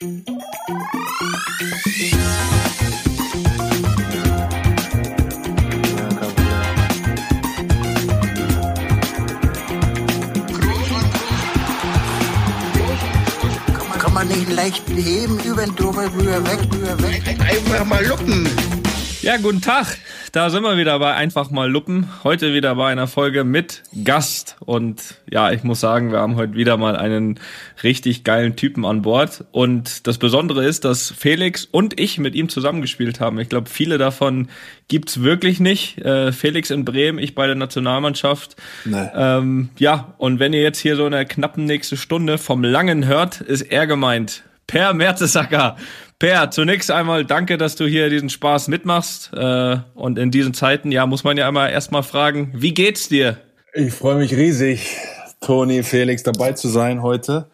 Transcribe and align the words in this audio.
Kann 0.00 0.12
man 14.14 14.28
nicht 14.28 14.48
leicht 14.52 14.84
heben, 14.88 15.40
über 15.40 15.64
den 15.64 15.74
drüber, 15.74 16.04
rüber, 16.14 16.46
weg, 16.46 16.60
rüber, 16.72 17.02
weg. 17.02 17.22
Einfach 17.40 17.84
mal 17.84 18.06
luppen. 18.06 18.48
Ja, 19.20 19.36
guten 19.36 19.60
Tag. 19.60 19.98
Da 20.32 20.50
sind 20.50 20.62
wir 20.62 20.76
wieder 20.76 20.98
bei 20.98 21.14
Einfach 21.14 21.50
mal 21.50 21.70
Luppen. 21.70 22.08
Heute 22.22 22.52
wieder 22.52 22.74
bei 22.74 22.92
einer 22.92 23.06
Folge 23.06 23.44
mit 23.44 23.82
Gast. 24.04 24.56
Und 24.60 25.16
ja, 25.30 25.52
ich 25.52 25.64
muss 25.64 25.80
sagen, 25.80 26.12
wir 26.12 26.18
haben 26.18 26.36
heute 26.36 26.52
wieder 26.52 26.76
mal 26.76 26.96
einen 26.96 27.40
richtig 27.82 28.24
geilen 28.24 28.54
Typen 28.54 28.84
an 28.84 29.00
Bord. 29.00 29.44
Und 29.52 30.06
das 30.06 30.18
Besondere 30.18 30.66
ist, 30.66 30.84
dass 30.84 31.10
Felix 31.10 31.64
und 31.64 31.98
ich 31.98 32.18
mit 32.18 32.34
ihm 32.34 32.50
zusammengespielt 32.50 33.20
haben. 33.20 33.40
Ich 33.40 33.48
glaube, 33.48 33.70
viele 33.70 33.96
davon 33.96 34.48
gibt's 34.88 35.22
wirklich 35.22 35.60
nicht. 35.60 35.96
Äh, 35.98 36.32
Felix 36.32 36.68
in 36.70 36.84
Bremen, 36.84 37.18
ich 37.18 37.34
bei 37.34 37.46
der 37.46 37.56
Nationalmannschaft. 37.56 38.56
Nee. 38.84 39.08
Ähm, 39.14 39.70
ja, 39.78 40.14
und 40.18 40.40
wenn 40.40 40.52
ihr 40.52 40.62
jetzt 40.62 40.80
hier 40.80 40.96
so 40.96 41.06
in 41.06 41.12
der 41.12 41.24
knappen 41.24 41.64
nächste 41.64 41.96
Stunde 41.96 42.36
vom 42.36 42.62
Langen 42.64 43.06
hört, 43.06 43.40
ist 43.40 43.62
er 43.62 43.86
gemeint. 43.86 44.42
Per 44.66 44.92
Mertesacker. 44.92 45.76
Per, 46.18 46.50
zunächst 46.50 46.90
einmal 46.90 47.24
danke, 47.24 47.58
dass 47.58 47.76
du 47.76 47.86
hier 47.86 48.10
diesen 48.10 48.28
Spaß 48.28 48.66
mitmachst. 48.66 49.30
Äh, 49.34 49.76
und 49.94 50.18
in 50.18 50.32
diesen 50.32 50.52
Zeiten, 50.52 50.90
ja, 50.90 51.06
muss 51.06 51.22
man 51.22 51.36
ja 51.36 51.48
immer 51.48 51.70
erstmal 51.70 52.02
fragen, 52.02 52.52
wie 52.56 52.74
geht's 52.74 53.08
dir? 53.08 53.38
Ich 53.72 53.94
freue 53.94 54.16
mich 54.16 54.34
riesig, 54.34 54.96
Toni, 55.40 55.84
Felix, 55.84 56.24
dabei 56.24 56.52
zu 56.52 56.66
sein 56.66 57.02
heute. 57.02 57.46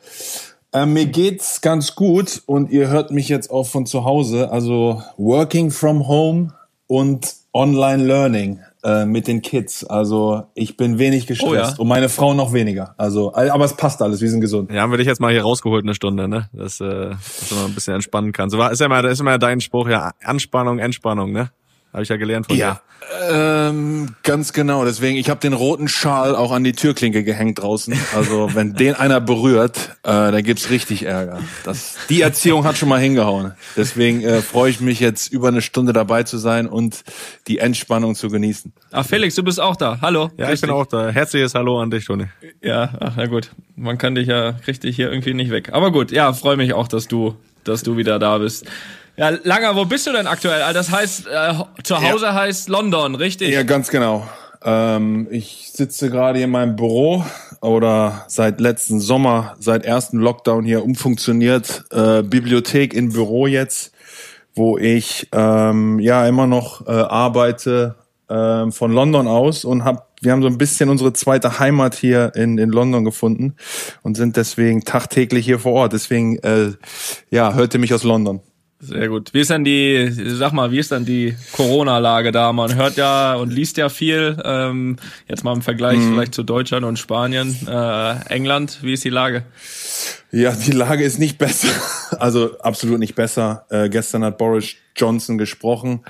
Ähm, 0.72 0.94
mir 0.94 1.04
geht's 1.04 1.60
ganz 1.60 1.94
gut 1.94 2.42
und 2.46 2.70
ihr 2.70 2.88
hört 2.88 3.10
mich 3.10 3.28
jetzt 3.28 3.50
auch 3.50 3.66
von 3.66 3.84
zu 3.84 4.04
Hause. 4.04 4.50
Also 4.50 5.02
Working 5.18 5.70
from 5.70 6.08
Home 6.08 6.54
und 6.86 7.34
Online 7.52 8.02
Learning 8.02 8.60
äh, 8.84 9.06
mit 9.06 9.26
den 9.26 9.42
Kids. 9.42 9.84
Also 9.84 10.44
ich 10.54 10.76
bin 10.76 10.98
wenig 10.98 11.26
gestresst 11.26 11.50
Oh 11.50 11.54
ja. 11.54 11.74
und 11.78 11.88
meine 11.88 12.08
Frau 12.08 12.34
noch 12.34 12.52
weniger. 12.52 12.94
Also, 12.98 13.34
aber 13.34 13.64
es 13.64 13.74
passt 13.74 14.02
alles, 14.02 14.20
wir 14.20 14.30
sind 14.30 14.40
gesund. 14.40 14.70
Ja, 14.70 14.82
haben 14.82 14.92
wir 14.92 14.98
dich 14.98 15.06
jetzt 15.06 15.20
mal 15.20 15.32
hier 15.32 15.42
rausgeholt 15.42 15.84
eine 15.84 15.94
Stunde, 15.94 16.28
ne? 16.28 16.48
Dass, 16.52 16.80
äh, 16.80 17.10
dass 17.10 17.48
du 17.48 17.54
mal 17.54 17.64
ein 17.64 17.74
bisschen 17.74 17.94
entspannen 17.94 18.32
kannst. 18.32 18.52
So 18.52 18.58
war, 18.58 18.70
ist 18.70 18.80
ja 18.80 18.88
mal, 18.88 19.04
ist 19.06 19.20
immer 19.20 19.38
dein 19.38 19.60
Spruch, 19.60 19.88
ja, 19.88 20.12
Anspannung, 20.22 20.78
Entspannung, 20.78 21.32
ne? 21.32 21.50
Habe 21.94 22.02
ich 22.02 22.08
ja 22.08 22.16
gelernt 22.16 22.48
von 22.48 22.56
Ja, 22.56 22.82
ähm, 23.30 24.16
ganz 24.24 24.52
genau. 24.52 24.84
Deswegen, 24.84 25.16
ich 25.16 25.30
habe 25.30 25.38
den 25.38 25.52
roten 25.52 25.86
Schal 25.86 26.34
auch 26.34 26.50
an 26.50 26.64
die 26.64 26.72
Türklinke 26.72 27.22
gehängt 27.22 27.62
draußen. 27.62 27.94
Also 28.16 28.50
wenn 28.54 28.74
den 28.74 28.94
einer 28.94 29.20
berührt, 29.20 29.90
äh, 30.02 30.10
da 30.10 30.40
gibt's 30.40 30.70
richtig 30.70 31.04
Ärger. 31.04 31.40
Das, 31.62 31.94
die 32.08 32.20
Erziehung 32.22 32.64
hat 32.64 32.76
schon 32.76 32.88
mal 32.88 32.98
hingehauen. 32.98 33.52
Deswegen 33.76 34.22
äh, 34.22 34.42
freue 34.42 34.70
ich 34.70 34.80
mich 34.80 34.98
jetzt 34.98 35.32
über 35.32 35.48
eine 35.48 35.62
Stunde 35.62 35.92
dabei 35.92 36.24
zu 36.24 36.36
sein 36.36 36.66
und 36.66 37.04
die 37.46 37.58
Entspannung 37.58 38.16
zu 38.16 38.28
genießen. 38.28 38.72
Ach, 38.90 39.06
Felix, 39.06 39.36
du 39.36 39.44
bist 39.44 39.60
auch 39.60 39.76
da. 39.76 39.98
Hallo. 40.00 40.28
dir. 40.28 40.42
Ja, 40.42 40.46
Grüß 40.48 40.54
ich 40.54 40.60
bin 40.62 40.70
auch 40.70 40.86
da. 40.86 41.10
Herzliches 41.10 41.54
Hallo 41.54 41.80
an 41.80 41.92
dich, 41.92 42.06
Toni. 42.06 42.26
Ja, 42.60 42.92
ach, 42.98 43.12
na 43.16 43.26
gut. 43.26 43.50
Man 43.76 43.98
kann 43.98 44.16
dich 44.16 44.26
ja, 44.26 44.52
kriegt 44.52 44.82
dich 44.82 44.96
hier 44.96 45.12
irgendwie 45.12 45.34
nicht 45.34 45.52
weg. 45.52 45.70
Aber 45.72 45.92
gut, 45.92 46.10
ja, 46.10 46.32
freue 46.32 46.56
mich 46.56 46.72
auch, 46.72 46.88
dass 46.88 47.06
du, 47.06 47.36
dass 47.62 47.84
du 47.84 47.96
wieder 47.96 48.18
da 48.18 48.38
bist. 48.38 48.66
Ja, 49.16 49.30
Langer, 49.44 49.76
wo 49.76 49.84
bist 49.84 50.06
du 50.06 50.12
denn 50.12 50.26
aktuell? 50.26 50.62
Also 50.62 50.78
Das 50.78 50.90
heißt, 50.90 51.26
äh, 51.28 51.54
zu 51.82 52.02
Hause 52.02 52.34
heißt 52.34 52.68
London, 52.68 53.14
richtig? 53.14 53.50
Ja, 53.50 53.62
ganz 53.62 53.88
genau. 53.88 54.26
Ähm, 54.64 55.28
ich 55.30 55.70
sitze 55.72 56.10
gerade 56.10 56.38
hier 56.38 56.46
in 56.46 56.50
meinem 56.50 56.74
Büro 56.74 57.24
oder 57.60 58.24
seit 58.28 58.60
letzten 58.60 58.98
Sommer, 58.98 59.54
seit 59.60 59.84
ersten 59.84 60.18
Lockdown 60.18 60.64
hier 60.64 60.82
umfunktioniert. 60.82 61.84
Äh, 61.92 62.22
Bibliothek 62.22 62.92
in 62.92 63.12
Büro 63.12 63.46
jetzt, 63.46 63.92
wo 64.54 64.78
ich 64.78 65.28
ähm, 65.32 66.00
ja 66.00 66.26
immer 66.26 66.46
noch 66.46 66.86
äh, 66.86 66.90
arbeite 66.90 67.94
ähm, 68.28 68.72
von 68.72 68.90
London 68.92 69.28
aus 69.28 69.64
und 69.64 69.84
hab 69.84 70.12
wir 70.22 70.32
haben 70.32 70.40
so 70.40 70.48
ein 70.48 70.56
bisschen 70.56 70.88
unsere 70.88 71.12
zweite 71.12 71.58
Heimat 71.58 71.94
hier 71.94 72.32
in, 72.34 72.56
in 72.56 72.70
London 72.70 73.04
gefunden 73.04 73.56
und 74.02 74.16
sind 74.16 74.38
deswegen 74.38 74.82
tagtäglich 74.82 75.44
hier 75.44 75.58
vor 75.58 75.72
Ort. 75.74 75.92
Deswegen, 75.92 76.38
äh, 76.38 76.72
ja, 77.30 77.52
hörte 77.52 77.76
mich 77.76 77.92
aus 77.92 78.04
London. 78.04 78.40
Sehr 78.80 79.08
gut. 79.08 79.32
Wie 79.32 79.40
ist 79.40 79.50
denn 79.50 79.64
die, 79.64 80.10
sag 80.10 80.52
mal, 80.52 80.70
wie 80.70 80.78
ist 80.78 80.90
denn 80.90 81.06
die 81.06 81.34
Corona-Lage 81.52 82.32
da? 82.32 82.52
Man 82.52 82.74
hört 82.74 82.96
ja 82.96 83.34
und 83.34 83.50
liest 83.50 83.76
ja 83.78 83.88
viel. 83.88 84.36
Ähm, 84.44 84.96
jetzt 85.26 85.42
mal 85.42 85.54
im 85.54 85.62
Vergleich 85.62 85.98
vielleicht 86.00 86.34
zu 86.34 86.42
Deutschland 86.42 86.84
und 86.84 86.98
Spanien, 86.98 87.56
äh, 87.66 88.28
England. 88.28 88.80
Wie 88.82 88.92
ist 88.92 89.04
die 89.04 89.10
Lage? 89.10 89.44
Ja, 90.32 90.52
die 90.52 90.72
Lage 90.72 91.04
ist 91.04 91.18
nicht 91.18 91.38
besser. 91.38 91.68
Also 92.18 92.58
absolut 92.58 92.98
nicht 92.98 93.14
besser. 93.14 93.66
Äh, 93.70 93.88
gestern 93.88 94.24
hat 94.24 94.38
Boris 94.38 94.74
Johnson 94.96 95.38
gesprochen. 95.38 96.04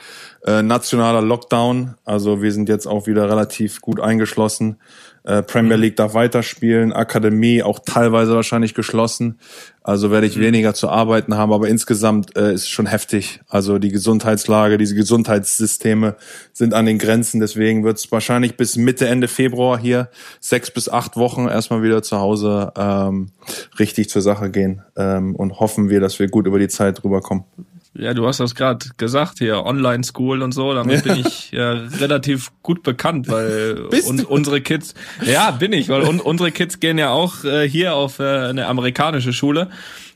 Äh, 0.46 0.62
nationaler 0.62 1.22
Lockdown. 1.22 1.94
Also 2.04 2.42
wir 2.42 2.52
sind 2.52 2.68
jetzt 2.68 2.86
auch 2.86 3.06
wieder 3.06 3.28
relativ 3.28 3.80
gut 3.80 4.00
eingeschlossen. 4.00 4.78
Äh, 5.24 5.42
Premier 5.42 5.76
League 5.76 5.96
darf 5.96 6.12
weiterspielen. 6.12 6.92
Akademie 6.92 7.62
auch 7.62 7.78
teilweise 7.78 8.34
wahrscheinlich 8.34 8.74
geschlossen. 8.74 9.38
Also 9.82 10.10
werde 10.10 10.26
ich 10.26 10.38
weniger 10.38 10.74
zu 10.74 10.90
arbeiten 10.90 11.34
haben. 11.34 11.52
Aber 11.52 11.66
insgesamt 11.68 12.36
äh, 12.36 12.52
ist 12.52 12.68
schon 12.68 12.84
heftig. 12.86 13.40
Also 13.48 13.78
die 13.78 13.88
Gesundheitslage, 13.88 14.76
diese 14.76 14.94
Gesundheitssysteme 14.94 16.16
sind 16.52 16.74
an 16.74 16.84
den 16.84 16.98
Grenzen. 16.98 17.40
Deswegen 17.40 17.84
wird 17.84 17.96
es 17.98 18.12
wahrscheinlich 18.12 18.58
bis 18.58 18.76
Mitte, 18.76 19.08
Ende 19.08 19.26
Februar 19.26 19.78
hier 19.78 20.10
sechs 20.40 20.70
bis 20.70 20.90
acht 20.90 21.16
Wochen 21.16 21.48
erstmal 21.48 21.82
wieder 21.82 22.02
zu 22.02 22.18
Hause 22.18 22.72
ähm, 22.76 23.30
richtig 23.78 24.10
zur 24.10 24.20
Sache 24.20 24.50
gehen. 24.50 24.82
Ähm, 24.96 25.34
und 25.36 25.58
hoffen 25.58 25.88
wir, 25.88 26.00
dass 26.00 26.18
wir 26.18 26.28
gut 26.28 26.46
über 26.46 26.58
die 26.58 26.68
Zeit 26.68 27.02
rüberkommen. 27.02 27.44
Ja, 27.96 28.12
du 28.12 28.26
hast 28.26 28.40
das 28.40 28.54
gerade 28.54 28.86
gesagt 28.96 29.38
hier, 29.38 29.64
Online-School 29.64 30.42
und 30.42 30.52
so, 30.52 30.74
damit 30.74 31.04
bin 31.04 31.16
ich 31.26 31.52
ja 31.52 31.72
relativ 31.72 32.50
gut 32.62 32.82
bekannt, 32.82 33.28
weil 33.28 33.88
un 34.06 34.24
unsere 34.24 34.60
Kids, 34.60 34.94
ja, 35.24 35.52
bin 35.52 35.72
ich, 35.72 35.88
weil 35.88 36.02
un 36.02 36.20
unsere 36.20 36.50
Kids 36.50 36.80
gehen 36.80 36.98
ja 36.98 37.10
auch 37.10 37.44
äh, 37.44 37.68
hier 37.68 37.94
auf 37.94 38.18
äh, 38.18 38.48
eine 38.48 38.66
amerikanische 38.66 39.32
Schule 39.32 39.68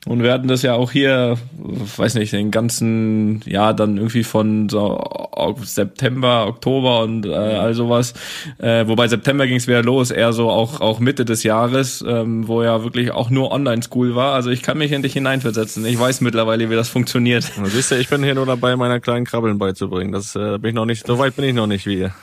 und 0.06 0.22
wir 0.22 0.32
hatten 0.32 0.48
das 0.48 0.62
ja 0.62 0.74
auch 0.74 0.90
hier, 0.90 1.36
weiß 1.58 2.14
nicht, 2.14 2.32
den 2.32 2.50
ganzen, 2.50 3.42
ja, 3.44 3.72
dann 3.72 3.96
irgendwie 3.96 4.24
von 4.24 4.68
so 4.68 5.27
September, 5.62 6.46
Oktober 6.46 7.00
und 7.02 7.26
äh, 7.26 7.34
all 7.34 7.74
sowas, 7.74 8.14
äh, 8.58 8.86
wobei 8.86 9.08
September 9.08 9.46
ging 9.46 9.56
es 9.56 9.66
wieder 9.66 9.82
los, 9.82 10.10
eher 10.10 10.32
so 10.32 10.50
auch 10.50 10.80
auch 10.80 10.98
Mitte 11.00 11.24
des 11.24 11.42
Jahres, 11.42 12.04
ähm, 12.06 12.48
wo 12.48 12.62
ja 12.62 12.82
wirklich 12.84 13.10
auch 13.12 13.30
nur 13.30 13.52
Online-School 13.52 14.14
war, 14.14 14.34
also 14.34 14.50
ich 14.50 14.62
kann 14.62 14.78
mich 14.78 14.92
in 14.92 15.02
dich 15.02 15.12
hineinversetzen, 15.12 15.84
ich 15.86 15.98
weiß 15.98 16.20
mittlerweile, 16.20 16.70
wie 16.70 16.74
das 16.74 16.88
funktioniert. 16.88 17.44
Du 17.58 17.66
siehst 17.66 17.90
ja, 17.90 17.96
ich 17.98 18.08
bin 18.08 18.22
hier 18.24 18.34
nur 18.34 18.46
dabei, 18.46 18.76
meiner 18.76 19.00
kleinen 19.00 19.24
Krabbeln 19.26 19.58
beizubringen. 19.58 20.12
Das 20.12 20.34
äh, 20.36 20.58
bin 20.58 20.70
ich 20.70 20.74
noch 20.74 20.86
nicht, 20.86 21.06
so 21.06 21.18
weit 21.18 21.36
bin 21.36 21.44
ich 21.44 21.54
noch 21.54 21.66
nicht 21.66 21.86
wie 21.86 21.98
ihr. 21.98 22.14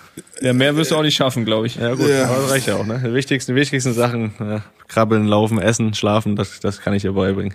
Ja, 0.42 0.54
mehr 0.54 0.76
wirst 0.76 0.92
du 0.92 0.96
auch 0.96 1.02
nicht 1.04 1.16
schaffen, 1.16 1.46
glaube 1.46 1.68
ich. 1.68 1.76
Ja 1.76 1.94
gut, 1.94 2.08
Ja. 2.10 2.26
aber 2.26 2.36
das 2.42 2.52
reicht 2.52 2.68
ja 2.68 2.76
auch, 2.78 2.86
ne? 2.86 3.02
Die 3.06 3.14
wichtigsten, 3.14 3.54
die 3.54 3.62
wichtigsten 3.62 3.94
Sachen, 3.94 4.34
äh, 4.40 4.60
krabbeln, 4.88 5.28
laufen, 5.28 5.60
essen, 5.60 5.94
schlafen, 5.94 6.36
das, 6.36 6.60
das 6.60 6.82
kann 6.82 6.94
ich 6.94 7.02
dir 7.04 7.12
beibringen. 7.14 7.54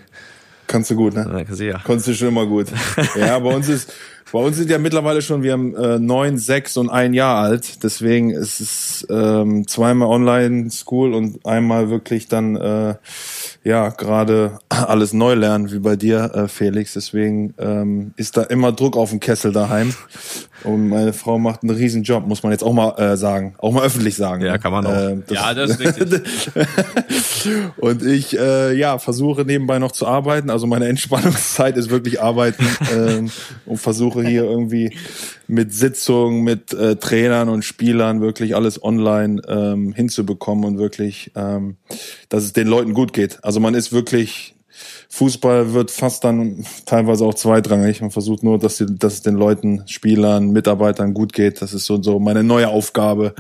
Kannst 0.67 0.91
du 0.91 0.95
gut, 0.95 1.15
ne? 1.15 1.45
Ja, 1.49 1.55
sehr. 1.55 1.81
Konntest 1.85 2.09
du 2.09 2.15
schon 2.15 2.29
immer 2.29 2.47
gut. 2.47 2.67
Ja, 3.19 3.39
bei 3.41 3.53
uns 3.55 3.69
ist, 3.69 3.93
bei 4.33 4.39
uns 4.39 4.57
sind 4.57 4.71
ja 4.71 4.79
mittlerweile 4.79 5.23
schon, 5.23 5.43
wir 5.43 5.53
haben 5.53 5.75
äh, 5.75 5.99
neun, 5.99 6.39
sechs 6.39 6.77
und 6.77 6.89
ein 6.89 7.15
Jahr 7.15 7.43
alt. 7.43 7.83
Deswegen 7.83 8.31
ist 8.31 8.61
es 8.61 9.07
ähm, 9.11 9.67
zweimal 9.67 10.09
Online-School 10.09 11.15
und 11.15 11.45
einmal 11.45 11.91
wirklich 11.91 12.29
dann 12.29 12.57
äh, 12.57 12.95
ja 13.65 13.89
gerade 13.89 14.59
alles 14.69 15.13
neu 15.13 15.35
lernen, 15.35 15.73
wie 15.73 15.81
bei 15.81 15.97
dir, 15.97 16.33
äh, 16.35 16.49
Felix. 16.49 16.93
Deswegen 16.95 17.55
ähm, 17.59 18.13
ist 18.17 18.37
da 18.37 18.43
immer 18.43 18.73
Druck 18.73 18.97
auf 18.97 19.11
dem 19.11 19.21
Kessel 19.21 19.53
daheim. 19.53 19.95
Und 20.63 20.89
meine 20.89 21.13
Frau 21.13 21.39
macht 21.39 21.63
einen 21.63 21.75
riesen 21.75 22.03
Job, 22.03 22.27
muss 22.27 22.43
man 22.43 22.53
jetzt 22.53 22.63
auch 22.63 22.73
mal 22.73 22.91
äh, 22.99 23.17
sagen, 23.17 23.55
auch 23.59 23.73
mal 23.73 23.85
öffentlich 23.85 24.17
sagen. 24.17 24.45
Ja, 24.45 24.59
kann 24.59 24.73
man 24.73 24.87
auch. 24.87 24.95
Ähm, 24.95 25.25
Ja, 25.31 25.55
das 25.55 25.71
ist 25.71 25.81
richtig. 25.81 26.23
und 27.79 28.05
ich 28.05 28.39
äh, 28.39 28.75
ja 28.75 28.99
versuche 28.99 29.43
nebenbei 29.43 29.79
noch 29.79 29.93
zu 29.93 30.07
arbeiten. 30.07 30.51
Also 30.51 30.67
meine 30.67 30.87
Entspannungszeit 30.89 31.77
ist 31.77 31.91
wirklich 31.91 32.21
arbeiten 32.21 32.67
ähm, 32.95 33.31
und 33.65 33.79
versuche 33.79 34.20
hier 34.23 34.45
irgendwie 34.45 34.97
mit 35.49 35.73
Sitzungen, 35.73 36.43
mit 36.43 36.73
äh, 36.73 36.97
Trainern 36.97 37.49
und 37.49 37.65
Spielern 37.65 38.21
wirklich 38.21 38.55
alles 38.55 38.83
online 38.83 39.43
ähm, 39.49 39.93
hinzubekommen 39.93 40.65
und 40.65 40.79
wirklich, 40.79 41.33
ähm, 41.35 41.77
dass 42.29 42.45
es 42.45 42.53
den 42.53 42.69
Leuten 42.69 42.95
gut 42.95 43.13
geht. 43.13 43.43
Also 43.43 43.61
man 43.61 43.75
ist 43.75 43.93
wirklich 43.93 44.55
Fußball 45.09 45.75
wird 45.75 45.91
fast 45.91 46.25
dann 46.25 46.65
teilweise 46.87 47.25
auch 47.25 47.35
zweitrangig. 47.35 48.01
Man 48.01 48.11
versucht 48.11 48.43
nur, 48.43 48.59
dass, 48.59 48.77
die, 48.77 48.87
dass 48.87 49.15
es 49.15 49.23
den 49.23 49.35
Leuten, 49.35 49.83
Spielern, 49.87 50.51
Mitarbeitern 50.51 51.15
gut 51.15 51.33
geht. 51.33 51.61
Das 51.63 51.75
ist 51.75 51.87
so, 51.87 52.01
so 52.03 52.19
meine 52.19 52.45
neue 52.45 52.69
Aufgabe. 52.69 53.35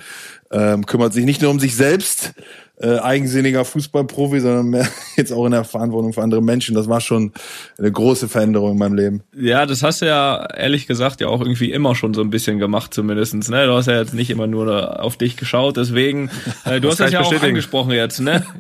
Ähm, 0.50 0.84
kümmert 0.84 1.12
sich 1.12 1.24
nicht 1.24 1.42
nur 1.42 1.50
um 1.50 1.60
sich 1.60 1.76
selbst, 1.76 2.34
äh, 2.82 2.98
eigensinniger 2.98 3.64
Fußballprofi, 3.64 4.40
sondern 4.40 4.68
mehr 4.68 4.88
jetzt 5.16 5.32
auch 5.32 5.44
in 5.44 5.52
der 5.52 5.64
Verantwortung 5.64 6.12
für 6.12 6.22
andere 6.22 6.42
Menschen. 6.42 6.74
Das 6.74 6.88
war 6.88 7.00
schon 7.00 7.32
eine 7.78 7.92
große 7.92 8.28
Veränderung 8.28 8.72
in 8.72 8.78
meinem 8.78 8.94
Leben. 8.94 9.22
Ja, 9.36 9.66
das 9.66 9.82
hast 9.82 10.00
du 10.02 10.06
ja 10.06 10.46
ehrlich 10.54 10.86
gesagt 10.86 11.20
ja 11.20 11.28
auch 11.28 11.40
irgendwie 11.40 11.70
immer 11.72 11.94
schon 11.94 12.14
so 12.14 12.22
ein 12.22 12.30
bisschen 12.30 12.58
gemacht, 12.58 12.94
zumindestens. 12.94 13.50
Ne? 13.50 13.66
Du 13.66 13.74
hast 13.74 13.86
ja 13.86 13.98
jetzt 13.98 14.14
nicht 14.14 14.30
immer 14.30 14.46
nur 14.46 15.02
auf 15.02 15.16
dich 15.16 15.36
geschaut, 15.36 15.76
deswegen, 15.76 16.30
äh, 16.64 16.80
du 16.80 16.90
Das 16.90 16.98
hast 16.98 17.12
das 17.12 17.12
ja 17.12 17.20
auch 17.20 17.42
angesprochen 17.42 17.92
jetzt, 17.92 18.20
ne? 18.20 18.44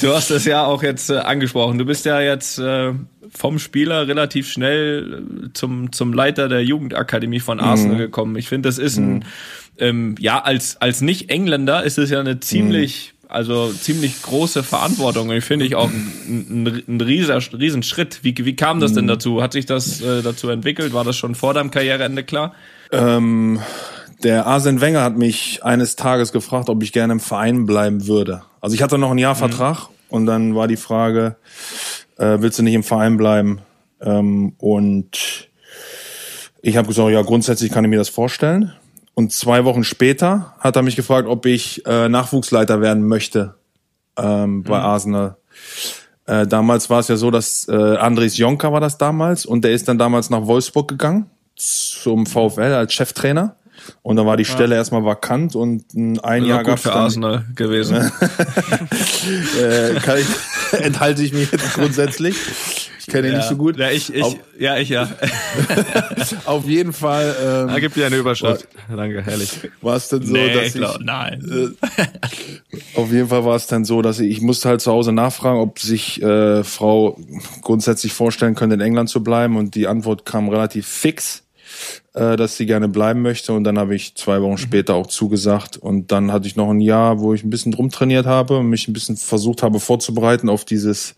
Du 0.00 0.12
hast 0.12 0.30
es 0.30 0.44
ja 0.44 0.64
auch 0.64 0.82
jetzt 0.82 1.08
äh, 1.10 1.16
angesprochen. 1.16 1.78
Du 1.78 1.86
bist 1.86 2.04
ja 2.04 2.20
jetzt 2.20 2.58
äh, 2.58 2.92
vom 3.30 3.58
Spieler 3.58 4.06
relativ 4.06 4.50
schnell 4.50 5.50
zum, 5.54 5.92
zum 5.92 6.12
Leiter 6.12 6.48
der 6.48 6.62
Jugendakademie 6.62 7.40
von 7.40 7.58
Arsenal 7.58 7.94
mhm. 7.96 8.00
gekommen. 8.00 8.36
Ich 8.36 8.48
finde, 8.48 8.68
das 8.68 8.78
ist 8.78 8.98
ein, 8.98 9.14
mhm. 9.14 9.22
Ähm, 9.78 10.14
ja, 10.18 10.40
als, 10.40 10.80
als 10.80 11.00
Nicht-Engländer 11.00 11.82
ist 11.82 11.98
es 11.98 12.10
ja 12.10 12.20
eine 12.20 12.40
ziemlich, 12.40 13.14
mhm. 13.22 13.30
also 13.30 13.72
ziemlich 13.72 14.22
große 14.22 14.62
Verantwortung. 14.62 15.28
Und 15.28 15.36
ich 15.36 15.44
finde 15.44 15.64
ich 15.66 15.74
auch 15.74 15.90
ein, 15.90 16.66
ein, 16.66 16.82
ein 16.86 17.00
rieser, 17.00 17.40
riesen 17.58 17.82
Schritt. 17.82 18.20
Wie, 18.22 18.34
wie 18.36 18.56
kam 18.56 18.80
das 18.80 18.92
denn 18.92 19.04
mhm. 19.04 19.08
dazu? 19.08 19.42
Hat 19.42 19.52
sich 19.52 19.66
das 19.66 20.00
äh, 20.00 20.22
dazu 20.22 20.48
entwickelt? 20.50 20.92
War 20.92 21.04
das 21.04 21.16
schon 21.16 21.34
vor 21.34 21.54
deinem 21.54 21.70
Karriereende 21.70 22.24
klar? 22.24 22.54
Ähm, 22.90 23.60
der 24.22 24.46
Arsene 24.46 24.80
Wenger 24.80 25.02
hat 25.02 25.16
mich 25.16 25.64
eines 25.64 25.96
Tages 25.96 26.32
gefragt, 26.32 26.68
ob 26.68 26.82
ich 26.82 26.92
gerne 26.92 27.14
im 27.14 27.20
Verein 27.20 27.66
bleiben 27.66 28.06
würde. 28.06 28.42
Also 28.60 28.74
ich 28.74 28.82
hatte 28.82 28.98
noch 28.98 29.10
ein 29.10 29.18
Jahr 29.18 29.34
mhm. 29.34 29.38
Vertrag 29.38 29.88
und 30.08 30.26
dann 30.26 30.54
war 30.54 30.68
die 30.68 30.76
Frage, 30.76 31.36
äh, 32.18 32.38
willst 32.40 32.58
du 32.58 32.62
nicht 32.62 32.74
im 32.74 32.84
Verein 32.84 33.16
bleiben? 33.16 33.62
Ähm, 34.00 34.54
und 34.58 35.48
ich 36.60 36.76
habe 36.76 36.86
gesagt, 36.86 37.10
ja, 37.10 37.22
grundsätzlich 37.22 37.72
kann 37.72 37.84
ich 37.84 37.90
mir 37.90 37.98
das 37.98 38.08
vorstellen. 38.08 38.72
Und 39.14 39.32
zwei 39.32 39.64
Wochen 39.64 39.84
später 39.84 40.54
hat 40.58 40.76
er 40.76 40.82
mich 40.82 40.96
gefragt, 40.96 41.28
ob 41.28 41.44
ich 41.46 41.84
äh, 41.86 42.08
Nachwuchsleiter 42.08 42.80
werden 42.80 43.06
möchte 43.06 43.54
ähm, 44.16 44.62
bei 44.62 44.78
mhm. 44.78 44.84
Arsenal. 44.84 45.36
Äh, 46.26 46.46
damals 46.46 46.88
war 46.88 47.00
es 47.00 47.08
ja 47.08 47.16
so, 47.16 47.30
dass 47.30 47.68
äh, 47.68 47.96
Andres 47.96 48.38
Jonka 48.38 48.72
war 48.72 48.80
das 48.80 48.96
damals 48.96 49.44
und 49.44 49.64
der 49.64 49.72
ist 49.72 49.88
dann 49.88 49.98
damals 49.98 50.30
nach 50.30 50.46
Wolfsburg 50.46 50.88
gegangen 50.88 51.30
zum 51.56 52.26
VfL 52.26 52.72
als 52.72 52.94
Cheftrainer. 52.94 53.56
Und 54.02 54.16
dann 54.16 54.26
war 54.26 54.36
die 54.36 54.44
Stelle 54.44 54.74
ja. 54.74 54.80
erstmal 54.80 55.04
vakant 55.04 55.54
und 55.54 55.84
ein 55.94 56.44
Jahr 56.44 56.64
gab 56.64 56.78
für 56.78 56.88
dann, 56.88 56.98
Arsenal 56.98 57.44
gewesen. 57.54 57.96
äh, 59.60 59.94
kann 60.00 60.18
ich, 60.18 60.26
enthalte 60.80 61.22
ich 61.22 61.32
mich 61.32 61.50
jetzt 61.52 61.74
grundsätzlich. 61.74 62.36
Ich 63.04 63.08
kenne 63.08 63.28
ihn 63.28 63.32
ja. 63.32 63.38
nicht 63.40 63.48
so 63.48 63.56
gut. 63.56 63.76
Ja, 63.78 63.90
ich, 63.90 64.14
ich, 64.14 64.22
auf, 64.22 64.36
ja, 64.56 64.76
ich, 64.78 64.88
ja. 64.88 65.08
auf 66.44 66.66
jeden 66.66 66.92
Fall. 66.92 67.34
Ähm, 67.42 67.68
da 67.68 67.80
gibt 67.80 67.96
dir 67.96 68.06
eine 68.06 68.16
Überschrift. 68.16 68.68
War, 68.86 68.96
Danke, 68.96 69.22
herrlich. 69.22 69.58
War 69.80 69.96
es 69.96 70.08
denn 70.08 70.24
so, 70.24 70.32
nee, 70.32 70.54
dass 70.54 70.66
ich, 70.66 70.74
glaub, 70.74 71.00
nein. 71.00 71.74
Äh, 71.90 72.04
auf 72.94 73.10
jeden 73.10 73.28
Fall 73.28 73.44
war 73.44 73.56
es 73.56 73.66
dann 73.66 73.84
so, 73.84 74.02
dass 74.02 74.20
ich, 74.20 74.30
ich 74.30 74.40
musste 74.40 74.68
halt 74.68 74.80
zu 74.80 74.92
Hause 74.92 75.12
nachfragen, 75.12 75.58
ob 75.58 75.80
sich 75.80 76.22
äh, 76.22 76.62
Frau 76.62 77.18
grundsätzlich 77.60 78.12
vorstellen 78.12 78.54
könnte, 78.54 78.74
in 78.74 78.80
England 78.80 79.08
zu 79.08 79.24
bleiben 79.24 79.56
und 79.56 79.74
die 79.74 79.88
Antwort 79.88 80.24
kam 80.24 80.48
relativ 80.48 80.86
fix 80.86 81.42
äh, 82.14 82.36
dass 82.36 82.56
sie 82.56 82.66
gerne 82.66 82.88
bleiben 82.88 83.22
möchte. 83.22 83.52
Und 83.52 83.64
dann 83.64 83.78
habe 83.78 83.94
ich 83.94 84.14
zwei 84.14 84.42
Wochen 84.42 84.52
mhm. 84.52 84.58
später 84.58 84.94
auch 84.94 85.06
zugesagt. 85.06 85.76
Und 85.76 86.12
dann 86.12 86.32
hatte 86.32 86.46
ich 86.46 86.56
noch 86.56 86.70
ein 86.70 86.80
Jahr, 86.80 87.20
wo 87.20 87.34
ich 87.34 87.44
ein 87.44 87.50
bisschen 87.50 87.72
drum 87.72 87.90
trainiert 87.90 88.26
habe 88.26 88.58
und 88.58 88.68
mich 88.68 88.88
ein 88.88 88.92
bisschen 88.92 89.16
versucht 89.16 89.62
habe 89.62 89.80
vorzubereiten 89.80 90.48
auf 90.48 90.64
dieses, 90.64 91.14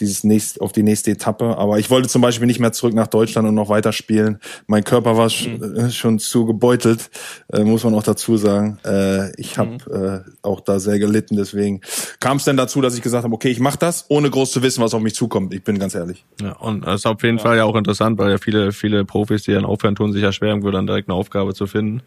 dieses 0.00 0.24
nächste, 0.24 0.60
auf 0.60 0.72
die 0.72 0.82
nächste 0.82 1.10
Etappe. 1.10 1.56
Aber 1.56 1.78
ich 1.78 1.90
wollte 1.90 2.08
zum 2.08 2.22
Beispiel 2.22 2.46
nicht 2.46 2.60
mehr 2.60 2.72
zurück 2.72 2.94
nach 2.94 3.06
Deutschland 3.06 3.48
und 3.48 3.54
noch 3.54 3.68
weiter 3.68 3.92
spielen. 3.92 4.38
Mein 4.66 4.84
Körper 4.84 5.16
war 5.16 5.28
mhm. 5.28 5.76
Äh, 5.76 5.90
schon 5.90 6.18
zu 6.18 6.46
gebeutelt, 6.46 7.10
äh, 7.52 7.64
muss 7.64 7.84
man 7.84 7.94
auch 7.94 8.02
dazu 8.02 8.36
sagen. 8.36 8.78
Äh, 8.84 9.38
ich 9.40 9.58
habe 9.58 9.78
mhm. 9.88 10.04
äh, 10.04 10.20
auch 10.42 10.60
da 10.60 10.78
sehr 10.78 10.98
gelitten. 10.98 11.36
Deswegen 11.36 11.80
kam 12.20 12.36
es 12.38 12.44
dann 12.44 12.56
dazu, 12.56 12.80
dass 12.80 12.94
ich 12.94 13.02
gesagt 13.02 13.24
habe, 13.24 13.34
okay, 13.34 13.48
ich 13.48 13.60
mache 13.60 13.78
das, 13.78 14.06
ohne 14.08 14.30
groß 14.30 14.52
zu 14.52 14.62
wissen, 14.62 14.82
was 14.82 14.94
auf 14.94 15.02
mich 15.02 15.14
zukommt. 15.14 15.54
Ich 15.54 15.64
bin 15.64 15.78
ganz 15.78 15.94
ehrlich. 15.94 16.24
Ja, 16.40 16.52
und 16.52 16.86
das 16.86 17.00
ist 17.00 17.06
auf 17.06 17.22
jeden 17.22 17.38
ja. 17.38 17.42
Fall 17.42 17.56
ja 17.56 17.64
auch 17.64 17.76
interessant, 17.76 18.18
weil 18.18 18.30
ja 18.30 18.38
viele, 18.38 18.72
viele 18.72 19.04
Profis, 19.04 19.44
die 19.44 19.52
dann 19.52 19.64
aufhören, 19.64 19.94
tun 19.94 20.12
sich 20.12 20.22
ja 20.22 20.32
schwer, 20.32 20.50
irgendwo 20.50 20.70
dann 20.70 20.86
direkt 20.86 21.08
eine 21.08 21.16
Aufgabe 21.16 21.54
zu 21.54 21.66
finden. 21.66 22.02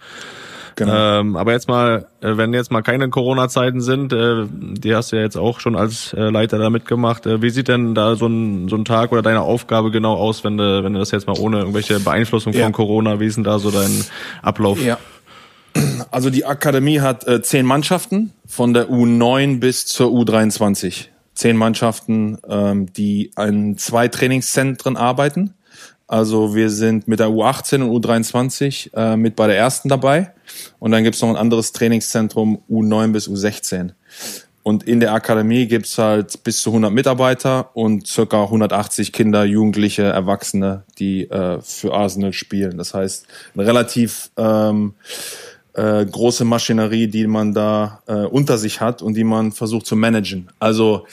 Genau. 0.77 1.19
Ähm, 1.19 1.35
aber 1.35 1.53
jetzt 1.53 1.68
mal, 1.68 2.06
äh, 2.21 2.38
wenn 2.38 2.53
jetzt 2.53 2.71
mal 2.71 2.83
keine 2.83 3.09
Corona-Zeiten 3.09 3.81
sind, 3.81 4.13
äh, 4.13 4.45
die 4.51 4.94
hast 4.95 5.12
du 5.12 5.15
ja 5.15 5.24
jetzt 5.24 5.35
auch 5.35 5.59
schon 5.59 5.75
als 5.75 6.13
äh, 6.13 6.29
Leiter 6.29 6.59
da 6.59 6.69
mitgemacht. 6.69 7.25
Äh, 7.25 7.41
wie 7.41 7.50
sieht 7.50 7.68
denn 7.68 7.95
da 7.95 8.15
so 8.15 8.27
ein, 8.27 8.69
so 8.69 8.75
ein 8.75 8.85
Tag 8.85 9.12
oder 9.12 9.24
deine 9.24 9.41
Aufgabe 9.41 9.89
genau 9.89 10.13
aus, 10.13 10.44
wenn 10.44 10.57
du, 10.57 10.83
wenn 10.83 10.94
du 10.94 11.00
das 11.00 11.09
jetzt 11.09 11.25
mal 11.25 11.38
ohne 11.39 11.57
irgendwelche 11.57 12.00
Beeinflussung 12.00 12.53
ja. 12.53 12.63
von 12.63 12.74
Corona, 12.74 13.19
wie 13.19 13.25
ist 13.25 13.38
denn 13.38 13.44
da 13.44 13.57
so 13.57 13.71
dein 13.71 14.06
Ablauf? 14.44 14.79
Ja. 14.79 15.00
Also 16.12 16.29
die 16.29 16.45
Akademie 16.45 17.00
hat 17.00 17.27
äh, 17.27 17.41
zehn 17.41 17.65
Mannschaften 17.65 18.33
von 18.45 18.75
der 18.75 18.88
U9 18.88 19.59
bis 19.59 19.88
zur 19.88 20.12
U23. 20.12 21.06
Zehn 21.33 21.57
Mannschaften, 21.57 22.38
ähm, 22.47 22.94
die 22.94 23.31
an 23.35 23.77
zwei 23.77 24.07
Trainingszentren 24.09 24.95
arbeiten. 24.95 25.56
Also 26.07 26.56
wir 26.56 26.69
sind 26.69 27.07
mit 27.07 27.19
der 27.19 27.27
U18 27.27 27.83
und 27.83 28.04
U23 28.04 28.95
äh, 28.95 29.18
mit 29.18 29.36
bei 29.36 29.48
der 29.48 29.57
ersten 29.57 29.89
dabei. 29.89 30.31
Und 30.80 30.92
dann 30.92 31.04
gibt's 31.04 31.21
noch 31.21 31.30
ein 31.30 31.36
anderes 31.36 31.74
Trainingszentrum 31.74 32.59
U9 32.69 33.12
bis 33.12 33.27
U16. 33.27 33.92
Und 34.63 34.83
in 34.83 35.00
der 35.00 35.13
Akademie 35.13 35.65
gibt's 35.68 35.98
halt 35.98 36.44
bis 36.44 36.62
zu 36.62 36.71
100 36.71 36.92
Mitarbeiter 36.92 37.69
und 37.74 38.06
circa 38.07 38.44
180 38.44 39.13
Kinder, 39.13 39.45
Jugendliche, 39.45 40.04
Erwachsene, 40.04 40.83
die 40.98 41.30
äh, 41.30 41.62
für 41.62 41.94
Arsenal 41.94 42.33
spielen. 42.33 42.77
Das 42.77 42.94
heißt, 42.94 43.27
eine 43.54 43.65
relativ 43.65 44.30
ähm, 44.36 44.94
äh, 45.74 46.06
große 46.06 46.44
Maschinerie, 46.44 47.07
die 47.07 47.27
man 47.27 47.54
da 47.54 48.01
äh, 48.07 48.25
unter 48.25 48.57
sich 48.57 48.81
hat 48.81 49.01
und 49.01 49.13
die 49.13 49.24
man 49.24 49.51
versucht 49.51 49.86
zu 49.86 49.95
managen. 49.95 50.50
Also 50.59 51.06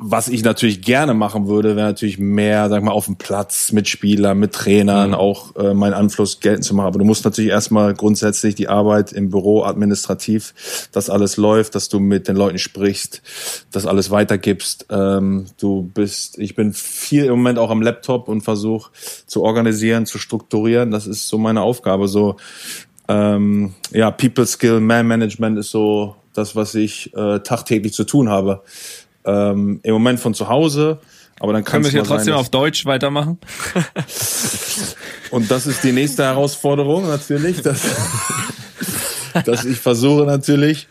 was 0.00 0.28
ich 0.28 0.44
natürlich 0.44 0.80
gerne 0.80 1.12
machen 1.12 1.48
würde, 1.48 1.74
wäre 1.74 1.88
natürlich 1.88 2.18
mehr, 2.18 2.68
sag 2.68 2.84
mal, 2.84 2.92
auf 2.92 3.06
dem 3.06 3.16
Platz 3.16 3.72
mit 3.72 3.88
Spielern, 3.88 4.38
mit 4.38 4.52
Trainern, 4.52 5.08
mhm. 5.08 5.14
auch 5.14 5.56
äh, 5.56 5.74
meinen 5.74 5.94
Einfluss 5.94 6.38
geltend 6.38 6.64
zu 6.64 6.74
machen. 6.74 6.86
Aber 6.86 7.00
du 7.00 7.04
musst 7.04 7.24
natürlich 7.24 7.50
erstmal 7.50 7.94
grundsätzlich 7.94 8.54
die 8.54 8.68
Arbeit 8.68 9.12
im 9.12 9.30
Büro 9.30 9.64
administrativ, 9.64 10.88
dass 10.92 11.10
alles 11.10 11.36
läuft, 11.36 11.74
dass 11.74 11.88
du 11.88 11.98
mit 11.98 12.28
den 12.28 12.36
Leuten 12.36 12.58
sprichst, 12.58 13.22
dass 13.72 13.86
alles 13.86 14.12
weitergibst. 14.12 14.86
Ähm, 14.88 15.46
du 15.58 15.90
bist, 15.92 16.38
ich 16.38 16.54
bin 16.54 16.72
viel 16.74 17.24
im 17.24 17.32
Moment 17.32 17.58
auch 17.58 17.70
am 17.70 17.82
Laptop 17.82 18.28
und 18.28 18.42
versuche 18.42 18.92
zu 19.26 19.42
organisieren, 19.42 20.06
zu 20.06 20.18
strukturieren. 20.18 20.92
Das 20.92 21.08
ist 21.08 21.26
so 21.26 21.38
meine 21.38 21.62
Aufgabe. 21.62 22.06
So, 22.06 22.36
ähm, 23.08 23.74
ja, 23.90 24.12
People 24.12 24.46
Skill, 24.46 24.78
Man 24.78 25.08
Management 25.08 25.58
ist 25.58 25.72
so 25.72 26.14
das, 26.34 26.54
was 26.54 26.76
ich 26.76 27.12
äh, 27.16 27.40
tagtäglich 27.40 27.94
zu 27.94 28.04
tun 28.04 28.28
habe 28.28 28.62
ähm, 29.24 29.80
im 29.82 29.92
Moment 29.92 30.20
von 30.20 30.34
zu 30.34 30.48
Hause. 30.48 31.00
Aber 31.40 31.52
dann 31.52 31.64
können 31.64 31.84
wir 31.84 31.90
hier 31.90 32.02
trotzdem 32.02 32.32
sein, 32.32 32.40
auf 32.40 32.50
Deutsch 32.50 32.84
weitermachen. 32.84 33.38
Und 35.30 35.50
das 35.50 35.66
ist 35.66 35.84
die 35.84 35.92
nächste 35.92 36.24
Herausforderung 36.24 37.06
natürlich, 37.06 37.62
dass, 37.62 37.82
dass 39.44 39.64
ich 39.64 39.78
versuche 39.78 40.24
natürlich, 40.24 40.88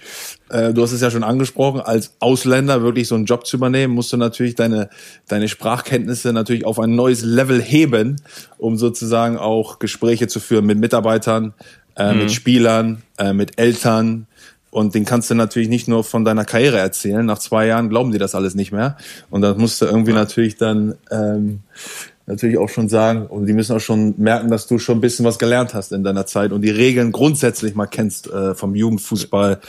äh, 0.50 0.74
du 0.74 0.84
hast 0.84 0.94
es 0.94 1.02
ja 1.02 1.12
schon 1.12 1.24
angesprochen, 1.24 1.82
als 1.82 2.14
Ausländer 2.20 2.82
wirklich 2.82 3.08
so 3.08 3.16
einen 3.16 3.26
Job 3.26 3.46
zu 3.46 3.58
übernehmen, 3.58 3.94
musst 3.94 4.14
du 4.14 4.18
natürlich 4.18 4.56
deine, 4.56 4.90
deine 5.28 5.50
Sprachkenntnisse 5.50 6.32
natürlich 6.32 6.66
auf 6.66 6.80
ein 6.80 6.96
neues 6.96 7.24
Level 7.24 7.62
heben, 7.62 8.22
um 8.58 8.78
sozusagen 8.78 9.38
auch 9.38 9.80
Gespräche 9.80 10.28
zu 10.28 10.40
führen 10.40 10.66
mit 10.66 10.78
Mitarbeitern, 10.78 11.54
äh, 11.96 12.14
mhm. 12.14 12.20
mit 12.20 12.32
Spielern, 12.32 13.02
äh, 13.18 13.34
mit 13.34 13.60
Eltern, 13.60 14.28
und 14.70 14.96
den 14.96 15.06
kannst 15.06 15.30
du 15.30 15.36
natürlich 15.36 15.70
nicht 15.70 15.88
nur 15.88 16.04
von 16.04 16.26
deiner 16.26 16.46
Karriere 16.46 16.78
erzählen. 16.78 17.26
Nach 17.26 17.40
zwei 17.40 17.68
Jahren 17.68 17.90
glauben 17.90 18.12
die 18.12 18.18
das 18.18 18.36
alles 18.36 18.54
nicht 18.54 18.72
mehr. 18.72 18.98
Und 19.30 19.42
das 19.42 19.58
musst 19.58 19.82
du 19.82 19.86
irgendwie 19.86 20.14
natürlich 20.14 20.58
dann 20.58 20.96
ähm, 21.10 21.62
natürlich 22.26 22.58
auch 22.58 22.70
schon 22.70 22.90
sagen. 22.90 23.26
Und 23.26 23.48
die 23.48 23.54
müssen 23.54 23.76
auch 23.76 23.82
schon 23.82 24.14
merken, 24.18 24.50
dass 24.50 24.68
du 24.68 24.78
schon 24.78 24.98
ein 24.98 25.02
bisschen 25.02 25.26
was 25.26 25.40
gelernt 25.40 25.74
hast 25.74 25.92
in 25.94 26.04
deiner 26.04 26.26
Zeit 26.26 26.52
und 26.52 26.62
die 26.62 26.70
Regeln 26.70 27.12
grundsätzlich 27.12 27.76
mal 27.76 27.88
kennst 27.88 28.28
äh, 28.28 28.54
vom 28.54 28.76
Jugendfußball 28.76 29.60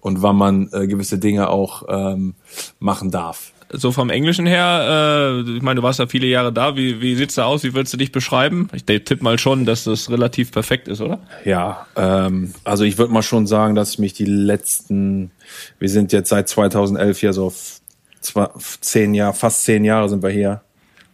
und 0.00 0.22
wann 0.22 0.36
man 0.36 0.68
äh, 0.72 0.86
gewisse 0.86 1.18
Dinge 1.18 1.48
auch 1.48 1.84
ähm, 1.88 2.34
machen 2.78 3.10
darf 3.10 3.53
so 3.76 3.92
vom 3.92 4.10
Englischen 4.10 4.46
her, 4.46 5.42
äh, 5.46 5.56
ich 5.56 5.62
meine, 5.62 5.80
du 5.80 5.82
warst 5.82 5.98
ja 5.98 6.06
viele 6.06 6.26
Jahre 6.26 6.52
da, 6.52 6.76
wie, 6.76 7.00
wie 7.00 7.14
sieht's 7.14 7.34
da 7.34 7.44
aus, 7.44 7.64
wie 7.64 7.74
würdest 7.74 7.92
du 7.92 7.96
dich 7.96 8.12
beschreiben? 8.12 8.68
Ich 8.72 8.84
tippe 8.84 9.22
mal 9.22 9.38
schon, 9.38 9.64
dass 9.64 9.84
das 9.84 10.10
relativ 10.10 10.52
perfekt 10.52 10.88
ist, 10.88 11.00
oder? 11.00 11.20
Ja, 11.44 11.86
ähm, 11.96 12.52
also 12.64 12.84
ich 12.84 12.98
würde 12.98 13.12
mal 13.12 13.22
schon 13.22 13.46
sagen, 13.46 13.74
dass 13.74 13.92
ich 13.92 13.98
mich 13.98 14.12
die 14.12 14.24
letzten, 14.24 15.30
wir 15.78 15.88
sind 15.88 16.12
jetzt 16.12 16.28
seit 16.28 16.48
2011 16.48 17.18
hier 17.18 17.32
so 17.32 17.52
zwei, 18.20 18.48
zehn 18.80 19.14
Jahre, 19.14 19.34
fast 19.34 19.64
zehn 19.64 19.84
Jahre 19.84 20.08
sind 20.08 20.22
wir 20.22 20.30
hier, 20.30 20.62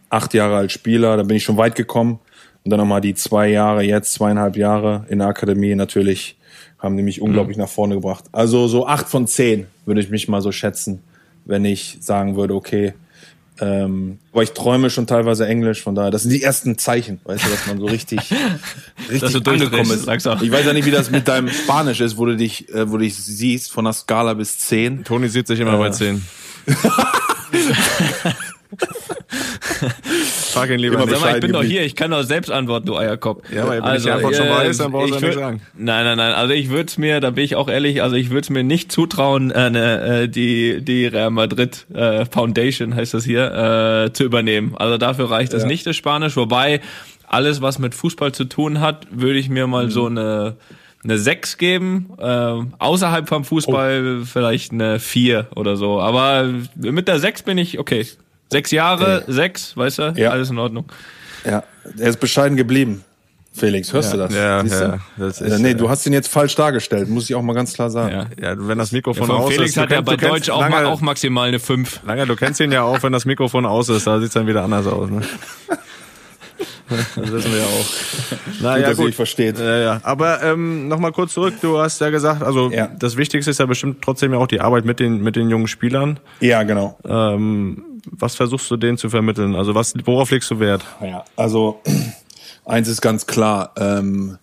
acht 0.09 0.33
Jahre 0.33 0.57
als 0.57 0.71
Spieler, 0.73 1.17
da 1.17 1.23
bin 1.23 1.37
ich 1.37 1.43
schon 1.43 1.57
weit 1.57 1.75
gekommen 1.75 2.19
und 2.63 2.71
dann 2.71 2.79
nochmal 2.79 3.01
die 3.01 3.15
zwei 3.15 3.47
Jahre 3.49 3.83
jetzt, 3.83 4.13
zweieinhalb 4.13 4.55
Jahre 4.55 5.05
in 5.09 5.19
der 5.19 5.27
Akademie 5.27 5.75
natürlich, 5.75 6.37
haben 6.79 6.97
die 6.97 7.03
mich 7.03 7.21
unglaublich 7.21 7.57
mhm. 7.57 7.63
nach 7.63 7.69
vorne 7.69 7.95
gebracht. 7.95 8.25
Also 8.31 8.67
so 8.67 8.87
acht 8.87 9.07
von 9.07 9.27
zehn 9.27 9.67
würde 9.85 10.01
ich 10.01 10.09
mich 10.09 10.27
mal 10.27 10.41
so 10.41 10.51
schätzen 10.51 11.03
wenn 11.45 11.65
ich 11.65 11.97
sagen 12.01 12.35
würde, 12.35 12.55
okay, 12.55 12.93
ähm, 13.61 14.17
aber 14.31 14.41
ich 14.41 14.53
träume 14.53 14.89
schon 14.89 15.05
teilweise 15.05 15.45
Englisch, 15.45 15.83
von 15.83 15.93
daher, 15.93 16.09
das 16.09 16.23
sind 16.23 16.31
die 16.31 16.41
ersten 16.41 16.79
Zeichen, 16.79 17.19
weißt 17.25 17.45
du, 17.45 17.49
dass 17.49 17.67
man 17.67 17.79
so 17.79 17.85
richtig, 17.85 18.19
richtig 19.09 19.47
angekommen 19.47 19.91
ist. 19.91 20.07
Ich 20.07 20.51
weiß 20.51 20.65
ja 20.65 20.73
nicht, 20.73 20.85
wie 20.85 20.91
das 20.91 21.11
mit 21.11 21.27
deinem 21.27 21.49
Spanisch 21.49 22.01
ist, 22.01 22.17
wo 22.17 22.25
du 22.25 22.35
dich, 22.35 22.73
äh, 22.73 22.89
wo 22.89 22.97
du 22.97 23.03
dich 23.03 23.15
siehst, 23.15 23.71
von 23.71 23.85
der 23.85 23.93
Skala 23.93 24.33
bis 24.33 24.57
10. 24.57 25.03
Toni 25.03 25.29
sieht 25.29 25.45
sich 25.45 25.59
immer 25.59 25.75
äh. 25.75 25.77
bei 25.77 25.89
10. 25.91 26.25
frag 30.53 30.69
ihn 30.69 30.79
lieber 30.79 31.05
nicht. 31.05 31.19
Mal, 31.21 31.35
ich 31.35 31.41
bin 31.41 31.51
doch 31.53 31.63
hier, 31.63 31.83
ich 31.83 31.95
kann 31.95 32.11
doch 32.11 32.23
selbst 32.23 32.49
antworten, 32.51 32.85
du 32.87 32.97
Eierkopf. 32.97 33.43
Ja, 33.53 33.63
aber 33.63 33.83
wenn 33.83 33.95
ich 33.95 34.03
die 34.03 34.11
Antwort 34.11 34.35
schon 34.35 34.47
äh, 34.47 34.49
weiß, 34.49 34.77
dann 34.77 34.91
brauchst 34.91 35.09
du 35.11 35.15
ja 35.15 35.21
nichts 35.21 35.35
würd- 35.37 35.39
sagen. 35.39 35.61
Nein, 35.77 36.05
nein, 36.05 36.17
nein. 36.17 36.33
Also 36.33 36.53
ich 36.53 36.69
würde 36.69 36.85
es 36.87 36.97
mir, 36.97 37.19
da 37.19 37.29
bin 37.31 37.43
ich 37.43 37.55
auch 37.55 37.69
ehrlich, 37.69 38.01
also 38.03 38.15
ich 38.15 38.29
würde 38.29 38.41
es 38.41 38.49
mir 38.49 38.63
nicht 38.63 38.91
zutrauen, 38.91 39.51
äh, 39.51 39.69
ne, 39.69 40.01
äh, 40.23 40.27
die 40.29 40.81
die 40.81 41.05
Real 41.07 41.31
Madrid 41.31 41.85
äh, 41.93 42.25
Foundation 42.25 42.95
heißt 42.95 43.13
das 43.13 43.23
hier 43.25 44.05
äh, 44.07 44.13
zu 44.13 44.23
übernehmen. 44.23 44.73
Also 44.77 44.97
dafür 44.97 45.29
reicht 45.31 45.53
das 45.53 45.63
Ja. 45.63 45.67
nicht 45.67 45.85
das 45.85 45.95
Spanisch. 45.95 46.35
Wobei 46.37 46.81
alles, 47.27 47.61
was 47.61 47.79
mit 47.79 47.95
Fußball 47.95 48.31
zu 48.33 48.45
tun 48.45 48.79
hat, 48.81 49.07
würde 49.11 49.39
ich 49.39 49.49
mir 49.49 49.67
mal 49.67 49.89
so 49.89 50.05
eine 50.07 50.55
eine 51.03 51.17
6 51.17 51.57
geben, 51.57 52.11
äh, 52.19 52.53
außerhalb 52.77 53.27
vom 53.27 53.43
Fußball 53.43 54.21
vielleicht 54.23 54.71
eine 54.71 54.99
4 54.99 55.47
oder 55.55 55.75
so. 55.75 55.99
Aber 55.99 56.47
mit 56.75 57.07
der 57.07 57.17
6 57.17 57.41
bin 57.41 57.57
ich 57.57 57.79
okay. 57.79 58.05
Sechs 58.51 58.71
Jahre, 58.71 59.23
sechs, 59.27 59.75
weißt 59.77 59.99
du, 59.99 60.13
Ja. 60.17 60.29
alles 60.31 60.49
in 60.49 60.57
Ordnung. 60.59 60.85
Ja, 61.45 61.63
er 61.97 62.09
ist 62.09 62.19
bescheiden 62.19 62.57
geblieben. 62.57 63.03
Felix, 63.53 63.91
hörst 63.91 64.13
du 64.13 64.17
das? 64.17 64.33
Ja, 64.33 64.61
Siehst 64.61 64.79
du? 64.79 64.85
ja, 64.85 64.99
das 65.17 65.41
Äh, 65.41 65.47
ist, 65.47 65.59
nee, 65.59 65.71
äh, 65.71 65.75
du 65.75 65.89
hast 65.89 66.05
ihn 66.05 66.13
jetzt 66.13 66.29
falsch 66.29 66.55
dargelegt, 66.55 67.09
muss 67.09 67.29
ich 67.29 67.35
auch 67.35 67.41
mal 67.41 67.51
ganz 67.53 67.73
klar 67.73 67.89
sagen. 67.89 68.27
Ja. 68.39 68.51
Ja, 68.51 68.55
wenn 68.57 68.77
das 68.77 68.91
Mikrofon 68.93 69.27
Von 69.27 69.35
aus 69.37 69.49
Felix 69.51 69.71
ist. 69.71 69.75
du 69.77 69.81
hat 69.81 69.89
kennst- 69.89 70.05
bei 70.05 70.15
Deutsch 70.15 70.49
auch, 70.49 70.61
lange, 70.61 70.87
auch 70.87 71.01
maximal 71.01 71.47
eine 71.49 71.59
5. 71.59 72.01
Lange, 72.05 72.25
du 72.25 72.35
kennst 72.37 72.59
ihn 72.61 72.71
ja 72.71 72.83
auch, 72.83 73.01
wenn 73.03 73.11
das 73.11 73.25
Mikrofon 73.25 73.65
aus 73.65 73.89
ist, 73.89 74.07
da 74.07 74.19
sieht's 74.21 74.33
dann 74.35 74.47
wieder 74.47 74.63
anders 74.63 74.87
aus. 74.87 75.09
Ne? 75.09 75.21
Das 77.15 77.31
wissen 77.31 77.51
wir 77.53 77.59
ja 77.59 77.65
auch. 77.65 77.85
Na 78.61 78.73
Gut, 78.73 78.81
ja, 78.83 78.89
dass 78.89 78.97
gut. 78.97 79.15
versteht. 79.15 79.57
Ja, 79.59 79.77
ja. 79.77 79.99
Aber 80.03 80.43
ähm, 80.43 80.87
nochmal 80.89 81.11
kurz 81.13 81.33
zurück, 81.33 81.53
du 81.61 81.77
hast 81.79 81.99
ja 82.01 82.09
gesagt, 82.09 82.43
also 82.43 82.69
Ja. 82.71 82.87
das 82.87 83.15
Wichtigste 83.17 83.49
ist 83.51 83.59
ja 83.59 83.65
bestimmt 83.65 84.01
trotzdem 84.01 84.33
ja 84.33 84.39
auch 84.39 84.47
die 84.47 84.59
Arbeit 84.61 84.83
mit 84.85 84.99
den, 84.99 85.21
mit 85.23 85.35
den 85.37 85.49
jungen 85.49 85.67
Spielern. 85.67 86.19
Ja, 86.41 86.63
genau. 86.63 86.97
Ähm, 87.07 87.83
was 88.05 88.35
versuchst 88.35 88.69
du 88.71 88.77
denen 88.77 88.97
zu 88.97 89.09
vermitteln? 89.09 89.55
Also 89.55 89.75
was, 89.75 89.93
worauf 90.05 90.31
legst 90.31 90.49
du 90.51 90.59
Wert? 90.59 90.83
Ja, 91.01 91.23
also 91.35 91.81
eins 92.65 92.87
ist 92.87 93.01
ganz 93.01 93.27
klar. 93.27 93.73
Ähm, 93.77 94.37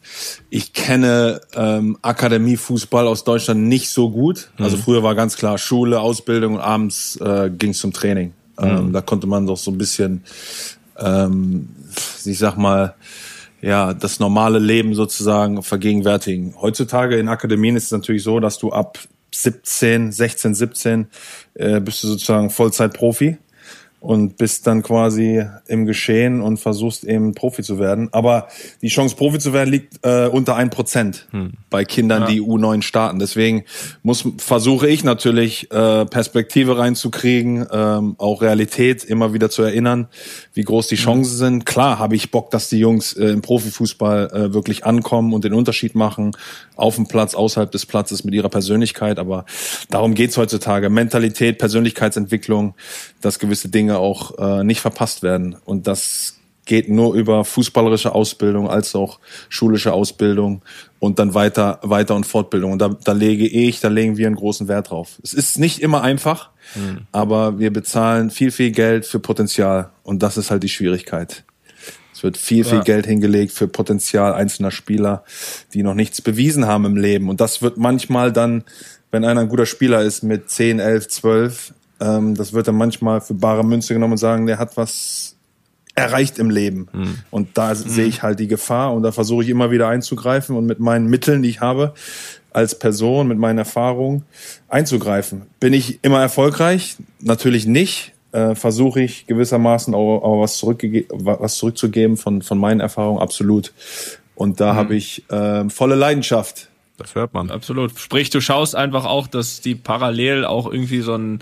ich 0.51 0.73
kenne 0.73 1.41
ähm, 1.55 1.99
Akademiefußball 2.03 3.07
aus 3.07 3.25
Deutschland 3.25 3.63
nicht 3.63 3.91
so 3.91 4.11
gut. 4.11 4.51
Also 4.59 4.77
früher 4.77 5.03
war 5.03 5.15
ganz 5.15 5.37
klar 5.37 5.59
Schule, 5.59 6.01
Ausbildung 6.01 6.55
und 6.55 6.61
abends 6.61 7.17
äh, 7.17 7.51
ging 7.51 7.71
es 7.71 7.79
zum 7.79 7.93
Training. 7.93 8.33
Ähm, 8.59 8.93
Da 8.93 9.01
konnte 9.01 9.27
man 9.27 9.47
doch 9.47 9.57
so 9.57 9.71
ein 9.71 9.79
bisschen, 9.79 10.25
ähm, 10.99 11.69
ich 12.25 12.39
sag 12.39 12.57
mal, 12.57 12.95
ja, 13.61 13.93
das 13.93 14.21
normale 14.21 14.59
Leben 14.61 14.95
sozusagen 14.95 15.63
vergegenwärtigen. 15.63 16.55
Heutzutage 16.61 17.17
in 17.17 17.29
Akademien 17.29 17.77
ist 17.77 17.87
es 17.87 17.91
natürlich 17.91 18.23
so, 18.23 18.39
dass 18.39 18.59
du 18.59 18.71
ab 18.71 18.99
17, 19.35 20.13
16, 20.13 20.55
17 20.55 21.07
äh, 21.55 21.81
bist 21.81 22.03
du 22.03 22.09
sozusagen 22.09 22.51
Vollzeit-Profi 22.51 23.37
und 24.01 24.37
bist 24.37 24.67
dann 24.67 24.83
quasi 24.83 25.45
im 25.67 25.85
Geschehen 25.85 26.41
und 26.41 26.59
versuchst 26.59 27.05
eben 27.05 27.35
Profi 27.35 27.63
zu 27.63 27.81
werden. 27.81 28.09
Aber 28.13 28.47
die 28.81 28.89
Chance, 28.89 29.17
Profi 29.17 29.41
zu 29.41 29.53
werden, 29.53 29.71
liegt 29.71 30.05
äh, 30.05 30.29
unter 30.29 30.55
ein 30.55 30.71
Prozent 30.71 31.27
bei 31.69 31.85
Kindern, 31.85 32.27
die 32.27 32.41
U9 32.41 32.83
starten. 32.83 33.19
Deswegen 33.19 33.65
muss 34.03 34.25
versuche 34.39 34.89
ich 34.89 35.03
natürlich 35.03 35.71
äh, 35.73 36.07
Perspektive 36.07 36.79
reinzukriegen, 36.79 37.67
ähm, 37.73 38.15
auch 38.19 38.41
Realität 38.41 39.03
immer 39.05 39.35
wieder 39.35 39.51
zu 39.51 39.63
erinnern, 39.63 40.07
wie 40.55 40.63
groß 40.63 40.87
die 40.87 40.97
Chancen 40.97 41.37
sind. 41.37 41.67
Klar 41.67 41.99
habe 41.99 42.15
ich 42.15 42.31
Bock, 42.31 42.51
dass 42.51 42.69
die 42.69 42.79
Jungs 42.79 43.15
äh, 43.15 43.27
im 43.27 43.43
Profifußball 43.43 44.31
äh, 44.31 44.55
wirklich 44.55 44.87
ankommen 44.87 45.33
und 45.33 45.45
den 45.45 45.55
Unterschied 45.55 45.97
machen, 45.97 46.37
auf 46.77 46.95
dem 46.95 47.09
Platz, 47.09 47.35
außerhalb 47.35 47.71
des 47.71 47.85
Platzes 47.87 48.23
mit 48.23 48.35
ihrer 48.35 48.49
Persönlichkeit. 48.49 49.19
Aber 49.19 49.45
darum 49.91 50.15
geht's 50.15 50.37
heutzutage. 50.37 50.89
Mentalität, 50.89 51.59
Persönlichkeitsentwicklung, 51.59 52.75
dass 53.21 53.41
gewisse 53.41 53.69
Dinge 53.69 53.88
auch 53.97 54.39
äh, 54.39 54.65
nicht 54.65 54.81
verpasst 54.81 55.23
werden. 55.23 55.57
Und 55.65 55.87
das 55.87 56.35
geht 56.67 56.91
nur 56.91 57.15
über 57.15 57.47
fußballerische 57.47 58.15
Ausbildung 58.15 58.69
als 58.69 58.95
auch 58.95 59.21
schulische 59.49 59.95
Ausbildung 59.95 60.61
und 60.99 61.19
dann 61.19 61.33
weiter, 61.33 61.81
weiter 61.83 62.15
und 62.15 62.27
Fortbildung. 62.27 62.73
Und 62.73 62.79
da, 62.81 62.91
da 63.03 63.13
lege 63.13 63.47
ich, 63.47 63.81
da 63.81 63.89
legen 63.89 64.19
wir 64.19 64.27
einen 64.27 64.37
großen 64.37 64.69
Wert 64.69 64.91
drauf. 64.91 65.19
Es 65.25 65.33
ist 65.33 65.59
nicht 65.59 65.81
immer 65.81 66.03
einfach, 66.03 66.51
aber 67.11 67.59
wir 67.59 67.73
bezahlen 67.73 68.31
viel, 68.31 68.51
viel 68.51 68.71
Geld 68.71 69.07
für 69.07 69.19
Potenzial. 69.19 69.91
Und 70.03 70.23
das 70.23 70.37
ist 70.37 70.51
halt 70.51 70.63
die 70.63 70.69
Schwierigkeit. 70.69 71.45
Es 72.13 72.23
wird 72.23 72.37
viel, 72.37 72.65
viel 72.65 72.79
Ja. 72.79 72.83
Geld 72.83 73.07
hingelegt 73.07 73.53
für 73.53 73.69
Potenzial 73.69 74.35
einzelner 74.35 74.71
Spieler, 74.71 75.25
die 75.73 75.83
noch 75.83 75.95
nichts 75.95 76.21
bewiesen 76.21 76.67
haben 76.67 76.85
im 76.85 76.97
Leben. 76.97 77.31
Und 77.31 77.41
das 77.41 77.63
wird 77.63 77.79
manchmal 77.79 78.33
dann, 78.33 78.65
wenn 79.11 79.25
einer 79.25 79.41
ein 79.43 79.49
guter 79.49 79.67
Spieler 79.67 80.03
ist 80.03 80.23
mit 80.23 80.51
10, 80.51 80.81
11, 80.81 81.09
12, 81.09 81.75
ähm, 82.01 82.35
das 82.35 82.53
wird 82.53 82.69
dann 82.69 82.77
manchmal 82.77 83.21
für 83.21 83.35
bare 83.35 83.65
Münze 83.65 83.95
genommen 83.95 84.13
und 84.13 84.19
sagen, 84.19 84.47
der 84.47 84.59
hat 84.59 84.77
was 84.77 85.37
erreicht 85.95 86.39
im 86.39 86.49
Leben. 86.49 86.89
Und 87.31 87.59
da 87.59 87.75
sehe 87.75 88.07
ich 88.07 88.23
halt 88.23 88.39
die 88.39 88.47
Gefahr 88.47 88.95
und 88.95 89.03
da 89.03 89.11
versuche 89.11 89.43
ich 89.43 89.49
immer 89.49 89.73
wieder 89.73 89.89
einzugreifen 89.89 90.57
und 90.57 90.65
mit 90.65 90.79
meinen 90.79 91.09
Mitteln, 91.09 91.43
die 91.43 91.49
ich 91.49 91.61
habe, 91.61 91.93
als 92.53 92.79
Person, 92.79 93.29
mit 93.29 93.39
meinen 93.39 93.59
Erfahrungen 93.59 94.25
einzugreifen. 94.69 95.43
Bin 95.61 95.73
ich 95.73 95.99
immer 96.03 96.21
erfolgreich? 96.21 96.97
Natürlich 97.21 97.67
nicht. 97.67 98.13
Äh, 98.31 98.55
versuche 98.55 99.01
ich 99.01 99.27
gewissermaßen 99.27 99.95
auch, 99.95 100.21
auch 100.21 100.43
was, 100.43 100.63
was 100.63 101.57
zurückzugeben 101.57 102.17
von, 102.17 102.43
von 102.43 102.59
meinen 102.59 102.81
Erfahrungen, 102.81 103.21
absolut. 103.21 103.73
Und 104.35 104.61
da 104.61 104.75
habe 104.75 104.95
ich 104.95 105.25
äh, 105.31 105.69
volle 105.71 105.95
Leidenschaft. 105.95 106.69
Das 106.99 107.15
hört 107.15 107.33
man. 107.33 107.51
Absolut. 107.51 107.99
Sprich, 107.99 108.29
du 108.29 108.41
schaust 108.41 108.77
einfach 108.77 109.05
auch, 109.07 109.29
dass 109.29 109.61
die 109.61 109.75
parallel 109.75 110.45
auch 110.45 110.71
irgendwie 110.71 111.01
so 111.01 111.15
ein 111.15 111.41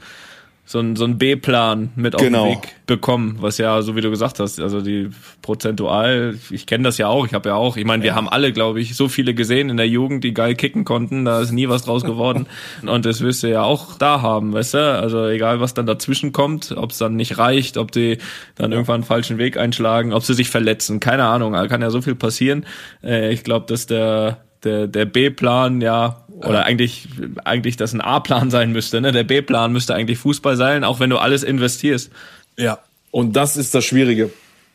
so 0.68 0.80
ein, 0.80 0.96
so 0.96 1.04
ein 1.04 1.16
B-Plan 1.16 1.90
mit 1.94 2.16
auf 2.16 2.20
Genau. 2.20 2.44
den 2.44 2.56
Weg 2.56 2.74
bekommen, 2.86 3.36
was 3.40 3.56
ja, 3.58 3.80
so 3.82 3.94
wie 3.94 4.00
du 4.00 4.10
gesagt 4.10 4.40
hast, 4.40 4.60
also 4.60 4.80
die 4.80 5.08
prozentual, 5.40 6.36
ich 6.50 6.66
kenne 6.66 6.84
das 6.84 6.98
ja 6.98 7.06
auch, 7.06 7.24
ich 7.24 7.34
habe 7.34 7.50
ja 7.50 7.54
auch, 7.54 7.76
ich 7.76 7.84
meine, 7.84 8.02
wir 8.02 8.16
haben 8.16 8.28
alle, 8.28 8.52
glaube 8.52 8.80
ich, 8.80 8.96
so 8.96 9.06
viele 9.08 9.32
gesehen 9.32 9.70
in 9.70 9.76
der 9.76 9.88
Jugend, 9.88 10.24
die 10.24 10.34
geil 10.34 10.56
kicken 10.56 10.84
konnten, 10.84 11.24
da 11.24 11.40
ist 11.40 11.52
nie 11.52 11.68
was 11.68 11.84
draus 11.84 12.02
geworden 12.04 12.46
und 12.82 13.06
das 13.06 13.20
wirst 13.20 13.44
du 13.44 13.48
ja 13.48 13.62
auch 13.62 13.96
da 13.96 14.22
haben, 14.22 14.52
weißt 14.52 14.74
du, 14.74 14.78
also 14.78 15.26
egal, 15.28 15.60
was 15.60 15.72
dann 15.74 15.86
dazwischen 15.86 16.32
kommt, 16.32 16.74
ob 16.76 16.90
es 16.90 16.98
dann 16.98 17.14
nicht 17.14 17.38
reicht, 17.38 17.76
ob 17.76 17.92
die 17.92 18.18
dann 18.56 18.72
irgendwann 18.72 18.96
einen 18.96 19.04
falschen 19.04 19.38
Weg 19.38 19.56
einschlagen, 19.56 20.12
ob 20.12 20.24
sie 20.24 20.34
sich 20.34 20.50
verletzen, 20.50 20.98
keine 20.98 21.24
Ahnung, 21.24 21.52
da 21.52 21.68
kann 21.68 21.80
ja 21.80 21.90
so 21.90 22.02
viel 22.02 22.16
passieren. 22.16 22.66
Äh, 23.04 23.32
ich 23.32 23.44
glaube, 23.44 23.66
dass 23.66 23.86
der 23.86 24.38
der, 24.64 24.86
der 24.88 25.04
B-Plan, 25.04 25.80
ja, 25.80 26.24
oder 26.36 26.64
eigentlich, 26.64 27.08
eigentlich 27.44 27.76
das 27.76 27.92
ein 27.92 28.00
A-Plan 28.00 28.50
sein 28.50 28.72
müsste, 28.72 29.00
ne? 29.00 29.12
Der 29.12 29.24
B-Plan 29.24 29.72
müsste 29.72 29.94
eigentlich 29.94 30.18
Fußball 30.18 30.56
sein, 30.56 30.84
auch 30.84 31.00
wenn 31.00 31.10
du 31.10 31.18
alles 31.18 31.42
investierst. 31.42 32.10
Ja. 32.56 32.78
Und 33.10 33.34
das 33.36 33.56
ist 33.56 33.74
das 33.74 33.84
Schwierige. 33.84 34.30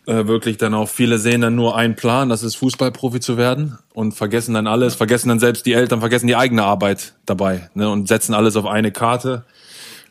Äh, 0.07 0.25
wirklich 0.25 0.57
dann 0.57 0.73
auch. 0.73 0.89
Viele 0.89 1.19
sehen 1.19 1.41
dann 1.41 1.53
nur 1.53 1.77
einen 1.77 1.95
Plan, 1.95 2.27
das 2.27 2.41
ist 2.41 2.55
Fußballprofi 2.55 3.19
zu 3.19 3.37
werden 3.37 3.77
und 3.93 4.13
vergessen 4.13 4.55
dann 4.55 4.65
alles, 4.65 4.95
vergessen 4.95 5.29
dann 5.29 5.39
selbst 5.39 5.67
die 5.67 5.73
Eltern, 5.73 5.99
vergessen 5.99 6.25
die 6.25 6.35
eigene 6.35 6.63
Arbeit 6.63 7.13
dabei 7.27 7.69
ne, 7.75 7.87
und 7.87 8.07
setzen 8.07 8.33
alles 8.33 8.55
auf 8.55 8.65
eine 8.65 8.91
Karte. 8.91 9.43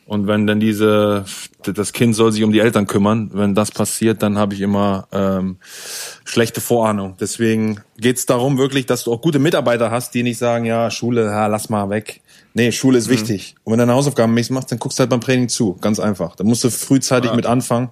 Und 0.05 0.27
wenn 0.27 0.45
dann 0.45 0.59
diese, 0.59 1.25
das 1.63 1.93
Kind 1.93 2.15
soll 2.15 2.31
sich 2.31 2.43
um 2.43 2.51
die 2.51 2.59
Eltern 2.59 2.85
kümmern, 2.85 3.31
wenn 3.33 3.55
das 3.55 3.71
passiert, 3.71 4.21
dann 4.21 4.37
habe 4.37 4.53
ich 4.53 4.61
immer 4.61 5.07
ähm, 5.11 5.57
schlechte 6.25 6.59
Vorahnung. 6.59 7.15
Deswegen 7.19 7.79
geht's 7.97 8.25
darum 8.25 8.57
wirklich, 8.57 8.85
dass 8.85 9.05
du 9.05 9.13
auch 9.13 9.21
gute 9.21 9.39
Mitarbeiter 9.39 9.89
hast, 9.89 10.13
die 10.13 10.23
nicht 10.23 10.37
sagen, 10.37 10.65
ja, 10.65 10.91
Schule, 10.91 11.25
ja, 11.25 11.47
lass 11.47 11.69
mal 11.69 11.89
weg. 11.89 12.21
Nee, 12.53 12.73
Schule 12.73 12.97
ist 12.97 13.07
wichtig. 13.07 13.55
Und 13.63 13.71
wenn 13.71 13.79
du 13.79 13.85
deine 13.85 13.95
Hausaufgaben 13.95 14.33
nicht 14.33 14.51
machst, 14.51 14.71
dann 14.71 14.79
guckst 14.79 14.99
du 14.99 15.01
halt 15.01 15.09
beim 15.09 15.21
Training 15.21 15.47
zu. 15.47 15.77
Ganz 15.79 15.99
einfach. 15.99 16.35
Da 16.35 16.43
musst 16.43 16.65
du 16.65 16.69
frühzeitig 16.69 17.33
mit 17.33 17.45
anfangen, 17.45 17.89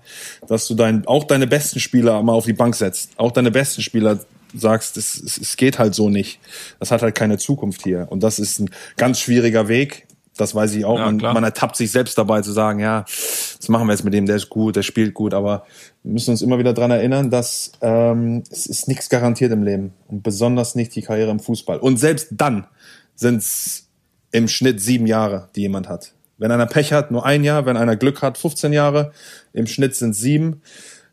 dass 0.47 0.67
du 0.67 0.75
dein, 0.75 1.07
auch 1.07 1.23
deine 1.23 1.47
besten 1.47 1.79
Spieler 1.79 2.21
mal 2.23 2.33
auf 2.33 2.45
die 2.45 2.53
Bank 2.53 2.75
setzt. 2.75 3.11
Auch 3.15 3.31
deine 3.31 3.51
besten 3.51 3.81
Spieler 3.81 4.19
sagst, 4.53 4.97
es, 4.97 5.21
es, 5.21 5.37
es 5.37 5.55
geht 5.55 5.79
halt 5.79 5.95
so 5.95 6.09
nicht. 6.09 6.39
Das 6.79 6.91
hat 6.91 7.01
halt 7.01 7.15
keine 7.15 7.37
Zukunft 7.37 7.83
hier. 7.83 8.07
Und 8.09 8.21
das 8.21 8.39
ist 8.39 8.59
ein 8.59 8.69
ganz 8.97 9.19
schwieriger 9.19 9.69
Weg. 9.69 10.07
Das 10.39 10.55
weiß 10.55 10.74
ich 10.75 10.86
auch. 10.86 10.98
Ja, 10.98 11.05
man, 11.05 11.17
man 11.17 11.43
ertappt 11.43 11.75
sich 11.75 11.91
selbst 11.91 12.17
dabei 12.17 12.41
zu 12.41 12.53
sagen, 12.53 12.79
ja, 12.79 13.03
was 13.03 13.67
machen 13.67 13.88
wir 13.88 13.93
jetzt 13.93 14.05
mit 14.05 14.13
dem, 14.13 14.25
der 14.25 14.38
ist 14.38 14.50
gut, 14.50 14.77
der 14.77 14.84
spielt 14.84 15.13
gut, 15.13 15.34
aber 15.34 15.65
wir 16.03 16.13
müssen 16.13 16.31
uns 16.31 16.41
immer 16.41 16.58
wieder 16.60 16.74
dran 16.74 16.91
erinnern, 16.91 17.29
dass 17.29 17.74
ähm, 17.81 18.43
es 18.50 18.65
ist 18.65 18.88
nichts 18.88 19.10
garantiert 19.10 19.51
im 19.51 19.63
Leben 19.63 19.93
und 20.08 20.24
besonders 20.24 20.75
nicht 20.75 20.96
die 20.96 21.01
Karriere 21.01 21.29
im 21.31 21.41
Fußball. 21.41 21.79
Und 21.79 21.98
selbst 21.98 22.29
dann 22.31 22.67
sind 23.15 23.39
es 23.39 23.89
im 24.31 24.48
Schnitt 24.48 24.79
sieben 24.79 25.08
Jahre, 25.08 25.50
die 25.58 25.62
jemand 25.62 25.89
hat. 25.89 26.13
Wenn 26.38 26.51
einer 26.51 26.67
Pech 26.67 26.93
hat, 26.93 27.12
nur 27.12 27.25
ein 27.25 27.43
Jahr, 27.43 27.65
wenn 27.65 27.75
einer 27.75 27.98
Glück 27.98 28.22
hat, 28.22 28.38
15 28.38 28.72
Jahre, 28.72 29.12
im 29.51 29.67
Schnitt 29.67 29.96
sind 29.96 30.13
sieben. 30.13 30.62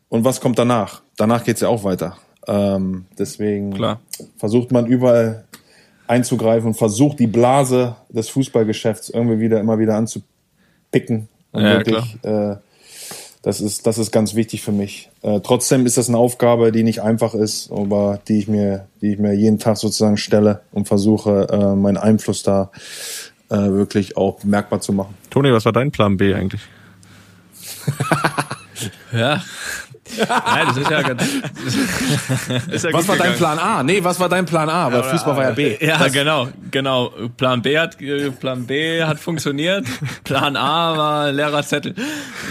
Und 0.09 0.25
was 0.25 0.41
kommt 0.41 0.57
danach? 0.57 1.03
Danach 1.17 1.43
geht's 1.43 1.63
ja 1.63 1.69
auch 1.69 1.83
weiter. 1.83 2.17
Ähm, 2.47 3.07
deswegen 3.19 3.73
Klar. 3.75 4.01
versucht 4.37 4.71
man 4.71 4.87
überall 4.87 5.46
einzugreifen 6.07 6.69
und 6.69 6.75
versucht 6.75 7.19
die 7.19 7.27
Blase 7.27 7.97
des 8.09 8.29
Fußballgeschäfts 8.29 9.11
irgendwie 9.11 9.41
wieder 9.41 9.61
immer 9.61 9.79
wieder 9.79 9.97
anzupicken. 9.97 11.29
Und 11.53 11.63
Ja, 11.63 11.79
wirklich, 11.79 12.19
äh, 12.23 12.57
das 13.43 13.61
ist, 13.61 13.87
das 13.87 13.99
ist 13.99 14.11
ganz 14.11 14.35
wichtig 14.35 14.63
für 14.63 14.73
mich. 14.73 15.09
Äh, 15.23 15.41
trotzdem 15.41 15.87
ist 15.87 15.97
das 15.97 16.09
eine 16.09 16.19
Aufgabe, 16.19 16.73
die 16.73 16.83
nicht 16.83 17.03
einfach 17.03 17.35
ist, 17.35 17.71
aber 17.71 18.21
die 18.27 18.39
ich 18.39 18.49
mir, 18.49 18.89
die 19.01 19.13
ich 19.13 19.19
mir 19.19 19.35
jeden 19.35 19.59
Tag 19.59 19.77
sozusagen 19.77 20.17
stelle 20.17 20.63
und 20.73 20.89
versuche, 20.89 21.47
äh, 21.51 21.77
meinen 21.77 21.97
Einfluss 21.97 22.43
da 22.43 22.71
äh, 23.49 23.57
wirklich 23.57 24.17
auch 24.17 24.41
bemerkbar 24.41 24.81
zu 24.81 24.93
machen. 24.93 25.15
Toni, 25.31 25.53
was 25.53 25.65
war 25.65 25.73
dein 25.73 25.93
Plan 25.93 26.17
B 26.17 26.35
eigentlich? 26.35 26.63
Ja. 29.13 29.43
Nein, 30.19 30.67
das 30.69 30.77
ist 30.77 30.91
ja 30.91 31.03
ganz. 31.03 31.23
ist 32.71 32.85
ja 32.85 32.93
was 32.93 33.09
war 33.09 33.17
dein 33.17 33.35
Plan 33.35 33.59
A? 33.59 33.83
Nee, 33.83 34.03
was 34.03 34.19
war 34.21 34.29
dein 34.29 34.47
Plan 34.47 34.69
A? 34.69 34.93
Weil 34.93 35.03
Fußball 35.03 35.37
war 35.37 35.45
ja 35.45 35.51
B. 35.51 35.77
Ja, 35.81 35.99
das 35.99 36.13
genau, 36.13 36.49
genau. 36.71 37.13
Plan 37.37 37.63
B 37.63 37.79
hat 37.79 37.97
Plan 38.41 38.67
B 38.67 39.03
hat 39.03 39.19
funktioniert. 39.19 39.85
Plan 40.25 40.57
A 40.57 40.97
war 40.97 41.33
leerer 41.33 41.63
Zettel. 41.63 41.95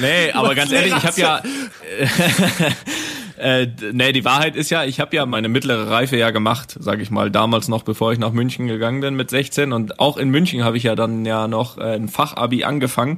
Nee, 0.01 0.31
aber 0.31 0.55
ganz 0.55 0.71
ehrlich, 0.71 0.93
ich 0.95 1.05
habe 1.05 1.21
ja 1.21 1.41
Äh, 3.37 3.67
nee, 3.91 4.11
die 4.11 4.23
Wahrheit 4.23 4.55
ist 4.55 4.69
ja, 4.69 4.85
ich 4.85 4.99
habe 4.99 5.15
ja 5.15 5.25
meine 5.25 5.49
mittlere 5.49 5.89
Reife 5.89 6.17
ja 6.17 6.31
gemacht, 6.31 6.75
sage 6.79 7.01
ich 7.01 7.11
mal, 7.11 7.31
damals 7.31 7.67
noch, 7.67 7.83
bevor 7.83 8.13
ich 8.13 8.19
nach 8.19 8.31
München 8.31 8.67
gegangen 8.67 9.01
bin 9.01 9.15
mit 9.15 9.29
16 9.29 9.73
und 9.73 9.99
auch 9.99 10.17
in 10.17 10.29
München 10.29 10.63
habe 10.63 10.77
ich 10.77 10.83
ja 10.83 10.95
dann 10.95 11.25
ja 11.25 11.47
noch 11.47 11.77
äh, 11.77 11.95
ein 11.95 12.07
Fachabi 12.07 12.63
angefangen. 12.63 13.17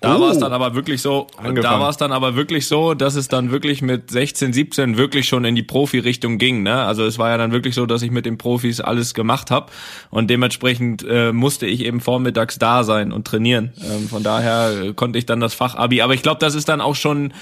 Da 0.00 0.16
oh, 0.16 0.20
war 0.20 0.30
es 0.30 0.38
dann 0.38 0.52
aber 0.52 0.74
wirklich 0.74 1.00
so, 1.00 1.26
angefangen. 1.38 1.62
da 1.62 1.80
war 1.80 1.88
es 1.88 1.96
dann 1.96 2.12
aber 2.12 2.36
wirklich 2.36 2.66
so, 2.66 2.94
dass 2.94 3.14
es 3.14 3.28
dann 3.28 3.50
wirklich 3.50 3.80
mit 3.80 4.10
16, 4.10 4.52
17 4.52 4.98
wirklich 4.98 5.26
schon 5.26 5.44
in 5.44 5.54
die 5.54 5.62
Profi-Richtung 5.62 6.38
ging. 6.38 6.62
Ne? 6.62 6.74
Also 6.74 7.04
es 7.06 7.18
war 7.18 7.30
ja 7.30 7.38
dann 7.38 7.50
wirklich 7.50 7.74
so, 7.74 7.86
dass 7.86 8.02
ich 8.02 8.10
mit 8.10 8.26
den 8.26 8.36
Profis 8.36 8.80
alles 8.80 9.14
gemacht 9.14 9.50
habe 9.50 9.72
und 10.10 10.28
dementsprechend 10.28 11.04
äh, 11.08 11.32
musste 11.32 11.66
ich 11.66 11.84
eben 11.84 12.00
vormittags 12.00 12.58
da 12.58 12.84
sein 12.84 13.10
und 13.10 13.26
trainieren. 13.26 13.72
Ähm, 13.80 14.08
von 14.08 14.22
daher 14.22 14.82
äh, 14.82 14.92
konnte 14.92 15.18
ich 15.18 15.24
dann 15.24 15.40
das 15.40 15.54
Fachabi. 15.54 16.02
Aber 16.02 16.12
ich 16.12 16.22
glaube, 16.22 16.40
das 16.40 16.54
ist 16.54 16.68
dann 16.68 16.80
auch 16.80 16.94
schon 16.94 17.32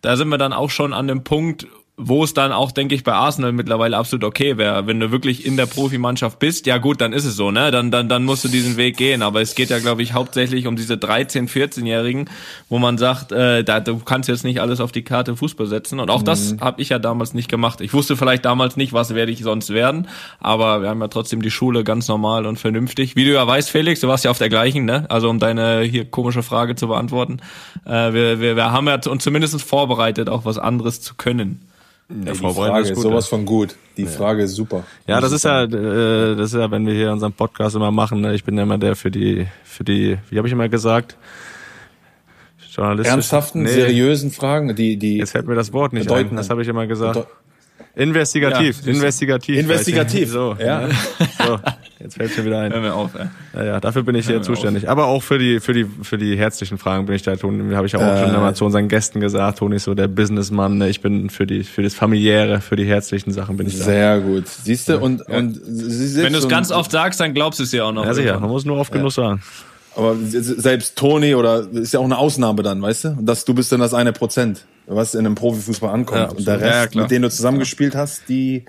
da 0.00 0.16
sind 0.16 0.28
wir 0.28 0.38
dann 0.38 0.52
auch 0.52 0.70
schon 0.70 0.92
an 0.92 1.08
dem 1.08 1.24
Punkt, 1.24 1.66
wo 2.00 2.22
es 2.22 2.32
dann 2.32 2.52
auch, 2.52 2.70
denke 2.70 2.94
ich, 2.94 3.02
bei 3.02 3.12
Arsenal 3.12 3.52
mittlerweile 3.52 3.96
absolut 3.96 4.22
okay 4.22 4.56
wäre. 4.56 4.86
Wenn 4.86 5.00
du 5.00 5.10
wirklich 5.10 5.44
in 5.44 5.56
der 5.56 5.66
Profimannschaft 5.66 6.38
bist, 6.38 6.66
ja 6.66 6.78
gut, 6.78 7.00
dann 7.00 7.12
ist 7.12 7.24
es 7.24 7.34
so, 7.34 7.50
ne? 7.50 7.72
Dann, 7.72 7.90
dann, 7.90 8.08
dann 8.08 8.24
musst 8.24 8.44
du 8.44 8.48
diesen 8.48 8.76
Weg 8.76 8.96
gehen. 8.96 9.20
Aber 9.20 9.40
es 9.40 9.56
geht 9.56 9.70
ja, 9.70 9.80
glaube 9.80 10.02
ich, 10.02 10.12
hauptsächlich 10.12 10.68
um 10.68 10.76
diese 10.76 10.94
13-, 10.94 11.48
14-Jährigen, 11.48 12.30
wo 12.68 12.78
man 12.78 12.98
sagt, 12.98 13.32
äh, 13.32 13.64
da, 13.64 13.80
du 13.80 13.98
kannst 13.98 14.28
jetzt 14.28 14.44
nicht 14.44 14.60
alles 14.60 14.80
auf 14.80 14.92
die 14.92 15.02
Karte 15.02 15.34
Fußball 15.34 15.66
setzen. 15.66 15.98
Und 15.98 16.08
auch 16.08 16.20
mhm. 16.20 16.26
das 16.26 16.56
habe 16.60 16.80
ich 16.80 16.90
ja 16.90 17.00
damals 17.00 17.34
nicht 17.34 17.50
gemacht. 17.50 17.80
Ich 17.80 17.92
wusste 17.92 18.16
vielleicht 18.16 18.44
damals 18.44 18.76
nicht, 18.76 18.92
was 18.92 19.14
werde 19.14 19.32
ich 19.32 19.40
sonst 19.40 19.70
werden, 19.70 20.06
aber 20.38 20.82
wir 20.82 20.90
haben 20.90 21.00
ja 21.00 21.08
trotzdem 21.08 21.42
die 21.42 21.50
Schule 21.50 21.82
ganz 21.82 22.06
normal 22.06 22.46
und 22.46 22.60
vernünftig. 22.60 23.16
Wie 23.16 23.24
du 23.24 23.32
ja 23.32 23.44
weißt, 23.44 23.70
Felix, 23.70 24.00
du 24.00 24.06
warst 24.06 24.24
ja 24.24 24.30
auf 24.30 24.38
der 24.38 24.48
gleichen, 24.48 24.84
ne? 24.84 25.06
Also 25.08 25.28
um 25.28 25.40
deine 25.40 25.82
hier 25.82 26.04
komische 26.04 26.44
Frage 26.44 26.76
zu 26.76 26.86
beantworten. 26.86 27.40
Äh, 27.84 28.12
wir, 28.12 28.40
wir, 28.40 28.54
wir 28.54 28.70
haben 28.70 28.86
ja 28.86 29.00
uns 29.08 29.24
zumindest 29.24 29.60
vorbereitet, 29.62 30.28
auch 30.28 30.44
was 30.44 30.58
anderes 30.58 31.00
zu 31.00 31.14
können. 31.16 31.60
Ja, 32.10 32.32
die 32.32 32.38
Frage 32.38 32.80
ist, 32.80 32.94
gut, 32.94 33.02
sowas 33.02 33.26
ja. 33.26 33.36
von 33.36 33.44
gut. 33.44 33.76
Die 33.98 34.04
ja. 34.04 34.08
Frage 34.08 34.44
ist 34.44 34.54
super. 34.54 34.84
Ja, 35.06 35.20
das 35.20 35.32
ist 35.32 35.44
ja, 35.44 35.64
äh, 35.64 36.36
das 36.36 36.52
ist 36.52 36.58
ja, 36.58 36.70
wenn 36.70 36.86
wir 36.86 36.94
hier 36.94 37.12
unseren 37.12 37.32
Podcast 37.32 37.76
immer 37.76 37.90
machen. 37.90 38.22
Ne? 38.22 38.34
Ich 38.34 38.44
bin 38.44 38.56
ja 38.56 38.62
immer 38.62 38.78
der 38.78 38.96
für 38.96 39.10
die, 39.10 39.46
für 39.62 39.84
die, 39.84 40.18
wie 40.30 40.38
habe 40.38 40.48
ich 40.48 40.52
immer 40.52 40.68
gesagt, 40.70 41.18
ernsthaften, 42.76 43.62
nee. 43.62 43.70
seriösen 43.70 44.30
Fragen, 44.30 44.74
die, 44.74 44.96
die. 44.96 45.18
Jetzt 45.18 45.32
fällt 45.32 45.46
mir 45.46 45.54
das 45.54 45.72
Wort 45.72 45.92
nicht 45.92 46.06
bedeuten, 46.06 46.30
ein. 46.30 46.36
Das 46.36 46.48
habe 46.48 46.62
ich 46.62 46.68
immer 46.68 46.86
gesagt. 46.86 47.26
Investigativ, 47.98 48.80
ja, 48.84 48.92
investigativ. 48.92 49.58
Investigativ. 49.58 50.30
So, 50.30 50.56
ja. 50.60 50.86
Ne? 50.86 50.94
so, 51.44 51.58
jetzt 51.98 52.16
fällt 52.16 52.38
mir 52.38 52.44
wieder 52.44 52.60
ein. 52.60 52.72
Hör 52.72 52.80
mir 52.80 52.94
auf, 52.94 53.14
ey. 53.16 53.26
Ja, 53.54 53.64
ja, 53.64 53.80
dafür 53.80 54.04
bin 54.04 54.14
ich 54.14 54.26
hier 54.26 54.40
zuständig. 54.40 54.84
Auf. 54.84 54.90
Aber 54.90 55.06
auch 55.06 55.22
für 55.22 55.38
die, 55.38 55.58
für 55.58 55.72
die, 55.72 55.84
für 56.02 56.16
die 56.16 56.38
herzlichen 56.38 56.78
Fragen 56.78 57.06
bin 57.06 57.16
ich 57.16 57.22
da, 57.22 57.34
Toni, 57.34 57.74
habe 57.74 57.88
ich 57.88 57.96
auch 57.96 58.00
äh, 58.00 58.24
schon 58.24 58.34
immer 58.34 58.54
zu 58.54 58.64
unseren 58.64 58.86
Gästen 58.86 59.18
gesagt, 59.18 59.58
Toni 59.58 59.76
ist 59.76 59.84
so 59.84 59.94
der 59.94 60.06
Businessmann, 60.06 60.78
ne? 60.78 60.88
ich 60.88 61.00
bin 61.00 61.28
für 61.28 61.44
die, 61.44 61.64
für 61.64 61.82
das 61.82 61.94
familiäre, 61.94 62.60
für 62.60 62.76
die 62.76 62.86
herzlichen 62.86 63.32
Sachen 63.32 63.56
bin 63.56 63.66
ich 63.66 63.78
da. 63.78 63.84
Sehr 63.84 64.20
gut. 64.20 64.46
Siehst 64.46 64.88
du, 64.88 64.98
und, 65.00 65.24
ja. 65.28 65.36
und, 65.36 65.60
sie 65.64 66.22
Wenn 66.22 66.32
du 66.32 66.38
es 66.38 66.48
ganz 66.48 66.70
oft 66.70 66.92
sagst, 66.92 67.18
dann 67.18 67.34
glaubst 67.34 67.58
du 67.58 67.64
es 67.64 67.72
ja 67.72 67.82
auch 67.82 67.92
noch. 67.92 68.04
Ja, 68.04 68.14
sicher, 68.14 68.38
man 68.38 68.50
muss 68.50 68.64
nur 68.64 68.78
oft 68.78 68.92
genug 68.92 69.10
sagen. 69.10 69.42
Aber 69.98 70.14
selbst 70.20 70.94
Toni 70.94 71.34
oder 71.34 71.68
ist 71.72 71.92
ja 71.92 71.98
auch 71.98 72.04
eine 72.04 72.18
Ausnahme 72.18 72.62
dann, 72.62 72.80
weißt 72.80 73.04
du? 73.04 73.18
Dass 73.20 73.44
du 73.44 73.52
bist 73.52 73.72
dann 73.72 73.80
das 73.80 73.94
eine 73.94 74.12
Prozent, 74.12 74.64
was 74.86 75.14
in 75.14 75.26
einem 75.26 75.34
Profifußball 75.34 75.90
ankommt. 75.90 76.20
Ja, 76.20 76.28
und 76.28 76.46
der 76.46 76.60
Rest, 76.60 76.94
ja, 76.94 77.02
mit 77.02 77.10
denen 77.10 77.22
du 77.22 77.30
zusammengespielt 77.30 77.96
hast, 77.96 78.22
die 78.28 78.64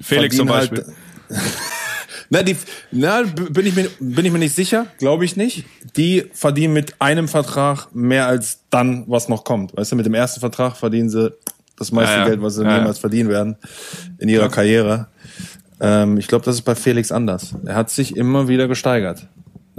Felix 0.00 0.36
zum 0.36 0.46
Beispiel. 0.46 0.84
Halt, 1.28 1.40
na, 2.30 2.44
die, 2.44 2.56
na, 2.92 3.22
bin 3.22 3.66
ich 3.66 3.74
mir, 3.74 3.90
bin 3.98 4.24
ich 4.24 4.30
mir 4.30 4.38
nicht 4.38 4.54
sicher, 4.54 4.86
glaube 4.98 5.24
ich 5.24 5.34
nicht. 5.34 5.64
Die 5.96 6.26
verdienen 6.34 6.72
mit 6.72 7.00
einem 7.00 7.26
Vertrag 7.26 7.88
mehr 7.92 8.28
als 8.28 8.60
dann, 8.70 9.02
was 9.08 9.28
noch 9.28 9.42
kommt. 9.42 9.76
Weißt 9.76 9.90
du, 9.90 9.96
mit 9.96 10.06
dem 10.06 10.14
ersten 10.14 10.38
Vertrag 10.38 10.76
verdienen 10.76 11.10
sie 11.10 11.32
das 11.76 11.90
meiste 11.90 12.14
ja, 12.14 12.26
Geld, 12.26 12.42
was 12.42 12.54
sie 12.54 12.62
jemals 12.62 13.00
verdienen 13.00 13.28
werden 13.28 13.56
in 14.18 14.28
ihrer 14.28 14.48
Karriere. 14.48 15.08
Ähm, 15.80 16.16
ich 16.16 16.28
glaube, 16.28 16.44
das 16.44 16.54
ist 16.54 16.62
bei 16.62 16.76
Felix 16.76 17.10
anders. 17.10 17.56
Er 17.66 17.74
hat 17.74 17.90
sich 17.90 18.16
immer 18.16 18.46
wieder 18.46 18.68
gesteigert. 18.68 19.26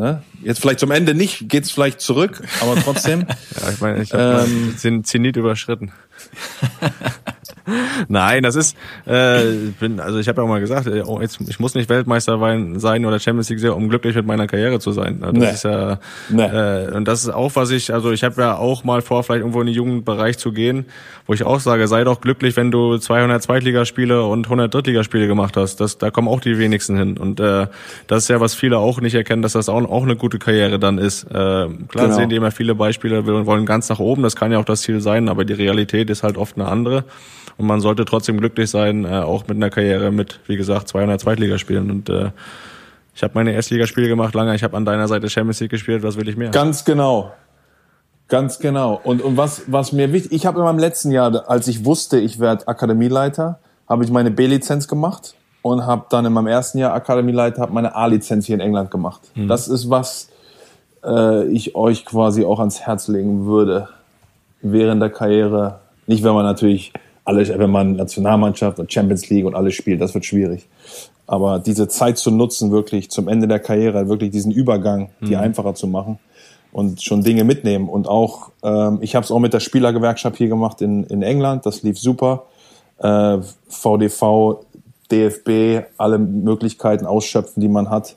Ne? 0.01 0.23
Jetzt 0.41 0.59
vielleicht 0.59 0.79
zum 0.79 0.89
Ende 0.89 1.13
nicht, 1.13 1.47
geht's 1.47 1.69
vielleicht 1.69 2.01
zurück, 2.01 2.41
aber 2.59 2.75
trotzdem. 2.75 3.19
ja, 3.61 3.69
ich 3.69 3.81
meine, 3.81 4.01
ich 4.01 4.11
habe 4.11 4.47
ähm, 4.47 4.75
den 4.83 5.03
Zenit 5.03 5.37
überschritten. 5.37 5.91
Nein, 8.08 8.43
das 8.43 8.56
ist, 8.56 8.76
äh, 9.06 9.43
bin, 9.80 10.00
also 10.00 10.19
ich 10.19 10.28
habe 10.28 10.41
ja 10.41 10.45
auch 10.45 10.50
mal 10.50 10.60
gesagt, 10.60 10.88
äh, 10.88 11.04
oh, 11.06 11.21
jetzt, 11.21 11.39
ich 11.47 11.60
muss 11.60 11.76
nicht 11.76 11.89
Weltmeister 11.89 12.39
sein 12.78 13.06
oder 13.06 13.19
Champions 13.19 13.50
League 13.50 13.62
um 13.71 13.89
glücklich 13.89 14.15
mit 14.15 14.26
meiner 14.26 14.47
Karriere 14.47 14.80
zu 14.80 14.91
sein. 14.91 15.19
Das 15.21 15.34
nee. 15.34 15.50
ist 15.50 15.63
ja, 15.63 16.00
nee. 16.30 16.43
äh, 16.43 16.91
und 16.95 17.08
das 17.08 17.24
ist 17.24 17.30
auch, 17.30 17.56
was 17.56 17.71
ich, 17.71 17.93
also 17.93 18.12
ich 18.12 18.24
habe 18.24 18.41
ja 18.41 18.58
auch 18.58 18.84
mal 18.84 19.02
vor, 19.02 19.24
vielleicht 19.24 19.41
irgendwo 19.41 19.62
in 19.62 19.67
den 19.67 19.76
Jugendbereich 19.76 20.38
zu 20.38 20.52
gehen, 20.52 20.86
wo 21.28 21.34
ich 21.34 21.43
auch 21.43 21.60
sage, 21.60 21.88
sei 21.88 22.04
doch 22.04 22.21
glücklich, 22.21 22.58
wenn 22.58 22.71
du 22.71 22.97
200 22.97 23.41
Zweitligaspiele 23.41 24.24
und 24.26 24.45
100 24.45 24.74
Drittligaspiele 24.74 25.28
gemacht 25.28 25.58
hast. 25.58 25.80
Das, 25.80 25.97
da 25.97 26.12
kommen 26.12 26.28
auch 26.28 26.39
die 26.39 26.58
wenigsten 26.58 26.97
hin. 26.97 27.17
Und 27.17 27.39
äh, 27.39 27.67
das 28.08 28.24
ist 28.24 28.30
ja, 28.30 28.39
was 28.39 28.56
viele 28.56 28.80
auch 28.80 29.02
nicht 29.02 29.15
erkennen, 29.15 29.41
dass 29.41 29.54
das 29.54 29.69
auch, 29.69 29.84
auch 29.89 30.04
eine 30.04 30.15
gute 30.15 30.39
Karriere 30.39 30.80
dann 30.80 30.97
ist. 30.97 31.24
Äh, 31.26 31.32
klar 31.32 31.69
genau. 31.91 32.15
sehen 32.15 32.30
die 32.30 32.36
immer 32.36 32.52
viele 32.52 32.76
Beispiele 32.76 33.21
und 33.21 33.45
wollen 33.45 33.65
ganz 33.65 33.89
nach 33.89 34.00
oben, 34.00 34.24
das 34.24 34.36
kann 34.36 34.52
ja 34.52 34.60
auch 34.60 34.65
das 34.65 34.82
Ziel 34.82 35.02
sein, 35.02 35.30
aber 35.30 35.45
die 35.45 35.54
Realität 35.54 36.10
ist 36.10 36.24
halt 36.24 36.38
oft 36.38 36.58
eine 36.58 36.67
andere. 36.67 37.06
Und 37.62 37.67
man 37.67 37.80
sollte 37.80 38.06
trotzdem 38.06 38.39
glücklich 38.39 38.71
sein, 38.71 39.06
äh, 39.06 39.19
auch 39.19 39.47
mit 39.47 39.56
einer 39.56 39.69
Karriere 39.69 40.10
mit, 40.10 40.39
wie 40.47 40.58
gesagt, 40.58 40.88
200 40.88 41.21
Zweitligaspielen. 41.21 41.91
Und 41.91 42.10
äh, 42.10 42.32
ich 43.13 43.21
habe 43.21 43.36
meine 43.36 43.52
Erstligaspiele 43.52 44.08
gemacht 44.08 44.34
lange. 44.34 44.56
Ich 44.56 44.63
habe 44.63 44.76
an 44.76 44.84
deiner 44.84 45.08
Seite 45.08 45.30
Champions 45.30 45.60
League 45.60 45.69
gespielt. 45.69 46.02
Was 46.02 46.17
will 46.17 46.28
ich 46.28 46.36
mehr? 46.36 46.50
Ganz 46.50 46.84
genau. 46.86 47.34
Ganz 48.30 48.58
genau. 48.58 49.00
Und, 49.04 49.21
und 49.21 49.38
was, 49.38 49.62
was 49.67 49.91
mir 49.91 50.12
wichtig, 50.12 50.32
ich 50.32 50.47
habe 50.47 50.58
in 50.58 50.65
meinem 50.65 50.80
letzten 50.80 51.12
Jahr, 51.12 51.47
als 51.47 51.67
ich 51.67 51.86
wusste, 51.86 52.17
ich 52.17 52.39
werde 52.39 52.67
Akademieleiter, 52.67 53.60
habe 53.88 54.04
ich 54.04 54.10
meine 54.10 54.32
B-Lizenz 54.32 54.88
gemacht 54.88 55.36
und 55.62 55.86
habe 55.86 56.08
dann 56.10 56.26
in 56.26 56.34
meinem 56.34 56.47
ersten 56.47 56.80
Jahr 56.80 56.95
Akademieleiter 56.95 57.67
meine 57.67 57.93
A-Lizenz 57.93 58.47
hier 58.47 58.56
in 58.56 58.62
England 58.62 58.89
gemacht. 58.89 59.21
Mhm. 59.36 59.47
Das 59.47 59.67
ist 59.67 59.88
was 59.88 60.30
äh, 61.04 61.45
ich 61.45 61.76
euch 61.76 62.06
quasi 62.06 62.43
auch 62.43 62.58
ans 62.58 62.82
Herz 62.82 63.08
legen 63.08 63.45
würde 63.45 63.88
während 64.63 65.00
der 65.00 65.12
Karriere. 65.12 65.82
Nicht, 66.08 66.24
wenn 66.24 66.34
man 66.34 66.45
natürlich 66.45 66.91
alle, 67.32 67.58
wenn 67.58 67.72
man 67.72 67.96
Nationalmannschaft 67.96 68.80
und 68.80 68.91
Champions 68.91 69.30
League 69.30 69.46
und 69.46 69.56
alles 69.56 69.74
spielt, 69.76 70.02
das 70.02 70.13
wird 70.13 70.26
schwierig. 70.26 70.67
Aber 71.28 71.60
diese 71.60 71.88
Zeit 71.88 72.17
zu 72.17 72.30
nutzen, 72.30 72.72
wirklich 72.72 73.10
zum 73.10 73.30
Ende 73.30 73.48
der 73.48 73.60
Karriere, 73.60 74.10
wirklich 74.10 74.32
diesen 74.32 74.52
Übergang, 74.52 75.10
die 75.22 75.36
mhm. 75.36 75.41
einfacher 75.41 75.76
zu 75.76 75.88
machen 75.88 76.20
und 76.74 77.02
schon 77.02 77.24
Dinge 77.24 77.44
mitnehmen. 77.44 77.88
Und 77.88 78.08
auch, 78.08 78.52
ähm, 78.63 79.00
ich 79.02 79.15
habe 79.15 79.24
es 79.24 79.32
auch 79.32 79.39
mit 79.39 79.54
der 79.54 79.62
Spielergewerkschaft 79.62 80.38
hier 80.38 80.50
gemacht 80.50 80.82
in, 80.82 81.06
in 81.06 81.22
England, 81.22 81.65
das 81.65 81.84
lief 81.84 81.98
super. 81.98 82.48
Äh, 82.98 83.38
VDV, 83.70 84.65
DFB, 85.10 85.86
alle 85.98 86.20
Möglichkeiten 86.20 87.06
ausschöpfen, 87.06 87.62
die 87.62 87.70
man 87.70 87.89
hat 87.89 88.15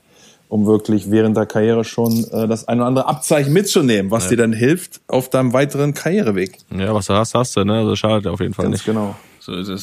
um 0.54 0.66
wirklich 0.66 1.10
während 1.10 1.36
der 1.36 1.46
Karriere 1.46 1.82
schon 1.82 2.12
äh, 2.30 2.46
das 2.46 2.68
ein 2.68 2.78
oder 2.78 2.86
andere 2.86 3.08
Abzeichen 3.08 3.52
mitzunehmen, 3.52 4.12
was 4.12 4.26
ja. 4.26 4.30
dir 4.30 4.36
dann 4.36 4.52
hilft 4.52 5.00
auf 5.08 5.28
deinem 5.28 5.52
weiteren 5.52 5.94
Karriereweg. 5.94 6.58
Ja, 6.70 6.94
was 6.94 7.06
du 7.06 7.14
hast, 7.14 7.34
hast 7.34 7.56
du, 7.56 7.64
ne? 7.64 7.78
Also 7.78 7.96
schadet 7.96 8.28
auf 8.28 8.38
jeden 8.38 8.54
Fall 8.54 8.66
Ganz 8.66 8.74
nicht. 8.74 8.84
genau. 8.84 9.16
So 9.40 9.52
ist 9.52 9.66
es. 9.66 9.82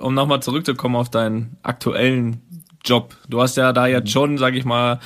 Um 0.00 0.14
nochmal 0.14 0.40
zurückzukommen 0.40 0.96
auf 0.96 1.10
deinen 1.10 1.58
aktuellen 1.62 2.40
Job. 2.82 3.14
Du 3.28 3.42
hast 3.42 3.58
ja 3.58 3.74
da 3.74 3.86
jetzt 3.88 4.10
schon, 4.10 4.38
sag 4.38 4.54
ich 4.54 4.64
mal, 4.64 5.00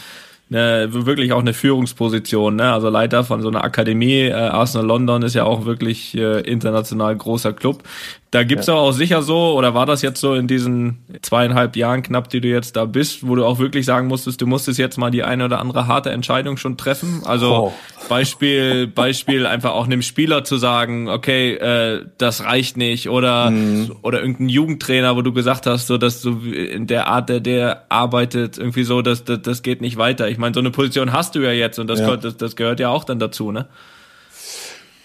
eine, 0.48 0.86
wirklich 0.92 1.32
auch 1.32 1.40
eine 1.40 1.54
Führungsposition, 1.54 2.54
ne? 2.54 2.72
Also 2.72 2.88
Leiter 2.88 3.24
von 3.24 3.42
so 3.42 3.48
einer 3.48 3.64
Akademie. 3.64 4.26
Äh, 4.26 4.34
Arsenal 4.34 4.86
London 4.86 5.22
ist 5.22 5.34
ja 5.34 5.42
auch 5.42 5.64
wirklich 5.64 6.16
äh, 6.16 6.40
international 6.42 7.16
großer 7.16 7.52
Club. 7.52 7.82
Da 8.30 8.44
gibt's 8.44 8.68
ja. 8.68 8.74
auch 8.74 8.92
sicher 8.92 9.22
so, 9.22 9.54
oder 9.54 9.74
war 9.74 9.86
das 9.86 10.02
jetzt 10.02 10.20
so 10.20 10.34
in 10.34 10.46
diesen 10.46 10.98
zweieinhalb 11.20 11.74
Jahren 11.74 12.04
knapp, 12.04 12.28
die 12.28 12.40
du 12.40 12.46
jetzt 12.46 12.76
da 12.76 12.84
bist, 12.84 13.26
wo 13.26 13.34
du 13.34 13.44
auch 13.44 13.58
wirklich 13.58 13.84
sagen 13.84 14.06
musstest, 14.06 14.40
du 14.40 14.46
musstest 14.46 14.78
jetzt 14.78 14.98
mal 14.98 15.10
die 15.10 15.24
eine 15.24 15.46
oder 15.46 15.58
andere 15.58 15.88
harte 15.88 16.10
Entscheidung 16.10 16.56
schon 16.56 16.76
treffen? 16.76 17.22
Also 17.24 17.52
oh. 17.52 17.72
Beispiel, 18.08 18.86
Beispiel 18.94 19.46
einfach 19.46 19.72
auch 19.72 19.84
einem 19.84 20.02
Spieler 20.02 20.44
zu 20.44 20.58
sagen, 20.58 21.08
okay, 21.08 21.54
äh, 21.54 22.04
das 22.18 22.44
reicht 22.44 22.76
nicht, 22.76 23.08
oder 23.08 23.50
mhm. 23.50 23.96
oder 24.02 24.20
irgendein 24.20 24.48
Jugendtrainer, 24.48 25.16
wo 25.16 25.22
du 25.22 25.32
gesagt 25.32 25.66
hast, 25.66 25.88
so 25.88 25.98
dass 25.98 26.22
du 26.22 26.38
in 26.40 26.86
der 26.86 27.08
Art, 27.08 27.28
der 27.30 27.40
der 27.40 27.86
arbeitet, 27.88 28.58
irgendwie 28.58 28.84
so, 28.84 29.02
dass 29.02 29.24
das, 29.24 29.42
das 29.42 29.62
geht 29.62 29.80
nicht 29.80 29.96
weiter. 29.96 30.28
Ich 30.28 30.38
meine, 30.38 30.54
so 30.54 30.60
eine 30.60 30.70
Position 30.70 31.12
hast 31.12 31.34
du 31.34 31.40
ja 31.40 31.50
jetzt 31.50 31.80
und 31.80 31.88
das, 31.88 31.98
ja. 31.98 32.16
das, 32.16 32.36
das 32.36 32.54
gehört 32.54 32.78
ja 32.78 32.90
auch 32.90 33.02
dann 33.02 33.18
dazu, 33.18 33.50
ne? 33.50 33.66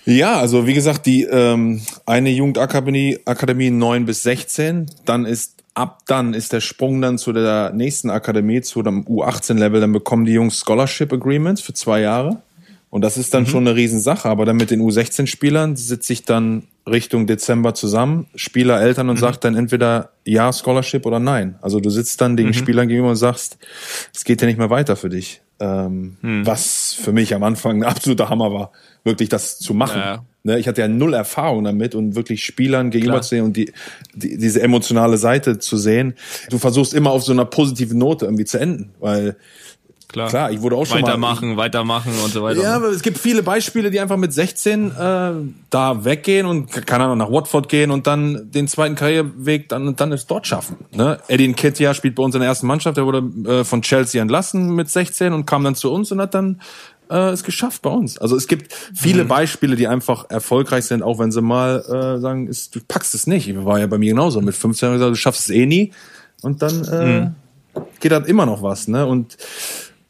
Ja, 0.06 0.40
also 0.40 0.68
wie 0.68 0.74
gesagt, 0.74 1.08
die 1.08 1.24
ähm, 1.24 1.82
eine 2.06 2.30
Jugendakademie 2.30 3.20
Akademie 3.26 3.72
9 3.72 4.06
bis 4.06 4.24
16, 4.24 4.86
dann 5.06 5.26
ist 5.26 5.56
ab 5.74 6.04
dann 6.06 6.34
ist 6.34 6.54
der 6.54 6.62
Sprung 6.62 7.02
dann 7.02 7.18
zu 7.18 7.34
der 7.34 7.72
nächsten 7.74 8.10
Akademie, 8.10 8.62
zu 8.62 8.84
dem 8.84 9.06
U18-Level, 9.06 9.82
dann 9.82 9.92
bekommen 9.92 10.26
die 10.26 10.34
Jungs 10.34 10.60
Scholarship 10.60 11.12
Agreements 11.12 11.62
für 11.62 11.74
zwei 11.74 12.02
Jahre. 12.02 12.42
Und 12.96 13.02
das 13.02 13.18
ist 13.18 13.34
dann 13.34 13.44
mhm. 13.44 13.48
schon 13.48 13.68
eine 13.68 13.76
Riesensache. 13.76 14.30
Aber 14.30 14.46
dann 14.46 14.56
mit 14.56 14.72
den 14.72 14.82
U16-Spielern 14.82 15.76
sitze 15.76 16.14
ich 16.14 16.24
dann 16.24 16.64
Richtung 16.90 17.28
Dezember 17.28 17.74
zusammen, 17.74 18.28
Spieler, 18.36 18.80
Eltern 18.80 19.10
und 19.10 19.18
mhm. 19.18 19.20
sagt 19.20 19.44
dann 19.44 19.54
entweder 19.54 20.12
ja, 20.24 20.54
Scholarship 20.54 21.06
oder 21.06 21.20
nein. 21.20 21.56
Also 21.62 21.82
du 21.82 21.90
sitzt 21.90 22.22
dann 22.22 22.38
den 22.38 22.48
mhm. 22.48 22.54
Spielern 22.54 22.88
gegenüber 22.88 23.10
und 23.10 23.18
sagst, 23.18 23.58
es 24.14 24.24
geht 24.24 24.40
ja 24.40 24.48
nicht 24.48 24.58
mehr 24.58 24.70
weiter 24.70 24.96
für 24.96 25.10
dich. 25.10 25.42
Ähm, 25.60 26.16
mhm. 26.22 26.46
Was 26.46 26.94
für 26.94 27.12
mich 27.12 27.36
am 27.36 27.44
Anfang 27.44 27.84
ein 27.84 27.84
absoluter 27.84 28.30
Hammer 28.30 28.54
war, 28.54 28.72
wirklich 29.04 29.28
das 29.28 29.60
zu 29.60 29.74
machen. 29.74 30.00
Ja. 30.00 30.24
Ne, 30.44 30.58
ich 30.58 30.70
hatte 30.70 30.80
ja 30.80 30.88
null 30.88 31.16
Erfahrung 31.16 31.66
damit 31.66 31.96
und 31.96 32.16
wirklich 32.16 32.46
Spielern 32.46 32.92
gegenüber 32.92 33.22
zu 33.22 33.30
sehen 33.30 33.44
und 33.44 33.58
die, 33.58 33.74
die, 34.14 34.38
diese 34.38 34.62
emotionale 34.62 35.18
Seite 35.18 35.60
zu 35.60 35.76
sehen. 35.76 36.14
Du 36.50 36.60
versuchst 36.60 36.94
immer 36.94 37.12
auf 37.12 37.26
so 37.26 37.34
einer 37.34 37.46
positiven 37.46 37.98
Note 37.98 38.24
irgendwie 38.24 38.46
zu 38.46 38.58
enden, 38.58 38.92
weil 39.02 39.36
Klar. 40.08 40.30
Klar, 40.30 40.52
ich 40.52 40.62
wurde 40.62 40.76
auch 40.76 40.86
schon 40.86 41.02
weitermachen, 41.02 41.50
mal, 41.50 41.58
weitermachen 41.58 42.14
und 42.24 42.32
so 42.32 42.44
weiter. 42.44 42.62
Ja, 42.62 42.76
aber 42.76 42.90
es 42.90 43.02
gibt 43.02 43.18
viele 43.18 43.44
Beispiele, 43.44 43.92
die 43.92 44.00
einfach 44.00 44.18
mit 44.18 44.34
16 44.34 44.92
äh, 44.92 45.32
da 45.70 46.06
weggehen 46.06 46.46
und 46.46 46.72
keine 46.86 47.06
Ahnung 47.06 47.18
nach 47.18 47.32
Watford 47.32 47.68
gehen 47.70 47.92
und 47.92 48.08
dann 48.08 48.52
den 48.52 48.68
zweiten 48.68 48.96
Karriereweg 48.96 49.68
dann 49.70 49.96
dann 49.96 50.12
es 50.12 50.28
dort 50.28 50.48
schaffen. 50.48 50.78
Ne? 50.94 51.20
Eddie 51.28 51.48
Nketiah 51.48 51.94
spielt 51.94 52.16
bei 52.16 52.24
uns 52.24 52.36
in 52.36 52.42
der 52.42 52.50
ersten 52.50 52.68
Mannschaft, 52.68 52.98
der 52.98 53.06
wurde 53.06 53.24
äh, 53.50 53.64
von 53.64 53.82
Chelsea 53.82 54.22
entlassen 54.22 54.74
mit 54.76 54.90
16 54.90 55.34
und 55.34 55.46
kam 55.46 55.64
dann 55.64 55.76
zu 55.76 55.92
uns 55.92 56.12
und 56.12 56.22
hat 56.22 56.34
dann 56.34 56.62
äh, 57.10 57.30
es 57.30 57.44
geschafft 57.44 57.82
bei 57.82 57.90
uns. 57.90 58.18
Also 58.18 58.36
es 58.36 58.48
gibt 58.48 58.74
viele 58.74 59.24
mhm. 59.24 59.28
Beispiele, 59.28 59.76
die 59.76 59.88
einfach 59.88 60.30
erfolgreich 60.30 60.86
sind, 60.86 61.04
auch 61.04 61.20
wenn 61.20 61.32
sie 61.32 61.42
mal 61.42 61.82
äh, 61.82 62.20
sagen, 62.20 62.48
ist, 62.48 62.76
du 62.76 62.80
packst 62.88 63.16
es 63.16 63.28
nicht. 63.28 63.54
War 63.66 63.80
ja 63.80 63.88
bei 63.88 63.98
mir 63.98 64.12
genauso. 64.12 64.42
Mit 64.42 64.56
15 64.56 64.94
gesagt, 64.94 65.12
du 65.12 65.16
schaffst 65.16 65.50
es 65.50 65.50
eh 65.50 65.66
nie 65.66 65.92
und 66.42 66.62
dann 66.62 66.86
äh, 66.86 67.22
mhm. 67.22 67.36
geht 68.00 68.12
halt 68.12 68.28
immer 68.28 68.46
noch 68.46 68.62
was. 68.62 68.88
Ne? 68.88 69.06
Und 69.06 69.38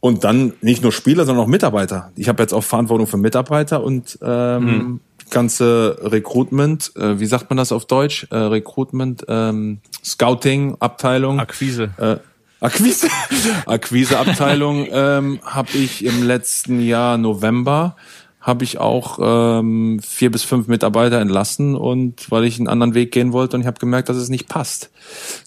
und 0.06 0.24
dann 0.24 0.54
nicht 0.62 0.84
nur 0.84 0.91
Spieler, 0.91 1.26
sondern 1.26 1.44
auch 1.44 1.50
Mitarbeiter. 1.50 2.12
Ich 2.15 2.30
habe 2.30 2.44
jetzt 2.44 2.54
auch 2.54 2.63
Verantwortung 2.63 3.08
für 3.08 3.18
Mitarbeiter 3.18 3.84
und 3.84 4.20
ähm, 4.22 4.63
mhm. 4.63 5.00
ganze 5.32 5.98
Recruitment, 6.00 6.91
äh, 6.96 7.20
wie 7.20 7.26
sagt 7.26 7.50
man 7.50 7.58
das 7.58 7.72
auf 7.72 7.86
Deutsch? 7.86 8.28
Äh, 8.30 8.36
Recruitment, 8.36 9.26
ähm, 9.28 9.80
Scouting, 10.04 10.78
Abteilung. 10.80 11.39
Akquise. 11.39 11.89
Äh, 11.98 12.18
Akquise, 12.60 13.08
Akquise-Abteilung 13.65 14.88
ähm, 14.91 15.39
habe 15.44 15.72
ich 15.74 16.06
im 16.06 16.22
letzten 16.22 16.82
Jahr 16.82 17.18
November 17.18 17.96
habe 18.45 18.63
ich 18.63 18.77
auch 18.77 19.17
ähm, 19.19 19.99
vier 20.05 20.29
bis 20.29 20.43
fünf 20.43 20.67
Mitarbeiter 20.67 21.19
entlassen 21.19 21.73
und 21.73 22.29
weil 22.29 22.45
ich 22.45 22.60
einen 22.60 22.67
anderen 22.67 22.93
Weg 22.93 23.12
gehen 23.12 23.34
wollte 23.34 23.58
und 23.58 23.62
ich 23.62 23.67
habe 23.67 23.79
gemerkt, 23.79 24.08
dass 24.08 24.17
es 24.17 24.29
nicht 24.29 24.47
passt. 24.47 24.91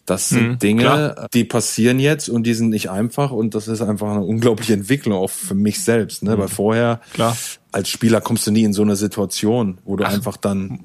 Das 0.05 0.31
sind 0.31 0.49
mhm, 0.49 0.59
Dinge, 0.59 0.83
klar. 0.83 1.29
die 1.33 1.45
passieren 1.45 2.01
jetzt 2.01 2.29
und 2.29 2.43
die 2.43 2.55
sind 2.55 2.71
nicht 2.71 2.91
einfach 2.91 3.31
und 3.31 3.55
das 3.55 3.69
ist 3.69 3.83
einfach 3.83 4.11
eine 4.11 4.23
unglaubliche 4.23 4.73
Entwicklung 4.73 5.17
auch 5.17 5.31
für 5.31 5.55
mich 5.55 5.85
selbst. 5.85 6.25
Ne? 6.25 6.35
Mhm. 6.35 6.41
Weil 6.41 6.49
vorher 6.49 7.01
klar. 7.13 7.37
als 7.71 7.89
Spieler 7.89 8.21
kommst 8.21 8.49
du 8.49 8.51
nie 8.51 8.65
in 8.65 8.73
so 8.73 8.83
eine 8.83 8.97
Situation, 8.97 9.79
wo 9.85 9.95
du 9.95 10.03
Ach, 10.03 10.13
einfach 10.13 10.37
dann 10.37 10.81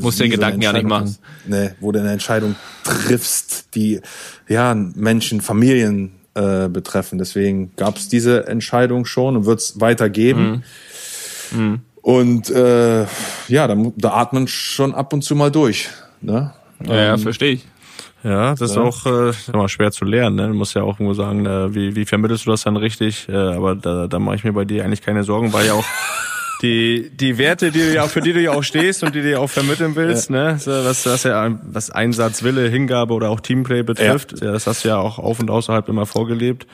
musst 0.00 0.18
den 0.18 0.30
Gedanken 0.30 0.62
ja 0.62 0.72
nicht 0.72 0.86
machen, 0.86 1.18
ne, 1.46 1.76
wo 1.80 1.92
du 1.92 2.00
eine 2.00 2.12
Entscheidung 2.12 2.56
triffst, 2.82 3.74
die 3.74 4.00
ja 4.48 4.74
Menschen, 4.74 5.42
Familien 5.42 6.12
äh, 6.32 6.70
betreffen. 6.70 7.18
Deswegen 7.18 7.72
gab 7.76 7.98
es 7.98 8.08
diese 8.08 8.46
Entscheidung 8.46 9.04
schon 9.04 9.36
und 9.36 9.44
wird 9.44 9.60
es 9.60 9.78
weitergeben. 9.82 10.50
Mhm 10.50 10.62
Mhm. 11.52 11.80
Und 12.02 12.50
äh, 12.50 13.04
ja, 13.48 13.66
da, 13.66 13.76
da 13.96 14.12
atmen 14.12 14.46
schon 14.46 14.94
ab 14.94 15.12
und 15.12 15.22
zu 15.22 15.34
mal 15.34 15.50
durch. 15.50 15.88
Ne? 16.20 16.52
Ja, 16.86 16.94
ja 16.94 17.14
ähm, 17.14 17.18
verstehe 17.18 17.54
ich. 17.54 17.66
Ja, 18.22 18.54
das 18.54 18.60
ja. 18.60 18.66
ist 18.66 18.76
auch 18.76 19.06
äh, 19.06 19.32
immer 19.52 19.68
schwer 19.68 19.92
zu 19.92 20.04
lernen. 20.04 20.36
Ne? 20.36 20.48
Du 20.48 20.54
musst 20.54 20.74
ja 20.74 20.82
auch 20.82 21.00
irgendwo 21.00 21.14
sagen, 21.14 21.46
äh, 21.46 21.74
wie, 21.74 21.94
wie 21.94 22.04
vermittelst 22.04 22.46
du 22.46 22.50
das 22.50 22.62
dann 22.62 22.76
richtig? 22.76 23.28
Äh, 23.28 23.34
aber 23.34 23.74
da, 23.74 24.06
da 24.06 24.18
mache 24.18 24.36
ich 24.36 24.44
mir 24.44 24.52
bei 24.52 24.64
dir 24.64 24.84
eigentlich 24.84 25.02
keine 25.02 25.22
Sorgen, 25.22 25.52
weil 25.52 25.66
ja 25.66 25.74
auch 25.74 25.84
die, 26.62 27.10
die 27.14 27.38
Werte, 27.38 27.70
die 27.70 27.80
du 27.80 27.94
ja, 27.94 28.06
für 28.08 28.20
die 28.20 28.32
du 28.32 28.40
ja 28.40 28.52
auch 28.52 28.64
stehst 28.64 29.02
und 29.02 29.14
die 29.14 29.22
du 29.22 29.30
ja 29.30 29.38
auch 29.38 29.50
vermitteln 29.50 29.94
willst, 29.94 30.30
ja. 30.30 30.52
ne? 30.52 30.60
was, 30.64 31.06
was 31.06 31.22
ja 31.22 31.58
was 31.62 31.90
Einsatz, 31.90 32.42
Wille, 32.42 32.68
Hingabe 32.68 33.14
oder 33.14 33.30
auch 33.30 33.40
Teamplay 33.40 33.82
betrifft, 33.82 34.40
ja. 34.40 34.52
das 34.52 34.66
hast 34.66 34.84
du 34.84 34.88
ja 34.88 34.98
auch 34.98 35.18
auf 35.18 35.38
und 35.38 35.50
außerhalb 35.50 35.88
immer 35.88 36.06
vorgelebt. 36.06 36.66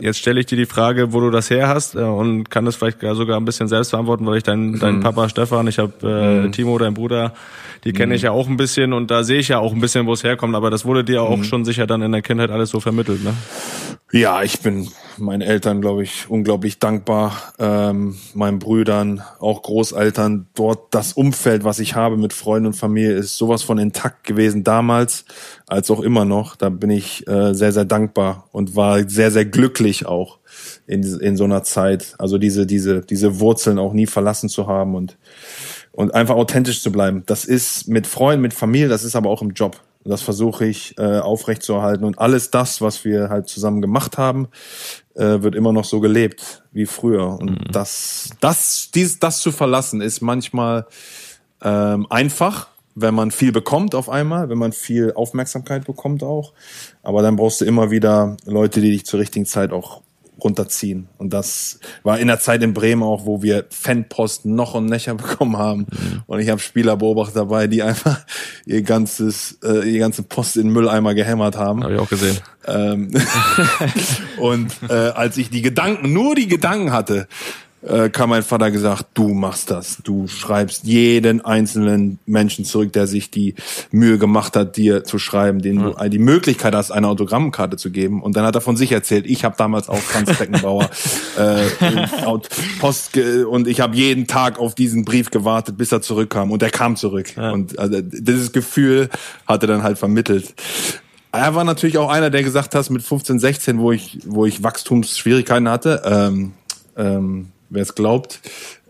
Jetzt 0.00 0.18
stelle 0.18 0.40
ich 0.40 0.46
dir 0.46 0.56
die 0.56 0.66
Frage, 0.66 1.12
wo 1.12 1.20
du 1.20 1.30
das 1.30 1.50
her 1.50 1.68
hast 1.68 1.94
äh, 1.94 1.98
und 1.98 2.50
kann 2.50 2.64
das 2.64 2.76
vielleicht 2.76 3.00
sogar 3.00 3.38
ein 3.38 3.44
bisschen 3.44 3.68
selbst 3.68 3.90
beantworten, 3.90 4.26
weil 4.26 4.38
ich 4.38 4.42
dein, 4.42 4.78
dein 4.78 4.96
mhm. 4.96 5.00
Papa 5.00 5.28
Stefan, 5.28 5.66
ich 5.66 5.78
habe 5.78 5.92
äh, 6.02 6.46
mhm. 6.46 6.52
Timo, 6.52 6.78
dein 6.78 6.94
Bruder, 6.94 7.34
die 7.84 7.92
kenne 7.92 8.14
ich 8.14 8.22
mhm. 8.22 8.26
ja 8.26 8.30
auch 8.32 8.48
ein 8.48 8.56
bisschen 8.56 8.92
und 8.92 9.10
da 9.10 9.24
sehe 9.24 9.38
ich 9.38 9.48
ja 9.48 9.58
auch 9.58 9.72
ein 9.72 9.80
bisschen, 9.80 10.06
wo 10.06 10.12
es 10.12 10.24
herkommt, 10.24 10.54
aber 10.54 10.70
das 10.70 10.84
wurde 10.84 11.04
dir 11.04 11.22
auch 11.22 11.38
mhm. 11.38 11.44
schon 11.44 11.64
sicher 11.64 11.86
dann 11.86 12.02
in 12.02 12.12
der 12.12 12.22
Kindheit 12.22 12.50
alles 12.50 12.70
so 12.70 12.80
vermittelt, 12.80 13.22
ne? 13.22 13.34
Ja, 14.12 14.42
ich 14.42 14.60
bin 14.60 14.88
meinen 15.18 15.40
Eltern, 15.40 15.80
glaube 15.80 16.02
ich, 16.02 16.28
unglaublich 16.28 16.80
dankbar, 16.80 17.54
ähm, 17.60 18.16
meinen 18.34 18.58
Brüdern, 18.58 19.22
auch 19.38 19.62
Großeltern. 19.62 20.48
Dort 20.54 20.92
das 20.92 21.12
Umfeld, 21.12 21.62
was 21.62 21.78
ich 21.78 21.94
habe 21.94 22.16
mit 22.16 22.32
Freunden 22.32 22.66
und 22.66 22.72
Familie, 22.72 23.12
ist 23.12 23.36
sowas 23.36 23.62
von 23.62 23.78
intakt 23.78 24.24
gewesen 24.24 24.64
damals 24.64 25.24
als 25.68 25.92
auch 25.92 26.00
immer 26.00 26.24
noch. 26.24 26.56
Da 26.56 26.70
bin 26.70 26.90
ich 26.90 27.24
äh, 27.28 27.54
sehr, 27.54 27.70
sehr 27.70 27.84
dankbar 27.84 28.48
und 28.50 28.74
war 28.74 29.08
sehr, 29.08 29.30
sehr 29.30 29.44
glücklich 29.44 30.06
auch 30.06 30.38
in, 30.88 31.04
in 31.20 31.36
so 31.36 31.44
einer 31.44 31.62
Zeit. 31.62 32.16
Also 32.18 32.36
diese, 32.36 32.66
diese, 32.66 33.02
diese 33.02 33.38
Wurzeln 33.38 33.78
auch 33.78 33.92
nie 33.92 34.06
verlassen 34.06 34.48
zu 34.48 34.66
haben 34.66 34.96
und 34.96 35.16
und 35.92 36.14
einfach 36.14 36.36
authentisch 36.36 36.82
zu 36.82 36.92
bleiben. 36.92 37.24
Das 37.26 37.44
ist 37.44 37.88
mit 37.88 38.06
Freunden, 38.06 38.42
mit 38.42 38.54
Familie, 38.54 38.88
das 38.88 39.02
ist 39.02 39.16
aber 39.16 39.28
auch 39.28 39.42
im 39.42 39.50
Job. 39.50 39.80
Das 40.04 40.22
versuche 40.22 40.66
ich 40.66 40.96
äh, 40.98 41.18
aufrechtzuerhalten. 41.18 42.04
Und 42.04 42.18
alles 42.18 42.50
das, 42.50 42.80
was 42.80 43.04
wir 43.04 43.28
halt 43.28 43.48
zusammen 43.48 43.82
gemacht 43.82 44.16
haben, 44.16 44.48
äh, 45.14 45.42
wird 45.42 45.54
immer 45.54 45.72
noch 45.72 45.84
so 45.84 46.00
gelebt 46.00 46.62
wie 46.72 46.86
früher. 46.86 47.38
Und 47.38 47.50
mhm. 47.50 47.72
das, 47.72 48.30
das, 48.40 48.90
dies, 48.94 49.18
das 49.18 49.40
zu 49.40 49.52
verlassen, 49.52 50.00
ist 50.00 50.22
manchmal 50.22 50.86
ähm, 51.62 52.06
einfach, 52.08 52.68
wenn 52.94 53.14
man 53.14 53.30
viel 53.30 53.52
bekommt 53.52 53.94
auf 53.94 54.08
einmal, 54.08 54.48
wenn 54.48 54.58
man 54.58 54.72
viel 54.72 55.12
Aufmerksamkeit 55.12 55.84
bekommt 55.84 56.22
auch. 56.22 56.54
Aber 57.02 57.20
dann 57.22 57.36
brauchst 57.36 57.60
du 57.60 57.66
immer 57.66 57.90
wieder 57.90 58.36
Leute, 58.46 58.80
die 58.80 58.92
dich 58.92 59.04
zur 59.04 59.20
richtigen 59.20 59.46
Zeit 59.46 59.72
auch 59.72 60.00
runterziehen. 60.42 61.08
Und 61.18 61.32
das 61.32 61.80
war 62.02 62.18
in 62.18 62.28
der 62.28 62.40
Zeit 62.40 62.62
in 62.62 62.74
Bremen 62.74 63.02
auch, 63.02 63.26
wo 63.26 63.42
wir 63.42 63.66
Fanposten 63.70 64.54
noch 64.54 64.74
und 64.74 64.86
nöcher 64.86 65.14
bekommen 65.16 65.56
haben. 65.56 65.86
Mhm. 65.90 66.22
Und 66.26 66.40
ich 66.40 66.48
habe 66.48 66.60
Spieler 66.60 66.96
beobachtet 66.96 67.36
dabei, 67.36 67.66
die 67.66 67.82
einfach 67.82 68.24
ihr 68.66 68.82
ganzes, 68.82 69.58
äh, 69.64 69.88
ihr 69.88 69.98
ganze 69.98 70.22
Post 70.22 70.56
in 70.56 70.70
Mülleimer 70.70 71.14
gehämmert 71.14 71.56
haben. 71.56 71.82
Habe 71.82 71.94
ich 71.94 72.00
auch 72.00 72.08
gesehen. 72.08 72.38
Ähm 72.66 73.10
und 74.38 74.72
äh, 74.88 74.92
als 74.92 75.36
ich 75.36 75.50
die 75.50 75.62
Gedanken, 75.62 76.12
nur 76.12 76.34
die 76.34 76.48
Gedanken 76.48 76.92
hatte, 76.92 77.28
äh, 77.82 78.10
kam 78.10 78.30
mein 78.30 78.42
Vater 78.42 78.70
gesagt, 78.70 79.06
du 79.14 79.28
machst 79.28 79.70
das. 79.70 79.98
Du 80.02 80.28
schreibst 80.28 80.84
jeden 80.84 81.42
einzelnen 81.42 82.18
Menschen 82.26 82.64
zurück, 82.64 82.92
der 82.92 83.06
sich 83.06 83.30
die 83.30 83.54
Mühe 83.90 84.18
gemacht 84.18 84.54
hat, 84.56 84.76
dir 84.76 85.04
zu 85.04 85.18
schreiben, 85.18 85.62
den 85.62 85.80
ja. 85.80 85.90
du 85.90 86.10
die 86.10 86.18
Möglichkeit 86.18 86.74
hast, 86.74 86.90
eine 86.90 87.08
Autogrammkarte 87.08 87.76
zu 87.76 87.90
geben. 87.90 88.22
Und 88.22 88.36
dann 88.36 88.44
hat 88.44 88.54
er 88.54 88.60
von 88.60 88.76
sich 88.76 88.92
erzählt, 88.92 89.26
ich 89.26 89.44
habe 89.44 89.56
damals 89.56 89.88
auch 89.88 89.98
Franz 89.98 90.36
Beckenbauer 90.36 90.90
äh, 91.38 91.66
Post 92.80 93.16
und 93.16 93.66
ich 93.66 93.80
habe 93.80 93.96
jeden 93.96 94.26
Tag 94.26 94.58
auf 94.58 94.74
diesen 94.74 95.04
Brief 95.04 95.30
gewartet, 95.30 95.78
bis 95.78 95.90
er 95.90 96.02
zurückkam. 96.02 96.50
Und 96.50 96.62
er 96.62 96.70
kam 96.70 96.96
zurück. 96.96 97.34
Ja. 97.36 97.52
Und 97.52 97.78
also, 97.78 98.00
dieses 98.02 98.52
Gefühl 98.52 99.08
hat 99.46 99.62
er 99.62 99.68
dann 99.68 99.82
halt 99.82 99.98
vermittelt. 99.98 100.54
Er 101.32 101.54
war 101.54 101.64
natürlich 101.64 101.96
auch 101.96 102.10
einer, 102.10 102.28
der 102.28 102.42
gesagt 102.42 102.74
hat, 102.74 102.90
mit 102.90 103.02
15, 103.02 103.38
16, 103.38 103.78
wo 103.78 103.92
ich, 103.92 104.18
wo 104.26 104.46
ich 104.46 104.62
Wachstumsschwierigkeiten 104.62 105.68
hatte, 105.68 106.02
ähm, 106.04 106.52
ähm, 106.96 107.52
wer 107.70 107.82
es 107.82 107.94
glaubt, 107.94 108.40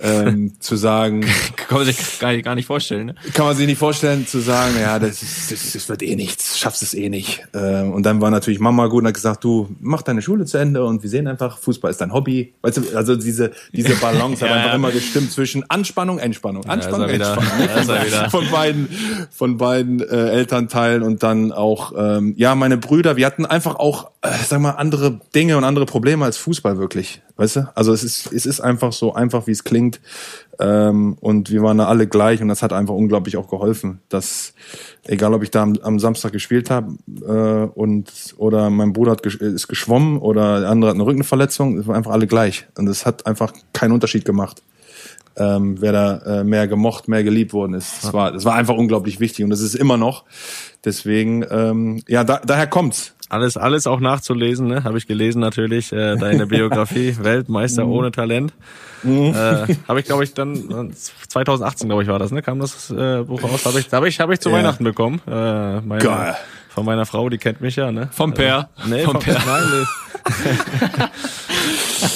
ähm, 0.01 0.53
zu 0.61 0.77
sagen. 0.77 1.21
kann 1.57 1.79
man 1.79 1.87
sich 1.87 2.19
gar 2.19 2.33
nicht, 2.33 2.45
gar 2.45 2.55
nicht 2.55 2.67
vorstellen. 2.67 3.07
Ne? 3.07 3.15
Kann 3.35 3.47
man 3.47 3.57
sich 3.57 3.67
nicht 3.67 3.79
vorstellen, 3.79 4.27
zu 4.27 4.41
sagen, 4.41 4.75
ja, 4.81 4.99
das, 4.99 5.23
ist, 5.23 5.53
das, 5.53 5.73
das 5.73 5.89
wird 5.89 6.03
eh 6.03 6.17
nichts, 6.17 6.59
schaffst 6.59 6.83
es 6.83 6.95
eh 6.95 7.09
nicht. 7.09 7.43
Ähm, 7.55 7.93
und 7.93 8.05
dann 8.05 8.21
war 8.21 8.31
natürlich 8.31 8.61
Mama 8.61 8.87
gut 8.87 9.03
und 9.03 9.09
hat 9.09 9.15
gesagt, 9.15 9.45
du 9.45 9.69
mach 9.81 10.03
deine 10.03 10.23
Schule 10.23 10.45
zu 10.47 10.59
Ende 10.59 10.85
und 10.85 11.03
wir 11.03 11.11
sehen 11.11 11.27
einfach, 11.27 11.59
Fußball 11.59 11.91
ist 11.91 12.01
dein 12.01 12.13
Hobby. 12.13 12.55
Weißt 12.63 12.79
du, 12.79 12.97
also 12.97 13.17
diese, 13.17 13.53
diese 13.73 13.95
Balance 13.97 14.45
ja, 14.45 14.51
hat 14.51 14.57
einfach 14.57 14.71
ja. 14.71 14.77
immer 14.77 14.91
gestimmt 14.91 15.33
zwischen 15.33 15.69
Anspannung, 15.69 16.19
Entspannung, 16.19 16.65
Anspannung, 16.65 17.09
ja, 17.09 17.15
Entspannung. 17.15 18.07
Wieder, 18.07 18.31
von 18.31 18.51
beiden, 18.51 18.89
von 19.31 19.57
beiden 19.57 20.01
äh, 20.01 20.31
Elternteilen 20.31 21.03
und 21.03 21.23
dann 21.23 21.53
auch, 21.53 21.93
ähm, 21.97 22.35
ja, 22.37 22.55
meine 22.55 22.79
Brüder, 22.79 23.17
wir 23.17 23.27
hatten 23.27 23.47
einfach 23.47 23.77
auch, 23.77 24.11
äh, 24.23 24.31
sag 24.47 24.61
mal, 24.61 24.73
andere 24.73 25.21
Dinge 25.35 25.57
und 25.57 25.65
andere 25.65 25.87
Probleme 25.87 26.25
als 26.25 26.37
Fußball 26.37 26.79
wirklich. 26.79 27.23
Weißt 27.41 27.57
du? 27.57 27.73
Also 27.75 27.95
es 27.95 28.05
ist, 28.05 28.31
es 28.35 28.45
ist 28.45 28.61
einfach 28.61 28.93
so 28.93 29.15
einfach, 29.15 29.47
wie 29.47 29.53
es 29.53 29.65
klingt. 29.65 29.89
Ähm, 30.61 31.16
und 31.20 31.50
wir 31.50 31.62
waren 31.62 31.79
da 31.79 31.87
alle 31.87 32.07
gleich 32.07 32.42
und 32.42 32.48
das 32.48 32.62
hat 32.62 32.72
einfach 32.74 32.94
unglaublich 32.94 33.38
auch 33.38 33.48
geholfen. 33.48 34.00
Dass, 34.11 34.53
egal 35.07 35.33
ob 35.33 35.42
ich 35.42 35.50
da 35.50 35.62
am, 35.62 35.79
am 35.83 35.98
Samstag 35.98 36.33
gespielt 36.33 36.68
habe 36.68 36.94
äh, 37.26 37.79
und 37.79 38.35
oder 38.37 38.68
mein 38.68 38.92
Bruder 38.92 39.12
hat, 39.12 39.24
ist 39.24 39.68
geschwommen 39.68 40.18
oder 40.18 40.61
der 40.61 40.68
andere 40.68 40.90
hat 40.90 40.96
eine 40.96 41.07
Rückenverletzung, 41.07 41.79
es 41.79 41.87
waren 41.87 41.96
einfach 41.96 42.12
alle 42.12 42.26
gleich. 42.26 42.66
Und 42.76 42.88
es 42.88 43.07
hat 43.07 43.26
einfach 43.26 43.53
keinen 43.72 43.92
Unterschied 43.92 44.24
gemacht. 44.24 44.62
Ähm, 45.37 45.81
wer 45.81 45.92
da 45.92 46.40
äh, 46.40 46.44
mehr 46.44 46.68
gemocht, 46.68 47.09
mehr 47.09 47.24
geliebt 47.24 47.55
worden 47.55 47.74
ist. 47.74 48.03
Das 48.03 48.12
war, 48.12 48.33
das 48.33 48.44
war 48.44 48.57
einfach 48.57 48.76
unglaublich 48.76 49.20
wichtig 49.20 49.44
und 49.44 49.50
das 49.50 49.61
ist 49.61 49.74
immer 49.74 49.96
noch. 49.96 50.24
Deswegen, 50.85 51.44
ähm, 51.50 52.03
ja, 52.07 52.24
da, 52.24 52.40
daher 52.44 52.66
kommt's. 52.66 53.14
Alles, 53.31 53.57
alles 53.57 53.87
auch 53.87 54.01
nachzulesen, 54.01 54.66
ne? 54.66 54.85
Habe 54.85 54.99
ich 54.99 55.07
gelesen 55.07 55.40
natürlich. 55.40 55.93
Äh, 55.93 56.16
deine 56.16 56.47
Biografie, 56.47 57.16
Weltmeister 57.23 57.85
Mhm. 57.87 57.93
ohne 57.93 58.11
Talent. 58.11 58.53
Äh, 59.05 59.75
habe 59.88 60.01
ich, 60.01 60.05
glaube 60.05 60.25
ich, 60.25 60.35
dann 60.35 60.93
2018, 61.29 61.88
glaube 61.88 62.03
ich, 62.03 62.09
war 62.09 62.19
das, 62.19 62.33
ne? 62.33 62.43
Kam 62.43 62.59
das 62.61 62.90
äh, 62.90 63.23
Buch 63.23 63.43
raus? 63.43 63.64
Habe 63.64 63.81
ich, 63.81 63.90
habe 63.93 64.09
ich, 64.09 64.21
habe 64.21 64.35
ich 64.35 64.40
zu 64.40 64.51
Ja. 64.51 64.57
Weihnachten 64.57 64.85
bekommen. 64.85 65.23
Äh, 65.27 65.81
meine, 65.81 66.03
Geil. 66.03 66.37
Von 66.69 66.85
meiner 66.85 67.07
Frau, 67.07 67.29
die 67.31 67.38
kennt 67.38 67.61
mich 67.61 67.77
ja, 67.77 67.90
ne? 67.90 68.09
Vom 68.12 68.33
Per. 68.35 68.69
Äh, 68.85 68.88
nee, 68.88 69.03
Vom 69.05 69.14
vom, 69.14 69.23
Per. 69.23 69.35
Nein, 69.35 69.62
nee. 69.73 71.05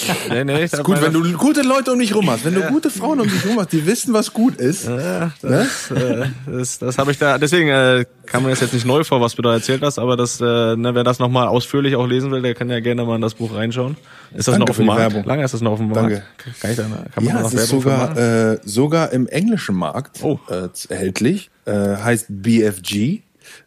nee, 0.30 0.44
nee. 0.44 0.66
hab 0.66 0.85
Gut, 0.85 1.00
wenn 1.00 1.12
du 1.12 1.33
gute 1.33 1.62
Leute 1.62 1.92
um 1.92 1.98
dich 1.98 2.14
rum 2.14 2.30
hast, 2.30 2.44
wenn 2.44 2.54
du 2.54 2.62
gute 2.62 2.90
Frauen 2.90 3.20
um 3.20 3.28
dich 3.28 3.44
rum 3.46 3.59
hast, 3.59 3.72
die 3.72 3.87
wissen, 3.87 4.12
was 4.14 4.33
gut 4.33 4.57
ist. 4.57 4.87
Ja, 4.87 5.33
das, 5.42 5.90
äh, 5.90 6.26
das, 6.46 6.78
das 6.78 6.98
habe 6.98 7.11
ich 7.11 7.18
da. 7.18 7.38
Deswegen 7.38 7.68
äh, 7.68 8.04
kam 8.26 8.44
mir 8.44 8.50
das 8.50 8.61
jetzt 8.61 8.74
nicht 8.74 8.87
neu 8.87 9.04
vor, 9.04 9.20
was 9.20 9.35
du 9.35 9.42
da 9.42 9.52
erzählt 9.52 9.83
hast, 9.83 9.98
aber 9.98 10.16
das, 10.16 10.40
äh, 10.40 10.44
ne, 10.44 10.94
wer 10.94 11.04
das 11.04 11.18
nochmal 11.18 11.48
ausführlich 11.48 11.96
auch 11.96 12.07
lesen 12.07 12.30
will, 12.30 12.42
der 12.42 12.54
kann 12.54 12.70
ja 12.70 12.80
gerne 12.80 13.04
mal 13.04 13.16
in 13.16 13.22
das 13.22 13.35
Buch 13.35 13.54
reinschauen. 13.54 13.96
Ist 14.33 14.48
das 14.48 14.54
Danke 14.54 14.61
noch 14.61 14.70
auf 14.70 14.76
dem 14.76 14.87
Markt? 14.87 15.26
Lange 15.26 15.44
ist 15.44 15.54
das 15.54 15.61
noch 15.61 15.72
auf 15.72 15.78
dem 15.78 15.88
Markt? 15.90 16.02
Danke. 16.02 16.22
Kann, 16.61 16.70
ich 16.70 16.76
da, 16.76 16.83
kann 16.83 17.24
man 17.24 17.26
Ja, 17.26 17.40
noch 17.40 17.48
es 17.48 17.54
ist 17.54 17.68
sogar, 17.68 18.16
äh, 18.16 18.59
sogar 18.64 19.12
im 19.12 19.26
englischen 19.26 19.74
Markt 19.74 20.20
Oh. 20.22 20.38
äh, 20.48 20.68
erhältlich. 20.88 21.50
Äh, 21.66 21.72
heißt 21.96 22.26
BFG. 22.28 23.22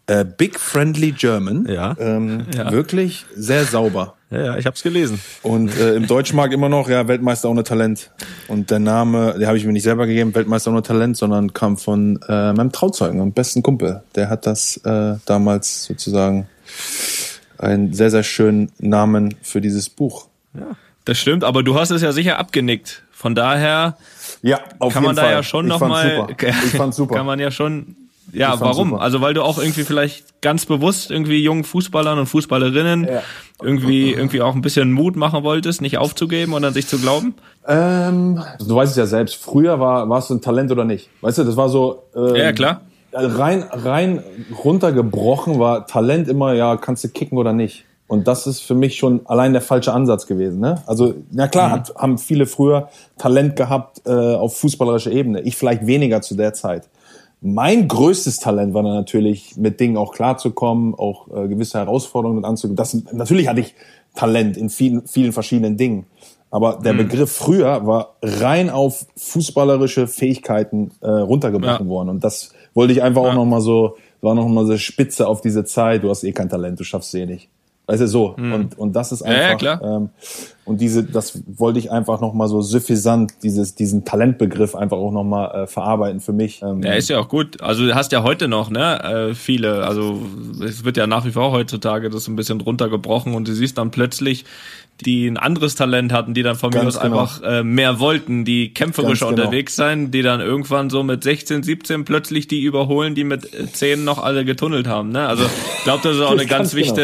Äh, 0.07 0.23
Big 0.25 0.59
Friendly 0.59 1.11
German. 1.11 1.67
Ja. 1.69 1.95
Ähm, 1.99 2.45
Ja. 2.55 2.71
Wirklich 2.71 3.25
sehr 3.35 3.65
sauber. 3.65 4.15
Ja, 4.29 4.43
ja, 4.43 4.57
ich 4.57 4.65
hab's 4.65 4.83
gelesen. 4.83 5.21
Und 5.41 5.77
äh, 5.77 5.95
im 5.95 6.07
Deutschmarkt 6.07 6.53
immer 6.53 6.67
noch, 6.69 6.89
ja, 6.89 7.07
Weltmeister 7.07 7.49
ohne 7.49 7.63
Talent. 7.63 8.09
Und 8.49 8.71
der 8.71 8.79
Name, 8.79 9.35
den 9.37 9.47
habe 9.47 9.57
ich 9.57 9.65
mir 9.65 9.71
nicht 9.71 9.83
selber 9.83 10.05
gegeben, 10.07 10.33
Weltmeister 10.35 10.71
ohne 10.71 10.81
Talent, 10.81 11.15
sondern 11.15 11.53
kam 11.53 11.77
von 11.77 12.19
äh, 12.27 12.51
meinem 12.53 12.71
Trauzeugen, 12.73 13.19
meinem 13.19 13.31
besten 13.31 13.63
Kumpel. 13.63 14.01
Der 14.15 14.29
hat 14.29 14.45
das 14.45 14.77
äh, 14.83 15.15
damals 15.25 15.85
sozusagen 15.85 16.47
einen 17.57 17.93
sehr, 17.93 18.11
sehr 18.11 18.23
schönen 18.23 18.71
Namen 18.79 19.35
für 19.41 19.61
dieses 19.61 19.89
Buch. 19.89 20.27
Das 21.05 21.17
stimmt, 21.17 21.43
aber 21.43 21.63
du 21.63 21.75
hast 21.79 21.91
es 21.91 22.01
ja 22.01 22.11
sicher 22.11 22.37
abgenickt. 22.37 23.03
Von 23.11 23.33
daher 23.33 23.97
Ja, 24.41 24.59
auf 24.79 24.93
kann 24.93 25.03
man 25.03 25.15
da 25.15 25.31
ja 25.31 25.41
schon 25.41 25.67
nochmal, 25.67 26.27
Ich 26.65 26.71
fand's 26.71 26.97
super. 26.97 27.15
kann 27.15 27.25
man 27.25 27.39
ja 27.39 27.49
schon, 27.49 27.95
ja, 28.33 28.59
warum? 28.59 28.89
super. 28.89 29.01
Also 29.01 29.21
weil 29.21 29.33
du 29.33 29.43
auch 29.43 29.57
irgendwie 29.57 29.83
vielleicht 29.83 30.41
ganz 30.41 30.65
bewusst 30.65 31.11
irgendwie 31.11 31.41
jungen 31.43 31.63
Fußballern 31.63 32.19
und 32.19 32.25
Fußballerinnen 32.27 33.05
Ja. 33.05 33.23
irgendwie, 33.61 34.11
irgendwie 34.13 34.41
auch 34.41 34.53
ein 34.55 34.61
bisschen 34.61 34.91
Mut 34.91 35.15
machen 35.15 35.43
wolltest, 35.43 35.81
nicht 35.81 35.97
aufzugeben 35.97 36.53
und 36.53 36.63
an 36.63 36.73
sich 36.73 36.87
zu 36.87 36.99
glauben? 36.99 37.35
Ähm, 37.67 38.43
du 38.59 38.75
weißt 38.75 38.91
es 38.91 38.97
ja 38.97 39.05
selbst. 39.05 39.35
Früher 39.35 39.79
war, 39.79 40.07
warst 40.09 40.29
du 40.29 40.35
ein 40.35 40.41
Talent 40.41 40.71
oder 40.71 40.83
nicht. 40.85 41.09
Weißt 41.21 41.37
du, 41.39 41.43
das 41.43 41.57
war 41.57 41.69
so. 41.69 42.03
Ähm, 42.15 42.35
Ja, 42.35 42.51
klar. 42.51 42.81
Rein, 43.13 43.63
rein 43.71 44.21
runtergebrochen 44.63 45.59
war 45.59 45.87
Talent 45.87 46.27
immer, 46.27 46.53
ja, 46.53 46.77
kannst 46.77 47.03
du 47.03 47.09
kicken 47.09 47.37
oder 47.37 47.53
nicht. 47.53 47.85
Und 48.07 48.27
das 48.27 48.47
ist 48.47 48.61
für 48.61 48.75
mich 48.75 48.95
schon 48.97 49.21
allein 49.25 49.51
der 49.51 49.61
falsche 49.61 49.91
Ansatz 49.91 50.27
gewesen. 50.27 50.59
Ne? 50.61 50.81
Also, 50.85 51.15
na 51.31 51.47
klar, 51.47 51.71
hat, 51.71 51.93
haben 51.97 52.17
viele 52.17 52.45
früher 52.45 52.89
Talent 53.17 53.55
gehabt 53.57 54.01
äh, 54.05 54.11
auf 54.11 54.57
fußballerischer 54.57 55.11
Ebene. 55.11 55.41
Ich 55.41 55.57
vielleicht 55.57 55.85
weniger 55.87 56.21
zu 56.21 56.35
der 56.35 56.53
Zeit. 56.53 56.87
Mein 57.41 57.87
größtes 57.87 58.37
Talent 58.37 58.73
war 58.73 58.83
dann 58.83 58.93
natürlich, 58.95 59.57
mit 59.57 59.79
Dingen 59.79 59.95
auch 59.97 60.11
klarzukommen, 60.13 60.95
auch 60.95 61.27
äh, 61.27 61.47
gewisse 61.47 61.77
Herausforderungen 61.77 62.43
anzugehen. 62.45 62.75
Das, 62.75 62.97
natürlich 63.13 63.47
hatte 63.47 63.61
ich 63.61 63.75
Talent 64.15 64.57
in 64.57 64.69
vielen, 64.69 65.05
vielen 65.07 65.31
verschiedenen 65.31 65.77
Dingen. 65.77 66.07
Aber 66.49 66.79
der 66.83 66.93
Begriff 66.93 67.31
früher 67.31 67.85
war 67.85 68.15
rein 68.21 68.69
auf 68.69 69.05
fußballerische 69.17 70.07
Fähigkeiten 70.07 70.91
äh, 71.01 71.09
runtergebrochen 71.09 71.85
Ja. 71.85 71.89
worden. 71.91 72.09
Und 72.09 72.23
das 72.23 72.53
wollte 72.73 72.93
ich 72.93 73.03
einfach 73.03 73.21
auch 73.23 73.33
noch 73.33 73.45
mal 73.45 73.61
so, 73.61 73.97
war 74.21 74.33
noch 74.33 74.47
mal 74.47 74.65
so 74.65 74.77
Spitze 74.77 75.27
auf 75.27 75.41
diese 75.41 75.65
Zeit. 75.65 76.03
Du 76.03 76.09
hast 76.09 76.23
eh 76.23 76.31
kein 76.31 76.49
Talent, 76.49 76.79
du 76.79 76.83
schaffst 76.83 77.13
es 77.13 77.19
eh 77.19 77.25
nicht. 77.25 77.49
Du, 77.87 78.07
so. 78.07 78.35
Und, 78.35 78.77
und 78.77 78.95
das 78.95 79.11
ist 79.13 79.21
Ja, 79.21 79.31
ja, 79.31 79.39
einfach, 79.45 79.57
klar. 79.57 79.81
ähm, 79.81 80.09
und 80.65 80.81
diese, 80.81 81.05
das 81.05 81.41
wollte 81.47 81.79
ich 81.79 81.89
einfach 81.89 82.19
noch 82.19 82.33
mal 82.33 82.49
so 82.49 82.61
suffisant, 82.61 83.35
dieses, 83.43 83.75
diesen 83.75 84.03
Talentbegriff 84.03 84.75
einfach 84.75 84.97
auch 84.97 85.13
noch 85.13 85.23
mal 85.23 85.63
äh, 85.63 85.67
verarbeiten 85.67 86.19
für 86.19 86.33
mich. 86.33 86.61
Ähm, 86.61 86.83
Ja, 86.83 86.93
ist 86.93 87.09
ja 87.09 87.19
auch 87.19 87.29
gut. 87.29 87.61
Also 87.61 87.85
du 87.85 87.95
hast 87.95 88.11
ja 88.11 88.23
heute 88.23 88.49
noch, 88.49 88.69
ne, 88.69 89.29
äh, 89.29 89.33
viele, 89.33 89.85
also 89.85 90.21
es 90.61 90.83
wird 90.83 90.97
ja 90.97 91.07
nach 91.07 91.25
wie 91.25 91.31
vor 91.31 91.51
heutzutage 91.51 92.09
das 92.09 92.27
ein 92.27 92.35
bisschen 92.35 92.59
runtergebrochen 92.59 93.33
und 93.33 93.47
du 93.47 93.53
siehst 93.53 93.77
dann 93.77 93.91
plötzlich, 93.91 94.43
die 95.05 95.27
ein 95.27 95.37
anderes 95.37 95.75
Talent 95.75 96.11
hatten, 96.11 96.33
die 96.33 96.43
dann 96.43 96.55
von 96.55 96.71
mir 96.71 96.85
aus 96.85 96.99
genau. 96.99 97.19
einfach 97.19 97.41
äh, 97.43 97.63
mehr 97.63 97.99
wollten, 97.99 98.45
die 98.45 98.73
kämpferischer 98.73 99.29
genau. 99.29 99.43
unterwegs 99.43 99.75
sein, 99.75 100.11
die 100.11 100.23
dann 100.23 100.41
irgendwann 100.41 100.89
so 100.89 101.03
mit 101.03 101.23
16, 101.23 101.63
17 101.63 102.03
plötzlich 102.03 102.47
die 102.47 102.63
überholen, 102.63 103.13
die 103.15 103.23
mit 103.23 103.53
äh, 103.53 103.71
10 103.71 104.03
noch 104.03 104.21
alle 104.21 104.43
getunnelt 104.43 104.87
haben, 104.87 105.09
ne? 105.09 105.27
Also 105.27 105.45
ich 105.45 105.83
glaube, 105.83 106.01
das 106.03 106.15
ist 106.15 106.21
auch 106.21 106.31
eine 106.37 106.45
ganz 106.45 106.73
Ganz 106.73 106.73
genau. 106.73 106.95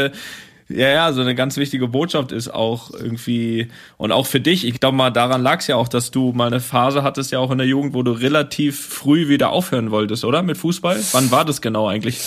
Ja, 0.69 0.89
ja, 0.89 1.13
so 1.13 1.21
eine 1.21 1.35
ganz 1.35 1.57
wichtige 1.57 1.87
Botschaft 1.87 2.31
ist 2.31 2.53
auch 2.53 2.91
irgendwie, 2.91 3.69
und 3.97 4.11
auch 4.11 4.25
für 4.25 4.39
dich, 4.39 4.65
ich 4.65 4.79
glaube 4.79 4.97
mal, 4.97 5.11
daran 5.11 5.41
lag 5.41 5.59
es 5.59 5.67
ja 5.67 5.75
auch, 5.75 5.87
dass 5.87 6.11
du 6.11 6.31
mal 6.31 6.47
eine 6.47 6.59
Phase 6.59 7.03
hattest 7.03 7.31
ja 7.31 7.39
auch 7.39 7.51
in 7.51 7.57
der 7.57 7.67
Jugend, 7.67 7.93
wo 7.93 8.03
du 8.03 8.11
relativ 8.11 8.79
früh 8.79 9.27
wieder 9.27 9.51
aufhören 9.51 9.91
wolltest, 9.91 10.25
oder? 10.25 10.41
Mit 10.41 10.57
Fußball? 10.57 10.99
Wann 11.11 11.31
war 11.31 11.45
das 11.45 11.61
genau 11.61 11.87
eigentlich? 11.87 12.19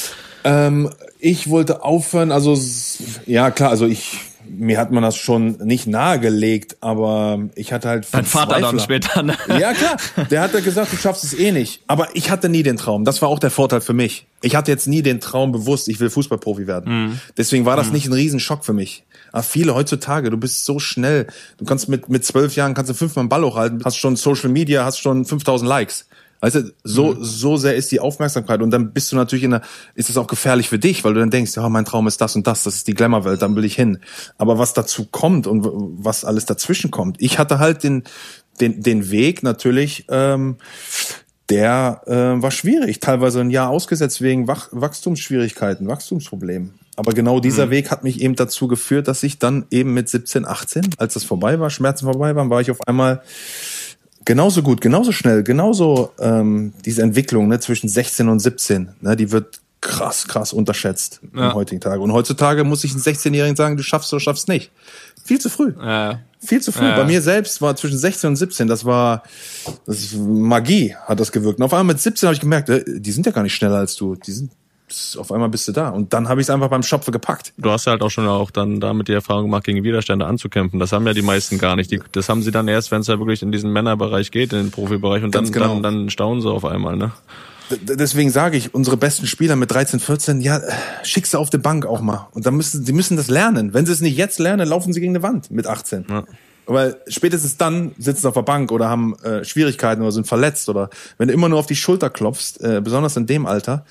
Ähm, 0.44 0.90
ich 1.18 1.50
wollte 1.50 1.82
aufhören, 1.82 2.30
also 2.30 2.58
ja 3.26 3.50
klar, 3.50 3.70
also 3.70 3.86
ich 3.86 4.18
mir 4.48 4.78
hat 4.78 4.90
man 4.90 5.02
das 5.02 5.16
schon 5.16 5.58
nicht 5.64 5.86
nahegelegt, 5.86 6.76
aber 6.80 7.40
ich 7.54 7.72
hatte 7.72 7.88
halt 7.88 8.06
Dein 8.12 8.24
Vater 8.24 8.60
dann 8.60 8.78
später, 8.80 9.22
ne? 9.22 9.34
Ja 9.60 9.72
klar, 9.72 9.96
der 10.30 10.40
hat 10.42 10.54
ja 10.54 10.60
gesagt, 10.60 10.92
du 10.92 10.96
schaffst 10.96 11.24
es 11.24 11.34
eh 11.34 11.52
nicht. 11.52 11.82
Aber 11.86 12.08
ich 12.14 12.30
hatte 12.30 12.48
nie 12.48 12.62
den 12.62 12.76
Traum. 12.76 13.04
Das 13.04 13.22
war 13.22 13.28
auch 13.28 13.38
der 13.38 13.50
Vorteil 13.50 13.80
für 13.80 13.92
mich. 13.92 14.26
Ich 14.42 14.54
hatte 14.56 14.70
jetzt 14.70 14.86
nie 14.86 15.02
den 15.02 15.20
Traum 15.20 15.52
bewusst, 15.52 15.88
ich 15.88 16.00
will 16.00 16.10
Fußballprofi 16.10 16.66
werden. 16.66 17.20
Deswegen 17.36 17.64
war 17.64 17.76
das 17.76 17.90
nicht 17.92 18.06
ein 18.06 18.12
Riesenschock 18.12 18.64
für 18.64 18.72
mich. 18.72 19.04
Aber 19.32 19.42
viele 19.42 19.74
heutzutage, 19.74 20.30
du 20.30 20.36
bist 20.36 20.64
so 20.64 20.78
schnell. 20.78 21.26
Du 21.58 21.64
kannst 21.64 21.88
mit 21.88 22.08
mit 22.08 22.24
zwölf 22.24 22.54
Jahren 22.56 22.74
kannst 22.74 22.90
du 22.90 22.94
fünfmal 22.94 23.22
einen 23.22 23.28
Ball 23.28 23.44
hochhalten, 23.44 23.82
hast 23.84 23.96
schon 23.96 24.16
Social 24.16 24.48
Media, 24.50 24.84
hast 24.84 24.98
schon 24.98 25.24
5000 25.24 25.68
Likes. 25.68 26.08
Weißt 26.46 26.54
du, 26.54 26.72
so, 26.84 27.16
so 27.20 27.56
sehr 27.56 27.74
ist 27.74 27.90
die 27.90 27.98
Aufmerksamkeit 27.98 28.62
und 28.62 28.70
dann 28.70 28.92
bist 28.92 29.10
du 29.10 29.16
natürlich 29.16 29.42
in 29.42 29.50
der, 29.50 29.62
ist 29.96 30.10
es 30.10 30.16
auch 30.16 30.28
gefährlich 30.28 30.68
für 30.68 30.78
dich, 30.78 31.02
weil 31.02 31.12
du 31.12 31.18
dann 31.18 31.30
denkst, 31.32 31.56
ja, 31.56 31.68
mein 31.68 31.84
Traum 31.84 32.06
ist 32.06 32.20
das 32.20 32.36
und 32.36 32.46
das, 32.46 32.62
das 32.62 32.76
ist 32.76 32.86
die 32.86 32.94
Glamour-Welt, 32.94 33.42
dann 33.42 33.56
will 33.56 33.64
ich 33.64 33.74
hin. 33.74 33.98
Aber 34.38 34.56
was 34.56 34.72
dazu 34.72 35.06
kommt 35.06 35.48
und 35.48 35.66
was 35.66 36.24
alles 36.24 36.46
dazwischen 36.46 36.92
kommt, 36.92 37.20
ich 37.20 37.40
hatte 37.40 37.58
halt 37.58 37.82
den, 37.82 38.04
den, 38.60 38.80
den 38.80 39.10
Weg 39.10 39.42
natürlich, 39.42 40.04
ähm, 40.08 40.58
der 41.48 42.02
äh, 42.06 42.40
war 42.40 42.52
schwierig, 42.52 43.00
teilweise 43.00 43.40
ein 43.40 43.50
Jahr 43.50 43.70
ausgesetzt 43.70 44.22
wegen 44.22 44.46
Wach 44.46 44.68
Wachstumsschwierigkeiten, 44.70 45.88
Wachstumsproblemen. 45.88 46.74
Aber 46.94 47.12
genau 47.12 47.40
dieser 47.40 47.70
Weg 47.70 47.90
hat 47.90 48.04
mich 48.04 48.20
eben 48.20 48.36
dazu 48.36 48.68
geführt, 48.68 49.08
dass 49.08 49.24
ich 49.24 49.40
dann 49.40 49.66
eben 49.72 49.94
mit 49.94 50.08
17, 50.08 50.46
18, 50.46 50.94
als 50.96 51.14
das 51.14 51.24
vorbei 51.24 51.58
war, 51.58 51.70
Schmerzen 51.70 52.04
vorbei 52.04 52.36
waren, 52.36 52.50
war 52.50 52.60
ich 52.60 52.70
auf 52.70 52.86
einmal 52.86 53.22
genauso 54.26 54.62
gut, 54.62 54.82
genauso 54.82 55.12
schnell, 55.12 55.42
genauso 55.42 56.10
ähm, 56.18 56.74
diese 56.84 57.00
Entwicklung 57.00 57.48
ne, 57.48 57.58
zwischen 57.60 57.88
16 57.88 58.28
und 58.28 58.40
17, 58.40 58.90
ne, 59.00 59.16
die 59.16 59.32
wird 59.32 59.60
krass, 59.80 60.26
krass 60.28 60.52
unterschätzt 60.52 61.20
Ja. 61.34 61.48
im 61.50 61.54
heutigen 61.54 61.80
Tage. 61.80 62.00
Und 62.00 62.12
heutzutage 62.12 62.64
muss 62.64 62.84
ich 62.84 62.90
einem 62.92 63.00
16-Jährigen 63.00 63.56
sagen, 63.56 63.76
du 63.76 63.82
schaffst 63.82 64.12
oder 64.12 64.20
schaffst 64.20 64.48
nicht. 64.48 64.70
Viel 65.24 65.40
zu 65.40 65.48
früh. 65.48 65.72
Ja. 65.80 66.20
Viel 66.40 66.60
zu 66.60 66.72
früh. 66.72 66.84
Ja. 66.84 66.96
Bei 66.96 67.04
mir 67.04 67.22
selbst 67.22 67.62
war 67.62 67.74
zwischen 67.76 67.98
16 67.98 68.28
und 68.28 68.36
17, 68.36 68.68
das 68.68 68.84
war 68.84 69.22
das 69.86 70.12
Magie, 70.14 70.94
hat 71.06 71.18
das 71.20 71.32
gewirkt. 71.32 71.58
Und 71.58 71.64
auf 71.64 71.72
einmal 71.72 71.94
mit 71.94 72.00
17 72.00 72.26
habe 72.26 72.34
ich 72.34 72.40
gemerkt, 72.40 72.68
äh, 72.68 72.84
die 72.86 73.12
sind 73.12 73.26
ja 73.26 73.32
gar 73.32 73.42
nicht 73.42 73.54
schneller 73.54 73.76
als 73.76 73.96
du. 73.96 74.16
Die 74.16 74.32
sind 74.32 74.50
auf 75.18 75.32
einmal 75.32 75.48
bist 75.48 75.66
du 75.68 75.72
da. 75.72 75.88
Und 75.88 76.12
dann 76.12 76.28
habe 76.28 76.40
ich 76.40 76.46
es 76.46 76.50
einfach 76.50 76.68
beim 76.68 76.82
Schopfe 76.82 77.10
gepackt. 77.10 77.52
Du 77.56 77.70
hast 77.70 77.86
ja 77.86 77.92
halt 77.92 78.02
auch 78.02 78.10
schon 78.10 78.26
auch 78.26 78.50
dann 78.50 78.80
damit 78.80 79.08
die 79.08 79.12
Erfahrung 79.12 79.44
gemacht, 79.44 79.64
gegen 79.64 79.82
Widerstände 79.82 80.26
anzukämpfen. 80.26 80.78
Das 80.78 80.92
haben 80.92 81.06
ja 81.06 81.12
die 81.12 81.22
meisten 81.22 81.58
gar 81.58 81.76
nicht. 81.76 81.90
Die, 81.90 82.00
das 82.12 82.28
haben 82.28 82.42
sie 82.42 82.50
dann 82.50 82.68
erst, 82.68 82.90
wenn 82.90 83.00
es 83.00 83.06
ja 83.06 83.18
wirklich 83.18 83.42
in 83.42 83.52
diesen 83.52 83.72
Männerbereich 83.72 84.30
geht, 84.30 84.52
in 84.52 84.58
den 84.58 84.70
Profibereich. 84.70 85.24
Und 85.24 85.34
dann, 85.34 85.50
genau. 85.50 85.74
dann, 85.74 85.82
dann 85.82 86.10
staunen 86.10 86.40
sie 86.40 86.50
auf 86.50 86.64
einmal, 86.64 86.96
ne? 86.96 87.12
Deswegen 87.68 88.30
sage 88.30 88.56
ich, 88.56 88.74
unsere 88.74 88.96
besten 88.96 89.26
Spieler 89.26 89.56
mit 89.56 89.72
13, 89.72 89.98
14, 89.98 90.40
ja, 90.40 90.60
schick 91.02 91.26
sie 91.26 91.36
auf 91.36 91.50
die 91.50 91.58
Bank 91.58 91.84
auch 91.84 92.00
mal. 92.00 92.28
Und 92.32 92.46
dann 92.46 92.54
müssen, 92.54 92.84
sie 92.84 92.92
müssen 92.92 93.16
das 93.16 93.28
lernen. 93.28 93.74
Wenn 93.74 93.86
sie 93.86 93.92
es 93.92 94.00
nicht 94.00 94.16
jetzt 94.16 94.38
lernen, 94.38 94.68
laufen 94.68 94.92
sie 94.92 95.00
gegen 95.00 95.16
eine 95.16 95.22
Wand 95.24 95.50
mit 95.50 95.66
18. 95.66 96.06
Ja. 96.08 96.24
Weil 96.66 96.96
spätestens 97.08 97.56
dann 97.56 97.92
sitzen 97.98 98.22
sie 98.22 98.28
auf 98.28 98.34
der 98.34 98.42
Bank 98.42 98.72
oder 98.72 98.88
haben 98.88 99.16
äh, 99.20 99.44
Schwierigkeiten 99.44 100.02
oder 100.02 100.10
sind 100.12 100.26
verletzt 100.26 100.68
oder 100.68 100.90
wenn 101.16 101.28
du 101.28 101.34
immer 101.34 101.48
nur 101.48 101.60
auf 101.60 101.66
die 101.66 101.76
Schulter 101.76 102.10
klopfst, 102.10 102.60
äh, 102.60 102.80
besonders 102.82 103.16
in 103.16 103.26
dem 103.26 103.46
Alter, 103.46 103.84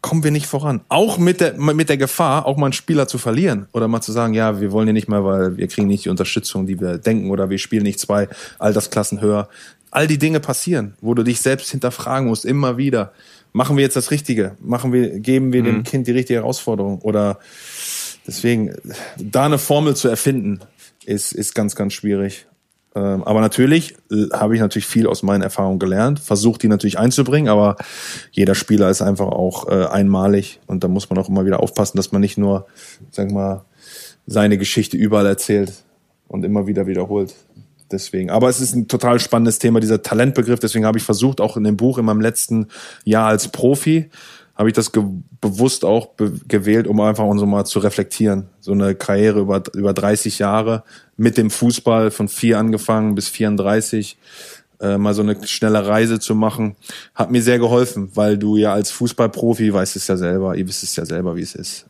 kommen 0.00 0.22
wir 0.22 0.30
nicht 0.30 0.46
voran. 0.46 0.80
Auch 0.88 1.18
mit 1.18 1.40
der, 1.40 1.54
mit 1.58 1.88
der 1.88 1.96
Gefahr, 1.96 2.46
auch 2.46 2.56
mal 2.56 2.66
einen 2.66 2.72
Spieler 2.72 3.08
zu 3.08 3.18
verlieren 3.18 3.66
oder 3.72 3.88
mal 3.88 4.00
zu 4.00 4.12
sagen, 4.12 4.34
ja, 4.34 4.60
wir 4.60 4.70
wollen 4.70 4.86
hier 4.86 4.92
nicht 4.92 5.08
mehr, 5.08 5.24
weil 5.24 5.56
wir 5.56 5.66
kriegen 5.68 5.88
nicht 5.88 6.04
die 6.04 6.08
Unterstützung, 6.08 6.66
die 6.66 6.80
wir 6.80 6.98
denken 6.98 7.30
oder 7.30 7.50
wir 7.50 7.58
spielen 7.58 7.82
nicht 7.82 7.98
zwei 7.98 8.28
Altersklassen 8.58 9.20
höher. 9.20 9.48
All 9.90 10.06
die 10.06 10.18
Dinge 10.18 10.40
passieren, 10.40 10.94
wo 11.00 11.14
du 11.14 11.22
dich 11.22 11.40
selbst 11.40 11.70
hinterfragen 11.70 12.28
musst, 12.28 12.44
immer 12.44 12.76
wieder. 12.76 13.12
Machen 13.52 13.76
wir 13.76 13.82
jetzt 13.82 13.96
das 13.96 14.10
Richtige? 14.10 14.56
Machen 14.60 14.92
wir, 14.92 15.18
geben 15.18 15.52
wir 15.52 15.62
dem 15.62 15.82
Kind 15.82 16.06
die 16.06 16.12
richtige 16.12 16.40
Herausforderung? 16.40 17.00
Oder 17.00 17.38
deswegen, 18.26 18.74
da 19.16 19.46
eine 19.46 19.58
Formel 19.58 19.96
zu 19.96 20.08
erfinden, 20.08 20.60
ist, 21.06 21.32
ist 21.32 21.54
ganz, 21.54 21.74
ganz 21.74 21.94
schwierig. 21.94 22.46
Ähm, 22.94 23.22
aber 23.24 23.40
natürlich 23.40 23.96
äh, 24.10 24.28
habe 24.32 24.54
ich 24.54 24.60
natürlich 24.60 24.86
viel 24.86 25.06
aus 25.06 25.22
meinen 25.22 25.42
Erfahrungen 25.42 25.78
gelernt, 25.78 26.20
versucht 26.20 26.62
die 26.62 26.68
natürlich 26.68 26.98
einzubringen, 26.98 27.48
aber 27.48 27.76
jeder 28.32 28.54
Spieler 28.54 28.88
ist 28.88 29.02
einfach 29.02 29.28
auch 29.28 29.68
äh, 29.68 29.84
einmalig 29.86 30.60
und 30.66 30.82
da 30.84 30.88
muss 30.88 31.10
man 31.10 31.18
auch 31.18 31.28
immer 31.28 31.44
wieder 31.44 31.60
aufpassen, 31.60 31.96
dass 31.96 32.12
man 32.12 32.20
nicht 32.20 32.38
nur, 32.38 32.66
sag 33.10 33.30
mal, 33.30 33.64
seine 34.26 34.58
Geschichte 34.58 34.96
überall 34.96 35.26
erzählt 35.26 35.72
und 36.28 36.44
immer 36.44 36.66
wieder 36.66 36.86
wiederholt. 36.86 37.34
Deswegen. 37.90 38.28
Aber 38.30 38.50
es 38.50 38.60
ist 38.60 38.74
ein 38.74 38.86
total 38.86 39.18
spannendes 39.18 39.58
Thema, 39.58 39.80
dieser 39.80 40.02
Talentbegriff. 40.02 40.60
Deswegen 40.60 40.84
habe 40.84 40.98
ich 40.98 41.04
versucht, 41.04 41.40
auch 41.40 41.56
in 41.56 41.64
dem 41.64 41.78
Buch 41.78 41.96
in 41.96 42.04
meinem 42.04 42.20
letzten 42.20 42.66
Jahr 43.04 43.28
als 43.28 43.48
Profi, 43.48 44.10
habe 44.58 44.68
ich 44.68 44.74
das 44.74 44.90
bewusst 45.40 45.84
auch 45.84 46.10
gewählt, 46.48 46.88
um 46.88 47.00
einfach 47.00 47.24
so 47.38 47.46
mal 47.46 47.64
zu 47.64 47.78
reflektieren. 47.78 48.48
So 48.58 48.72
eine 48.72 48.96
Karriere 48.96 49.38
über, 49.40 49.62
über 49.72 49.92
30 49.92 50.40
Jahre 50.40 50.82
mit 51.16 51.36
dem 51.36 51.48
Fußball 51.48 52.10
von 52.10 52.28
vier 52.28 52.58
angefangen 52.58 53.14
bis 53.14 53.28
34 53.28 54.18
äh, 54.80 54.98
mal 54.98 55.14
so 55.14 55.22
eine 55.22 55.36
schnelle 55.46 55.86
Reise 55.86 56.20
zu 56.20 56.34
machen, 56.34 56.76
hat 57.14 57.30
mir 57.30 57.42
sehr 57.42 57.58
geholfen, 57.58 58.10
weil 58.14 58.38
du 58.38 58.56
ja 58.56 58.72
als 58.72 58.90
Fußballprofi 58.90 59.72
weißt 59.72 59.96
es 59.96 60.06
ja 60.06 60.16
selber, 60.16 60.56
ihr 60.56 60.66
wisst 60.68 60.82
es 60.82 60.94
ja 60.96 61.04
selber, 61.04 61.36
wie 61.36 61.42
es 61.42 61.54
ist. 61.54 61.86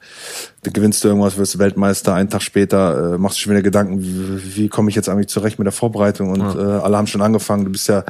Du 0.63 0.71
gewinnst 0.71 1.05
du 1.05 1.09
irgendwas, 1.09 1.37
wirst 1.37 1.59
Weltmeister, 1.59 2.15
einen 2.15 2.31
Tag 2.31 2.43
später 2.43 3.15
äh, 3.15 3.19
machst 3.19 3.39
du 3.39 3.43
schon 3.43 3.53
wieder 3.53 3.63
Gedanken, 3.63 4.03
wie, 4.03 4.57
wie 4.57 4.69
komme 4.69 4.91
ich 4.91 4.97
jetzt 4.97 5.09
eigentlich 5.09 5.29
zurecht 5.29 5.59
mit 5.59 5.67
der 5.67 5.73
Vorbereitung 5.73 6.31
und 6.31 6.41
ja. 6.41 6.79
äh, 6.79 6.81
alle 6.83 6.97
haben 6.97 7.07
schon 7.07 7.23
angefangen, 7.23 7.65
du 7.65 7.71
bist 7.71 7.89
ja, 7.89 8.05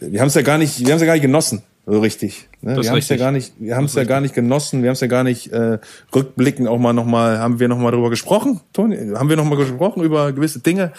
wir 0.00 0.20
haben 0.20 0.28
es 0.28 0.34
ja 0.34 0.42
gar 0.42 0.58
nicht, 0.58 0.80
wir 0.80 0.86
haben 0.86 0.96
es 0.96 1.02
ja 1.02 1.06
gar 1.06 1.14
nicht 1.14 1.22
genossen. 1.22 1.62
So 1.86 2.00
richtig. 2.00 2.48
Ne? 2.66 2.82
Wir 2.82 2.90
haben 2.90 2.98
es 2.98 3.08
ja 3.08 3.16
gar 3.16 3.30
nicht, 3.30 3.52
wir 3.58 3.76
haben 3.76 3.84
es 3.84 3.94
ja 3.94 4.02
gar 4.02 4.20
nicht 4.20 4.34
genossen, 4.34 4.82
wir 4.82 4.88
haben 4.88 4.94
es 4.94 5.00
ja 5.00 5.06
gar 5.06 5.22
nicht 5.22 5.52
äh, 5.52 5.78
rückblickend 6.12 6.66
auch 6.66 6.78
mal 6.78 6.92
nochmal, 6.92 7.38
haben 7.38 7.60
wir 7.60 7.68
nochmal 7.68 7.92
drüber 7.92 8.10
gesprochen, 8.10 8.60
Toni? 8.72 8.96
Haben 9.14 9.28
wir 9.28 9.36
nochmal 9.36 9.56
gesprochen 9.56 10.02
über 10.02 10.32
gewisse 10.32 10.58
Dinge? 10.58 10.92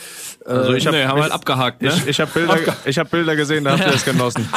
Also 0.46 0.74
ich 0.74 0.88
habe 0.88 0.96
nee, 0.96 1.04
haben 1.04 1.22
halt 1.22 1.34
abgehakt. 1.34 1.82
Ne? 1.82 1.90
Ich, 1.90 2.08
ich 2.08 2.20
habe 2.22 2.32
Bilder, 2.34 2.54
Abge 2.54 2.74
ich 2.86 2.98
habe 2.98 3.10
Bilder 3.10 3.36
gesehen, 3.36 3.66
da 3.66 3.72
habt 3.72 3.86
ihr 3.86 3.94
es 3.94 4.06
genossen. 4.06 4.48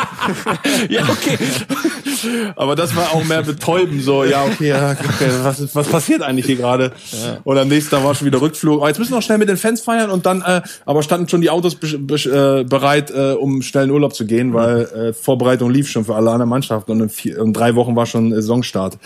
ja, 0.89 1.03
okay. 1.03 1.37
Aber 2.57 2.77
das 2.77 2.95
war 2.95 3.13
auch 3.13 3.25
mehr 3.25 3.43
betäuben, 3.43 4.01
so, 4.01 4.25
ja, 4.25 4.45
okay, 4.45 4.69
ja, 4.69 4.93
okay 4.93 5.31
was, 5.43 5.75
was 5.75 5.89
passiert 5.89 6.23
eigentlich 6.23 6.47
hier 6.47 6.57
gerade? 6.57 6.93
Ja. 7.11 7.39
Und 7.45 7.59
am 7.59 7.69
nächsten 7.69 7.91
Tag 7.91 8.05
war 8.05 8.15
schon 8.15 8.27
wieder 8.27 8.41
Rückflug. 8.41 8.83
Oh, 8.83 8.87
jetzt 8.87 8.99
müssen 8.99 9.13
wir 9.13 9.17
noch 9.17 9.23
schnell 9.23 9.39
mit 9.39 9.49
den 9.49 9.57
Fans 9.57 9.81
feiern 9.81 10.11
und 10.11 10.27
dann, 10.27 10.43
äh, 10.43 10.63
aber 10.85 11.03
standen 11.03 11.29
schon 11.29 11.41
die 11.41 11.51
Autos 11.51 11.75
äh, 11.75 12.65
bereit, 12.65 13.11
äh, 13.11 13.33
um 13.33 13.63
schnell 13.63 13.85
in 13.85 13.91
Urlaub 13.91 14.15
zu 14.15 14.27
gehen, 14.27 14.55
weil 14.55 14.83
äh, 14.83 15.13
Vorbereitung 15.13 15.71
lief 15.71 15.89
schon 15.89 16.05
für 16.05 16.15
alle 16.15 16.31
anderen 16.31 16.51
Mannschaften 16.51 16.93
und 16.93 17.00
in, 17.03 17.09
vier, 17.09 17.39
in 17.39 17.53
drei 17.53 17.75
Wochen 17.75 17.97
war 17.97 18.07
schon 18.07 18.33
Saisonstart. 18.33 18.99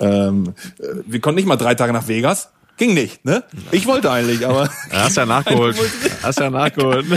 Ja. 0.00 0.28
Ähm, 0.28 0.54
äh, 0.78 0.86
wir 1.06 1.20
konnten 1.20 1.36
nicht 1.36 1.46
mal 1.46 1.56
drei 1.56 1.74
Tage 1.74 1.92
nach 1.92 2.08
Vegas. 2.08 2.50
Ging 2.78 2.94
nicht, 2.94 3.24
ne? 3.24 3.42
Ich 3.72 3.86
wollte 3.86 4.10
eigentlich, 4.10 4.46
aber. 4.46 4.70
Ja, 4.92 5.02
hast 5.02 5.16
ja 5.16 5.26
nachgeholt. 5.26 5.76
hast 6.22 6.38
ja 6.38 6.48
nachgeholt. 6.48 7.06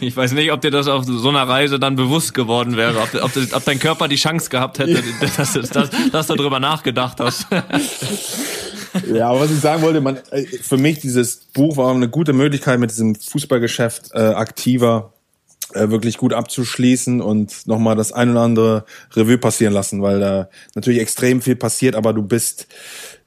ich 0.00 0.16
weiß 0.16 0.32
nicht, 0.32 0.50
ob 0.50 0.60
dir 0.60 0.72
das 0.72 0.88
auf 0.88 1.04
so 1.04 1.28
einer 1.28 1.48
Reise 1.48 1.78
dann 1.78 1.94
bewusst 1.94 2.34
geworden 2.34 2.76
wäre, 2.76 2.98
ob, 2.98 3.14
ob, 3.22 3.30
ob 3.52 3.64
dein 3.64 3.78
Körper 3.78 4.08
die 4.08 4.16
Chance 4.16 4.50
gehabt 4.50 4.80
hätte, 4.80 5.00
dass, 5.36 5.52
dass, 5.52 5.70
dass, 5.70 5.90
dass 6.10 6.26
du 6.26 6.34
darüber 6.34 6.58
nachgedacht 6.58 7.20
hast. 7.20 7.46
ja, 9.12 9.30
aber 9.30 9.40
was 9.40 9.52
ich 9.52 9.60
sagen 9.60 9.80
wollte, 9.82 10.00
man, 10.00 10.18
äh, 10.32 10.44
für 10.44 10.76
mich 10.76 10.98
dieses 10.98 11.36
Buch 11.54 11.76
war 11.76 11.94
eine 11.94 12.08
gute 12.08 12.32
Möglichkeit, 12.32 12.80
mit 12.80 12.90
diesem 12.90 13.14
Fußballgeschäft 13.14 14.10
äh, 14.12 14.18
aktiver 14.18 15.12
äh, 15.76 15.90
wirklich 15.90 16.18
gut 16.18 16.32
abzuschließen 16.32 17.20
und 17.20 17.66
nochmal 17.66 17.96
das 17.96 18.12
ein 18.12 18.30
oder 18.30 18.40
andere 18.40 18.84
Revue 19.12 19.38
passieren 19.38 19.72
lassen, 19.72 20.02
weil 20.02 20.20
da 20.20 20.48
natürlich 20.74 21.00
extrem 21.00 21.42
viel 21.42 21.56
passiert, 21.56 21.94
aber 21.94 22.12
du 22.12 22.22
bist 22.22 22.66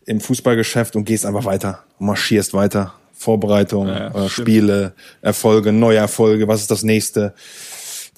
im 0.06 0.20
Fußballgeschäft 0.20 0.96
und 0.96 1.06
gehst 1.06 1.26
einfach 1.26 1.46
weiter, 1.46 1.84
marschierst 2.00 2.54
weiter. 2.54 2.94
Vorbereitung, 3.20 3.88
ja, 3.88 4.08
äh, 4.16 4.30
Spiele, 4.30 4.94
Erfolge, 5.22 5.74
neue 5.74 5.98
Erfolge, 5.98 6.48
was 6.48 6.62
ist 6.62 6.72
das 6.72 6.84
nächste? 6.84 7.34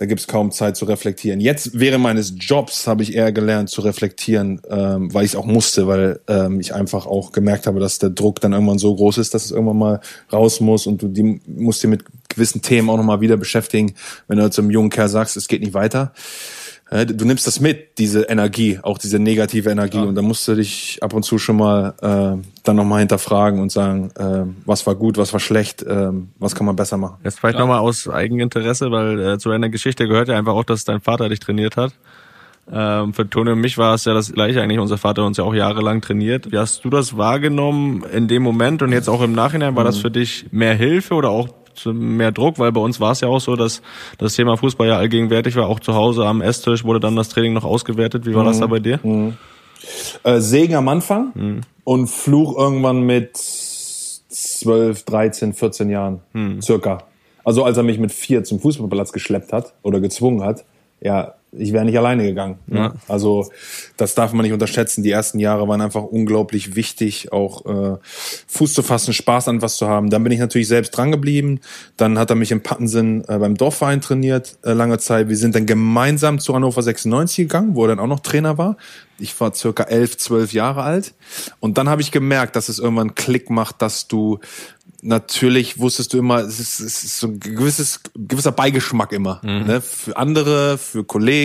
Da 0.01 0.07
gibt's 0.07 0.25
kaum 0.25 0.49
Zeit 0.49 0.77
zu 0.77 0.85
reflektieren. 0.85 1.39
Jetzt 1.39 1.79
während 1.79 2.01
meines 2.01 2.33
Jobs 2.35 2.87
habe 2.87 3.03
ich 3.03 3.13
eher 3.13 3.31
gelernt 3.31 3.69
zu 3.69 3.81
reflektieren, 3.81 4.59
ähm, 4.67 5.13
weil 5.13 5.25
ich 5.25 5.37
auch 5.37 5.45
musste, 5.45 5.85
weil 5.85 6.19
ähm, 6.27 6.59
ich 6.59 6.73
einfach 6.73 7.05
auch 7.05 7.31
gemerkt 7.31 7.67
habe, 7.67 7.79
dass 7.79 7.99
der 7.99 8.09
Druck 8.09 8.41
dann 8.41 8.51
irgendwann 8.51 8.79
so 8.79 8.95
groß 8.95 9.19
ist, 9.19 9.35
dass 9.35 9.45
es 9.45 9.51
irgendwann 9.51 9.77
mal 9.77 9.99
raus 10.33 10.59
muss 10.59 10.87
und 10.87 11.03
du 11.03 11.07
die, 11.07 11.39
musst 11.45 11.83
dir 11.83 11.87
mit 11.87 12.03
gewissen 12.29 12.63
Themen 12.63 12.89
auch 12.89 12.97
nochmal 12.97 13.21
wieder 13.21 13.37
beschäftigen, 13.37 13.93
wenn 14.27 14.39
du 14.39 14.49
zum 14.49 14.71
jungen 14.71 14.89
Kerl 14.89 15.07
sagst, 15.07 15.37
es 15.37 15.47
geht 15.47 15.61
nicht 15.61 15.75
weiter 15.75 16.13
du 16.91 17.25
nimmst 17.25 17.47
das 17.47 17.61
mit, 17.61 17.97
diese 17.97 18.23
Energie, 18.23 18.79
auch 18.81 18.97
diese 18.97 19.17
negative 19.17 19.69
Energie. 19.69 19.97
Ja. 19.97 20.03
Und 20.03 20.15
da 20.15 20.21
musst 20.21 20.45
du 20.47 20.55
dich 20.55 20.99
ab 21.01 21.13
und 21.13 21.23
zu 21.23 21.37
schon 21.37 21.55
mal 21.55 21.93
äh, 22.01 22.45
dann 22.63 22.75
nochmal 22.75 22.99
hinterfragen 22.99 23.61
und 23.61 23.71
sagen, 23.71 24.11
äh, 24.17 24.43
was 24.65 24.85
war 24.85 24.95
gut, 24.95 25.17
was 25.17 25.31
war 25.31 25.39
schlecht, 25.39 25.83
äh, 25.83 26.09
was 26.37 26.53
kann 26.53 26.65
man 26.65 26.75
besser 26.75 26.97
machen. 26.97 27.15
Jetzt 27.23 27.39
vielleicht 27.39 27.57
nochmal 27.57 27.79
aus 27.79 28.09
Eigeninteresse, 28.09 28.91
weil 28.91 29.19
äh, 29.19 29.37
zu 29.37 29.49
deiner 29.49 29.69
Geschichte 29.69 30.05
gehört 30.05 30.27
ja 30.27 30.37
einfach 30.37 30.53
auch, 30.53 30.65
dass 30.65 30.83
dein 30.83 30.99
Vater 30.99 31.29
dich 31.29 31.39
trainiert 31.39 31.77
hat. 31.77 31.93
Ähm, 32.69 33.13
für 33.13 33.29
Toni 33.29 33.51
und 33.51 33.61
mich 33.61 33.77
war 33.77 33.95
es 33.95 34.05
ja 34.05 34.13
das 34.13 34.31
gleiche 34.31 34.61
eigentlich. 34.61 34.79
Unser 34.79 34.97
Vater 34.97 35.21
hat 35.21 35.27
uns 35.27 35.37
ja 35.37 35.45
auch 35.45 35.53
jahrelang 35.53 36.01
trainiert. 36.01 36.51
Wie 36.51 36.57
hast 36.57 36.83
du 36.83 36.89
das 36.89 37.17
wahrgenommen 37.17 38.03
in 38.13 38.27
dem 38.27 38.43
Moment 38.43 38.81
und 38.81 38.91
jetzt 38.91 39.09
auch 39.09 39.21
im 39.21 39.31
Nachhinein? 39.31 39.75
War 39.75 39.83
das 39.83 39.97
mhm. 39.97 40.01
für 40.01 40.11
dich 40.11 40.45
mehr 40.51 40.75
Hilfe 40.75 41.15
oder 41.15 41.29
auch 41.29 41.47
mehr 41.85 42.31
Druck, 42.31 42.59
weil 42.59 42.71
bei 42.71 42.81
uns 42.81 42.99
war 42.99 43.11
es 43.11 43.21
ja 43.21 43.27
auch 43.27 43.39
so, 43.39 43.55
dass 43.55 43.81
das 44.17 44.35
Thema 44.35 44.57
Fußball 44.57 44.87
ja 44.87 44.97
allgegenwärtig 44.97 45.55
war. 45.55 45.67
Auch 45.67 45.79
zu 45.79 45.93
Hause 45.93 46.25
am 46.25 46.41
Esstisch 46.41 46.83
wurde 46.83 46.99
dann 46.99 47.15
das 47.15 47.29
Training 47.29 47.53
noch 47.53 47.65
ausgewertet. 47.65 48.25
Wie 48.25 48.35
war 48.35 48.43
mhm. 48.43 48.47
das 48.47 48.59
da 48.59 48.67
bei 48.67 48.79
dir? 48.79 48.99
Mhm. 49.03 49.37
Äh, 50.23 50.39
Segen 50.39 50.75
am 50.75 50.87
Anfang 50.87 51.31
mhm. 51.33 51.61
und 51.83 52.07
Fluch 52.07 52.57
irgendwann 52.57 53.01
mit 53.01 53.37
12, 53.37 55.03
13, 55.03 55.53
14 55.53 55.89
Jahren 55.89 56.21
mhm. 56.33 56.61
circa. 56.61 57.03
Also 57.43 57.63
als 57.63 57.77
er 57.77 57.83
mich 57.83 57.97
mit 57.97 58.11
vier 58.11 58.43
zum 58.43 58.59
Fußballplatz 58.59 59.11
geschleppt 59.11 59.51
hat 59.51 59.73
oder 59.81 59.99
gezwungen 59.99 60.43
hat, 60.43 60.63
ja, 61.01 61.33
ich 61.53 61.73
wäre 61.73 61.83
nicht 61.83 61.97
alleine 61.97 62.23
gegangen. 62.23 62.59
Ne? 62.67 62.79
Ja. 62.79 62.93
Also 63.07 63.51
das 63.97 64.15
darf 64.15 64.31
man 64.31 64.43
nicht 64.43 64.53
unterschätzen. 64.53 65.03
Die 65.03 65.11
ersten 65.11 65.37
Jahre 65.39 65.67
waren 65.67 65.81
einfach 65.81 66.03
unglaublich 66.03 66.75
wichtig, 66.75 67.33
auch 67.33 67.65
äh, 67.65 67.97
Fuß 68.47 68.73
zu 68.73 68.83
fassen, 68.83 69.13
Spaß 69.13 69.49
an 69.49 69.61
was 69.61 69.75
zu 69.75 69.87
haben. 69.87 70.09
Dann 70.09 70.23
bin 70.23 70.31
ich 70.31 70.39
natürlich 70.39 70.69
selbst 70.69 70.91
dran 70.91 71.11
geblieben. 71.11 71.59
Dann 71.97 72.17
hat 72.17 72.29
er 72.29 72.37
mich 72.37 72.51
im 72.51 72.63
Pattensinn 72.63 73.25
äh, 73.27 73.37
beim 73.37 73.55
Dorfverein 73.55 73.99
trainiert, 73.99 74.57
äh, 74.63 74.71
lange 74.71 74.97
Zeit. 74.99 75.27
Wir 75.27 75.37
sind 75.37 75.55
dann 75.55 75.65
gemeinsam 75.65 76.39
zu 76.39 76.55
Hannover 76.55 76.81
96 76.81 77.37
gegangen, 77.47 77.75
wo 77.75 77.83
er 77.83 77.89
dann 77.89 77.99
auch 77.99 78.07
noch 78.07 78.21
Trainer 78.21 78.57
war. 78.57 78.77
Ich 79.19 79.39
war 79.39 79.53
circa 79.53 79.83
elf, 79.83 80.17
zwölf 80.17 80.53
Jahre 80.53 80.83
alt. 80.83 81.13
Und 81.59 81.77
dann 81.77 81.89
habe 81.89 82.01
ich 82.01 82.11
gemerkt, 82.11 82.55
dass 82.55 82.69
es 82.69 82.79
irgendwann 82.79 83.13
Klick 83.13 83.49
macht, 83.49 83.81
dass 83.81 84.07
du 84.07 84.39
natürlich 85.01 85.79
wusstest 85.79 86.13
du 86.13 86.19
immer, 86.19 86.39
es 86.39 86.59
ist, 86.59 86.79
es 86.79 87.03
ist 87.03 87.19
so 87.19 87.27
ein 87.27 87.39
gewisses, 87.39 88.01
gewisser 88.15 88.51
Beigeschmack 88.51 89.11
immer. 89.11 89.41
Mhm. 89.43 89.65
Ne? 89.65 89.81
Für 89.81 90.17
andere, 90.17 90.77
für 90.77 91.03
Kollegen. 91.03 91.40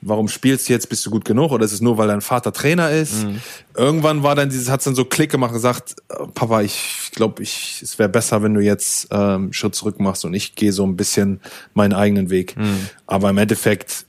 Warum 0.00 0.28
spielst 0.28 0.68
du 0.68 0.72
jetzt? 0.72 0.88
Bist 0.88 1.04
du 1.06 1.10
gut 1.10 1.24
genug? 1.24 1.52
Oder 1.52 1.64
ist 1.64 1.72
es 1.72 1.80
nur, 1.80 1.98
weil 1.98 2.08
dein 2.08 2.20
Vater 2.20 2.52
Trainer 2.52 2.90
ist? 2.90 3.24
Mhm. 3.24 3.40
Irgendwann 3.76 4.22
war 4.22 4.34
dann 4.34 4.48
dieses, 4.48 4.70
hat's 4.70 4.84
dann 4.84 4.94
so 4.94 5.04
Klick 5.04 5.30
gemacht 5.30 5.50
und 5.50 5.56
gesagt, 5.56 5.96
Papa, 6.34 6.62
ich 6.62 7.10
glaube, 7.14 7.42
ich, 7.42 7.80
es 7.82 7.98
wäre 7.98 8.08
besser, 8.08 8.42
wenn 8.42 8.54
du 8.54 8.60
jetzt 8.60 9.08
ähm, 9.10 9.52
Schritt 9.52 9.74
zurück 9.74 10.00
machst 10.00 10.24
und 10.24 10.34
ich 10.34 10.54
gehe 10.54 10.72
so 10.72 10.86
ein 10.86 10.96
bisschen 10.96 11.40
meinen 11.74 11.92
eigenen 11.92 12.30
Weg. 12.30 12.56
Mhm. 12.56 12.88
Aber 13.06 13.30
im 13.30 13.38
Endeffekt 13.38 14.06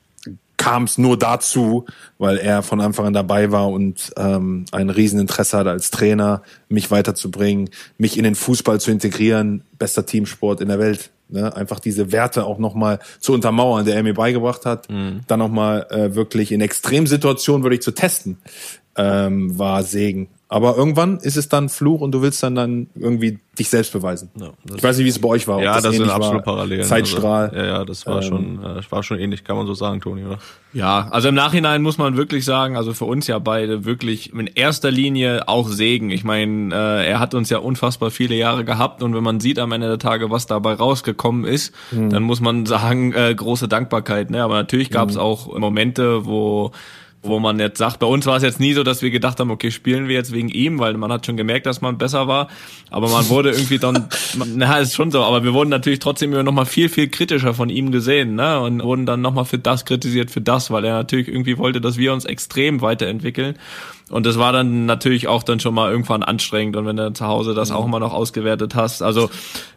kam 0.60 0.84
es 0.84 0.98
nur 0.98 1.18
dazu, 1.18 1.86
weil 2.20 2.38
er 2.38 2.62
von 2.62 2.82
Anfang 2.82 3.08
an 3.08 3.14
dabei 3.14 3.52
war 3.52 3.70
und 3.70 4.12
ähm, 4.18 4.66
ein 4.72 4.90
Rieseninteresse 4.90 5.58
hat 5.58 5.68
als 5.68 5.90
Trainer, 5.90 6.44
mich 6.68 6.92
weiterzubringen, 6.92 7.70
mich 7.98 8.18
in 8.18 8.26
den 8.26 8.36
Fußball 8.36 8.80
zu 8.80 8.92
integrieren, 8.92 9.64
bester 9.80 10.06
Teamsport 10.06 10.62
in 10.62 10.68
der 10.68 10.78
Welt. 10.78 11.12
Ne? 11.30 11.56
Einfach 11.56 11.80
diese 11.80 12.12
Werte 12.12 12.46
auch 12.46 12.60
nochmal 12.60 13.00
zu 13.20 13.34
untermauern, 13.34 13.86
der 13.86 13.96
er 13.96 14.04
mir 14.04 14.14
beigebracht 14.14 14.66
hat. 14.66 14.90
Mhm. 14.90 15.22
Dann 15.28 15.40
nochmal 15.40 15.88
äh, 15.92 16.14
wirklich 16.14 16.52
in 16.52 16.60
Extremsituationen 16.60 17.64
wirklich 17.64 17.82
zu 17.82 17.92
testen, 17.92 18.38
ähm, 18.98 19.58
war 19.58 19.84
Segen. 19.84 20.28
Aber 20.52 20.76
irgendwann 20.76 21.20
ist 21.20 21.38
es 21.38 21.48
dann 21.48 21.70
Fluch 21.70 22.02
und 22.02 22.12
du 22.12 22.24
willst 22.24 22.42
dann 22.42 22.56
dann 22.56 22.88
irgendwie 22.96 23.38
dich 23.60 23.70
selbst 23.70 23.94
beweisen. 23.94 24.32
Ja, 24.36 24.50
ich 24.76 24.82
weiß 24.82 24.98
nicht, 24.98 25.06
wie 25.06 25.10
es 25.10 25.20
bei 25.20 25.30
euch 25.30 25.48
war. 25.48 25.62
Ja, 25.62 25.76
das, 25.76 25.84
das 25.84 25.96
sind 25.98 26.10
absolut 26.10 26.44
parallel. 26.44 26.84
Zeitstrahl. 26.84 27.50
Also, 27.50 27.58
ja, 27.58 27.66
ja, 27.66 27.86
das 27.86 28.08
war 28.08 28.24
ähm, 28.24 28.28
schon, 28.28 28.66
äh, 28.66 28.82
war 28.90 29.04
schon 29.04 29.20
ähnlich, 29.20 29.44
kann 29.44 29.58
man 29.58 29.68
so 29.68 29.76
sagen, 29.76 30.02
Toni, 30.02 30.26
oder? 30.26 30.40
Ja, 30.74 31.08
also 31.12 31.30
im 31.30 31.36
Nachhinein 31.36 31.84
muss 31.84 32.00
man 32.00 32.18
wirklich 32.18 32.46
sagen, 32.46 32.78
also 32.78 32.96
für 32.96 33.06
uns 33.06 33.28
ja 33.28 33.38
beide 33.38 33.86
wirklich 33.86 34.34
in 34.34 34.48
erster 34.48 34.90
Linie 34.90 35.48
auch 35.48 35.68
Segen. 35.68 36.10
Ich 36.10 36.24
meine, 36.24 36.74
äh, 36.74 37.08
er 37.08 37.20
hat 37.20 37.36
uns 37.36 37.52
ja 37.52 37.60
unfassbar 37.60 38.10
viele 38.10 38.34
Jahre 38.34 38.66
gehabt 38.66 39.04
und 39.04 39.14
wenn 39.14 39.24
man 39.24 39.40
sieht 39.40 39.60
am 39.60 39.72
Ende 39.72 39.88
der 39.88 40.00
Tage, 40.00 40.32
was 40.32 40.48
dabei 40.48 40.74
rausgekommen 40.74 41.46
ist, 41.46 41.76
hm. 41.92 42.10
dann 42.10 42.24
muss 42.24 42.42
man 42.42 42.66
sagen, 42.66 43.14
äh, 43.14 43.36
große 43.36 43.68
Dankbarkeit. 43.68 44.32
Ne? 44.32 44.44
Aber 44.44 44.56
natürlich 44.56 44.90
gab 44.90 45.10
es 45.10 45.16
hm. 45.16 45.22
auch 45.22 45.60
Momente, 45.60 46.26
wo 46.26 46.72
wo 47.22 47.40
man 47.40 47.60
jetzt 47.60 47.78
sagt, 47.78 48.00
bei 48.00 48.08
uns 48.08 48.26
war 48.26 48.38
es 48.38 48.44
jetzt 48.44 48.60
nie 48.60 48.74
so, 48.74 48.84
dass 48.84 49.02
wir 49.02 49.12
gedacht 49.12 49.40
haben, 49.40 49.52
okay, 49.52 49.72
spielen 49.72 50.08
wir 50.08 50.16
jetzt 50.16 50.32
wegen 50.32 50.50
ihm, 50.50 50.80
weil 50.80 50.94
man 50.96 51.12
hat 51.12 51.26
schon 51.26 51.36
gemerkt, 51.36 51.66
dass 51.66 51.82
man 51.82 51.98
besser 51.98 52.28
war, 52.28 52.48
aber 52.90 53.10
man 53.10 53.28
wurde 53.28 53.52
irgendwie 53.52 53.78
dann, 53.78 54.08
na, 54.56 54.78
ist 54.78 54.96
schon 54.96 55.12
so, 55.12 55.22
aber 55.24 55.44
wir 55.44 55.54
wurden 55.54 55.70
natürlich 55.70 56.00
trotzdem 56.00 56.32
immer 56.32 56.44
noch 56.44 56.54
mal 56.54 56.66
viel, 56.66 56.88
viel 56.88 57.10
kritischer 57.10 57.54
von 57.54 57.70
ihm 57.70 57.92
gesehen, 57.92 58.36
ne, 58.36 58.60
und 58.62 58.82
wurden 58.82 59.06
dann 59.06 59.22
noch 59.22 59.34
mal 59.34 59.44
für 59.44 59.60
das 59.60 59.84
kritisiert, 59.86 60.32
für 60.32 60.42
das, 60.42 60.72
weil 60.72 60.86
er 60.86 60.94
natürlich 60.94 61.28
irgendwie 61.28 61.58
wollte, 61.58 61.82
dass 61.82 61.98
wir 61.98 62.14
uns 62.14 62.24
extrem 62.26 62.82
weiterentwickeln 62.82 63.56
und 64.10 64.26
das 64.26 64.38
war 64.38 64.52
dann 64.52 64.86
natürlich 64.86 65.28
auch 65.28 65.44
dann 65.44 65.60
schon 65.60 65.74
mal 65.74 65.92
irgendwann 65.92 66.24
anstrengend 66.24 66.76
und 66.76 66.86
wenn 66.86 66.98
du 66.98 67.14
zu 67.14 67.26
Hause 67.26 67.54
das 67.54 67.72
auch 67.72 67.86
immer 67.86 68.00
noch 68.00 68.14
ausgewertet 68.14 68.76
hast, 68.76 69.02
also 69.02 69.30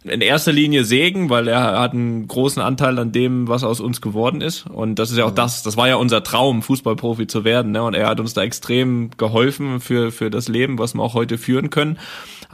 in 0.04 0.20
erster 0.20 0.52
Linie 0.52 0.84
Segen, 0.84 1.30
weil 1.30 1.48
er 1.48 1.78
hat 1.78 1.92
einen 1.92 2.26
großen 2.26 2.60
Anteil 2.60 2.98
an 2.98 3.12
dem, 3.12 3.46
was 3.48 3.62
aus 3.62 3.80
uns 3.80 4.00
geworden 4.00 4.40
ist 4.40 4.66
und 4.66 4.98
das 4.98 5.10
ist 5.10 5.18
ja 5.18 5.24
auch 5.24 5.30
das, 5.34 5.62
das 5.62 5.76
war 5.76 5.88
ja 5.88 5.96
unser 5.96 6.22
Traum, 6.22 6.62
Fußballprofi 6.62 7.26
zu 7.26 7.44
werden. 7.44 7.72
Ne? 7.72 7.82
Und 7.82 7.94
er 7.94 8.08
hat 8.08 8.20
uns 8.20 8.34
da 8.34 8.42
extrem 8.42 9.10
geholfen 9.16 9.80
für, 9.80 10.12
für 10.12 10.30
das 10.30 10.48
Leben, 10.48 10.78
was 10.78 10.94
wir 10.94 11.02
auch 11.02 11.14
heute 11.14 11.38
führen 11.38 11.70
können. 11.70 11.98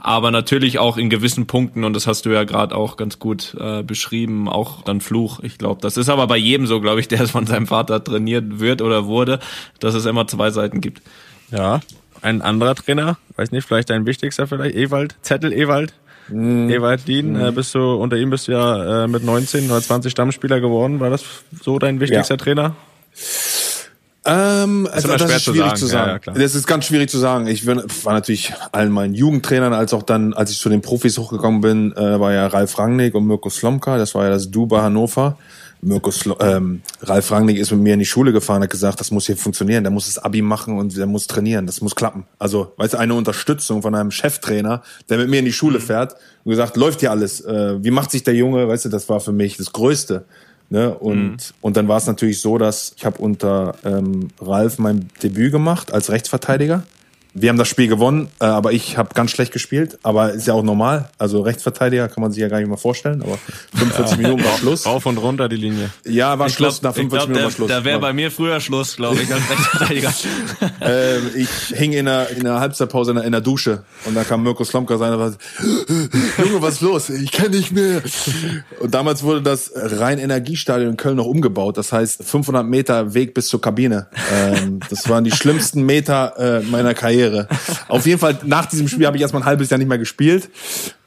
Aber 0.01 0.31
natürlich 0.31 0.79
auch 0.79 0.97
in 0.97 1.09
gewissen 1.09 1.45
Punkten, 1.45 1.83
und 1.83 1.93
das 1.93 2.07
hast 2.07 2.25
du 2.25 2.29
ja 2.29 2.45
gerade 2.45 2.75
auch 2.75 2.95
ganz 2.95 3.19
gut 3.19 3.55
äh, 3.59 3.83
beschrieben, 3.83 4.47
auch 4.47 4.81
dann 4.83 5.01
Fluch. 5.01 5.41
Ich 5.41 5.57
glaube, 5.57 5.81
das 5.81 5.97
ist 5.97 6.09
aber 6.09 6.27
bei 6.27 6.37
jedem 6.37 6.67
so, 6.67 6.79
glaube 6.79 7.01
ich, 7.01 7.07
der 7.09 7.27
von 7.27 7.45
seinem 7.45 7.67
Vater 7.67 8.01
trainiert 8.03 8.59
wird 8.59 8.81
oder 8.81 9.07
wurde, 9.07 9.39
dass 9.79 9.95
es 9.95 10.05
immer 10.05 10.25
zwei 10.27 10.51
Seiten 10.51 10.79
gibt. 10.79 11.01
Ja, 11.51 11.79
ein 12.21 12.41
anderer 12.41 12.75
Trainer, 12.75 13.17
weiß 13.37 13.51
nicht, 13.51 13.67
vielleicht 13.67 13.89
dein 13.89 14.05
wichtigster 14.05 14.47
vielleicht, 14.47 14.75
Ewald, 14.75 15.15
Zettel 15.21 15.53
Ewald. 15.53 15.93
Mm. 16.27 16.69
Ewald 16.69 17.07
Dien, 17.07 17.33
mm. 17.33 17.45
äh, 17.47 17.51
bist 17.51 17.73
du, 17.73 17.95
unter 17.95 18.17
ihm 18.17 18.29
bist 18.29 18.47
du 18.47 18.51
ja 18.51 19.05
äh, 19.05 19.07
mit 19.07 19.23
19 19.23 19.69
oder 19.69 19.81
20 19.81 20.11
Stammspieler 20.11 20.59
geworden. 20.59 20.99
War 20.99 21.09
das 21.09 21.23
so 21.61 21.79
dein 21.79 21.99
wichtigster 21.99 22.35
ja. 22.35 22.37
Trainer? 22.37 22.75
Ähm, 24.25 24.87
also 24.91 25.07
das 25.07 25.31
ist 25.31 25.43
schwierig 25.43 25.75
zu 25.75 25.77
sagen. 25.77 25.77
Zu 25.77 25.85
sagen. 25.87 26.21
Ja, 26.27 26.33
ja, 26.33 26.39
das 26.39 26.53
ist 26.53 26.67
ganz 26.67 26.85
schwierig 26.85 27.09
zu 27.09 27.17
sagen. 27.17 27.47
Ich 27.47 27.65
war 27.65 28.13
natürlich 28.13 28.53
allen 28.71 28.91
meinen 28.91 29.15
Jugendtrainern, 29.15 29.73
als 29.73 29.93
auch 29.93 30.03
dann, 30.03 30.33
als 30.33 30.51
ich 30.51 30.59
zu 30.59 30.69
den 30.69 30.81
Profis 30.81 31.17
hochgekommen 31.17 31.61
bin, 31.61 31.93
äh, 31.95 32.19
war 32.19 32.33
ja 32.33 32.47
Ralf 32.47 32.77
Rangnick 32.77 33.15
und 33.15 33.25
Mirko 33.25 33.49
Slomka. 33.49 33.97
Das 33.97 34.13
war 34.15 34.25
ja 34.25 34.29
das 34.29 34.51
Du 34.51 34.67
bei 34.67 34.81
Hannover. 34.81 35.37
Mirko 35.81 36.11
Slo 36.11 36.35
ähm, 36.41 36.81
Ralf 37.01 37.31
Rangnick 37.31 37.57
ist 37.57 37.71
mit 37.71 37.79
mir 37.79 37.93
in 37.93 37.99
die 37.99 38.05
Schule 38.05 38.33
gefahren, 38.33 38.61
hat 38.61 38.69
gesagt, 38.69 38.99
das 38.99 39.11
muss 39.11 39.27
hier 39.27 39.37
funktionieren. 39.37 39.83
Der 39.83 39.91
muss 39.91 40.07
das 40.07 40.17
Abi 40.17 40.41
machen 40.41 40.77
und 40.77 40.95
der 40.97 41.05
muss 41.05 41.27
trainieren. 41.27 41.65
Das 41.65 41.81
muss 41.81 41.95
klappen. 41.95 42.25
Also, 42.37 42.73
weißt 42.77 42.95
du, 42.95 42.97
eine 42.97 43.13
Unterstützung 43.13 43.81
von 43.81 43.95
einem 43.95 44.11
Cheftrainer, 44.11 44.83
der 45.09 45.17
mit 45.17 45.29
mir 45.29 45.39
in 45.39 45.45
die 45.45 45.53
Schule 45.53 45.79
mhm. 45.79 45.83
fährt 45.83 46.15
und 46.43 46.51
gesagt, 46.51 46.75
läuft 46.75 46.99
hier 46.99 47.11
alles. 47.11 47.41
Äh, 47.41 47.83
wie 47.83 47.91
macht 47.91 48.11
sich 48.11 48.23
der 48.23 48.35
Junge? 48.35 48.67
Weißt 48.67 48.85
du, 48.85 48.89
das 48.89 49.07
war 49.09 49.19
für 49.19 49.31
mich 49.31 49.57
das 49.57 49.71
Größte. 49.71 50.25
Ne? 50.69 50.93
Und, 50.93 51.31
mhm. 51.31 51.37
und 51.61 51.77
dann 51.77 51.87
war 51.87 51.97
es 51.97 52.05
natürlich 52.05 52.41
so, 52.41 52.57
dass 52.57 52.93
ich 52.95 53.05
habe 53.05 53.17
unter 53.19 53.75
ähm, 53.83 54.27
Ralf 54.39 54.77
mein 54.79 55.09
Debüt 55.23 55.51
gemacht 55.51 55.93
als 55.93 56.11
Rechtsverteidiger 56.11 56.83
wir 57.33 57.49
haben 57.49 57.57
das 57.57 57.67
Spiel 57.67 57.87
gewonnen, 57.87 58.27
äh, 58.39 58.45
aber 58.45 58.71
ich 58.71 58.97
habe 58.97 59.13
ganz 59.13 59.31
schlecht 59.31 59.53
gespielt. 59.53 59.99
Aber 60.01 60.33
ist 60.33 60.47
ja 60.47 60.53
auch 60.53 60.63
normal. 60.63 61.09
Also 61.17 61.41
Rechtsverteidiger 61.41 62.07
kann 62.07 62.21
man 62.21 62.31
sich 62.31 62.41
ja 62.41 62.47
gar 62.47 62.59
nicht 62.59 62.69
mal 62.69 62.77
vorstellen. 62.77 63.21
Aber 63.21 63.37
45 63.75 64.17
ja. 64.17 64.17
Minuten 64.23 64.43
war 64.43 64.57
Schluss. 64.57 64.85
Rauf 64.85 65.05
und 65.05 65.17
runter 65.17 65.47
die 65.47 65.57
Linie. 65.57 65.91
Ja, 66.05 66.39
war 66.39 66.47
ich 66.47 66.53
Schluss. 66.53 66.81
Glaub, 66.81 66.91
nach 66.91 66.95
45 66.95 67.09
glaub, 67.09 67.27
Minuten 67.27 67.43
war 67.43 67.51
Schluss. 67.51 67.69
Da 67.69 67.83
wäre 67.83 67.99
bei 67.99 68.13
mir 68.13 68.31
früher 68.31 68.59
Schluss, 68.59 68.95
glaube 68.95 69.21
ich, 69.21 69.31
als 69.31 69.49
Rechtsverteidiger. 69.49 70.13
ähm, 70.81 71.29
ich 71.35 71.49
hing 71.77 71.93
in 71.93 72.05
der, 72.05 72.29
in 72.31 72.43
der 72.43 72.59
Halbzeitpause 72.59 73.11
in 73.11 73.17
der, 73.17 73.25
in 73.25 73.31
der 73.31 73.41
Dusche 73.41 73.83
und 74.05 74.15
da 74.15 74.23
kam 74.23 74.41
Mirko 74.41 74.63
Slomka 74.63 74.95
rein 74.95 75.13
und 75.13 75.19
war 75.19 75.33
Junge, 76.43 76.61
was 76.61 76.75
ist 76.75 76.81
los? 76.81 77.09
Ich 77.09 77.31
kenne 77.31 77.55
nicht 77.57 77.71
mehr. 77.71 78.01
Und 78.79 78.93
damals 78.93 79.23
wurde 79.23 79.41
das 79.41 79.71
Rhein-Energiestadion 79.75 80.91
in 80.91 80.97
Köln 80.97 81.17
noch 81.17 81.25
umgebaut. 81.25 81.77
Das 81.77 81.91
heißt 81.91 82.23
500 82.23 82.65
Meter 82.65 83.13
Weg 83.13 83.33
bis 83.33 83.47
zur 83.47 83.61
Kabine. 83.61 84.07
Ähm, 84.33 84.79
das 84.89 85.07
waren 85.09 85.23
die 85.23 85.31
schlimmsten 85.31 85.83
Meter 85.85 86.33
äh, 86.37 86.61
meiner 86.63 86.93
Karriere. 86.93 87.18
Karriere. 87.19 87.47
Auf 87.87 88.05
jeden 88.05 88.19
Fall, 88.19 88.39
nach 88.45 88.65
diesem 88.65 88.87
Spiel 88.87 89.05
habe 89.05 89.17
ich 89.17 89.21
erstmal 89.21 89.43
ein 89.43 89.45
halbes 89.45 89.69
Jahr 89.69 89.77
nicht 89.77 89.87
mehr 89.87 89.97
gespielt. 89.97 90.49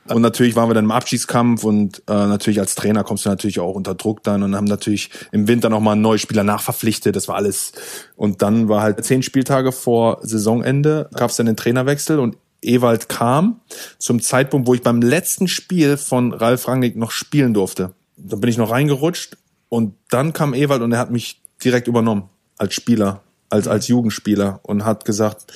Und 0.09 0.21
natürlich 0.21 0.57
waren 0.57 0.69
wir 0.69 0.75
dann 0.75 0.87
im 0.87 0.91
Abschiedskampf 0.91 1.63
und 1.63 2.03
äh, 2.09 2.13
natürlich 2.13 2.59
als 2.59 2.75
Trainer 2.75 3.05
kommst 3.05 3.25
du 3.25 3.29
natürlich 3.29 3.61
auch 3.61 3.77
unter 3.77 3.95
Druck 3.95 4.25
dann 4.25 4.43
und 4.43 4.57
haben 4.57 4.65
natürlich 4.65 5.11
im 5.31 5.47
Winter 5.47 5.71
nochmal 5.71 5.93
einen 5.93 6.03
neuen 6.03 6.19
Spieler 6.19 6.43
nachverpflichtet. 6.43 7.15
Das 7.15 7.29
war 7.29 7.37
alles. 7.37 7.73
Und 8.17 8.43
dann 8.43 8.69
war 8.69 8.83
halt 8.83 9.05
zehn 9.05 9.23
Spieltage 9.23 9.71
vor 9.71 10.19
Saisonende, 10.23 11.09
gab 11.15 11.31
es 11.31 11.37
dann 11.37 11.47
den 11.47 11.57
Trainerwechsel 11.57 12.19
und 12.19 12.37
Ewald 12.63 13.09
kam 13.09 13.61
zum 13.99 14.21
Zeitpunkt, 14.21 14.67
wo 14.67 14.75
ich 14.75 14.83
beim 14.83 15.03
letzten 15.03 15.47
Spiel 15.47 15.97
von 15.97 16.33
Ralf 16.33 16.67
Rangnick 16.67 16.97
noch 16.97 17.13
spielen 17.13 17.55
durfte. 17.55 17.95
Da 18.17 18.37
bin 18.37 18.51
ich 18.51 18.57
noch 18.57 18.71
reingerutscht 18.71 19.37
und 19.69 19.95
dann 20.11 20.33
kam 20.33 20.53
Ewald 20.53 20.83
und 20.83 20.93
er 20.93 20.99
hat 20.99 21.13
mich 21.13 21.43
direkt 21.65 21.87
übernommen 21.87 22.29
als 22.59 22.75
Spieler, 22.75 23.23
als, 23.51 23.69
als 23.69 23.87
Jugendspieler 23.87 24.61
und 24.65 24.85
hat 24.85 25.05
gesagt, 25.05 25.53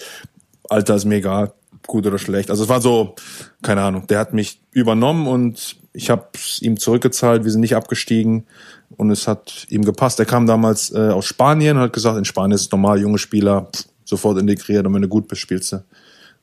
Alter 0.69 0.95
ist 0.95 1.05
mir 1.05 1.17
egal, 1.17 1.53
gut 1.87 2.07
oder 2.07 2.19
schlecht. 2.19 2.51
Also 2.51 2.65
es 2.65 2.69
war 2.69 2.81
so, 2.81 3.15
keine 3.63 3.83
Ahnung, 3.83 4.07
der 4.07 4.19
hat 4.19 4.33
mich 4.33 4.61
übernommen 4.73 5.27
und 5.27 5.77
ich 5.93 6.11
habe 6.11 6.29
ihm 6.61 6.79
zurückgezahlt, 6.79 7.45
wir 7.45 7.51
sind 7.51 7.61
nicht 7.63 7.77
abgestiegen 7.77 8.47
und 8.97 9.11
es 9.11 9.27
hat 9.27 9.67
ihm 9.71 9.85
gepasst. 9.85 10.21
Er 10.21 10.27
kam 10.27 10.47
damals 10.47 10.93
äh, 10.93 11.09
aus 11.11 11.27
Spanien 11.27 11.77
und 11.77 11.85
hat 11.85 11.93
gesagt, 11.93 12.19
in 12.19 12.25
Spanien 12.25 12.55
ist 12.55 12.63
es 12.63 12.71
normal, 12.71 13.01
junge 13.01 13.19
Spieler 13.19 13.69
pff, 13.75 13.85
sofort 14.05 14.39
integriert 14.39 14.87
und 14.87 14.95
wenn 14.95 15.03
du 15.03 15.09
gut 15.09 15.29
bist, 15.29 15.41
spielst 15.41 15.73
du. 15.73 15.85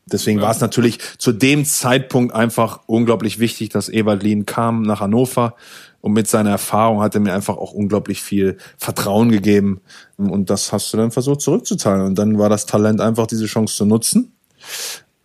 Deswegen 0.05 0.39
ja. 0.39 0.45
war 0.45 0.51
es 0.51 0.59
natürlich 0.59 0.99
zu 1.17 1.32
dem 1.32 1.65
Zeitpunkt 1.65 2.34
einfach 2.34 2.82
unglaublich 2.88 3.39
wichtig, 3.39 3.69
dass 3.69 3.89
Ewald 3.89 4.24
Lien 4.24 4.45
kam 4.45 4.82
nach 4.82 4.99
Hannover 4.99 5.55
und 6.04 6.12
mit 6.12 6.28
seiner 6.28 6.49
Erfahrung 6.49 7.01
hat 7.01 7.16
er 7.16 7.22
mir 7.22 7.34
einfach 7.34 7.56
auch 7.56 7.72
unglaublich 7.72 8.22
viel 8.22 8.58
Vertrauen 8.78 9.30
gegeben. 9.30 9.80
Und 10.18 10.49
das 10.49 10.74
hast 10.74 10.91
du 10.91 10.97
dann 10.97 11.12
versucht 11.12 11.39
zurückzuzahlen. 11.39 12.06
Und 12.06 12.20
dann 12.20 12.38
war 12.38 12.49
das 12.49 12.66
Talent 12.66 12.99
einfach, 12.99 13.26
diese 13.26 13.45
Chance 13.45 13.78
zu 13.78 13.86
nutzen 13.86 14.34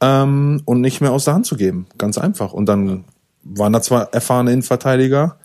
ähm, 0.00 0.62
und 0.66 0.80
nicht 0.80 1.00
mehr 1.00 1.10
aus 1.10 1.24
der 1.24 1.34
Hand 1.34 1.46
zu 1.46 1.56
geben. 1.56 1.88
Ganz 1.98 2.16
einfach. 2.16 2.52
Und 2.52 2.66
dann 2.66 3.04
waren 3.42 3.72
da 3.72 3.82
zwar 3.82 4.14
erfahrene 4.14 4.52
Innenverteidiger, 4.52 5.36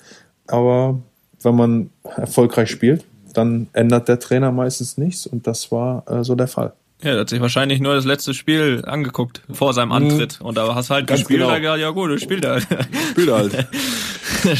aber 0.45 0.99
wenn 1.41 1.55
man 1.55 1.89
erfolgreich 2.15 2.69
spielt, 2.69 3.03
dann 3.33 3.69
ändert 3.73 4.09
der 4.09 4.19
Trainer 4.19 4.51
meistens 4.51 4.99
nichts. 4.99 5.25
Und 5.25 5.47
das 5.47 5.71
war 5.71 6.07
äh, 6.11 6.23
so 6.23 6.35
der 6.35 6.47
Fall. 6.47 6.73
Ja, 7.03 7.11
er 7.11 7.19
hat 7.21 7.29
sich 7.29 7.41
wahrscheinlich 7.41 7.79
nur 7.79 7.95
das 7.95 8.05
letzte 8.05 8.33
Spiel 8.33 8.83
angeguckt 8.85 9.41
vor 9.51 9.73
seinem 9.73 9.89
mhm. 9.89 10.09
Antritt. 10.09 10.39
Und 10.41 10.57
da 10.57 10.73
hast 10.73 10.89
halt 10.89 11.07
Ganz 11.07 11.21
gespielt, 11.21 11.41
genau. 11.41 11.55
gesagt, 11.55 11.79
ja 11.79 11.89
gut, 11.89 12.11
du 12.11 12.19
spielst 12.19 12.45
halt. 12.45 12.67
Spielt 13.13 13.31
halt. 13.31 13.67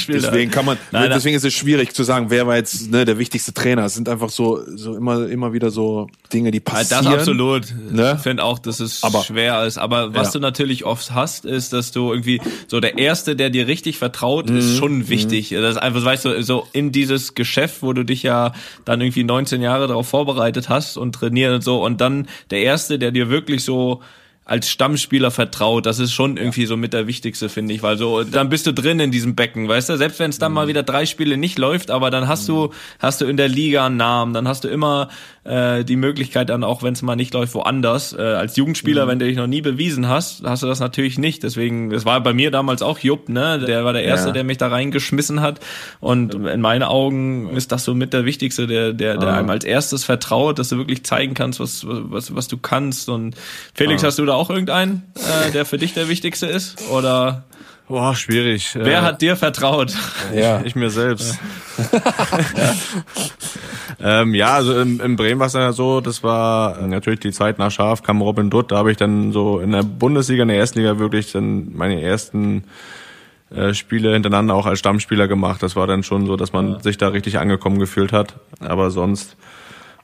deswegen 0.07 0.51
kann 0.51 0.65
man, 0.65 0.77
nein, 0.91 1.09
deswegen 1.09 1.35
ist 1.35 1.43
es 1.43 1.53
schwierig 1.53 1.93
zu 1.93 2.03
sagen, 2.03 2.29
wer 2.29 2.47
war 2.47 2.55
jetzt 2.55 2.91
ne, 2.91 3.05
der 3.05 3.17
wichtigste 3.17 3.53
Trainer. 3.53 3.85
Es 3.85 3.95
sind 3.95 4.07
einfach 4.07 4.29
so, 4.29 4.61
so 4.75 4.95
immer, 4.95 5.27
immer 5.27 5.53
wieder 5.53 5.71
so 5.71 6.07
Dinge, 6.31 6.51
die 6.51 6.59
passieren. 6.59 7.05
Das 7.05 7.13
absolut. 7.13 7.73
Ne? 7.91 8.13
Ich 8.17 8.23
finde 8.23 8.43
auch, 8.43 8.59
dass 8.59 8.79
es 8.79 9.03
aber, 9.03 9.23
schwer 9.23 9.65
ist. 9.65 9.77
Aber 9.77 10.13
was 10.13 10.27
ja. 10.27 10.33
du 10.33 10.39
natürlich 10.39 10.85
oft 10.85 11.11
hast, 11.11 11.45
ist, 11.45 11.73
dass 11.73 11.91
du 11.91 12.11
irgendwie 12.11 12.41
so 12.67 12.79
der 12.79 12.97
Erste, 12.97 13.35
der 13.35 13.49
dir 13.49 13.67
richtig 13.67 13.97
vertraut, 13.97 14.49
mhm. 14.49 14.57
ist 14.57 14.77
schon 14.77 15.09
wichtig. 15.09 15.51
Mhm. 15.51 15.61
Das 15.61 15.75
ist 15.75 15.81
einfach, 15.81 16.03
weißt 16.03 16.25
du, 16.25 16.43
so 16.43 16.67
in 16.73 16.91
dieses 16.91 17.35
Geschäft, 17.35 17.81
wo 17.81 17.93
du 17.93 18.03
dich 18.03 18.23
ja 18.23 18.53
dann 18.85 19.01
irgendwie 19.01 19.23
19 19.23 19.61
Jahre 19.61 19.87
darauf 19.87 20.07
vorbereitet 20.07 20.69
hast 20.69 20.97
und 20.97 21.13
trainiert 21.13 21.53
und 21.53 21.63
so 21.63 21.83
und 21.83 22.01
dann 22.01 22.27
der 22.51 22.61
Erste, 22.61 22.99
der 22.99 23.11
dir 23.11 23.29
wirklich 23.29 23.63
so 23.63 24.01
als 24.45 24.69
Stammspieler 24.69 25.31
vertraut, 25.31 25.85
das 25.85 25.99
ist 25.99 26.11
schon 26.11 26.37
irgendwie 26.37 26.65
so 26.65 26.75
mit 26.75 26.93
der 26.93 27.07
wichtigste, 27.07 27.49
finde 27.49 27.73
ich, 27.73 27.83
weil 27.83 27.97
so 27.97 28.23
dann 28.23 28.49
bist 28.49 28.67
du 28.67 28.73
drin 28.73 28.99
in 28.99 29.11
diesem 29.11 29.35
Becken, 29.35 29.67
weißt 29.67 29.89
du, 29.89 29.97
selbst 29.97 30.19
wenn 30.19 30.29
es 30.29 30.39
dann 30.39 30.51
mhm. 30.51 30.55
mal 30.55 30.67
wieder 30.67 30.83
drei 30.83 31.05
Spiele 31.05 31.37
nicht 31.37 31.57
läuft, 31.57 31.91
aber 31.91 32.11
dann 32.11 32.27
hast 32.27 32.49
mhm. 32.49 32.53
du 32.53 32.69
hast 32.99 33.21
du 33.21 33.25
in 33.25 33.37
der 33.37 33.47
Liga 33.47 33.85
einen 33.85 33.97
Namen, 33.97 34.33
dann 34.33 34.47
hast 34.47 34.63
du 34.63 34.67
immer 34.67 35.09
äh, 35.43 35.83
die 35.83 35.97
Möglichkeit 35.97 36.49
dann 36.49 36.63
auch, 36.63 36.83
wenn 36.83 36.93
es 36.93 37.01
mal 37.01 37.15
nicht 37.15 37.33
läuft, 37.33 37.53
woanders. 37.53 38.13
Äh, 38.13 38.21
als 38.21 38.55
Jugendspieler, 38.55 39.05
mhm. 39.05 39.09
wenn 39.09 39.19
du 39.19 39.25
dich 39.25 39.35
noch 39.35 39.47
nie 39.47 39.61
bewiesen 39.61 40.07
hast, 40.07 40.43
hast 40.43 40.63
du 40.63 40.67
das 40.67 40.79
natürlich 40.79 41.17
nicht. 41.17 41.43
Deswegen, 41.43 41.89
das 41.89 42.05
war 42.05 42.21
bei 42.21 42.33
mir 42.33 42.49
damals 42.49 42.81
auch 42.81 42.99
Jupp, 42.99 43.27
ne? 43.27 43.59
Der 43.59 43.83
war 43.83 43.91
der 43.93 44.03
Erste, 44.03 44.27
ja. 44.29 44.33
der 44.33 44.43
mich 44.45 44.57
da 44.57 44.69
reingeschmissen 44.69 45.41
hat. 45.41 45.59
Und 45.99 46.33
in 46.33 46.61
meinen 46.61 46.83
Augen 46.83 47.55
ist 47.55 47.71
das 47.73 47.83
so 47.83 47.93
mit 47.93 48.13
der 48.13 48.23
Wichtigste, 48.23 48.67
der, 48.67 48.93
der, 48.93 49.17
der 49.17 49.29
ah. 49.29 49.37
einem 49.37 49.49
als 49.49 49.65
erstes 49.65 50.05
vertraut, 50.05 50.59
dass 50.59 50.69
du 50.69 50.77
wirklich 50.77 51.03
zeigen 51.03 51.33
kannst, 51.33 51.59
was, 51.59 51.85
was, 51.85 52.33
was 52.33 52.47
du 52.47 52.57
kannst. 52.57 53.09
Und 53.09 53.35
Felix, 53.73 54.03
ah. 54.03 54.07
hast 54.07 54.19
du 54.19 54.25
da 54.25 54.32
auch 54.36 54.49
irgendeinen, 54.49 55.03
äh, 55.15 55.51
der 55.51 55.65
für 55.65 55.77
dich 55.77 55.93
der 55.93 56.07
Wichtigste 56.09 56.47
ist? 56.47 56.81
Oder 56.89 57.43
Boah, 57.88 58.15
schwierig. 58.15 58.71
Wer 58.75 58.99
äh, 58.99 59.01
hat 59.01 59.21
dir 59.21 59.36
vertraut? 59.36 59.93
Ja, 60.34 60.61
ich, 60.61 60.67
ich 60.67 60.75
mir 60.75 60.89
selbst. 60.89 61.38
ja. 62.57 62.75
ähm, 64.21 64.34
ja, 64.34 64.53
also 64.53 64.79
in, 64.79 64.99
in 64.99 65.15
Bremen 65.17 65.39
war 65.39 65.47
es 65.47 65.53
ja 65.53 65.73
so, 65.73 65.99
das 65.99 66.23
war 66.23 66.81
natürlich 66.88 67.19
die 67.19 67.31
Zeit 67.31 67.59
nach 67.59 67.71
Scharf, 67.71 68.01
kam 68.01 68.21
Robin 68.21 68.49
Dutt, 68.49 68.71
da 68.71 68.77
habe 68.77 68.91
ich 68.91 68.97
dann 68.97 69.34
so 69.34 69.59
in 69.59 69.73
der 69.73 69.84
Bundesliga, 69.84 70.43
in 70.43 70.47
der 70.47 70.57
ersten 70.57 70.79
Liga 70.79 70.97
wirklich 70.97 71.34
dann 71.34 71.75
meine 71.75 72.01
ersten 72.01 72.63
äh, 73.53 73.73
Spiele 73.73 74.13
hintereinander 74.13 74.55
auch 74.55 74.65
als 74.65 74.79
Stammspieler 74.79 75.27
gemacht. 75.27 75.61
Das 75.61 75.75
war 75.75 75.86
dann 75.86 76.03
schon 76.03 76.25
so, 76.25 76.38
dass 76.38 76.53
man 76.53 76.71
ja. 76.71 76.79
sich 76.79 76.97
da 76.97 77.09
richtig 77.09 77.38
angekommen 77.38 77.79
gefühlt 77.79 78.13
hat. 78.13 78.36
Aber 78.61 78.91
sonst 78.91 79.36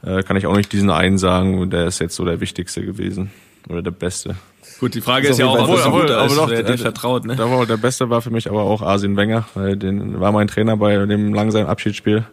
äh, 0.04 0.22
kann 0.24 0.36
ich 0.36 0.48
auch 0.48 0.56
nicht 0.56 0.74
diesen 0.74 0.90
einen 0.90 1.18
sagen, 1.18 1.70
der 1.70 1.88
ist 1.88 2.00
jetzt 2.00 2.16
so 2.16 2.26
der 2.26 2.42
wichtigste 2.42 2.86
gewesen 2.86 3.32
oder 3.70 3.82
der 3.82 3.92
beste. 3.92 4.36
Gut, 4.80 4.96
die 4.96 5.02
Frage 5.02 5.28
ist, 5.28 5.34
ist 5.34 5.40
ja 5.40 5.48
auch, 5.48 5.68
ob 5.68 5.78
es 5.78 5.84
gut 5.86 6.10
ist, 6.10 6.38
doch, 6.38 6.50
wer 6.50 6.64
dir 6.64 6.78
vertraut. 6.78 7.26
Ne? 7.26 7.36
Der, 7.36 7.66
der 7.66 7.78
Beste 7.78 8.10
war 8.10 8.22
für 8.22 8.30
mich 8.30 8.50
aber 8.50 8.64
auch 8.64 8.82
Arsene 8.82 9.16
Wenger, 9.18 9.46
weil 9.54 9.76
den 9.76 10.20
war 10.20 10.32
mein 10.32 10.48
Trainer 10.48 10.78
bei 10.78 10.96
dem 11.06 11.34
langsamen 11.34 11.68
Abschiedsspiel. 11.68 12.26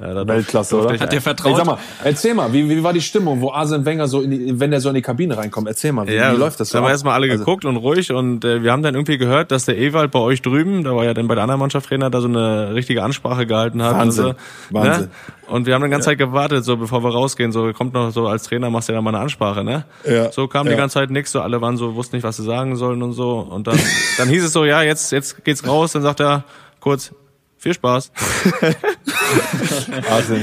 Ja, 0.00 0.26
Weltklasse, 0.26 0.76
oder? 0.80 0.98
Hat 0.98 1.12
dir 1.12 1.20
vertraut? 1.20 1.52
Ey, 1.52 1.56
sag 1.56 1.66
mal, 1.66 1.78
erzähl 2.02 2.32
mal, 2.34 2.52
wie, 2.52 2.68
wie 2.68 2.82
war 2.82 2.92
die 2.94 3.00
Stimmung, 3.02 3.40
wo 3.40 3.52
Arsene 3.52 3.84
Wenger 3.84 4.08
so, 4.08 4.22
in 4.22 4.30
die, 4.30 4.58
wenn 4.58 4.70
der 4.70 4.80
so 4.80 4.88
in 4.88 4.94
die 4.94 5.02
Kabine 5.02 5.36
reinkommt? 5.36 5.68
Erzähl 5.68 5.92
mal, 5.92 6.06
wie, 6.08 6.14
Ja, 6.14 6.32
wie 6.32 6.36
läuft 6.38 6.58
das 6.58 6.70
so? 6.70 6.72
Da 6.72 6.78
haben 6.78 6.86
wir 6.86 6.92
erstmal 6.92 7.14
alle 7.14 7.30
Also- 7.30 7.44
geguckt 7.44 7.64
und 7.66 7.76
ruhig 7.76 8.10
und 8.12 8.44
äh, 8.44 8.62
wir 8.62 8.72
haben 8.72 8.82
dann 8.82 8.94
irgendwie 8.94 9.18
gehört, 9.18 9.50
dass 9.50 9.66
der 9.66 9.76
Ewald 9.76 10.10
bei 10.10 10.18
euch 10.20 10.40
drüben, 10.40 10.84
da 10.84 10.96
war 10.96 11.04
ja 11.04 11.12
dann 11.12 11.28
bei 11.28 11.34
der 11.34 11.42
anderen 11.44 11.60
Mannschaftstrainer, 11.60 12.08
da 12.08 12.20
so 12.22 12.28
eine 12.28 12.74
richtige 12.74 13.02
Ansprache 13.02 13.46
gehalten 13.46 13.82
hat. 13.82 13.94
Wahnsinn, 13.94 14.24
und 14.26 14.36
so, 14.70 14.74
Wahnsinn. 14.74 15.02
Ne? 15.04 15.10
Und 15.48 15.66
wir 15.66 15.74
haben 15.74 15.82
die 15.84 15.90
ganze 15.90 16.06
Zeit 16.06 16.18
gewartet, 16.18 16.64
so 16.64 16.76
bevor 16.76 17.02
wir 17.04 17.10
rausgehen, 17.10 17.50
so 17.52 17.72
kommt 17.72 17.92
noch 17.92 18.10
so 18.12 18.26
als 18.28 18.44
Trainer, 18.44 18.70
machst 18.70 18.88
du 18.88 18.92
ja 18.92 18.96
dann 18.98 19.04
mal 19.04 19.10
eine 19.14 19.18
Ansprache, 19.24 19.64
ne? 19.64 19.84
Ja, 20.08 20.30
So 20.32 20.46
kam 20.48 20.66
ja. 20.66 20.72
die 20.72 20.78
ganze 20.78 20.94
Zeit 20.94 21.10
nichts, 21.10 21.32
so 21.32 21.40
alle 21.40 21.60
waren 21.60 21.76
so, 21.76 21.94
wussten 21.96 22.16
nicht, 22.16 22.22
was 22.24 22.36
sie 22.36 22.44
sagen 22.44 22.76
sollen 22.76 23.02
und 23.02 23.12
so. 23.12 23.40
Und 23.40 23.66
dann, 23.66 23.78
dann 24.16 24.28
hieß 24.28 24.44
es 24.44 24.52
so, 24.52 24.64
ja, 24.64 24.80
jetzt, 24.82 25.10
jetzt 25.12 25.44
geht's 25.44 25.66
raus, 25.66 25.92
dann 25.92 26.02
sagt 26.02 26.20
er 26.20 26.44
kurz, 26.78 27.12
viel 27.60 27.74
Spaß. 27.74 28.10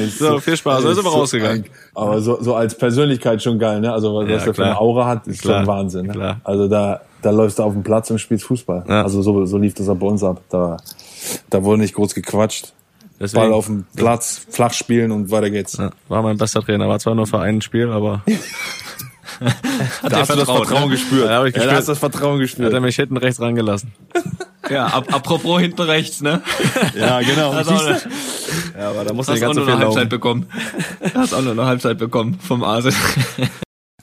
Ist 0.06 0.20
So, 0.20 0.40
viel 0.40 0.56
Spaß. 0.56 0.84
So 0.84 0.90
ist 0.90 1.00
aber 1.00 1.10
rausgegangen. 1.10 1.66
Aber 1.94 2.22
so, 2.22 2.42
so 2.42 2.56
als 2.56 2.78
Persönlichkeit 2.78 3.42
schon 3.42 3.58
geil, 3.60 3.82
ne? 3.82 3.92
Also 3.92 4.16
was 4.16 4.30
Ja, 4.30 4.36
was 4.36 4.44
der 4.44 4.54
für 4.54 4.66
eine 4.66 4.80
Aura 4.80 5.08
hat, 5.08 5.28
ist 5.28 5.42
Klar, 5.42 5.60
schon 5.60 5.68
Wahnsinn. 5.68 6.06
Ne? 6.08 6.14
klar. 6.14 6.40
Also 6.44 6.68
da, 6.68 7.02
da 7.22 7.32
läufst 7.32 7.60
du 7.60 7.64
auf 7.64 7.74
dem 7.74 7.84
Platz 7.84 8.12
und 8.12 8.20
spielst 8.20 8.46
Fußball. 8.46 8.86
Ja. 8.88 9.04
Also 9.04 9.22
so, 9.22 9.46
so 9.46 9.58
lief 9.58 9.74
das 9.74 9.90
auch 9.90 9.96
bei 9.96 10.08
uns 10.08 10.24
ab. 10.24 10.42
Da, 10.50 10.78
da 11.50 11.64
wurde 11.64 11.82
nicht 11.82 11.96
groß 11.96 12.14
gequatscht. 12.14 12.74
Deswegen, 13.20 13.42
Ball 13.46 13.54
auf 13.54 13.66
dem 13.66 13.86
Platz, 13.96 14.46
flach 14.50 14.74
spielen 14.74 15.12
und 15.12 15.32
weiter 15.32 15.50
geht's. 15.50 15.78
ja, 15.78 15.90
war 16.08 16.22
mein 16.22 16.38
bester 16.38 16.62
Trainer. 16.62 16.88
War 16.88 17.00
zwar 17.00 17.16
nur 17.16 17.26
für 17.26 17.40
ein 17.40 17.62
Spiel, 17.62 17.90
aber 17.90 18.22
Hat 20.04 20.12
dir 20.12 20.26
vertraut, 20.26 20.70
ne? 20.70 20.88
gespürt. 20.90 21.30
Ja, 21.30 21.40
da 21.40 21.46
ich 21.46 21.56
Ja, 21.56 21.66
da 21.66 21.72
hast 21.74 21.88
du 21.88 21.92
das 21.92 22.00
Vertrauen 22.00 22.34
hat 22.36 22.42
gespürt. 22.42 22.74
er 22.74 22.80
mich 22.80 22.96
hinten 22.96 23.18
rechts 23.18 23.40
rangelassen. 23.42 23.92
Ja, 24.70 24.88
ap 24.88 25.14
apropos 25.14 25.62
hinten 25.62 25.82
rechts, 25.84 26.20
ne? 26.22 26.42
Ja, 27.00 27.22
genau. 27.22 27.54
Hast 27.54 27.70
auch, 27.70 27.86
eine, 27.86 28.02
Ja, 28.78 28.90
aber 28.90 29.06
da 29.06 29.14
musste 29.14 29.32
hast 29.32 29.44
auch 29.44 29.54
nur 29.54 29.64
eine 29.66 29.78
Halbzeit 29.78 29.96
laufen. 29.96 30.10
bekommen. 30.10 30.46
Hast 31.16 31.34
auch 31.34 31.42
nur 31.42 31.54
eine 31.54 31.66
Halbzeit 31.66 31.98
bekommen 31.98 32.38
vom 32.46 32.66
Ase. 32.66 32.92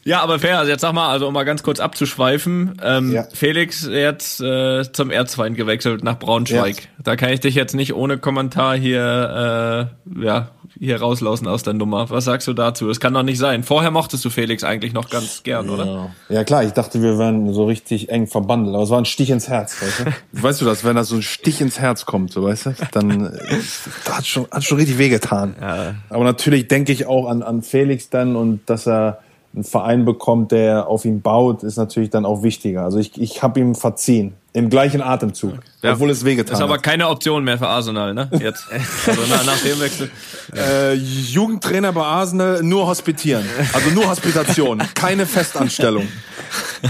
Ja, 0.05 0.21
aber 0.23 0.39
fair, 0.39 0.59
also 0.59 0.71
jetzt 0.71 0.81
sag 0.81 0.95
mal, 0.95 1.11
also 1.11 1.27
um 1.29 1.35
mal 1.35 1.45
ganz 1.45 1.63
kurz 1.63 1.81
abzuschweifen, 1.81 2.79
ähm, 2.83 3.13
Ja. 3.13 3.27
Felix 3.35 3.87
jetzt 3.91 4.41
äh, 4.41 4.91
zum 4.91 5.11
Erzfeind 5.11 5.57
gewechselt 5.57 6.03
nach 6.03 6.19
Braunschweig. 6.19 6.89
Da 7.03 7.17
kann 7.17 7.31
ich 7.31 7.41
dich 7.41 7.55
jetzt 7.55 7.75
nicht 7.75 7.93
ohne 7.95 8.17
Kommentar 8.17 8.75
hier, 8.77 9.91
äh, 10.17 10.25
ja, 10.25 10.49
hier 10.79 11.01
rauslassen 11.01 11.47
aus 11.47 11.63
der 11.63 11.75
Nummer. 11.75 12.11
Was 12.11 12.25
sagst 12.25 12.49
du 12.49 12.53
dazu? 12.53 12.89
Das 12.89 13.01
kann 13.01 13.15
doch 13.15 13.23
nicht 13.23 13.39
sein. 13.39 13.63
Vorher 13.63 13.91
mochtest 13.91 14.25
du 14.25 14.31
Felix 14.31 14.65
eigentlich 14.65 14.93
noch 14.93 15.09
ganz 15.11 15.43
gern, 15.43 15.69
oder? 15.71 15.87
Ja. 15.87 16.11
ja 16.29 16.45
klar, 16.45 16.65
ich 16.65 16.73
dachte, 16.73 17.03
wir 17.03 17.19
wären 17.19 17.53
so 17.53 17.67
richtig 17.67 18.09
eng 18.09 18.27
verbandelt, 18.27 18.75
aber 18.75 18.85
es 18.85 18.91
war 18.91 18.99
ein 18.99 19.05
Stich 19.05 19.31
ins 19.31 19.49
Herz, 19.49 19.81
weißt 19.81 20.01
du? 20.01 20.05
Weißt 20.45 20.61
du 20.61 20.65
das, 20.65 20.85
wenn 20.85 20.97
da 20.97 21.05
so 21.05 21.17
ein 21.17 21.23
Stich 21.23 21.61
ins 21.61 21.79
Herz 21.79 22.05
kommt, 22.07 22.33
so 22.33 22.43
weißt 22.43 22.67
du, 22.67 22.75
dann 22.93 23.27
äh, 23.27 23.57
das 24.05 24.17
hat 24.17 24.27
schon, 24.27 24.47
hat 24.51 24.65
schon 24.65 24.79
richtig 24.79 24.99
wehgetan. 24.99 25.55
Ja. 25.61 25.95
Aber 26.11 26.25
natürlich 26.25 26.69
denke 26.69 26.93
ich 26.93 27.07
auch 27.07 27.29
an, 27.29 27.43
an 27.43 27.63
Felix 27.63 28.11
dann 28.11 28.37
und 28.37 28.61
dass 28.67 28.87
er 28.87 29.21
einen 29.55 29.65
Verein 29.65 30.05
bekommt, 30.05 30.53
der 30.53 30.89
auf 30.89 31.05
ihn 31.05 31.23
baut, 31.23 31.63
ist 31.63 31.77
natürlich 31.77 32.11
dann 32.11 32.25
auch 32.25 32.43
wichtiger. 32.43 32.83
Also 32.83 32.99
ich, 32.99 33.21
ich 33.21 33.43
habe 33.43 33.61
ihm 33.61 33.75
verziehen. 33.75 34.35
Im 34.57 34.71
gleichen 34.71 35.03
Atemzug. 35.03 35.55
Ja. 35.83 35.95
Obwohl 35.95 36.11
es 36.11 36.25
wehgetan 36.25 36.55
Ist 36.55 36.63
aber 36.63 36.75
hat. 36.75 36.85
keine 36.85 37.09
Option 37.09 37.43
mehr 37.43 37.59
für 37.59 37.67
Arsenal, 37.67 38.15
ne? 38.15 38.31
Jetzt. 38.41 38.65
Also 39.07 39.21
nach, 39.29 39.45
nach 39.45 39.61
dem 39.61 39.81
Wechsel. 39.81 40.11
Äh, 40.55 40.95
Jugendtrainer 40.95 41.93
bei 41.93 42.03
Arsenal 42.05 42.63
nur 42.63 42.87
hospitieren. 42.87 43.45
Also 43.73 43.91
nur 43.91 44.09
Hospitation. 44.09 44.81
keine 44.95 45.27
Festanstellung. 45.27 46.07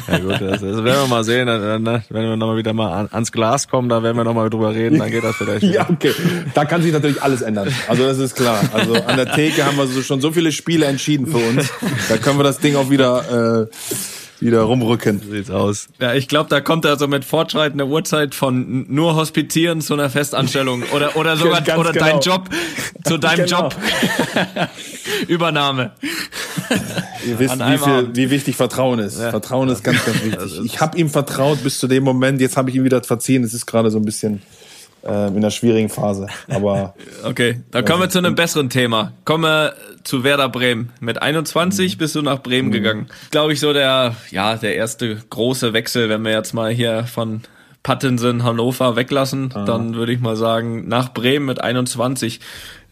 Ja 0.09 0.19
gut, 0.19 0.33
das, 0.43 0.61
das 0.61 0.85
werden 0.85 0.85
wir 0.85 1.07
mal 1.07 1.25
sehen. 1.25 1.47
Dann, 1.47 1.83
ne, 1.83 2.05
wenn 2.11 2.23
wir 2.23 2.37
nochmal 2.37 2.59
wieder 2.59 2.75
mal 2.75 2.93
an, 2.93 3.09
ans 3.11 3.33
Glas 3.33 3.67
kommen, 3.67 3.89
da 3.89 4.03
werden 4.03 4.19
wir 4.19 4.25
nochmal 4.25 4.51
drüber 4.51 4.75
reden, 4.75 4.99
dann 4.99 5.11
geht 5.11 5.25
das 5.25 5.37
vielleicht. 5.37 5.63
wieder. 5.63 5.75
Ja, 5.75 5.89
okay. 5.89 6.13
Da 6.53 6.67
kann 6.67 6.83
sich 6.83 6.93
natürlich 6.93 7.23
alles 7.23 7.41
ändern. 7.41 7.75
Also 7.89 8.05
das 8.05 8.19
ist 8.19 8.37
klar. 8.37 8.63
Also 8.75 8.93
an 8.93 9.17
der 9.17 9.33
Theke 9.33 9.65
haben 9.65 9.79
wir 9.79 9.87
so 9.87 10.03
schon 10.03 10.21
so 10.21 10.33
viele 10.33 10.53
Spiele 10.53 10.85
entschieden 10.85 11.27
für 11.27 11.39
uns. 11.39 11.71
Da 12.11 12.19
können 12.19 12.39
wir 12.39 12.45
das 12.45 12.59
Ding 12.59 12.77
auch 12.77 12.91
wieder, 12.91 13.63
äh, 13.63 13.67
wieder 14.45 14.61
rumrücken. 14.63 15.21
So 15.25 15.33
sieht's 15.33 15.51
aus. 15.51 15.89
Ja, 16.01 16.15
ich 16.15 16.29
glaube, 16.29 16.51
da 16.51 16.61
kommt 16.61 16.85
er 16.85 16.99
so 16.99 17.09
mit 17.09 17.25
fortschreitender 17.25 17.87
Uhrzeit 17.87 18.35
von 18.35 18.87
nur 18.93 19.17
hospitieren 19.17 19.81
zu 19.81 19.95
einer 19.95 20.11
Festanstellung 20.11 20.83
oder 20.95 21.17
oder 21.17 21.37
sogar 21.37 21.63
Ganz 21.63 21.79
oder 21.79 21.93
genau. 21.93 22.05
dein 22.05 22.21
Job 22.21 22.49
zu 23.05 23.19
deinem 23.19 23.47
Genau. 23.47 23.63
Job 23.63 23.77
Übernahme. 25.29 25.93
Ihr 27.27 27.39
wisst, 27.39 27.59
wie, 27.59 27.79
viel, 27.79 28.11
wie 28.15 28.31
wichtig 28.31 28.57
Vertrauen 28.57 28.99
ist. 28.99 29.17
Vertrauen 29.17 29.69
ist 29.69 29.83
ganz, 29.83 30.05
ganz 30.05 30.23
wichtig. 30.25 30.61
Ich 30.65 30.81
habe 30.81 30.99
ihm 30.99 31.09
vertraut 31.09 31.63
bis 31.63 31.79
zu 31.79 31.87
dem 31.87 32.05
Moment. 32.05 32.41
Jetzt 32.41 32.57
habe 32.57 32.71
ich 32.71 32.77
ihm 32.77 32.85
wieder 32.85 33.03
verziehen. 33.03 33.45
Es 33.45 33.55
ist 33.55 33.67
gerade 33.67 33.91
so 33.91 33.99
ein 33.99 34.05
bisschen 34.05 34.43
äh, 35.05 35.29
in 35.29 35.37
einer 35.37 35.51
schwierigen 35.51 35.89
Phase. 35.89 36.27
Aber 36.49 36.95
Okay, 37.25 37.61
dann 37.71 37.85
kommen 37.85 38.01
wir 38.01 38.09
zu 38.09 38.19
einem 38.19 38.35
besseren 38.35 38.71
Thema. 38.71 39.13
Kommen 39.25 39.45
wir 39.45 39.75
zu 40.03 40.25
Werder 40.25 40.49
Bremen. 40.49 40.91
Mit 41.01 41.23
21 41.23 41.99
bist 41.99 42.15
du 42.15 42.23
nach 42.23 42.43
Bremen 42.43 42.71
gegangen. 42.71 43.07
Glaube 43.31 43.53
ich 43.53 43.61
so 43.61 43.73
der 43.73 44.17
ja, 44.31 44.57
der 44.57 44.77
erste 44.77 45.17
große 45.31 45.73
Wechsel, 45.73 46.09
wenn 46.09 46.23
wir 46.23 46.33
jetzt 46.33 46.53
mal 46.53 46.71
hier 46.71 47.05
von 47.05 47.43
Pattinson 47.83 48.45
Hannover 48.45 48.97
weglassen, 48.97 49.51
dann 49.51 49.95
würde 49.95 50.13
ich 50.13 50.21
mal 50.21 50.37
sagen, 50.37 50.89
nach 50.89 51.13
Bremen 51.13 51.45
mit 51.45 51.61
21. 51.61 52.41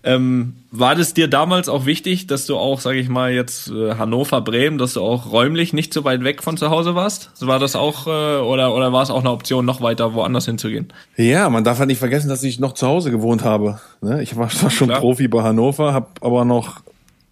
Ähm, 0.05 0.55
war 0.73 0.95
das 0.95 1.15
dir 1.15 1.29
damals 1.29 1.69
auch 1.69 1.87
wichtig, 1.87 2.27
dass 2.27 2.47
du 2.47 2.57
auch, 2.57 2.81
sage 2.81 2.99
ich 2.99 3.09
mal, 3.09 3.33
jetzt 3.33 3.71
äh, 3.71 3.95
Hannover, 3.95 4.41
Bremen, 4.41 4.79
dass 4.79 4.95
du 4.95 5.01
auch 5.01 5.31
räumlich 5.31 5.73
nicht 5.73 5.95
so 5.95 6.03
weit 6.05 6.25
weg 6.25 6.43
von 6.43 6.57
zu 6.57 6.71
Hause 6.71 6.95
warst? 6.95 7.31
War 7.41 7.59
das 7.59 7.77
auch, 7.77 8.07
äh, 8.07 8.41
oder, 8.41 8.75
oder 8.75 8.93
war 8.93 9.03
es 9.03 9.11
auch 9.11 9.21
eine 9.21 9.31
Option, 9.31 9.65
noch 9.65 9.81
weiter 9.81 10.15
woanders 10.15 10.47
hinzugehen? 10.47 10.93
ja, 11.17 11.49
man 11.51 11.63
darf 11.63 11.79
halt 11.79 11.89
nicht 11.89 11.99
vergessen, 11.99 12.29
dass 12.29 12.43
ich 12.43 12.59
noch 12.59 12.73
zu 12.73 12.87
Hause 12.87 13.11
gewohnt 13.11 13.45
habe. 13.45 13.81
Ne? 14.01 14.23
Ich 14.23 14.37
war 14.37 14.51
schon 14.51 14.89
Klar. 14.89 15.01
Profi 15.01 15.29
bei 15.29 15.43
Hannover, 15.43 15.93
habe 15.93 16.09
aber 16.21 16.45
noch 16.45 16.81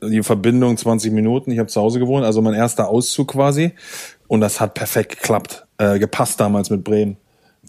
die 0.03 0.23
Verbindung 0.23 0.77
20 0.77 1.13
Minuten. 1.13 1.51
Ich 1.51 1.59
habe 1.59 1.69
zu 1.69 1.81
Hause 1.81 1.99
gewohnt, 1.99 2.25
also 2.25 2.41
mein 2.41 2.55
erster 2.55 2.89
Auszug 2.89 3.33
quasi. 3.33 3.73
Und 4.29 4.41
das 4.41 4.61
hat 4.61 4.75
perfekt 4.75 5.17
geklappt. 5.17 5.67
Äh, 5.79 5.99
gepasst 5.99 6.39
damals 6.41 6.71
mit 6.71 6.85
Bremen. 6.85 7.17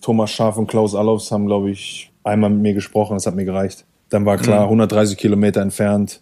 Thomas 0.01 0.31
Schaaf 0.31 0.57
und 0.57 0.67
Klaus 0.67 0.95
Allofs 0.95 1.31
haben, 1.31 1.47
glaube 1.47 1.71
ich, 1.71 2.11
einmal 2.23 2.49
mit 2.49 2.61
mir 2.61 2.73
gesprochen. 2.73 3.15
Das 3.15 3.25
hat 3.25 3.35
mir 3.35 3.45
gereicht. 3.45 3.85
Dann 4.11 4.25
war 4.25 4.37
klar, 4.37 4.63
130 4.65 5.17
Kilometer 5.17 5.61
entfernt, 5.61 6.19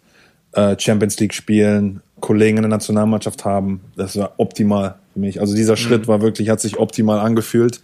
äh, 0.54 0.76
Champions 0.80 1.20
League 1.20 1.34
spielen, 1.34 2.02
Kollegen 2.20 2.58
in 2.58 2.64
der 2.64 2.70
Nationalmannschaft 2.70 3.46
haben. 3.46 3.82
Das 3.98 4.16
war 4.16 4.34
optimal 4.38 4.96
für 5.14 5.20
mich. 5.20 5.42
Also 5.42 5.56
dieser 5.56 5.76
Schritt 5.76 6.08
war 6.08 6.22
wirklich, 6.22 6.50
hat 6.50 6.62
sich 6.62 6.78
optimal 6.78 7.20
angefühlt. 7.20 7.82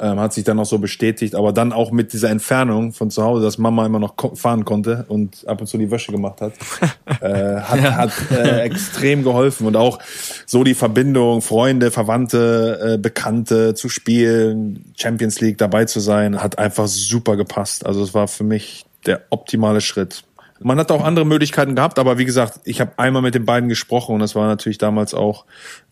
Ähm, 0.00 0.18
hat 0.18 0.32
sich 0.32 0.42
dann 0.42 0.58
auch 0.58 0.66
so 0.66 0.78
bestätigt, 0.78 1.34
aber 1.34 1.52
dann 1.52 1.72
auch 1.72 1.92
mit 1.92 2.12
dieser 2.12 2.30
Entfernung 2.30 2.92
von 2.92 3.10
zu 3.10 3.22
Hause, 3.22 3.44
dass 3.44 3.58
Mama 3.58 3.86
immer 3.86 4.00
noch 4.00 4.14
fahren 4.34 4.64
konnte 4.64 5.04
und 5.06 5.46
ab 5.46 5.60
und 5.60 5.66
zu 5.68 5.78
die 5.78 5.90
Wäsche 5.90 6.10
gemacht 6.10 6.40
hat, 6.40 6.54
äh, 7.20 7.60
hat, 7.60 7.80
hat 7.80 8.12
äh, 8.32 8.62
extrem 8.62 9.22
geholfen 9.22 9.66
und 9.66 9.76
auch 9.76 10.00
so 10.46 10.64
die 10.64 10.74
Verbindung, 10.74 11.40
Freunde, 11.40 11.90
Verwandte, 11.92 12.94
äh, 12.94 12.98
Bekannte 12.98 13.74
zu 13.74 13.88
spielen, 13.88 14.92
Champions 14.96 15.40
League 15.40 15.58
dabei 15.58 15.84
zu 15.84 16.00
sein, 16.00 16.42
hat 16.42 16.58
einfach 16.58 16.88
super 16.88 17.36
gepasst. 17.36 17.86
Also 17.86 18.02
es 18.02 18.12
war 18.12 18.26
für 18.26 18.44
mich 18.44 18.86
der 19.06 19.22
optimale 19.30 19.80
Schritt. 19.80 20.24
Man 20.60 20.78
hat 20.78 20.92
auch 20.92 21.04
andere 21.04 21.24
Möglichkeiten 21.24 21.74
gehabt, 21.74 21.98
aber 21.98 22.18
wie 22.18 22.24
gesagt, 22.24 22.60
ich 22.64 22.80
habe 22.80 22.92
einmal 22.96 23.22
mit 23.22 23.34
den 23.34 23.44
beiden 23.44 23.68
gesprochen 23.68 24.14
und 24.14 24.20
das 24.20 24.34
war 24.34 24.46
natürlich 24.46 24.78
damals 24.78 25.12
auch, 25.12 25.44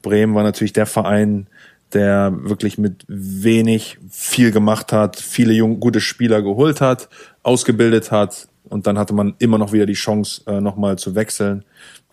Bremen 0.02 0.34
war 0.34 0.44
natürlich 0.44 0.72
der 0.72 0.86
Verein, 0.86 1.48
der 1.92 2.32
wirklich 2.32 2.78
mit 2.78 3.04
wenig 3.08 3.98
viel 4.10 4.52
gemacht 4.52 4.92
hat, 4.92 5.16
viele 5.16 5.52
jung, 5.52 5.80
gute 5.80 6.00
Spieler 6.00 6.40
geholt 6.40 6.80
hat, 6.80 7.08
ausgebildet 7.42 8.12
hat 8.12 8.48
und 8.68 8.86
dann 8.86 8.98
hatte 8.98 9.12
man 9.12 9.34
immer 9.38 9.58
noch 9.58 9.72
wieder 9.72 9.86
die 9.86 9.94
Chance, 9.94 10.42
äh, 10.46 10.60
nochmal 10.60 10.98
zu 10.98 11.16
wechseln. 11.16 11.64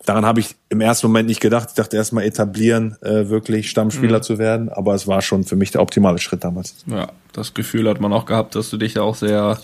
Daran 0.04 0.24
habe 0.24 0.40
ich 0.40 0.56
im 0.68 0.80
ersten 0.80 1.06
Moment 1.06 1.28
nicht 1.28 1.40
gedacht. 1.40 1.68
Ich 1.70 1.74
dachte 1.74 1.96
erstmal 1.96 2.24
etablieren, 2.24 2.96
äh, 3.02 3.28
wirklich 3.28 3.68
Stammspieler 3.70 4.22
zu 4.22 4.38
werden, 4.38 4.68
aber 4.68 4.94
es 4.94 5.06
war 5.06 5.22
schon 5.22 5.44
für 5.44 5.56
mich 5.56 5.70
der 5.70 5.82
optimale 5.82 6.18
Schritt 6.18 6.44
damals. 6.44 6.76
Ja, 6.86 7.12
das 7.32 7.54
Gefühl 7.54 7.88
hat 7.88 8.00
man 8.00 8.12
auch 8.12 8.24
gehabt, 8.24 8.54
dass 8.54 8.70
du 8.70 8.76
dich 8.76 8.94
da 8.94 9.02
auch 9.02 9.16
sehr, 9.16 9.58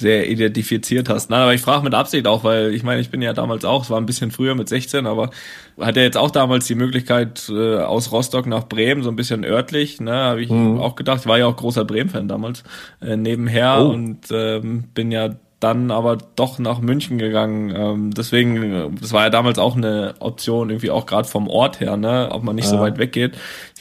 sehr 0.00 0.28
identifiziert 0.28 1.08
hast. 1.08 1.30
Nein, 1.30 1.40
aber 1.42 1.54
ich 1.54 1.60
frage 1.60 1.84
mit 1.84 1.94
Absicht 1.94 2.26
auch, 2.26 2.42
weil 2.44 2.74
ich 2.74 2.82
meine, 2.82 3.00
ich 3.00 3.10
bin 3.10 3.22
ja 3.22 3.32
damals 3.32 3.64
auch, 3.64 3.84
es 3.84 3.90
war 3.90 3.98
ein 3.98 4.06
bisschen 4.06 4.30
früher 4.32 4.54
mit 4.54 4.68
16, 4.68 5.06
aber 5.06 5.30
hatte 5.78 6.00
jetzt 6.00 6.16
auch 6.16 6.30
damals 6.30 6.66
die 6.66 6.74
Möglichkeit 6.74 7.48
äh, 7.48 7.76
aus 7.78 8.10
Rostock 8.12 8.46
nach 8.46 8.64
Bremen, 8.68 9.02
so 9.02 9.10
ein 9.10 9.16
bisschen 9.16 9.44
örtlich, 9.44 10.00
ne, 10.00 10.12
habe 10.12 10.42
ich 10.42 10.50
auch 10.50 10.96
gedacht, 10.96 11.20
ich 11.20 11.26
war 11.26 11.38
ja 11.38 11.46
auch 11.46 11.56
großer 11.56 11.84
Bremen-Fan 11.84 12.26
damals, 12.28 12.64
äh, 13.00 13.16
nebenher 13.16 13.78
Oh. 13.80 13.90
und 13.90 14.26
ähm, 14.32 14.84
bin 14.94 15.10
ja 15.12 15.30
dann 15.60 15.90
aber 15.90 16.16
doch 16.36 16.58
nach 16.58 16.80
München 16.80 17.18
gegangen. 17.18 17.70
Ähm, 17.76 18.10
deswegen, 18.14 18.72
äh, 18.72 18.88
das 18.98 19.12
war 19.12 19.24
ja 19.24 19.30
damals 19.30 19.58
auch 19.58 19.76
eine 19.76 20.14
Option, 20.18 20.70
irgendwie 20.70 20.90
auch 20.90 21.04
gerade 21.04 21.28
vom 21.28 21.48
Ort 21.48 21.80
her, 21.80 21.98
ne, 21.98 22.28
ob 22.32 22.42
man 22.42 22.56
nicht 22.56 22.66
so 22.66 22.80
weit 22.80 22.96
weggeht. 22.96 23.36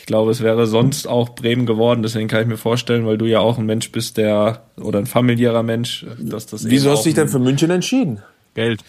Ich 0.09 0.11
glaube, 0.11 0.31
es 0.31 0.41
wäre 0.41 0.65
sonst 0.65 1.07
auch 1.07 1.35
Bremen 1.35 1.67
geworden. 1.67 2.01
Deswegen 2.01 2.27
kann 2.27 2.41
ich 2.41 2.47
mir 2.47 2.57
vorstellen, 2.57 3.05
weil 3.05 3.19
du 3.19 3.27
ja 3.27 3.41
auch 3.41 3.59
ein 3.59 3.67
Mensch 3.67 3.91
bist, 3.91 4.17
der 4.17 4.63
oder 4.81 4.97
ein 4.97 5.05
familiärer 5.05 5.61
Mensch, 5.61 6.03
dass 6.17 6.47
das. 6.47 6.67
Wieso 6.67 6.89
hast 6.89 7.03
du 7.05 7.09
dich 7.09 7.13
denn 7.13 7.27
für 7.27 7.37
München 7.37 7.69
entschieden? 7.69 8.23
Geld. 8.55 8.81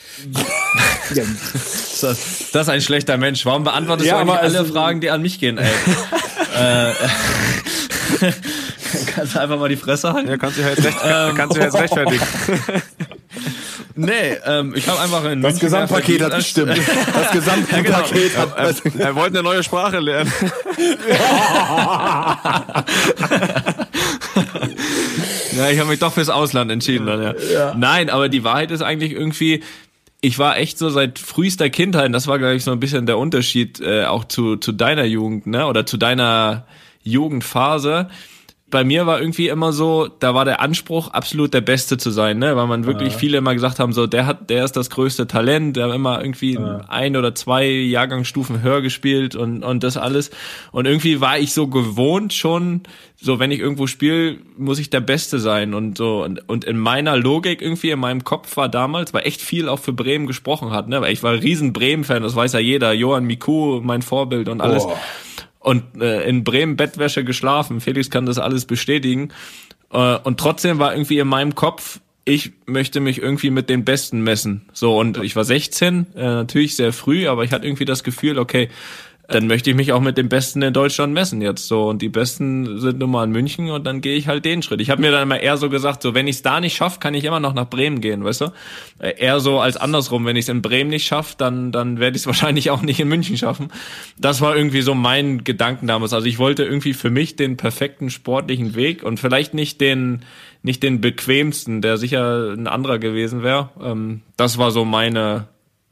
Das, 1.15 2.01
das 2.55 2.63
ist 2.63 2.69
ein 2.71 2.81
schlechter 2.81 3.19
Mensch. 3.19 3.45
Warum 3.45 3.65
beantwortest 3.65 4.09
Ja, 4.09 4.25
du 4.25 4.33
eigentlich 4.33 4.57
alle 4.57 4.65
Fragen, 4.65 5.03
die 5.03 5.11
an 5.11 5.21
mich 5.21 5.39
gehen, 5.39 5.59
ey? 5.59 5.69
äh, 6.57 6.93
kannst 9.15 9.35
du 9.35 9.41
einfach 9.43 9.59
mal 9.59 9.69
die 9.69 9.77
Fresse 9.77 10.15
halten? 10.15 10.31
Ja, 10.31 10.39
kannst 10.39 10.57
du 10.57 10.63
ja 10.63 10.71
jetzt, 10.71 10.87
recht, 10.87 11.01
kannst 11.37 11.55
du 11.55 11.61
ja 11.61 11.67
jetzt 11.67 11.77
rechtfertigen. 11.77 12.23
Nee, 13.95 14.37
ähm, 14.47 14.75
ich 14.75 14.89
habe 14.89 15.01
einfach 15.01 15.25
in 15.25 15.43
Das 15.43 15.53
München 15.55 15.67
Gesamtpaket 15.67 16.23
hat 16.23 16.37
gestimmt. 16.37 16.79
Das 17.13 17.31
Gesamtpaket 17.33 18.37
hat. 18.37 18.57
Er, 18.57 19.01
er 19.01 19.15
wollte 19.15 19.39
eine 19.39 19.43
neue 19.43 19.63
Sprache 19.63 19.99
lernen. 19.99 20.33
Ja, 25.57 25.69
ich 25.69 25.79
habe 25.79 25.91
mich 25.91 25.99
doch 25.99 26.13
fürs 26.13 26.29
Ausland 26.31 26.71
entschieden 26.71 27.07
dann, 27.07 27.35
ja. 27.53 27.75
Nein, 27.77 28.09
aber 28.09 28.29
die 28.29 28.45
Wahrheit 28.45 28.71
ist 28.71 28.83
eigentlich 28.83 29.13
irgendwie, 29.13 29.63
ich 30.21 30.39
war 30.39 30.57
echt 30.57 30.79
so 30.79 30.91
seit 30.91 31.19
frühester 31.19 31.69
Kindheit, 31.71 32.07
und 32.07 32.13
das 32.13 32.27
war, 32.27 32.39
glaube 32.39 32.55
ich, 32.55 32.65
so 32.65 32.71
ein 32.73 32.81
bisschen 32.81 33.07
der 33.07 33.19
Unterschied 33.19 33.81
äh, 33.81 34.05
auch 34.05 34.25
zu, 34.25 34.57
zu 34.57 34.73
deiner 34.73 35.05
Jugend, 35.05 35.47
ne? 35.47 35.67
Oder 35.67 35.87
zu 35.87 35.97
deiner 35.97 36.67
Jugendphase. 37.03 38.09
Bei 38.71 38.85
mir 38.85 39.07
war 39.07 39.21
irgendwie 39.21 39.49
immer 39.49 39.73
so, 39.73 40.09
da 40.21 40.35
war 40.35 40.45
der 40.45 40.61
Anspruch, 40.61 41.09
absolut 41.09 41.53
der 41.53 41.61
Beste 41.61 41.99
zu 41.99 42.11
sein, 42.11 42.39
ne? 42.39 42.57
Weil 42.57 42.67
man 42.67 42.87
wirklich 42.87 43.15
viele 43.15 43.39
immer 43.39 43.55
gesagt 43.55 43.79
haben, 43.79 43.93
so, 43.93 44.07
der 44.07 44.27
hat, 44.27 44.49
der 44.49 44.65
ist 44.65 44.77
das 44.77 44.91
größte 44.91 45.27
Talent, 45.27 45.77
der 45.77 45.89
hat 45.89 45.95
immer 45.95 46.21
irgendwie 46.21 46.59
ein 46.89 47.17
oder 47.17 47.35
zwei 47.35 47.67
Jahrgangsstufen 47.67 48.63
höher 48.63 48.81
gespielt 48.81 49.35
und, 49.35 49.65
und 49.65 49.83
das 49.83 49.97
alles. 49.97 50.31
Und 50.73 50.87
irgendwie 50.87 51.21
war 51.21 51.39
ich 51.39 51.53
so 51.53 51.67
gewohnt 51.67 52.33
schon, 52.33 52.83
so 53.17 53.39
wenn 53.39 53.51
ich 53.51 53.61
irgendwo 53.61 53.87
spiele, 53.87 54.39
muss 54.57 54.79
ich 54.79 54.89
der 54.89 55.01
Beste 55.01 55.39
sein 55.39 55.75
und 55.75 55.99
so. 55.99 56.23
Und, 56.23 56.49
und 56.49 56.65
in 56.65 56.79
meiner 56.79 57.17
Logik 57.17 57.61
irgendwie, 57.61 57.91
in 57.91 57.99
meinem 57.99 58.25
Kopf 58.25 58.57
war 58.57 58.69
damals, 58.69 59.13
weil 59.13 59.27
echt 59.27 59.43
viel 59.43 59.69
auch 59.69 59.79
für 59.79 59.93
Bremen 59.93 60.27
gesprochen 60.27 60.71
hat, 60.71 60.89
ne? 60.89 61.01
Weil 61.01 61.13
ich 61.13 61.23
war 61.23 61.33
ein 61.33 61.41
riesen 61.41 61.73
Bremen-Fan, 61.73 62.23
das 62.23 62.35
weiß 62.35 62.53
ja 62.55 62.61
jeder. 62.61 62.93
Johann 62.93 63.25
Miku, 63.25 63.81
mein 63.83 64.03
Vorbild 64.03 64.49
und 64.49 64.61
alles. 64.61 64.85
Boah. 64.85 64.99
Und 65.61 66.01
äh, 66.01 66.27
in 66.29 66.43
Bremen 66.43 66.77
Bettwäsche 66.77 67.23
geschlafen. 67.23 67.81
Felix 67.81 68.11
kann 68.11 68.27
das 68.27 68.39
alles 68.39 68.65
bestätigen. 68.65 69.31
Äh, 69.93 70.17
und 70.17 70.41
trotzdem 70.41 70.79
war 70.79 70.93
irgendwie 70.93 71.19
in 71.19 71.29
meinem 71.29 71.55
Kopf, 71.55 72.01
ich 72.25 72.53
möchte 72.67 73.01
mich 73.01 73.21
irgendwie 73.21 73.51
mit 73.51 73.69
den 73.69 73.85
Besten 73.85 74.23
messen. 74.23 74.69
So, 74.73 74.99
und 74.99 75.19
ich 75.19 75.37
war 75.37 75.45
16, 75.45 76.07
äh, 76.15 76.21
natürlich 76.23 76.77
sehr 76.77 76.93
früh, 76.93 77.29
aber 77.29 77.45
ich 77.45 77.53
hatte 77.53 77.67
irgendwie 77.67 77.85
das 77.85 78.05
Gefühl, 78.05 78.39
okay, 78.39 78.69
dann 79.31 79.47
möchte 79.47 79.71
ich 79.71 79.77
mich 79.77 79.93
auch 79.93 80.01
mit 80.01 80.19
den 80.19 80.29
Besten 80.29 80.61
in 80.61 80.73
Deutschland 80.73 81.13
messen 81.13 81.41
jetzt 81.41 81.69
so 81.69 81.89
und 81.89 82.03
die 82.03 82.09
Besten 82.09 82.81
sind 82.81 82.99
nun 82.99 83.11
mal 83.11 83.25
in 83.25 83.31
München 83.31 83.71
und 83.71 83.87
dann 83.87 84.01
gehe 84.01 84.17
ich 84.17 84.27
halt 84.27 84.45
den 84.45 84.61
Schritt. 84.63 84.81
Ich 84.81 84.91
habe 84.91 85.01
mir 85.01 85.13
dann 85.13 85.23
immer 85.23 85.39
eher 85.39 85.57
so 85.57 85.71
gesagt, 85.71 86.03
so 86.03 86.15
wenn 86.15 86.27
ich 86.27 86.37
es 86.37 86.43
da 86.43 86.61
nicht 86.61 86.75
schaffe, 86.77 86.99
kann 86.99 87.15
ich 87.15 87.25
immer 87.25 87.39
noch 87.39 87.55
nach 87.55 87.69
Bremen 87.69 88.01
gehen, 88.01 88.25
weißt 88.25 88.41
du? 88.41 88.53
Äh, 88.99 89.15
Eher 89.21 89.39
so 89.39 89.61
als 89.61 89.77
andersrum, 89.77 90.25
wenn 90.25 90.35
ich 90.35 90.47
es 90.47 90.49
in 90.49 90.63
Bremen 90.63 90.91
nicht 90.91 91.07
schaffe, 91.07 91.37
dann 91.39 91.71
dann 91.71 92.01
werde 92.01 92.17
ich 92.17 92.23
es 92.23 92.27
wahrscheinlich 92.31 92.71
auch 92.71 92.83
nicht 92.83 92.99
in 92.99 93.09
München 93.09 93.37
schaffen. 93.37 93.69
Das 94.19 94.41
war 94.41 94.57
irgendwie 94.57 94.83
so 94.83 94.95
mein 94.95 95.45
Gedanken 95.45 95.87
damals. 95.87 96.13
Also 96.13 96.27
ich 96.27 96.39
wollte 96.39 96.65
irgendwie 96.65 96.95
für 96.95 97.11
mich 97.11 97.37
den 97.37 97.57
perfekten 97.57 98.11
sportlichen 98.11 98.75
Weg 98.75 99.05
und 99.05 99.21
vielleicht 99.21 99.55
nicht 99.55 99.81
den 99.81 100.23
nicht 100.63 100.83
den 100.83 101.01
bequemsten, 101.01 101.83
der 101.83 101.97
sicher 101.97 102.53
ein 102.53 102.67
anderer 102.67 102.99
gewesen 102.99 103.43
wäre. 103.45 103.71
Ähm, 103.81 104.23
das 104.37 104.59
war 104.59 104.73
so 104.73 104.85
meine 104.85 105.47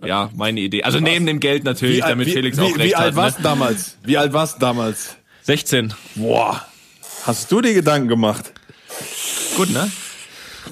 ja, 0.05 0.30
meine 0.34 0.61
Idee. 0.61 0.82
Also 0.84 1.01
neben 1.01 1.26
dem 1.26 1.40
Geld 1.40 1.64
natürlich, 1.64 2.03
alt- 2.05 2.12
damit 2.12 2.26
wie, 2.28 2.32
Felix 2.32 2.57
wie, 2.59 2.62
auch 2.62 2.66
recht 2.76 2.78
wie 2.90 2.94
alt 2.94 3.07
hat. 3.09 3.16
warst 3.16 3.38
Ne? 3.38 3.42
du 3.42 3.49
damals? 3.49 3.96
Wie 4.05 4.16
alt 4.18 4.32
warst 4.32 4.57
du 4.57 4.61
damals? 4.61 5.16
16. 5.42 5.94
Boah. 6.14 6.64
Hast 7.24 7.51
du 7.51 7.61
dir 7.61 7.74
Gedanken 7.74 8.09
gemacht? 8.09 8.53
Gut, 9.57 9.70
ne? 9.70 9.90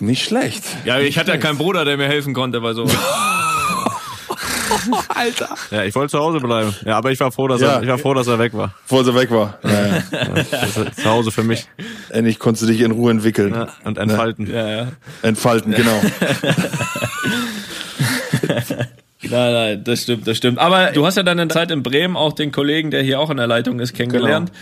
Nicht 0.01 0.24
schlecht. 0.24 0.62
Ja, 0.85 0.99
ich 1.01 1.18
hatte 1.18 1.31
ja 1.33 1.39
keinen 1.39 1.59
Bruder, 1.59 1.85
der 1.85 1.97
mir 1.97 2.07
helfen 2.07 2.35
konnte 2.35 2.61
bei 2.61 2.72
so. 2.74 2.87
Ja, 5.70 5.85
ich 5.85 5.95
wollte 5.95 6.11
zu 6.12 6.18
Hause 6.18 6.39
bleiben. 6.41 6.74
Ja, 6.85 6.99
aber 6.99 7.11
ich 7.11 7.18
war 7.20 7.33
froh, 7.33 7.49
dass 7.49 7.61
Ja. 7.61 7.74
er, 7.77 7.83
ich 7.83 7.89
war 7.89 7.99
froh, 7.99 8.14
dass 8.14 8.27
er 8.27 8.39
weg 8.39 8.53
war. 8.55 8.74
Bevor 8.83 9.05
sie 9.05 9.14
weg 9.14 9.31
war. 9.31 9.59
Ja, 9.64 9.97
ja. 9.97 10.93
Zu 10.95 11.05
Hause 11.05 11.31
für 11.31 11.43
mich. 11.43 11.66
Endlich 12.11 12.39
konntest 12.39 12.64
du 12.64 12.66
dich 12.72 12.81
in 12.83 12.91
Ruhe 12.93 13.11
entwickeln. 13.11 13.55
Ja, 13.55 13.68
und 13.85 13.99
entfalten. 13.99 14.47
ja, 14.53 14.68
ja. 14.68 14.89
Entfalten, 15.22 15.72
genau. 15.72 16.01
Nein, 19.31 19.53
nein, 19.53 19.85
das 19.85 20.03
stimmt, 20.03 20.27
das 20.27 20.37
stimmt. 20.37 20.59
Aber 20.59 20.93
du 20.93 21.07
hast 21.07 21.16
ja 21.16 21.22
deine 21.22 21.49
Zeit 21.49 21.70
in 21.70 21.83
Bremen 21.83 22.16
auch 22.16 22.33
den 22.33 22.53
Kollegen, 22.53 22.91
der 22.91 23.03
hier 23.03 23.20
auch 23.20 23.31
in 23.31 23.37
der 23.37 23.47
Leitung 23.47 23.81
ist, 23.81 23.95
kennengelernt. 23.95 24.53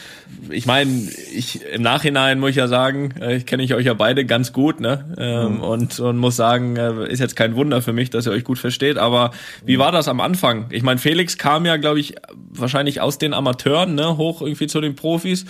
Ich 0.51 0.67
meine, 0.67 0.91
ich 1.35 1.61
im 1.73 1.83
Nachhinein 1.83 2.39
muss 2.41 2.51
ich 2.51 2.57
ja 2.57 2.69
sagen, 2.69 3.15
äh, 3.21 3.37
ich 3.37 3.47
kenne 3.47 3.63
ich 3.63 3.75
euch 3.75 3.87
ja 3.87 3.95
beide 3.95 4.25
ganz 4.25 4.53
gut, 4.53 4.81
ne? 4.81 5.15
Ähm, 5.19 5.61
und, 5.61 5.99
und 6.01 6.17
muss 6.19 6.37
sagen, 6.37 6.77
äh, 6.77 7.09
ist 7.11 7.21
jetzt 7.21 7.37
kein 7.37 7.57
Wunder 7.57 7.83
für 7.83 7.93
mich, 7.93 8.11
dass 8.11 8.27
ihr 8.27 8.33
euch 8.33 8.45
gut 8.45 8.59
versteht. 8.59 8.99
Aber 8.99 9.31
wie 9.65 9.79
war 9.79 9.93
das 9.93 10.09
am 10.09 10.21
Anfang? 10.21 10.67
Ich 10.71 10.83
meine, 10.83 10.99
Felix 10.99 11.39
kam 11.39 11.67
ja, 11.67 11.77
glaube 11.77 12.01
ich, 12.01 12.15
wahrscheinlich 12.51 13.01
aus 13.01 13.19
den 13.19 13.35
Amateuren, 13.35 13.95
ne, 13.95 14.17
hoch 14.17 14.43
irgendwie 14.43 14.67
zu 14.67 14.81
den 14.81 14.97
Profis. 14.97 15.45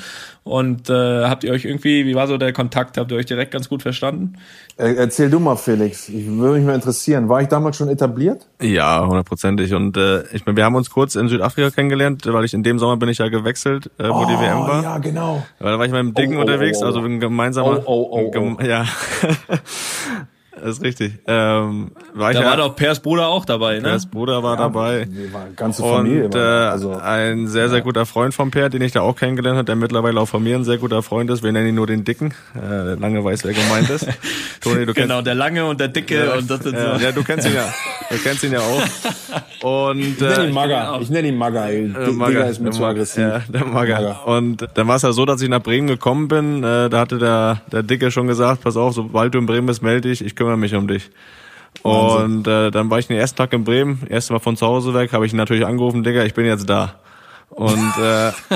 Und 0.44 0.90
äh, 0.90 1.24
habt 1.24 1.44
ihr 1.44 1.52
euch 1.52 1.64
irgendwie, 1.64 2.06
wie 2.06 2.14
war 2.14 2.26
so 2.26 2.36
der 2.36 2.52
Kontakt? 2.52 2.98
Habt 2.98 3.10
ihr 3.10 3.16
euch 3.16 3.26
direkt 3.26 3.50
ganz 3.50 3.68
gut 3.68 3.82
verstanden? 3.82 4.34
Äh, 4.76 4.94
Erzähl 4.94 5.30
du 5.30 5.38
mal, 5.38 5.56
Felix. 5.56 6.08
Ich 6.08 6.26
würde 6.26 6.56
mich 6.58 6.66
mal 6.66 6.74
interessieren. 6.74 7.28
War 7.28 7.40
ich 7.40 7.46
damals 7.48 7.76
schon 7.76 7.88
etabliert? 7.88 8.46
Ja, 8.60 9.06
hundertprozentig. 9.06 9.72
Und 9.72 9.96
äh, 9.96 10.22
ich 10.32 10.44
meine, 10.46 10.56
wir 10.56 10.64
haben 10.64 10.74
uns 10.74 10.90
kurz 10.90 11.14
in 11.14 11.28
Südafrika 11.28 11.70
kennengelernt, 11.70 12.22
weil 12.26 12.44
ich 12.44 12.54
in 12.54 12.64
dem 12.64 12.78
Sommer 12.80 12.96
bin 12.96 13.08
ich 13.08 13.18
ja 13.18 13.28
gewechselt, 13.28 13.90
äh, 13.98 14.08
wo 14.08 14.24
die 14.24 14.32
WM 14.34 14.58
war. 14.66 14.82
Ja, 14.82 14.98
genau. 14.98 15.44
Weil 15.60 15.72
da 15.72 15.78
war 15.78 15.86
ich 15.86 15.92
mal 15.92 16.00
im 16.00 16.12
Dicken 16.14 16.34
Oh, 16.34 16.38
oh, 16.38 16.40
unterwegs, 16.40 16.78
oh, 16.80 16.84
oh. 16.84 16.86
also 16.86 17.00
ein 17.00 17.20
gemeinsamer. 17.20 17.82
Oh, 17.86 18.08
oh, 18.10 18.26
oh, 18.26 18.30
gem- 18.32 18.58
Ja. 18.66 18.84
Das 20.64 20.78
ist 20.78 20.82
richtig. 20.82 21.12
Ähm, 21.26 21.90
war 22.14 22.30
ich 22.30 22.38
Da 22.38 22.42
ja, 22.42 22.48
war 22.48 22.56
doch 22.56 22.74
Pers 22.74 22.98
Bruder 23.00 23.28
auch 23.28 23.44
dabei, 23.44 23.76
ne? 23.76 23.82
Pers 23.82 24.06
Bruder 24.06 24.42
war 24.42 24.56
dabei. 24.56 25.06
Wir 25.10 25.30
waren 25.34 25.54
ganze 25.54 25.82
Familie. 25.82 26.24
Und 26.24 26.34
äh, 26.34 26.38
war 26.38 26.72
also, 26.72 26.96
ein 26.96 27.48
sehr, 27.48 27.68
sehr 27.68 27.82
guter 27.82 28.06
Freund 28.06 28.32
vom 28.32 28.50
Per, 28.50 28.70
den 28.70 28.80
ich 28.80 28.92
da 28.92 29.02
auch 29.02 29.14
kennengelernt 29.14 29.58
habe, 29.58 29.66
der 29.66 29.76
mittlerweile 29.76 30.18
auch 30.18 30.26
von 30.26 30.42
mir 30.42 30.56
ein 30.56 30.64
sehr 30.64 30.78
guter 30.78 31.02
Freund 31.02 31.28
ist. 31.28 31.42
Wir 31.42 31.52
nennen 31.52 31.68
ihn 31.68 31.74
nur 31.74 31.86
den 31.86 32.04
Dicken. 32.04 32.32
Äh, 32.54 32.94
lange 32.94 33.22
weiß, 33.22 33.44
wer 33.44 33.52
gemeint 33.52 33.90
ist. 33.90 34.08
Toni, 34.62 34.86
du 34.86 34.94
Genau, 34.94 35.20
der 35.20 35.34
Lange 35.34 35.66
und 35.66 35.78
der 35.80 35.88
Dicke 35.88 36.32
und 36.32 36.48
das 36.48 36.62
sind 36.62 36.78
Ja, 36.78 36.98
so. 36.98 37.04
ja, 37.04 37.12
du 37.12 37.22
kennst 37.22 37.46
ihn 37.46 37.54
ja. 37.54 37.70
Du 38.10 38.16
kennst 38.16 38.42
ihn 38.42 38.52
ja 38.52 38.60
auch. 38.60 38.82
Und 39.64 39.98
ich 39.98 40.20
nenne 40.20 40.44
äh, 40.44 40.46
ihn 40.48 40.52
Maga. 40.52 40.98
Ich 41.00 41.08
nenne 41.08 41.28
ihn 41.28 41.38
Maga. 41.38 41.68
Digga 41.68 42.12
Maga, 42.12 42.42
ist 42.44 42.60
mir 42.60 42.70
zu 42.70 42.84
aggressiv. 42.84 43.22
Ja, 43.22 43.38
der 43.48 43.64
Maga. 43.64 43.94
Maga. 43.94 44.20
Und 44.26 44.66
dann 44.74 44.86
war 44.88 44.96
es 44.96 45.02
ja 45.02 45.12
so, 45.12 45.24
dass 45.24 45.40
ich 45.40 45.48
nach 45.48 45.62
Bremen 45.62 45.86
gekommen 45.86 46.28
bin. 46.28 46.62
Äh, 46.62 46.90
da 46.90 47.00
hatte 47.00 47.16
der, 47.16 47.62
der 47.72 47.82
Dicke 47.82 48.10
schon 48.10 48.26
gesagt, 48.26 48.62
pass 48.62 48.76
auf, 48.76 48.92
sobald 48.92 49.34
du 49.34 49.38
in 49.38 49.46
Bremen 49.46 49.66
bist, 49.66 49.82
melde 49.82 50.08
dich, 50.10 50.22
ich 50.22 50.36
kümmere 50.36 50.53
mich 50.56 50.74
um 50.74 50.88
dich. 50.88 51.10
Und 51.82 52.46
äh, 52.46 52.70
dann 52.70 52.88
war 52.90 52.98
ich 52.98 53.08
den 53.08 53.16
ersten 53.16 53.36
Tag 53.36 53.52
in 53.52 53.64
Bremen, 53.64 54.06
erst 54.08 54.30
mal 54.30 54.38
von 54.38 54.56
zu 54.56 54.66
Hause 54.66 54.94
weg, 54.94 55.12
habe 55.12 55.26
ich 55.26 55.32
ihn 55.32 55.36
natürlich 55.36 55.66
angerufen, 55.66 56.04
Digga, 56.04 56.24
ich 56.24 56.34
bin 56.34 56.46
jetzt 56.46 56.68
da. 56.68 56.94
Und 57.50 57.92
äh, 57.98 58.32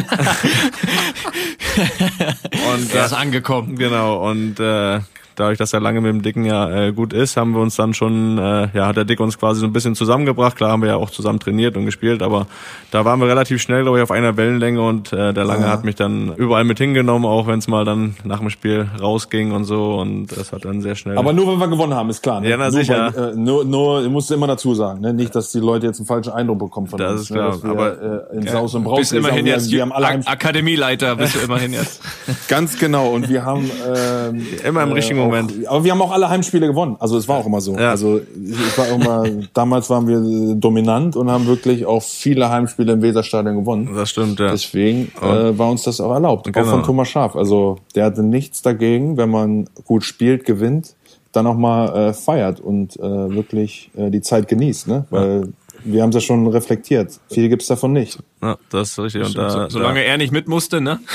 und 2.73 2.95
Er 2.95 3.03
äh, 3.03 3.07
ist 3.07 3.13
angekommen. 3.13 3.77
Genau, 3.77 4.29
und 4.29 4.59
äh, 4.61 5.01
dadurch, 5.41 5.59
dass 5.59 5.73
er 5.73 5.81
lange 5.81 6.01
mit 6.01 6.11
dem 6.11 6.23
Dicken 6.23 6.45
ja 6.45 6.71
äh, 6.71 6.93
gut 6.93 7.13
ist, 7.13 7.37
haben 7.37 7.53
wir 7.53 7.61
uns 7.61 7.77
dann 7.77 7.95
schon, 7.95 8.39
äh, 8.39 8.69
ja, 8.75 8.87
hat 8.87 8.97
der 8.97 9.05
Dick 9.05 9.21
uns 9.21 9.39
quasi 9.39 9.61
so 9.61 9.67
ein 9.67 9.73
bisschen 9.73 9.95
zusammengebracht. 9.95 10.57
Klar 10.57 10.71
haben 10.73 10.83
wir 10.83 10.89
ja 10.89 10.97
auch 10.97 11.11
zusammen 11.11 11.39
trainiert 11.41 11.77
und 11.77 11.85
gespielt, 11.87 12.23
aber 12.23 12.47
da 12.91 13.05
waren 13.05 13.21
wir 13.21 13.29
relativ 13.29 13.61
schnell, 13.61 13.83
glaube 13.83 13.99
ich, 13.99 14.03
auf 14.03 14.11
einer 14.11 14.37
Wellenlänge 14.37 14.81
und 14.81 15.13
äh, 15.13 15.33
der 15.33 15.45
Lange 15.45 15.69
hat 15.69 15.85
mich 15.85 15.95
dann 15.95 16.35
überall 16.37 16.65
mit 16.65 16.79
hingenommen, 16.79 17.25
auch 17.25 17.47
wenn 17.47 17.59
es 17.59 17.69
mal 17.69 17.85
dann 17.85 18.17
nach 18.25 18.41
dem 18.41 18.51
Spiel 18.51 18.87
rausging 19.01 19.53
und 19.53 19.65
so 19.65 19.97
und 19.97 20.29
das 20.29 20.53
hat 20.53 20.65
dann 20.65 20.81
sehr 20.81 20.95
schnell... 20.95 21.19
Aber 21.19 21.33
nur, 21.33 21.47
wenn 21.53 21.59
wir 21.59 21.69
gewonnen 21.69 21.95
haben, 21.95 22.11
ist 22.11 22.23
klar. 22.23 22.41
Ne? 22.41 22.51
Ja, 22.51 22.57
na 22.57 22.65
nur, 22.65 22.73
sicher. 22.73 23.13
Weil, 23.15 23.31
äh, 23.31 23.37
nur, 23.37 23.65
nur, 23.65 24.03
ich 24.05 24.11
musst 24.11 24.31
du 24.31 24.35
immer 24.35 24.47
dazu 24.47 24.75
sagen, 24.75 25.01
ne? 25.01 25.13
nicht, 25.13 25.35
dass 25.35 25.53
die 25.53 25.61
Leute 25.61 25.87
jetzt 25.87 25.99
einen 25.99 26.07
falschen 26.07 26.33
Eindruck 26.33 26.59
bekommen 26.59 26.87
von 26.87 26.99
Das 26.99 27.13
uns. 27.13 27.21
ist 27.23 27.29
klar, 27.33 27.57
ne? 27.57 27.63
wir, 27.63 27.71
aber- 27.71 28.03
äh, 28.33 28.37
in 28.37 28.47
Saus 28.47 28.75
und 28.75 28.85
Braus 28.85 28.99
Bist 28.99 29.13
immerhin 29.13 29.45
wir, 29.45 29.53
jetzt 29.53 29.71
wir 29.71 29.83
haben 29.83 29.93
alle 29.93 30.07
Ak 30.09 30.21
Akademieleiter, 30.27 31.17
bist 31.17 31.35
du 31.35 31.41
immerhin 31.41 31.73
jetzt. 31.73 32.01
ganz 32.49 32.79
genau 32.79 33.11
und 33.11 33.29
wir 33.29 33.45
haben 33.45 33.71
ähm, 33.97 34.47
Immer 34.65 34.83
im 34.83 34.93
richtigen 34.93 35.21
auch, 35.21 35.28
Moment. 35.31 35.67
Aber 35.67 35.85
wir 35.85 35.93
haben 35.93 36.03
auch 36.03 36.13
alle 36.13 36.29
Heimspiele 36.29 36.67
gewonnen. 36.67 36.97
Also 36.99 37.17
es 37.17 37.29
war 37.29 37.39
auch 37.39 37.47
immer 37.47 37.61
so. 37.61 37.75
Ja. 37.77 37.91
Also 37.91 38.21
ich 38.21 38.79
war 38.79 38.89
immer, 38.89 39.25
damals 39.55 39.89
waren 39.91 40.07
wir 40.07 40.19
äh, 40.19 40.55
dominant 40.57 41.17
und 41.17 41.31
haben 41.31 41.47
wirklich 41.47 41.87
auch 41.87 42.03
viele 42.03 42.51
Heimspiele 42.51 42.93
im 42.95 43.03
Weserstadion 43.03 43.57
gewonnen. 43.57 43.91
Das 43.95 44.11
stimmt, 44.11 44.39
ja. 44.41 44.51
Deswegen 44.51 45.13
äh, 45.21 45.59
war 45.59 45.71
uns 45.71 45.83
das 45.85 46.01
auch 46.01 46.13
erlaubt. 46.13 46.49
Auch 46.49 46.53
Genau. 46.53 46.71
von 46.71 46.83
Thomas 46.83 47.09
Schaaf. 47.09 47.37
Also 47.37 47.77
der 47.95 48.05
hatte 48.07 48.23
nichts 48.23 48.63
dagegen, 48.63 49.17
wenn 49.17 49.31
man 49.31 49.69
gut 49.85 50.05
spielt, 50.05 50.45
gewinnt, 50.45 50.95
dann 51.33 51.47
auch 51.47 51.57
mal 51.57 52.09
äh, 52.09 52.13
feiert 52.15 52.59
und 52.61 52.97
äh, 52.97 53.03
wirklich 53.03 53.91
äh, 53.97 54.11
die 54.11 54.23
Zeit 54.23 54.49
genießt. 54.49 54.89
Ne? 54.89 55.05
Weil 55.11 55.49
wir 55.93 56.03
haben 56.03 56.11
es 56.11 56.17
ja 56.17 56.21
schon 56.21 56.47
reflektiert. 56.47 57.19
Viel 57.31 57.49
gibt's 57.49 57.67
davon 57.67 57.93
nicht. 57.93 58.19
ja, 58.43 58.57
das 58.71 58.91
ist 58.91 58.99
richtig. 58.99 59.25
Und 59.27 59.37
da, 59.39 59.51
So, 59.51 59.69
solange 59.71 60.03
er 60.05 60.19
nicht 60.19 60.33
mit 60.33 60.49
musste, 60.49 60.81
ne? 60.81 61.01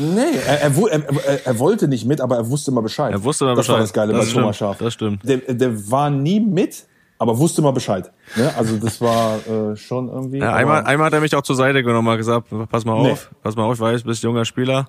Nee, 0.00 0.20
er, 0.46 0.60
er, 0.62 0.72
er, 0.76 1.46
er, 1.46 1.58
wollte 1.58 1.88
nicht 1.88 2.06
mit, 2.06 2.20
aber 2.20 2.36
er 2.36 2.48
wusste 2.48 2.70
immer 2.70 2.82
Bescheid. 2.82 3.12
Er 3.12 3.22
wusste 3.24 3.44
immer 3.44 3.54
das 3.56 3.68
war 3.68 3.76
Bescheid. 3.76 3.84
das 3.84 3.92
Geile 3.92 4.12
Das 4.12 4.20
bei 4.20 4.26
stimmt, 4.30 4.42
Thomas 4.42 4.56
Schaaf. 4.56 4.78
das 4.78 4.94
stimmt. 4.94 5.28
Der, 5.28 5.38
der 5.38 5.90
war 5.90 6.08
nie 6.10 6.38
mit, 6.40 6.84
aber 7.18 7.36
wusste 7.38 7.60
immer 7.60 7.72
Bescheid. 7.72 8.10
Ne? 8.36 8.52
Also 8.56 8.76
das 8.76 9.00
war 9.00 9.38
äh, 9.46 9.76
schon 9.76 10.08
irgendwie. 10.08 10.38
Ja, 10.38 10.54
einmal, 10.54 10.84
einmal 10.84 11.06
hat 11.06 11.12
er 11.14 11.20
mich 11.20 11.34
auch 11.34 11.42
zur 11.42 11.56
Seite 11.56 11.82
genommen 11.82 12.06
und 12.08 12.16
gesagt, 12.16 12.48
pass 12.70 12.84
mal 12.84 13.02
Nee. 13.02 13.12
auf, 13.12 13.30
pass 13.42 13.56
mal 13.56 13.64
auf, 13.64 13.74
ich 13.74 13.80
weiß, 13.80 14.02
du 14.02 14.08
bist 14.08 14.22
junger 14.22 14.44
Spieler, 14.44 14.88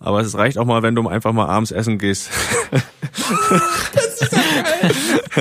aber 0.00 0.20
es 0.20 0.36
reicht 0.36 0.58
auch 0.58 0.64
mal, 0.64 0.82
wenn 0.82 0.94
du 0.96 1.06
einfach 1.08 1.32
mal 1.32 1.46
abends 1.46 1.70
essen 1.70 1.98
gehst. 1.98 2.30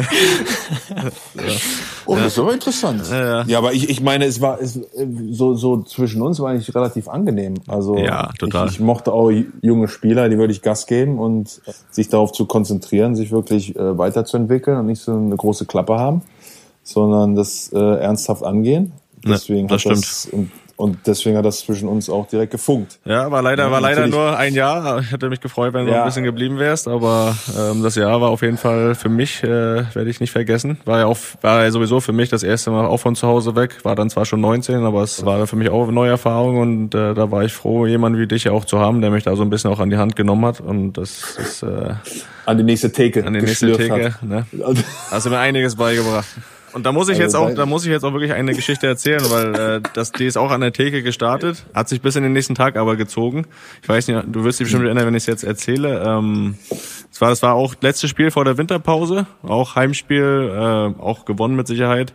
Oh, 2.07 2.15
das 2.15 2.27
ist 2.27 2.39
aber 2.39 2.53
interessant. 2.53 3.03
Ja, 3.11 3.43
ja. 3.43 3.57
aber 3.57 3.73
ich, 3.73 3.89
ich 3.89 4.01
meine, 4.01 4.25
es 4.25 4.39
war 4.39 4.61
es, 4.61 4.79
so, 5.31 5.55
so 5.55 5.83
zwischen 5.83 6.21
uns 6.21 6.39
war 6.39 6.51
eigentlich 6.51 6.73
relativ 6.73 7.09
angenehm. 7.09 7.55
Also 7.67 7.97
ja, 7.97 8.31
total. 8.39 8.67
Ich, 8.67 8.75
ich 8.75 8.79
mochte 8.79 9.11
auch 9.11 9.29
junge 9.61 9.89
Spieler, 9.89 10.29
die 10.29 10.37
wirklich 10.37 10.61
Gas 10.61 10.87
geben 10.87 11.19
und 11.19 11.61
sich 11.91 12.07
darauf 12.07 12.31
zu 12.31 12.45
konzentrieren, 12.45 13.15
sich 13.15 13.31
wirklich 13.31 13.75
äh, 13.75 13.97
weiterzuentwickeln 13.97 14.77
und 14.77 14.85
nicht 14.85 15.01
so 15.01 15.13
eine 15.13 15.35
große 15.35 15.65
Klappe 15.65 15.99
haben, 15.99 16.21
sondern 16.81 17.35
das 17.35 17.71
äh, 17.73 17.77
ernsthaft 17.77 18.43
angehen. 18.43 18.93
Deswegen 19.25 19.67
ja, 19.67 19.75
das 19.75 19.85
hat 19.85 19.97
stimmt. 19.97 20.51
Und 20.77 20.99
deswegen 21.07 21.35
hat 21.35 21.43
das 21.43 21.59
zwischen 21.59 21.89
uns 21.89 22.09
auch 22.09 22.27
direkt 22.27 22.51
gefunkt. 22.51 22.99
Ja, 23.03 23.29
war 23.31 23.41
leider, 23.41 23.65
Ja, 23.65 23.71
war 23.71 23.81
leider 23.81 24.07
nur 24.07 24.37
ein 24.37 24.53
Jahr. 24.53 24.99
Ich 24.99 25.11
hätte 25.11 25.27
mich 25.27 25.41
gefreut, 25.41 25.73
wenn 25.73 25.85
du 25.85 25.91
Ja. 25.91 25.99
ein 26.03 26.05
bisschen 26.05 26.23
geblieben 26.23 26.57
wärst, 26.59 26.87
aber 26.87 27.35
ähm, 27.59 27.83
das 27.83 27.95
Jahr 27.95 28.21
war 28.21 28.29
auf 28.29 28.41
jeden 28.43 28.57
Fall 28.57 28.95
für 28.95 29.09
mich, 29.09 29.43
äh, 29.43 29.47
werde 29.93 30.09
ich 30.09 30.19
nicht 30.21 30.31
vergessen. 30.31 30.77
War 30.85 30.99
ja 30.99 31.05
auch, 31.07 31.17
war 31.41 31.63
ja 31.63 31.71
sowieso 31.71 31.99
für 31.99 32.13
mich 32.13 32.29
das 32.29 32.43
erste 32.43 32.71
Mal 32.71 32.85
auch 32.85 32.97
von 32.99 33.15
zu 33.15 33.27
Hause 33.27 33.55
weg. 33.55 33.83
War 33.83 33.95
dann 33.95 34.09
zwar 34.09 34.25
schon 34.25 34.39
19, 34.39 34.83
aber 34.85 35.01
es 35.03 35.25
war 35.25 35.45
für 35.47 35.55
mich 35.57 35.69
auch 35.69 35.83
eine 35.83 35.91
neue 35.93 36.11
Erfahrung 36.11 36.57
und 36.59 36.95
äh, 36.95 37.13
da 37.13 37.31
war 37.31 37.43
ich 37.43 37.53
froh, 37.53 37.85
jemanden 37.87 38.19
wie 38.19 38.27
dich 38.27 38.47
auch 38.49 38.63
zu 38.63 38.79
haben, 38.79 39.01
der 39.01 39.09
mich 39.09 39.23
da 39.25 39.35
so 39.35 39.41
ein 39.43 39.49
bisschen 39.49 39.71
auch 39.71 39.79
an 39.79 39.89
die 39.89 39.97
Hand 39.97 40.15
genommen 40.15 40.45
hat 40.45 40.61
und 40.61 40.93
das 40.93 41.37
ist 41.39 41.63
äh, 41.63 41.95
An 42.45 42.57
die 42.57 42.63
nächste 42.63 42.91
Theke. 42.91 43.25
an 43.25 43.33
die 43.33 43.41
nächste 43.41 43.71
Theke. 43.75 44.13
hat. 44.13 44.23
Ne? 44.23 44.45
Hast 45.11 45.25
du 45.25 45.31
mir 45.31 45.39
einiges 45.39 45.75
beigebracht. 45.75 46.27
Und 46.73 46.85
da 46.85 46.91
muss 46.91 47.07
ich 47.07 47.13
Also 47.15 47.23
jetzt 47.23 47.35
auch, 47.35 47.47
sei- 47.49 47.55
da 47.55 47.65
muss 47.65 47.85
ich 47.85 47.91
jetzt 47.91 48.03
auch 48.03 48.13
wirklich 48.13 48.33
eine 48.33 48.53
Geschichte 48.53 48.87
erzählen, 48.87 49.21
weil 49.29 49.55
äh, 49.55 49.81
das, 49.93 50.11
die 50.11 50.25
ist 50.25 50.37
auch 50.37 50.51
an 50.51 50.61
der 50.61 50.73
Theke 50.73 51.01
gestartet, 51.01 51.65
hat 51.73 51.87
sich 51.89 52.01
bis 52.01 52.15
in 52.15 52.23
den 52.23 52.33
nächsten 52.33 52.55
Tag 52.55 52.75
aber 52.75 52.95
gezogen. 52.97 53.45
Ich 53.81 53.89
weiß 53.89 54.07
nicht, 54.07 54.21
du 54.27 54.43
wirst 54.43 54.59
dich 54.59 54.65
bestimmt 54.65 54.83
erinnern, 54.85 55.05
wenn 55.07 55.15
ich 55.15 55.23
es 55.23 55.27
jetzt 55.27 55.43
erzähle. 55.43 56.03
Ähm, 56.05 56.55
das 57.09 57.21
war, 57.21 57.29
das 57.29 57.41
war 57.41 57.53
auch 57.53 57.73
letztes 57.81 58.09
Spiel 58.09 58.31
vor 58.31 58.43
der 58.45 58.57
Winterpause, 58.57 59.27
auch 59.43 59.75
Heimspiel, 59.75 60.51
äh, 60.97 61.01
auch 61.01 61.25
gewonnen 61.25 61.55
mit 61.55 61.67
Sicherheit. 61.67 62.13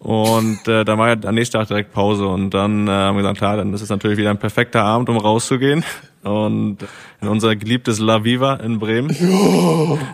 Und 0.00 0.68
äh, 0.68 0.84
da 0.84 0.98
war 0.98 1.08
ja 1.08 1.16
am 1.24 1.34
nächsten 1.34 1.56
Tag 1.56 1.68
direkt 1.68 1.92
Pause 1.92 2.26
und 2.26 2.50
dann 2.50 2.88
äh, 2.88 2.90
haben 2.90 3.16
wir 3.16 3.22
gesagt, 3.22 3.38
klar, 3.38 3.56
dann 3.56 3.72
ist 3.72 3.80
es 3.80 3.88
natürlich 3.88 4.18
wieder 4.18 4.28
ein 4.30 4.38
perfekter 4.38 4.82
Abend, 4.84 5.08
um 5.08 5.16
rauszugehen. 5.16 5.82
Und 6.24 6.78
in 7.22 7.28
unser 7.28 7.56
geliebtes 7.56 8.00
La 8.00 8.22
Viva 8.24 8.54
in 8.56 8.78
Bremen. 8.78 9.14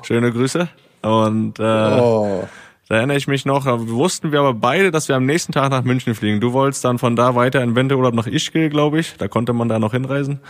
Schöne 0.03 0.31
Grüße. 0.33 0.69
Und 1.03 1.59
äh, 1.59 1.63
Oh. 1.63 2.45
Da 2.91 2.97
erinnere 2.97 3.17
ich 3.19 3.29
mich 3.29 3.47
noch, 3.47 3.67
da 3.67 3.89
wussten 3.89 4.33
wir 4.33 4.41
aber 4.41 4.53
beide, 4.53 4.91
dass 4.91 5.07
wir 5.07 5.15
am 5.15 5.25
nächsten 5.25 5.53
Tag 5.53 5.71
nach 5.71 5.85
München 5.85 6.17
fliegen. 6.17 6.41
Du 6.41 6.53
wolltest 6.53 6.85
dann 6.85 6.99
von 6.99 7.15
da 7.15 7.37
weiter 7.37 7.63
in 7.63 7.77
Winterurlaub 7.77 8.15
nach 8.15 8.27
Ischgl, 8.27 8.69
glaube 8.69 8.99
ich. 8.99 9.15
Da 9.17 9.29
konnte 9.29 9.53
man 9.53 9.69
da 9.69 9.79
noch 9.79 9.93
hinreisen. 9.93 10.41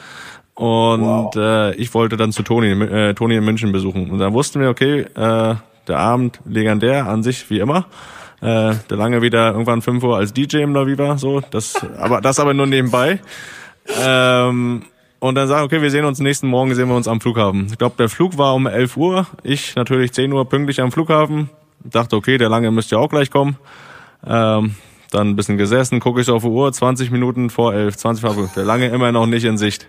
Und 0.55 1.03
Wow. 1.03 1.36
äh, 1.36 1.74
ich 1.74 1.93
wollte 1.93 2.16
dann 2.16 2.32
zu 2.32 2.43
Toni, 2.43 2.70
äh, 2.70 3.12
Toni 3.12 3.36
in 3.36 3.45
München 3.45 3.72
besuchen. 3.72 4.11
Und 4.11 4.20
dann 4.20 4.32
wussten 4.32 4.59
wir, 4.59 4.70
okay, 4.70 5.01
äh, 5.01 5.55
der 5.86 5.99
Abend 5.99 6.41
legendär 6.47 7.07
an 7.07 7.22
sich 7.22 7.51
wie 7.51 7.59
immer. 7.59 7.84
Äh, 8.41 8.72
der 8.88 8.97
lange 8.97 9.20
wieder 9.20 9.51
irgendwann 9.51 9.82
5 9.82 10.03
Uhr 10.03 10.16
als 10.16 10.32
DJ 10.32 10.62
im 10.62 10.72
La 10.74 10.86
Viva, 10.86 11.18
so, 11.18 11.43
das, 11.51 11.86
aber 11.99 12.22
das 12.22 12.41
aber 12.41 12.55
nur 12.55 12.66
nebenbei. 12.66 13.20
Ähm, 14.03 14.84
und 15.18 15.34
dann 15.34 15.47
sagen, 15.47 15.64
okay, 15.66 15.82
wir 15.82 15.91
sehen 15.91 16.07
uns 16.07 16.20
nächsten 16.20 16.49
Morgen, 16.49 16.74
sehen 16.74 16.88
wir 16.88 16.97
uns 16.97 17.07
am 17.07 17.20
Flughafen. 17.20 17.66
Ich 17.70 17.76
glaube, 17.76 17.97
der 17.99 18.09
Flug 18.09 18.38
war 18.38 18.55
um 18.55 18.66
11 18.66 18.97
Uhr. 18.97 19.26
Ich 19.43 19.76
natürlich 19.76 20.12
10 20.12 20.32
Uhr 20.32 20.49
pünktlich 20.49 20.80
am 20.80 20.91
Flughafen. 20.91 21.51
Dachte, 21.85 22.16
okay, 22.16 22.39
der 22.39 22.49
lange 22.49 22.70
müsste 22.70 22.97
ja 22.97 23.01
auch 23.01 23.09
gleich 23.09 23.31
kommen. 23.31 23.57
Ähm, 24.26 24.74
dann 25.11 25.28
ein 25.31 25.37
bisschen 25.37 25.57
gesessen, 25.59 25.99
gucke 25.99 26.20
ich 26.20 26.26
so 26.26 26.37
auf 26.37 26.43
die 26.43 26.49
Uhr, 26.49 26.72
20 26.72 27.11
Minuten 27.11 27.51
vor 27.51 27.74
11, 27.74 27.97
20 27.97 28.24
vor 28.24 28.37
11. 28.37 28.55
Der 28.55 28.64
lange 28.64 28.87
immer 28.89 29.11
noch 29.12 29.26
nicht 29.26 29.45
in 29.45 29.59
Sicht. 29.59 29.89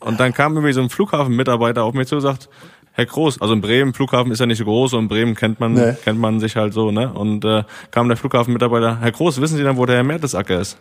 Und 0.00 0.18
dann 0.18 0.32
kam 0.32 0.54
irgendwie 0.54 0.72
so 0.72 0.80
ein 0.80 0.88
Flughafenmitarbeiter 0.88 1.84
auf 1.84 1.94
mich 1.94 2.08
zu 2.08 2.16
und 2.16 2.22
sagt, 2.22 2.48
Herr 2.92 3.06
Groß, 3.06 3.40
also 3.40 3.54
in 3.54 3.60
Bremen, 3.60 3.94
Flughafen 3.94 4.32
ist 4.32 4.40
ja 4.40 4.46
nicht 4.46 4.58
so 4.58 4.64
groß 4.64 4.94
und 4.94 5.02
in 5.04 5.08
Bremen 5.08 5.34
kennt 5.36 5.60
man, 5.60 5.74
Nee. 5.74 5.92
kennt 6.04 6.18
man 6.18 6.40
sich 6.40 6.56
halt 6.56 6.72
so, 6.74 6.90
ne? 6.90 7.12
Und 7.12 7.44
äh, 7.44 7.62
kam 7.90 8.08
der 8.08 8.16
Flughafenmitarbeiter, 8.16 8.98
Herr 9.00 9.12
Groß, 9.12 9.40
wissen 9.40 9.56
Sie 9.56 9.62
dann, 9.62 9.76
wo 9.76 9.86
der 9.86 9.96
Herr 9.96 10.02
Mertesacker 10.04 10.60
ist? 10.60 10.78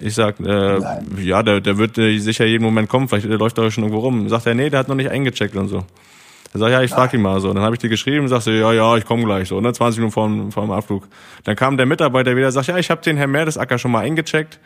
Ich 0.00 0.14
sag, 0.14 0.40
äh, 0.40 0.78
ja, 1.22 1.42
der, 1.42 1.60
der 1.60 1.76
wird 1.78 1.98
äh, 1.98 2.18
sicher 2.18 2.46
jeden 2.46 2.64
Moment 2.64 2.88
kommen, 2.88 3.06
vielleicht 3.08 3.26
äh, 3.26 3.34
läuft 3.36 3.58
er 3.58 3.70
schon 3.70 3.84
irgendwo 3.84 4.00
rum. 4.00 4.28
Sagt 4.28 4.46
er, 4.46 4.54
nee, 4.54 4.70
der 4.70 4.80
hat 4.80 4.88
noch 4.88 4.96
nicht 4.96 5.10
eingecheckt 5.10 5.54
und 5.56 5.68
so. 5.68 5.84
Er 6.52 6.58
sagt, 6.58 6.72
ja, 6.72 6.82
ich 6.82 6.90
frag 6.90 7.14
ihn 7.14 7.22
mal 7.22 7.40
so. 7.40 7.52
Dann 7.52 7.62
habe 7.62 7.76
ich 7.76 7.80
dir 7.80 7.88
geschrieben, 7.88 8.26
sagst 8.28 8.48
du, 8.48 8.50
ja, 8.50 8.72
ja, 8.72 8.96
ich 8.96 9.04
komme 9.04 9.24
gleich 9.24 9.48
so, 9.48 9.60
ne, 9.60 9.72
20 9.72 9.98
Minuten 9.98 10.12
vor, 10.12 10.26
dem- 10.26 10.50
vor 10.52 10.64
dem 10.64 10.72
Abflug. 10.72 11.06
Dann 11.44 11.54
kam 11.56 11.76
der 11.76 11.86
Mitarbeiter 11.86 12.34
wieder, 12.36 12.50
sagt, 12.50 12.66
ja, 12.66 12.76
ich 12.76 12.90
habe 12.90 13.02
den 13.02 13.16
Herrn 13.16 13.30
Mertesacker 13.30 13.78
schon 13.78 13.92
mal 13.92 14.00
eingecheckt. 14.00 14.58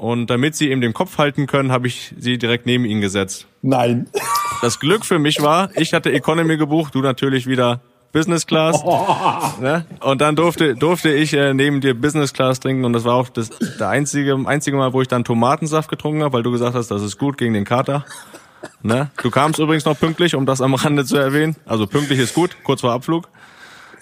Und 0.00 0.30
damit 0.30 0.56
sie 0.56 0.70
ihm 0.70 0.80
den 0.80 0.92
Kopf 0.92 1.18
halten 1.18 1.46
können, 1.46 1.70
habe 1.72 1.86
ich 1.86 2.12
sie 2.18 2.38
direkt 2.38 2.66
neben 2.66 2.84
ihn 2.84 3.00
gesetzt. 3.00 3.46
Nein. 3.62 4.08
Das 4.62 4.80
Glück 4.80 5.04
für 5.04 5.18
mich 5.20 5.42
war, 5.42 5.70
ich 5.76 5.94
hatte 5.94 6.10
Economy 6.12 6.56
gebucht, 6.56 6.94
du 6.94 7.02
natürlich 7.02 7.46
wieder 7.46 7.80
Business 8.12 8.46
Class. 8.46 8.82
Ne? 9.60 9.86
Und 10.00 10.20
dann 10.20 10.36
durfte, 10.36 10.74
durfte 10.74 11.08
ich 11.12 11.32
äh, 11.34 11.54
neben 11.54 11.80
dir 11.80 11.94
Business 11.94 12.32
Class 12.32 12.60
trinken 12.60 12.84
und 12.84 12.92
das 12.92 13.04
war 13.04 13.14
auch 13.14 13.28
das 13.28 13.48
der 13.78 13.88
einzige, 13.88 14.36
einzige 14.46 14.76
Mal, 14.76 14.92
wo 14.92 15.00
ich 15.02 15.08
dann 15.08 15.24
Tomatensaft 15.24 15.88
getrunken 15.88 16.22
habe, 16.22 16.32
weil 16.34 16.42
du 16.42 16.50
gesagt 16.52 16.74
hast, 16.74 16.90
das 16.90 17.02
ist 17.02 17.16
gut 17.18 17.38
gegen 17.38 17.54
den 17.54 17.64
Kater. 17.64 18.04
Ne? 18.82 19.10
Du 19.22 19.30
kamst 19.30 19.58
übrigens 19.58 19.84
noch 19.84 19.98
pünktlich, 19.98 20.34
um 20.34 20.46
das 20.46 20.60
am 20.60 20.74
Rande 20.74 21.04
zu 21.04 21.16
erwähnen. 21.16 21.56
Also 21.66 21.86
pünktlich 21.86 22.18
ist 22.18 22.34
gut, 22.34 22.56
kurz 22.64 22.80
vor 22.80 22.92
Abflug. 22.92 23.28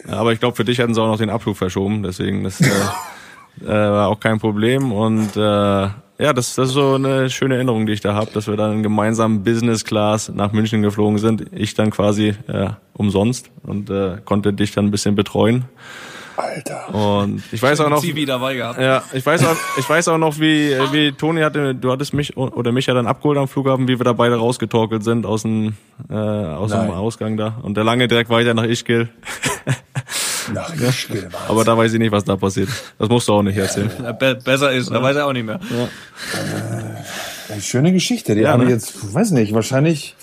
Aber 0.08 0.32
ich 0.32 0.40
glaube, 0.40 0.56
für 0.56 0.64
dich 0.64 0.78
hätten 0.78 0.94
sie 0.94 1.00
auch 1.00 1.06
noch 1.06 1.18
den 1.18 1.30
Abflug 1.30 1.56
verschoben, 1.56 2.02
deswegen 2.02 2.44
das 2.44 2.60
äh, 2.60 2.66
äh, 3.64 3.68
war 3.68 4.08
auch 4.08 4.20
kein 4.20 4.38
Problem. 4.38 4.92
Und 4.92 5.36
äh, 5.36 5.40
ja, 5.40 6.32
das, 6.32 6.54
das 6.54 6.68
ist 6.68 6.74
so 6.74 6.94
eine 6.94 7.30
schöne 7.30 7.56
Erinnerung, 7.56 7.86
die 7.86 7.92
ich 7.92 8.00
da 8.00 8.14
habe, 8.14 8.30
dass 8.32 8.46
wir 8.46 8.56
dann 8.56 8.82
gemeinsam 8.82 9.42
Business 9.42 9.84
Class 9.84 10.28
nach 10.28 10.52
München 10.52 10.82
geflogen 10.82 11.18
sind. 11.18 11.46
Ich 11.52 11.74
dann 11.74 11.90
quasi 11.90 12.34
äh, 12.46 12.70
umsonst 12.92 13.50
und 13.62 13.90
äh, 13.90 14.18
konnte 14.24 14.52
dich 14.52 14.72
dann 14.72 14.86
ein 14.86 14.90
bisschen 14.90 15.14
betreuen. 15.14 15.64
Alter. 16.36 16.94
Und 16.94 17.42
ich 17.52 17.62
weiß 17.62 17.80
auch 17.80 17.88
noch, 17.90 18.00
Zivi 18.00 18.24
dabei 18.26 18.54
gehabt. 18.56 18.80
ja, 18.80 19.02
ich 19.12 19.24
weiß 19.24 19.44
auch, 19.44 19.56
ich 19.78 19.88
weiß 19.88 20.08
auch 20.08 20.18
noch, 20.18 20.38
wie, 20.40 20.72
äh, 20.72 20.92
wie 20.92 21.12
Toni 21.12 21.40
hatte, 21.42 21.74
du 21.74 21.92
hattest 21.92 22.14
mich 22.14 22.36
oder 22.36 22.72
mich 22.72 22.86
ja 22.86 22.94
dann 22.94 23.06
abgeholt 23.06 23.38
am 23.38 23.48
Flughafen, 23.48 23.88
wie 23.88 23.98
wir 23.98 24.04
da 24.04 24.12
beide 24.12 24.36
rausgetorkelt 24.36 25.04
sind 25.04 25.26
aus 25.26 25.42
dem, 25.42 25.74
äh, 26.10 26.14
aus 26.14 26.70
dem. 26.70 26.90
Ausgang 26.90 27.36
da. 27.36 27.58
Und 27.62 27.76
der 27.76 27.84
lange 27.84 28.08
direkt 28.08 28.30
weiter 28.30 28.54
nach 28.54 28.64
Ischgl. 28.64 29.08
Nach 30.52 30.74
Ischgl 30.74 31.32
war 31.32 31.48
Aber 31.48 31.64
da 31.64 31.76
weiß 31.76 31.92
ich 31.92 31.98
nicht, 31.98 32.12
was 32.12 32.24
da 32.24 32.36
passiert. 32.36 32.68
Das 32.98 33.08
musst 33.08 33.28
du 33.28 33.32
auch 33.32 33.42
nicht 33.42 33.56
erzählen. 33.56 33.90
Be 34.18 34.38
besser 34.42 34.72
ist, 34.72 34.90
da 34.90 35.02
weiß 35.02 35.16
er 35.16 35.26
auch 35.26 35.32
nicht 35.32 35.46
mehr. 35.46 35.60
Eine 37.48 37.60
schöne 37.60 37.92
Geschichte. 37.92 38.34
Die 38.34 38.42
Ja, 38.42 38.52
habe 38.52 38.64
ich 38.64 38.68
ne? 38.68 38.74
jetzt, 38.74 39.14
weiß 39.14 39.30
nicht, 39.32 39.54
wahrscheinlich 39.54 40.14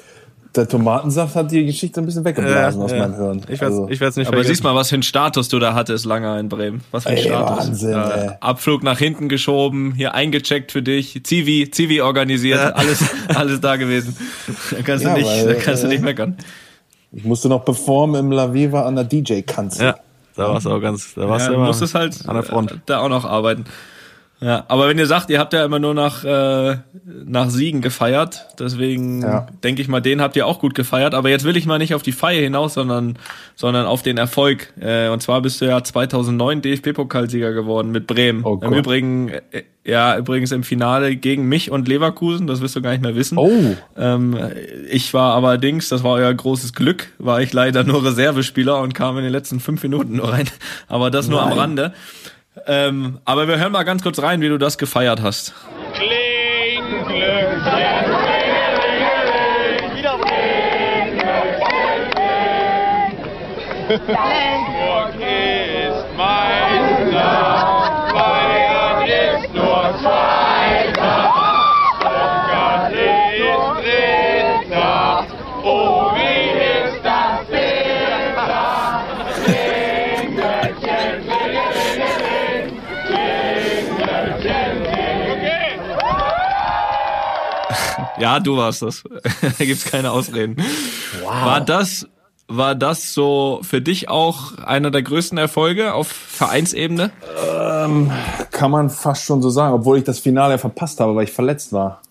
der 0.56 0.68
Tomatensaft 0.68 1.36
hat 1.36 1.52
die 1.52 1.66
Geschichte 1.66 2.02
ein 2.02 2.06
bisschen 2.06 2.26
weggeblasen 2.26 2.82
aus 2.82 2.92
meinem 2.92 3.16
Hirn. 3.16 3.42
Ich 3.48 3.62
werde 3.62 3.66
Also, 3.68 3.88
ich 3.90 4.00
werd's 4.00 4.18
nicht 4.18 4.28
Aber 4.28 4.36
vergessen. 4.38 4.54
siehst 4.56 4.64
mal, 4.64 4.76
was 4.76 4.90
für 4.90 4.96
ein 4.96 5.04
Status 5.04 5.48
du 5.50 5.60
da 5.60 5.74
hattest, 5.74 6.06
lange 6.06 6.38
in 6.40 6.50
Bremen. 6.50 6.82
Was 6.92 7.04
für 7.04 7.10
ein 7.10 7.18
Ey, 7.18 7.24
Status. 7.24 7.68
Wahnsinn, 7.68 7.94
ey. 7.94 8.30
Abflug 8.42 8.84
nach 8.84 9.00
hinten 9.00 9.30
geschoben, 9.30 9.94
hier 9.96 10.14
eingecheckt 10.14 10.72
für 10.72 10.82
dich, 10.82 11.22
Zivi, 11.24 11.70
Zivi 11.72 12.02
organisiert, 12.02 12.76
alles, 12.76 13.04
alles 13.36 13.62
da 13.62 13.78
gewesen. 13.78 14.16
Da 14.72 14.82
kannst 14.84 15.06
Ja, 15.06 15.14
du 15.14 15.20
nicht, 15.20 15.30
weil, 15.30 15.46
da 15.48 15.54
kannst 15.56 15.84
du 15.84 15.88
äh, 15.88 15.92
nicht 15.92 16.04
meckern. 16.04 16.36
ich 17.14 17.24
musste 17.24 17.48
noch 17.50 17.64
performen 17.64 18.20
im 18.26 18.32
La 18.32 18.54
Viva 18.54 18.84
an 18.84 18.96
der 18.96 19.06
DJ-Kanzel. 19.06 19.84
Ja, 19.86 19.96
da 20.36 20.50
warst 20.50 20.66
du 20.66 20.72
auch 20.72 20.82
ganz, 20.82 21.14
da 21.16 21.30
warst 21.30 21.44
Ja, 21.44 21.48
du 21.48 21.54
du 21.54 21.58
immer 21.60 21.68
musstest 21.68 21.96
halt 21.96 22.28
an 22.28 22.36
der 22.36 22.44
Front. 22.44 22.72
äh, 22.72 22.76
da 22.86 23.00
auch 23.00 23.10
noch 23.10 23.24
arbeiten. 23.26 23.64
Ja, 24.44 24.66
aber 24.70 24.88
wenn 24.88 24.98
ihr 24.98 25.06
sagt, 25.06 25.30
ihr 25.30 25.38
habt 25.40 25.54
ja 25.54 25.64
immer 25.64 25.78
nur 25.78 25.94
nach, 25.94 26.24
äh, 26.24 26.78
nach 27.26 27.50
Siegen 27.52 27.82
gefeiert, 27.82 28.48
deswegen 28.58 29.22
Ja. 29.22 29.46
denke 29.64 29.84
ich 29.84 29.88
mal, 29.88 30.02
den 30.02 30.20
habt 30.20 30.36
ihr 30.36 30.48
auch 30.48 30.58
gut 30.60 30.74
gefeiert. 30.74 31.14
Aber 31.14 31.30
jetzt 31.30 31.44
will 31.46 31.56
ich 31.56 31.68
mal 31.68 31.78
nicht 31.78 31.94
auf 31.94 32.02
die 32.02 32.12
Feier 32.12 32.42
hinaus, 32.42 32.74
sondern, 32.74 33.20
sondern 33.56 33.86
auf 33.86 34.02
den 34.02 34.18
Erfolg. 34.18 34.74
Äh, 34.80 35.10
und 35.10 35.22
zwar 35.22 35.42
bist 35.44 35.62
du 35.62 35.66
ja 35.66 35.84
2009 35.84 36.62
DFB-Pokalsieger 36.64 37.54
geworden 37.54 37.92
mit 37.92 38.08
Bremen. 38.08 38.44
Oh 38.44 38.60
Im. 38.64 38.74
Übrigen, 38.74 39.30
äh, 39.30 39.42
ja, 39.86 40.18
übrigens 40.18 40.52
im 40.52 40.64
Finale 40.64 41.16
gegen 41.18 41.48
mich 41.48 41.70
und 41.70 41.88
Leverkusen, 41.88 42.48
das 42.48 42.62
wirst 42.62 42.76
du 42.76 42.82
gar 42.82 42.92
nicht 42.92 43.04
mehr 43.04 43.16
wissen. 43.16 43.38
Oh. 43.38 43.76
Ähm, 43.96 44.36
ich 44.90 45.14
war 45.14 45.36
allerdings, 45.36 45.90
das 45.90 46.04
war 46.04 46.14
euer 46.14 46.34
großes 46.34 46.74
Glück, 46.74 47.10
war 47.20 47.42
ich 47.42 47.54
leider 47.54 47.84
nur 47.84 48.04
Reservespieler 48.04 48.80
und 48.82 48.96
kam 48.96 49.18
in 49.18 49.24
den 49.24 49.32
letzten 49.34 49.60
fünf 49.60 49.84
Minuten 49.84 50.16
nur 50.18 50.32
rein. 50.34 50.48
Aber 50.88 51.12
das 51.12 51.28
nur 51.28 51.44
am. 51.44 51.52
Rande. 51.54 51.94
Ähm, 52.68 53.20
aber 53.26 53.48
wir 53.48 53.58
hören 53.58 53.72
mal 53.72 53.84
ganz 53.84 54.04
kurz 54.04 54.22
rein, 54.22 54.42
wie 54.42 54.50
du 54.50 54.58
das 54.58 54.78
gefeiert 54.78 55.22
hast. 55.22 55.54
Kling, 55.94 57.06
Glück, 57.06 57.66
Hamburg 57.66 58.32
Ja, 88.22 88.40
du 88.40 88.58
warst 88.58 88.82
das. 88.82 89.04
da 89.42 89.66
gibt's 89.66 89.86
keine 89.86 90.12
Ausreden. 90.12 90.58
War 91.24 91.62
das 91.62 92.08
war 92.54 92.76
das 92.76 93.14
so 93.14 93.60
für 93.64 93.82
dich 93.82 94.10
auch 94.10 94.58
einer 94.58 94.92
der 94.92 95.04
größten 95.04 95.38
Erfolge 95.38 95.94
auf 95.94 96.08
Vereinsebene? 96.08 97.12
Ähm, 97.50 98.12
kann 98.52 98.72
man 98.72 98.90
fast 98.90 99.24
schon 99.24 99.42
so 99.42 99.50
sagen, 99.50 99.74
obwohl 99.74 100.00
ich 100.00 100.04
das 100.04 100.20
Finale 100.20 100.58
verpasst 100.58 101.00
habe, 101.00 101.16
weil 101.16 101.24
ich 101.24 101.32
verletzt 101.32 101.72
war. 101.72 102.02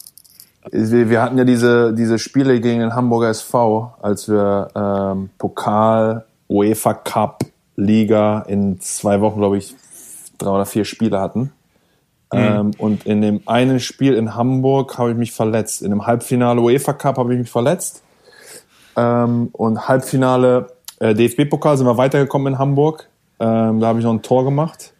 Wir 0.70 1.22
hatten 1.22 1.38
ja 1.38 1.44
diese, 1.44 1.94
diese 1.94 2.18
Spiele 2.18 2.60
gegen 2.60 2.80
den 2.80 2.94
Hamburger 2.94 3.28
SV, 3.28 3.94
als 4.00 4.28
wir 4.28 4.68
ähm, 4.74 5.30
Pokal, 5.38 6.24
UEFA 6.48 6.94
Cup, 6.94 7.44
Liga 7.76 8.40
in 8.46 8.80
zwei 8.80 9.20
Wochen, 9.20 9.38
glaube 9.40 9.58
ich, 9.58 9.74
drei 10.38 10.50
oder 10.50 10.66
vier 10.66 10.84
Spiele 10.84 11.20
hatten. 11.20 11.52
Mhm. 12.32 12.38
Ähm, 12.38 12.70
und 12.78 13.06
in 13.06 13.20
dem 13.20 13.40
einen 13.46 13.80
Spiel 13.80 14.14
in 14.14 14.34
Hamburg 14.34 14.98
habe 14.98 15.12
ich 15.12 15.16
mich 15.16 15.32
verletzt. 15.32 15.82
In 15.82 15.90
dem 15.90 16.06
Halbfinale 16.06 16.60
UEFA 16.60 16.92
Cup 16.92 17.18
habe 17.18 17.32
ich 17.34 17.40
mich 17.40 17.50
verletzt. 17.50 18.02
Ähm, 18.96 19.48
und 19.52 19.88
Halbfinale 19.88 20.68
äh, 21.00 21.14
DFB-Pokal 21.14 21.76
sind 21.76 21.86
wir 21.86 21.96
weitergekommen 21.96 22.54
in 22.54 22.58
Hamburg. 22.58 23.08
Ähm, 23.40 23.80
da 23.80 23.88
habe 23.88 23.98
ich 23.98 24.04
noch 24.04 24.12
ein 24.12 24.22
Tor 24.22 24.44
gemacht. 24.44 24.92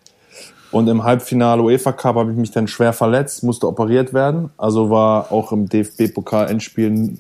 Und 0.73 0.89
im 0.89 1.03
Halbfinale 1.03 1.63
UEFA 1.63 1.93
Cup 1.93 2.17
habe 2.17 2.31
ich 2.31 2.37
mich 2.37 2.53
dann 2.53 2.69
schwer 2.69 2.93
verletzt, 2.93 3.43
musste 3.43 3.67
operiert 3.67 4.15
werden. 4.15 4.51
Also 4.57 4.91
war 4.91 5.33
auch 5.33 5.53
im 5.53 5.69
DFB-Pokal-Endspiel, 5.69 7.19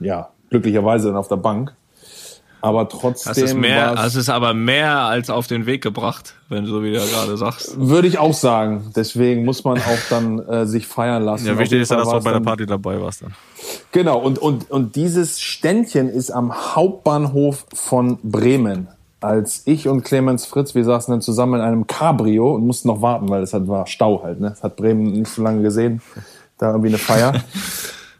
ja, 0.00 0.30
glücklicherweise 0.50 1.08
dann 1.08 1.16
auf 1.16 1.28
der 1.28 1.36
Bank. 1.36 1.74
Aber 2.64 2.88
trotzdem. 2.88 3.30
Das 3.30 3.38
ist 3.38 3.54
mehr, 3.54 3.94
das 3.94 4.14
ist 4.14 4.30
aber 4.30 4.54
mehr 4.54 5.00
als 5.00 5.28
auf 5.28 5.46
den 5.46 5.66
Weg 5.66 5.82
gebracht, 5.82 6.34
wenn 6.48 6.64
du 6.64 6.70
so 6.70 6.82
wie 6.82 6.92
du 6.92 6.98
gerade 6.98 7.36
sagst. 7.36 7.78
Würde 7.78 8.08
ich 8.08 8.18
auch 8.18 8.32
sagen. 8.32 8.90
Deswegen 8.96 9.44
muss 9.44 9.64
man 9.64 9.76
auch 9.78 9.98
dann 10.08 10.38
äh, 10.38 10.66
sich 10.66 10.86
feiern 10.86 11.22
lassen. 11.22 11.46
Ja, 11.46 11.58
wichtig 11.58 11.82
ist 11.82 11.90
ja, 11.90 11.98
dass 11.98 12.08
du 12.08 12.14
auch 12.14 12.24
bei 12.24 12.32
der 12.32 12.40
Party 12.40 12.64
dabei 12.64 12.98
warst 13.02 13.20
dann. 13.20 13.34
Genau, 13.92 14.18
und, 14.18 14.38
und, 14.38 14.70
und 14.70 14.96
dieses 14.96 15.42
Ständchen 15.42 16.08
ist 16.08 16.30
am 16.30 16.74
Hauptbahnhof 16.74 17.66
von 17.74 18.18
Bremen 18.22 18.88
als 19.20 19.62
ich 19.64 19.88
und 19.88 20.04
Clemens 20.04 20.44
Fritz, 20.44 20.74
wir 20.74 20.84
saßen 20.84 21.10
dann 21.10 21.22
zusammen 21.22 21.54
in 21.54 21.60
einem 21.62 21.86
Cabrio 21.86 22.54
und 22.54 22.66
mussten 22.66 22.88
noch 22.88 23.00
warten, 23.00 23.28
weil 23.30 23.42
es 23.42 23.54
halt 23.54 23.68
war 23.68 23.86
Stau 23.86 24.22
halt. 24.22 24.38
Ne? 24.38 24.50
Das 24.50 24.62
hat 24.62 24.76
Bremen 24.76 25.12
nicht 25.12 25.30
so 25.30 25.42
lange 25.42 25.62
gesehen. 25.62 26.02
Da 26.58 26.68
irgendwie 26.68 26.88
eine 26.88 26.98
Feier. 26.98 27.32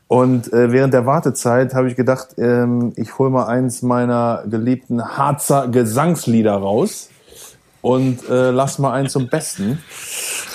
Und 0.07 0.53
äh, 0.53 0.71
während 0.71 0.93
der 0.93 1.07
Wartezeit 1.07 1.75
habe 1.75 1.89
ich 1.89 1.97
gedacht, 1.97 2.35
ähm, 2.37 2.93
ich 2.97 3.19
hole 3.19 3.31
mal 3.31 3.47
eins 3.47 3.83
meiner 3.83 4.45
geliebten 4.49 5.03
Harzer 5.17 5.69
Gesangslieder 5.69 6.55
raus 6.55 7.09
und 7.81 8.29
äh, 8.29 8.51
lass 8.51 8.79
mal 8.79 8.93
einen 8.93 9.09
zum 9.09 9.29
Besten. 9.29 9.79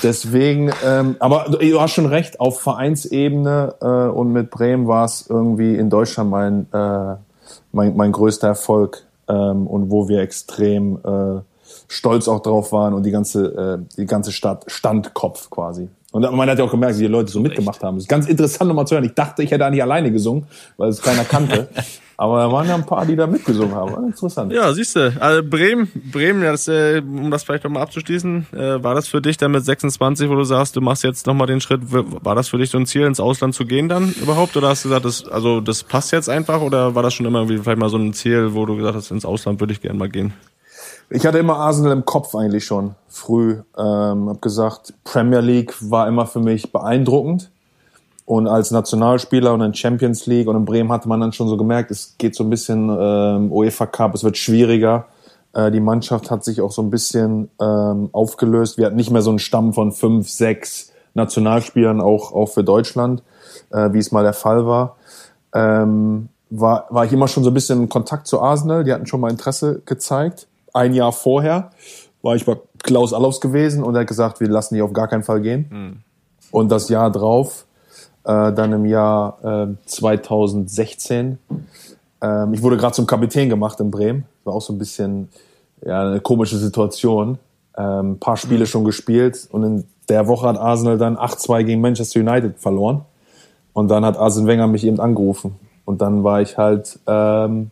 Deswegen, 0.02 0.72
ähm, 0.86 1.16
aber 1.20 1.46
du 1.50 1.82
hast 1.82 1.92
schon 1.92 2.06
recht, 2.06 2.40
auf 2.40 2.62
Vereinsebene 2.62 3.76
äh, 3.82 3.86
und 3.86 4.32
mit 4.34 4.50
Bremen 4.50 4.88
war 4.88 5.06
es 5.06 5.26
irgendwie 5.30 5.76
in 5.76 5.90
Deutschland 5.90 6.30
mein, 6.30 6.68
äh, 6.72 7.16
mein, 7.72 7.96
mein 7.96 8.12
größter 8.12 8.48
Erfolg 8.48 9.06
ähm, 9.28 9.68
und 9.68 9.92
wo 9.92 10.08
wir 10.08 10.22
extrem 10.22 10.98
äh, 11.04 11.42
stolz 11.88 12.28
auch 12.28 12.42
drauf 12.42 12.72
waren 12.72 12.94
und 12.94 13.04
die 13.04 13.12
ganze, 13.12 13.80
äh, 13.80 13.96
die 13.98 14.06
ganze 14.06 14.32
Stadt 14.32 14.66
stand 14.68 15.14
Kopf 15.14 15.50
quasi. 15.50 15.90
Und 16.12 16.22
man 16.36 16.50
hat 16.50 16.58
ja 16.58 16.66
auch 16.66 16.72
gemerkt, 16.72 16.98
wie 16.98 17.04
die 17.04 17.08
Leute 17.08 17.32
so 17.32 17.40
mitgemacht 17.40 17.84
haben. 17.84 17.98
Das 17.98 18.06
ist 18.06 18.10
ganz 18.10 18.28
interessant 18.28 18.68
nochmal 18.68 18.88
zu 18.88 18.96
hören. 18.96 19.06
Ich 19.06 19.14
dachte, 19.14 19.44
ich 19.44 19.52
hätte 19.52 19.66
eigentlich 19.66 19.84
alleine 19.84 20.12
gesungen, 20.12 20.48
weil 20.78 20.90
es 20.90 21.02
keiner 21.02 21.24
kannte. 21.24 21.70
Aber 22.18 22.40
da 22.40 22.52
waren 22.52 22.68
ja 22.68 22.76
ein 22.76 22.86
paar, 22.86 23.06
die 23.06 23.16
da 23.16 23.28
mitgesungen 23.28 23.74
haben. 23.74 24.08
Interessant. 24.08 24.52
Ja, 24.52 24.74
siehst 24.74 24.94
du. 24.94 25.16
Also 25.22 25.42
Bremen, 25.42 25.90
Bremen, 26.12 26.42
das, 26.42 26.68
äh, 26.68 27.02
um 27.02 27.32
das 27.32 27.44
vielleicht 27.44 27.64
nochmal 27.64 27.84
abzuschließen, 27.84 28.48
äh, 28.52 28.84
war 28.84 28.94
das 28.94 29.08
für 29.08 29.22
dich 29.22 29.38
dann 29.38 29.52
mit 29.52 29.64
26, 29.64 30.30
wo 30.30 30.36
du 30.36 30.44
sagst, 30.44 30.76
du 30.76 30.82
machst 30.82 31.06
jetzt 31.06 31.28
nochmal 31.28 31.48
den 31.48 31.62
Schritt, 31.62 31.80
war 31.86 32.36
das 32.36 32.50
für 32.50 32.58
dich 32.58 32.72
so 32.72 32.78
ein 32.78 32.86
Ziel, 32.86 33.04
ins 33.04 33.22
Ausland 33.22 33.56
zu 33.56 33.66
gehen 33.66 33.88
dann 33.88 34.14
überhaupt? 34.22 34.58
Oder 34.58 34.68
hast 34.68 34.84
du 34.84 34.90
gesagt, 34.90 35.06
das, 35.06 35.26
also 35.30 35.62
das 35.62 35.84
passt 35.84 36.12
jetzt 36.12 36.28
einfach? 36.28 36.60
Oder 36.60 36.94
war 36.94 37.04
das 37.04 37.14
schon 37.14 37.26
immer 37.26 37.40
irgendwie 37.40 37.60
vielleicht 37.60 37.80
mal 37.80 37.90
so 37.90 37.98
ein 37.98 38.12
Ziel, 38.12 38.54
wo 38.54 38.66
du 38.66 38.76
gesagt 38.76 38.96
hast, 38.96 39.12
ins 39.12 39.24
Ausland 39.24 39.62
würde 39.62 39.72
ich 39.72 39.80
gerne 39.80 39.98
mal 39.98 40.10
gehen? 40.10 40.34
Ich 41.12 41.26
hatte 41.26 41.40
immer 41.40 41.58
Arsenal 41.58 41.92
im 41.92 42.06
Kopf 42.06 42.36
eigentlich 42.36 42.66
schon 42.66 42.94
früh. 43.08 43.62
Ähm, 43.76 44.30
hab 44.30 44.42
gesagt, 44.44 44.94
Premier 45.04 45.40
League 45.40 45.74
war 45.80 46.08
immer 46.08 46.28
für 46.28 46.40
mich 46.40 46.72
beeindruckend 46.72 47.50
und 48.26 48.48
als 48.48 48.70
Nationalspieler 48.70 49.56
und 49.56 49.62
in 49.62 49.74
Champions 49.74 50.28
League 50.28 50.48
und 50.48 50.56
in 50.56 50.66
Bremen 50.66 50.92
hatte 50.92 51.10
man 51.10 51.20
dann 51.20 51.34
schon 51.34 51.48
so 51.48 51.58
gemerkt, 51.58 51.90
es 51.90 52.14
geht 52.20 52.36
so 52.36 52.44
ein 52.44 52.52
bisschen 52.52 52.96
ähm, 52.96 53.52
UEFA 53.52 53.88
Cup, 53.88 54.14
es 54.14 54.24
wird 54.24 54.38
schwieriger. 54.38 55.08
Äh, 55.54 55.72
die 55.72 55.80
Mannschaft 55.80 56.30
hat 56.30 56.44
sich 56.44 56.62
auch 56.62 56.72
so 56.72 56.84
ein 56.84 56.92
bisschen 56.92 57.50
ähm, 57.60 58.10
aufgelöst. 58.12 58.78
Wir 58.78 58.86
hatten 58.86 58.96
nicht 58.96 59.10
mehr 59.10 59.24
so 59.24 59.32
einen 59.32 59.40
Stamm 59.40 59.74
von 59.74 59.92
fünf, 59.92 60.30
sechs 60.30 60.92
Nationalspielern, 61.16 62.02
auch, 62.02 62.34
auch 62.34 62.50
für 62.50 62.64
Deutschland, 62.64 63.24
äh, 63.72 63.92
wie 63.94 63.98
es 63.98 64.12
mal 64.12 64.24
der 64.24 64.34
Fall 64.34 64.68
war. 64.68 64.98
Ähm, 65.56 66.30
war, 66.52 66.86
war 66.92 67.06
ich 67.06 67.14
immer 67.14 67.28
schon 67.28 67.44
so 67.44 67.50
ein 67.50 67.56
bisschen 67.56 67.82
in 67.82 67.90
Kontakt 67.90 68.28
zu 68.28 68.40
Arsenal. 68.42 68.84
Die 68.84 68.94
hatten 68.94 69.08
schon 69.08 69.22
mal 69.22 69.32
Interesse 69.32 69.82
gezeigt. 69.86 70.46
Ein 70.74 70.94
Jahr 70.94 71.12
vorher 71.12 71.72
war 72.22 72.36
ich 72.36 72.46
bei 72.46 72.58
Klaus 72.84 73.14
Allofs 73.14 73.42
gewesen 73.42 73.84
und 73.84 73.96
er 73.96 74.02
hat 74.02 74.08
gesagt, 74.08 74.40
wir 74.40 74.48
lassen 74.48 74.76
die 74.76 74.82
auf 74.82 74.94
gar 74.94 75.08
keinen 75.08 75.24
Fall 75.24 75.42
gehen. 75.42 75.66
Mhm. 75.70 75.98
Und 76.52 76.72
das 76.72 76.90
Jahr 76.90 77.12
drauf 77.12 77.66
äh, 78.24 78.54
dann 78.54 78.74
im 78.74 78.86
Jahr 78.86 79.68
äh, 79.70 79.76
2016. 79.86 81.40
Ähm, 82.22 82.54
ich 82.54 82.62
wurde 82.62 82.78
gerade 82.78 82.94
zum 82.94 83.08
Kapitän 83.08 83.50
gemacht 83.50 83.80
in 83.80 83.92
Bremen. 83.92 84.26
War 84.44 84.54
auch 84.54 84.62
so 84.62 84.74
ein 84.74 84.78
bisschen 84.78 85.30
ja, 85.86 86.02
eine 86.02 86.20
komische 86.20 86.58
Situation. 86.58 87.40
Ähm, 87.78 88.12
ein 88.12 88.20
paar 88.20 88.38
Spiele 88.38 88.66
schon 88.66 88.84
gespielt 88.84 89.48
und 89.52 89.64
in 89.64 89.84
der 90.10 90.28
Woche 90.28 90.48
hat 90.48 90.58
Arsenal 90.58 90.98
dann 90.98 91.18
8-2 91.18 91.64
gegen 91.64 91.82
Manchester 91.82 92.20
United 92.20 92.60
verloren. 92.60 93.06
Und 93.74 93.90
dann 93.90 94.04
hat 94.04 94.18
Arsene 94.18 94.48
Wenger 94.48 94.68
mich 94.68 94.84
eben 94.84 95.00
angerufen. 95.00 95.56
Und 95.86 96.02
dann 96.02 96.24
war 96.24 96.42
ich 96.42 96.58
halt 96.58 97.00
ähm, 97.08 97.72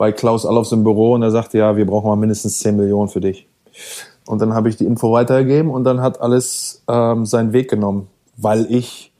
bei 0.00 0.12
Klaus 0.12 0.46
Allofs 0.46 0.72
im 0.72 0.82
Büro 0.82 1.12
und 1.12 1.22
er 1.22 1.30
sagte, 1.30 1.58
ja, 1.58 1.76
wir 1.76 1.84
brauchen 1.84 2.08
mal 2.08 2.16
mindestens 2.16 2.58
10 2.60 2.74
Millionen 2.74 3.10
für 3.10 3.20
dich. 3.20 3.46
Und 4.26 4.40
dann 4.40 4.54
habe 4.54 4.70
ich 4.70 4.76
die 4.76 4.86
Info 4.86 5.12
weitergegeben 5.12 5.70
und 5.70 5.84
dann 5.84 6.00
hat 6.00 6.22
alles 6.22 6.82
ähm, 6.88 7.26
seinen 7.26 7.52
Weg 7.52 7.68
genommen, 7.68 8.08
weil 8.38 8.66
ich 8.70 9.12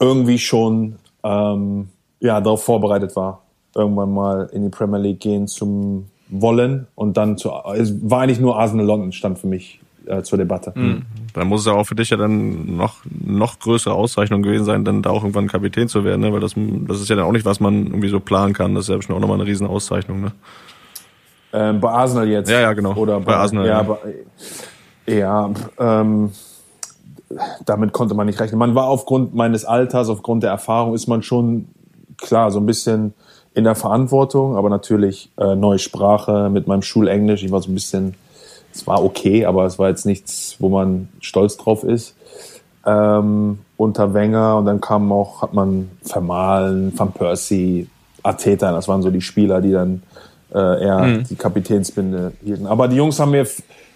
irgendwie 0.00 0.40
schon 0.40 0.96
ähm, 1.22 1.90
ja, 2.18 2.40
darauf 2.40 2.64
vorbereitet 2.64 3.14
war, 3.14 3.42
irgendwann 3.72 4.12
mal 4.12 4.50
in 4.52 4.64
die 4.64 4.68
Premier 4.68 4.98
League 4.98 5.20
gehen 5.20 5.46
zum 5.46 6.06
wollen 6.28 6.88
und 6.96 7.16
dann 7.16 7.38
zu, 7.38 7.52
es 7.76 8.10
war 8.10 8.22
eigentlich 8.22 8.40
nur 8.40 8.58
Arsenal 8.58 8.86
London 8.86 9.12
stand 9.12 9.38
für 9.38 9.46
mich 9.46 9.79
äh, 10.06 10.22
zur 10.22 10.38
Debatte. 10.38 10.72
Mhm. 10.74 11.02
Dann 11.34 11.48
muss 11.48 11.60
es 11.60 11.66
ja 11.66 11.72
auch 11.72 11.84
für 11.84 11.94
dich 11.94 12.10
ja 12.10 12.16
dann 12.16 12.76
noch 12.76 12.96
noch 13.08 13.58
größere 13.58 13.94
Auszeichnung 13.94 14.42
gewesen 14.42 14.64
sein, 14.64 14.84
dann 14.84 15.02
da 15.02 15.10
auch 15.10 15.22
irgendwann 15.22 15.48
Kapitän 15.48 15.88
zu 15.88 16.04
werden, 16.04 16.20
ne? 16.20 16.32
weil 16.32 16.40
das 16.40 16.54
das 16.56 17.00
ist 17.00 17.08
ja 17.08 17.16
dann 17.16 17.24
auch 17.24 17.32
nicht, 17.32 17.44
was 17.44 17.60
man 17.60 17.86
irgendwie 17.86 18.08
so 18.08 18.20
planen 18.20 18.52
kann. 18.52 18.74
Das 18.74 18.84
ist 18.84 18.88
ja 18.88 18.96
bestimmt 18.96 19.16
auch 19.16 19.20
nochmal 19.20 19.40
eine 19.40 19.48
riesen 19.48 19.66
Auszeichnung. 19.66 20.20
Ne? 20.20 20.32
Ähm, 21.52 21.80
bei 21.80 21.90
Arsenal 21.90 22.28
jetzt. 22.28 22.50
Ja, 22.50 22.60
ja, 22.60 22.72
genau. 22.72 22.94
Oder 22.94 23.18
bei, 23.18 23.26
bei 23.26 23.36
Arsenal. 23.36 23.66
Ja, 23.66 23.82
ja. 23.82 23.82
Bei, 23.82 25.14
ja 25.14 25.50
ähm, 25.78 26.30
damit 27.64 27.92
konnte 27.92 28.14
man 28.14 28.26
nicht 28.26 28.40
rechnen. 28.40 28.58
Man 28.58 28.74
war 28.74 28.86
aufgrund 28.86 29.34
meines 29.34 29.64
Alters, 29.64 30.08
aufgrund 30.08 30.42
der 30.42 30.50
Erfahrung, 30.50 30.94
ist 30.94 31.06
man 31.06 31.22
schon 31.22 31.68
klar 32.16 32.50
so 32.50 32.60
ein 32.60 32.66
bisschen 32.66 33.14
in 33.54 33.64
der 33.64 33.74
Verantwortung, 33.74 34.56
aber 34.56 34.68
natürlich 34.68 35.30
äh, 35.38 35.54
neue 35.54 35.78
Sprache 35.78 36.50
mit 36.50 36.66
meinem 36.66 36.82
Schulenglisch. 36.82 37.42
Ich 37.42 37.50
war 37.50 37.60
so 37.60 37.70
ein 37.70 37.74
bisschen, 37.74 38.14
es 38.72 38.86
war 38.86 39.02
okay, 39.04 39.44
aber 39.44 39.64
es 39.64 39.78
war 39.78 39.88
jetzt 39.88 40.06
nichts, 40.06 40.56
wo 40.58 40.68
man 40.68 41.08
stolz 41.20 41.56
drauf 41.56 41.84
ist. 41.84 42.14
Ähm, 42.86 43.58
unter 43.76 44.14
Wenger 44.14 44.56
und 44.56 44.66
dann 44.66 44.80
kam 44.80 45.12
auch, 45.12 45.42
hat 45.42 45.52
man 45.52 45.90
Vermahlen, 46.02 46.92
Van 46.98 47.12
Persie, 47.12 47.88
Ateta, 48.22 48.72
das 48.72 48.88
waren 48.88 49.02
so 49.02 49.10
die 49.10 49.20
Spieler, 49.20 49.60
die 49.60 49.72
dann 49.72 50.02
äh, 50.52 50.84
eher 50.84 50.98
mhm. 51.00 51.24
die 51.24 51.36
Kapitänsbinde 51.36 52.32
hielten. 52.42 52.66
Aber 52.66 52.88
die 52.88 52.96
Jungs 52.96 53.18
haben 53.20 53.32
mir 53.32 53.46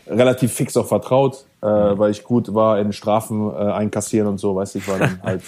relativ 0.07 0.53
fix 0.53 0.77
auch 0.77 0.87
vertraut, 0.87 1.45
äh, 1.64 1.98
weil 1.98 2.10
ich 2.10 2.24
gut 2.24 2.52
war 2.52 2.78
in 2.78 2.92
Strafen 2.92 3.50
äh, 3.50 3.54
einkassieren 3.54 4.28
und 4.28 4.38
so, 4.38 4.54
weiß 4.54 4.74
ich, 4.74 4.86
war 4.86 4.98
dann 4.98 5.18
halt 5.22 5.42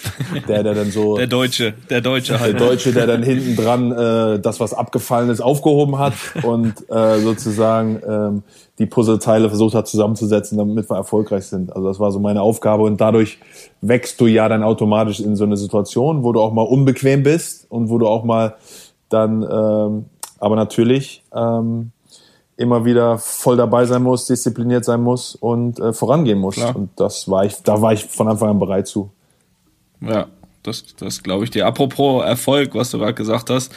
der, 0.47 0.63
der 0.63 0.73
dann 0.73 0.89
so 0.89 1.15
der 1.15 1.27
Deutsche, 1.27 1.75
der 1.91 2.01
Deutsche 2.01 2.39
halt, 2.39 2.59
der 2.59 2.67
Deutsche, 2.67 2.91
der 2.91 3.05
dann 3.05 3.21
hinten 3.21 3.55
dran 3.55 3.91
äh, 3.91 4.39
das, 4.39 4.59
was 4.59 4.73
abgefallen 4.73 5.29
ist, 5.29 5.41
aufgehoben 5.41 5.99
hat 5.99 6.13
und 6.41 6.73
äh, 6.89 7.19
sozusagen 7.19 8.01
ähm, 8.07 8.43
die 8.79 8.87
Puzzleteile 8.87 9.49
versucht 9.49 9.75
hat 9.75 9.87
zusammenzusetzen, 9.87 10.57
damit 10.57 10.89
wir 10.89 10.97
erfolgreich 10.97 11.45
sind. 11.45 11.75
Also 11.75 11.87
das 11.87 11.99
war 11.99 12.11
so 12.11 12.19
meine 12.19 12.41
Aufgabe 12.41 12.83
und 12.83 12.99
dadurch 12.99 13.37
wächst 13.81 14.19
du 14.19 14.25
ja 14.25 14.49
dann 14.49 14.63
automatisch 14.63 15.19
in 15.19 15.35
so 15.35 15.43
eine 15.43 15.57
Situation, 15.57 16.23
wo 16.23 16.31
du 16.31 16.41
auch 16.41 16.51
mal 16.51 16.63
unbequem 16.63 17.21
bist 17.21 17.69
und 17.69 17.89
wo 17.89 17.99
du 17.99 18.07
auch 18.07 18.23
mal 18.23 18.55
dann, 19.09 19.43
ähm, 19.43 20.05
aber 20.39 20.55
natürlich 20.55 21.23
ähm, 21.33 21.91
immer 22.57 22.85
wieder 22.85 23.17
voll 23.19 23.55
dabei 23.55 23.85
sein 23.85 24.03
muss, 24.03 24.25
diszipliniert 24.25 24.83
sein 24.83 25.01
muss 25.01 25.35
und 25.35 25.79
äh, 25.79 25.93
vorangehen 25.93 26.39
muss. 26.39 26.55
Klar. 26.55 26.75
Und 26.75 26.89
das 26.97 27.29
war 27.29 27.45
ich, 27.45 27.55
da 27.63 27.81
war 27.81 27.93
ich 27.93 28.05
von 28.05 28.27
Anfang 28.27 28.49
an 28.49 28.59
bereit 28.59 28.87
zu. 28.87 29.11
Ja, 30.01 30.27
das, 30.63 30.83
das 30.97 31.23
glaube 31.23 31.45
ich 31.45 31.51
dir. 31.51 31.65
Apropos 31.65 32.23
Erfolg, 32.25 32.75
was 32.75 32.91
du 32.91 32.97
gerade 32.97 33.13
gesagt 33.13 33.49
hast. 33.49 33.71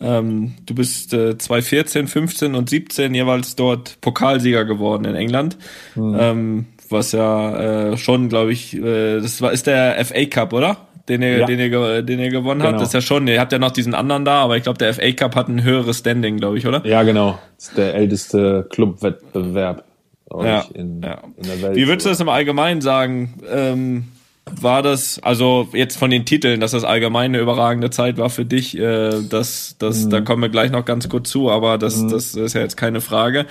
Ähm, 0.00 0.54
du 0.66 0.74
bist 0.74 1.14
äh, 1.14 1.38
2014, 1.38 2.08
15 2.08 2.54
und 2.56 2.68
17 2.68 3.14
jeweils 3.14 3.54
dort 3.54 4.00
Pokalsieger 4.00 4.64
geworden 4.64 5.04
in 5.04 5.14
England. 5.14 5.56
Hm. 5.94 6.16
Ähm, 6.18 6.66
was 6.90 7.12
ja 7.12 7.92
äh, 7.92 7.96
schon, 7.96 8.28
glaube 8.28 8.52
ich, 8.52 8.74
äh, 8.74 9.20
das 9.20 9.40
war 9.40 9.52
ist 9.52 9.66
der 9.66 10.04
FA 10.04 10.24
Cup, 10.26 10.52
oder? 10.52 10.88
Den 11.08 11.22
ihr, 11.22 11.38
Ja. 11.38 11.46
den 11.46 11.58
ihr, 11.60 12.02
den 12.02 12.18
ihr 12.20 12.30
gewonnen 12.30 12.62
habt. 12.62 12.70
Genau. 12.72 12.80
Das 12.80 12.88
ist 12.88 12.94
ja 12.94 13.00
schon, 13.00 13.26
ihr 13.28 13.40
habt 13.40 13.52
ja 13.52 13.58
noch 13.58 13.70
diesen 13.72 13.94
anderen 13.94 14.24
da, 14.24 14.42
aber 14.42 14.56
ich 14.56 14.62
glaube, 14.62 14.78
der 14.78 14.92
FA 14.94 15.12
Cup 15.12 15.36
hat 15.36 15.48
ein 15.48 15.62
höheres 15.62 15.98
Standing, 15.98 16.38
glaube 16.38 16.58
ich, 16.58 16.66
oder? 16.66 16.84
Ja, 16.86 17.02
genau. 17.02 17.38
Das 17.56 17.68
ist 17.68 17.76
der 17.78 17.94
älteste 17.94 18.66
Clubwettbewerb 18.70 19.84
Ja, 20.32 20.64
in, 20.74 21.02
ja. 21.02 21.18
in 21.36 21.42
der 21.46 21.62
Welt. 21.62 21.76
Wie 21.76 21.86
würdest 21.86 22.06
du 22.06 22.10
das 22.10 22.20
im 22.20 22.28
Allgemeinen 22.28 22.80
sagen? 22.80 23.34
Ähm, 23.52 24.04
war 24.50 24.82
das, 24.82 25.18
also 25.22 25.68
jetzt 25.72 25.96
von 25.96 26.10
den 26.10 26.26
Titeln, 26.26 26.60
dass 26.60 26.72
das 26.72 26.84
allgemein 26.84 27.30
eine 27.30 27.38
überragende 27.38 27.90
Zeit 27.90 28.18
war 28.18 28.28
für 28.28 28.44
dich, 28.44 28.76
äh, 28.78 29.22
das, 29.28 29.76
das, 29.78 30.08
da 30.08 30.20
kommen 30.20 30.42
wir 30.42 30.50
gleich 30.50 30.70
noch 30.70 30.84
ganz 30.84 31.08
kurz 31.08 31.30
zu, 31.30 31.50
aber 31.50 31.78
das, 31.78 32.06
das 32.06 32.34
ist 32.34 32.54
ja 32.54 32.60
jetzt 32.60 32.76
keine 32.76 33.00
Frage. 33.00 33.46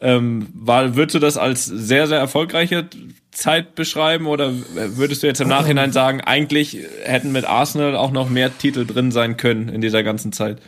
Ähm, 0.00 0.48
war, 0.54 0.94
würdest 0.94 1.16
du 1.16 1.18
das 1.18 1.36
als 1.36 1.64
sehr, 1.64 2.06
sehr 2.06 2.18
erfolgreiche 2.18 2.86
Zeit 3.32 3.74
beschreiben 3.74 4.26
oder 4.26 4.52
würdest 4.74 5.22
du 5.22 5.26
jetzt 5.26 5.40
im 5.40 5.48
Nachhinein 5.48 5.92
sagen, 5.92 6.20
eigentlich 6.20 6.78
hätten 7.02 7.32
mit 7.32 7.44
Arsenal 7.44 7.96
auch 7.96 8.12
noch 8.12 8.30
mehr 8.30 8.56
Titel 8.56 8.86
drin 8.86 9.10
sein 9.10 9.36
können 9.36 9.68
in 9.68 9.80
dieser 9.80 10.02
ganzen 10.04 10.32
Zeit? 10.32 10.58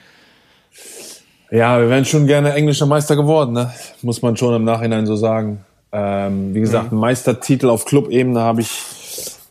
Ja, 1.50 1.80
wir 1.80 1.88
wären 1.88 2.04
schon 2.04 2.26
gerne 2.26 2.52
englischer 2.52 2.86
Meister 2.86 3.16
geworden, 3.16 3.54
ne? 3.54 3.72
muss 4.02 4.22
man 4.22 4.36
schon 4.36 4.54
im 4.54 4.64
Nachhinein 4.64 5.06
so 5.06 5.16
sagen. 5.16 5.64
Ähm, 5.92 6.54
wie 6.54 6.60
gesagt, 6.60 6.90
einen 6.90 7.00
Meistertitel 7.00 7.70
auf 7.70 7.86
Clubebene 7.86 8.40
habe 8.40 8.60
ich 8.60 8.68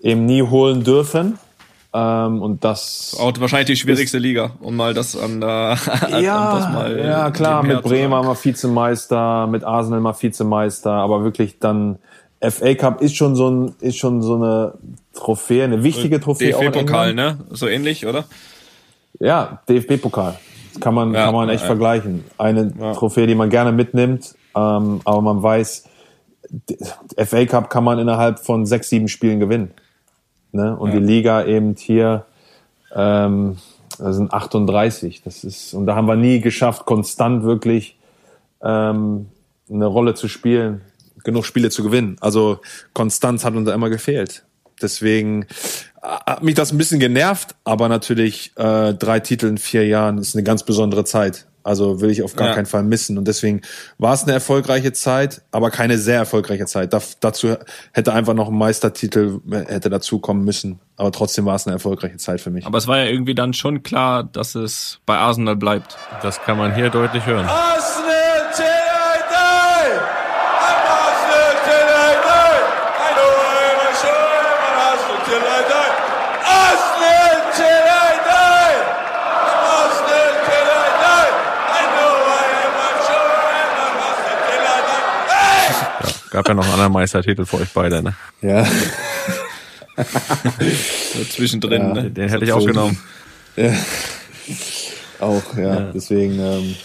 eben 0.02 0.26
nie 0.26 0.42
holen 0.42 0.84
dürfen. 0.84 1.38
Ähm, 1.94 2.42
und 2.42 2.64
das 2.64 3.16
Auch 3.20 3.32
wahrscheinlich 3.40 3.68
die 3.68 3.76
schwierigste 3.76 4.18
Liga, 4.18 4.52
um 4.60 4.76
mal 4.76 4.94
das 4.94 5.18
an 5.18 5.40
der, 5.40 5.78
um 6.06 6.12
das 6.12 6.22
mal, 6.22 6.98
äh, 6.98 7.08
ja 7.08 7.32
klar, 7.32 7.64
mit 7.64 7.82
Bremen 7.82 8.10
mal 8.10 8.36
Vizemeister, 8.36 9.48
mit 9.48 9.64
Arsenal 9.64 10.02
mal 10.02 10.14
Vizemeister, 10.14 10.92
aber 10.92 11.24
wirklich 11.24 11.60
dann 11.60 11.98
FA 12.42 12.76
Cup 12.76 13.02
ist 13.02 13.16
schon 13.16 13.36
so 13.36 13.50
ein, 13.50 13.76
ist 13.80 13.98
schon 13.98 14.22
so 14.22 14.36
eine 14.36 14.74
Trophäe, 15.14 15.64
eine 15.64 15.84
wichtige 15.84 16.20
Trophäe. 16.20 16.52
DFB-Pokal, 16.52 17.10
England. 17.12 17.50
ne? 17.50 17.56
So 17.56 17.68
ähnlich, 17.68 18.06
oder? 18.06 18.26
Ja, 19.20 19.62
DFB-Pokal. 19.68 20.38
Das 20.74 20.82
kann 20.82 20.94
man, 20.94 21.14
Ja, 21.14 21.26
kann 21.26 21.34
man 21.34 21.50
echt 21.50 21.62
ja. 21.62 21.68
vergleichen. 21.68 22.26
Eine 22.38 22.72
Trophäe, 22.94 23.26
die 23.26 23.34
man 23.34 23.50
gerne 23.50 23.72
mitnimmt, 23.72 24.36
ähm, 24.56 25.02
aber 25.04 25.22
man 25.22 25.42
weiß, 25.42 25.86
FA 27.18 27.46
Cup 27.46 27.70
kann 27.70 27.84
man 27.84 27.98
innerhalb 27.98 28.40
von 28.40 28.66
sechs, 28.66 28.90
sieben 28.90 29.08
Spielen 29.08 29.40
gewinnen. 29.40 29.72
Ne? 30.52 30.76
Und 30.76 30.92
die 30.92 31.00
Liga 31.00 31.44
eben 31.46 31.76
hier, 31.76 32.26
ähm, 32.94 33.58
das 33.98 34.16
sind 34.16 34.34
38. 34.34 35.22
Das 35.24 35.44
ist, 35.44 35.74
und 35.74 35.86
da 35.86 35.96
haben 35.96 36.08
wir 36.08 36.16
nie 36.16 36.40
geschafft, 36.40 36.86
konstant 36.86 37.44
wirklich 37.44 37.98
ähm, 38.62 39.28
eine 39.70 39.86
Rolle 39.86 40.14
zu 40.14 40.28
spielen, 40.28 40.82
genug 41.24 41.46
Spiele 41.46 41.70
zu 41.70 41.84
gewinnen. 41.84 42.18
Also 42.22 42.60
Konstanz 42.94 43.44
hat 43.44 43.56
uns 43.56 43.68
da 43.68 43.74
immer 43.74 43.90
gefehlt. 43.90 44.44
Deswegen 44.82 45.44
äh, 45.44 45.48
hat 46.02 46.44
mich 46.44 46.56
das 46.56 46.72
ein 46.72 46.78
bisschen 46.78 47.00
genervt, 47.00 47.56
aber 47.64 47.90
natürlich 47.90 48.52
äh, 48.56 48.94
drei 48.94 49.20
Titel 49.20 49.48
in 49.48 49.58
vier 49.58 49.86
Jahren 49.88 50.18
ist 50.18 50.36
eine 50.36 50.44
ganz 50.44 50.64
besondere 50.64 51.04
Zeit. 51.04 51.48
Also 51.68 52.02
will 52.02 52.10
ich 52.10 52.24
auf 52.24 52.36
gar 52.36 52.48
Ja. 52.50 52.54
keinen 52.56 52.66
Fall 52.66 52.84
missen. 52.84 53.18
Und 53.18 53.28
deswegen 53.28 53.62
war 53.98 54.14
es 54.14 54.24
eine 54.24 54.32
erfolgreiche 54.34 54.94
Zeit, 54.94 55.42
aber 55.52 55.70
keine 55.70 55.98
sehr 55.98 56.18
erfolgreiche 56.18 56.66
Zeit. 56.66 56.94
Da, 56.94 57.02
dazu 57.20 57.56
hätte 57.92 58.14
einfach 58.14 58.34
noch 58.34 58.48
ein 58.48 58.58
Meistertitel 58.58 59.42
äh, 59.52 59.66
hätte 59.72 59.90
dazukommen 59.90 60.44
müssen. 60.46 60.80
Aber 60.96 61.12
trotzdem 61.12 61.46
war 61.46 61.56
es 61.56 61.68
eine 61.68 61.74
erfolgreiche 61.76 62.18
Zeit 62.18 62.42
für 62.42 62.50
mich. 62.50 62.66
Aber 62.66 62.78
es 62.78 62.88
war 62.88 62.98
ja 62.98 63.06
irgendwie 63.06 63.36
dann 63.36 63.54
schon 63.54 63.84
klar, 63.84 64.24
dass 64.24 64.56
es 64.56 65.00
bei 65.06 65.18
Arsenal 65.18 65.56
bleibt. 65.56 65.98
Das 66.24 66.42
kann 66.42 66.58
man 66.58 66.74
hier 66.74 66.90
deutlich 66.90 67.26
hören. 67.26 67.46
Arsenal 67.46 68.37
Gab 86.38 86.48
ja 86.50 86.54
noch 86.54 86.66
einen 86.66 86.74
anderen 86.74 86.94
Meistertitel 86.94 87.46
für 87.46 87.58
euch 87.58 87.70
beide, 87.74 88.04
ne? 88.04 88.14
Ja. 88.44 88.64
Zwischendrin. 91.32 91.94
ne? 91.94 92.12
Den 92.12 92.30
hätte 92.30 92.46
ich 92.46 92.52
auch 92.52 92.60
So. 92.62 92.68
genommen. 92.68 92.96
Auch, 95.20 95.58
ja. 95.58 95.92
Deswegen 95.96 96.40
ähm, 96.40 96.76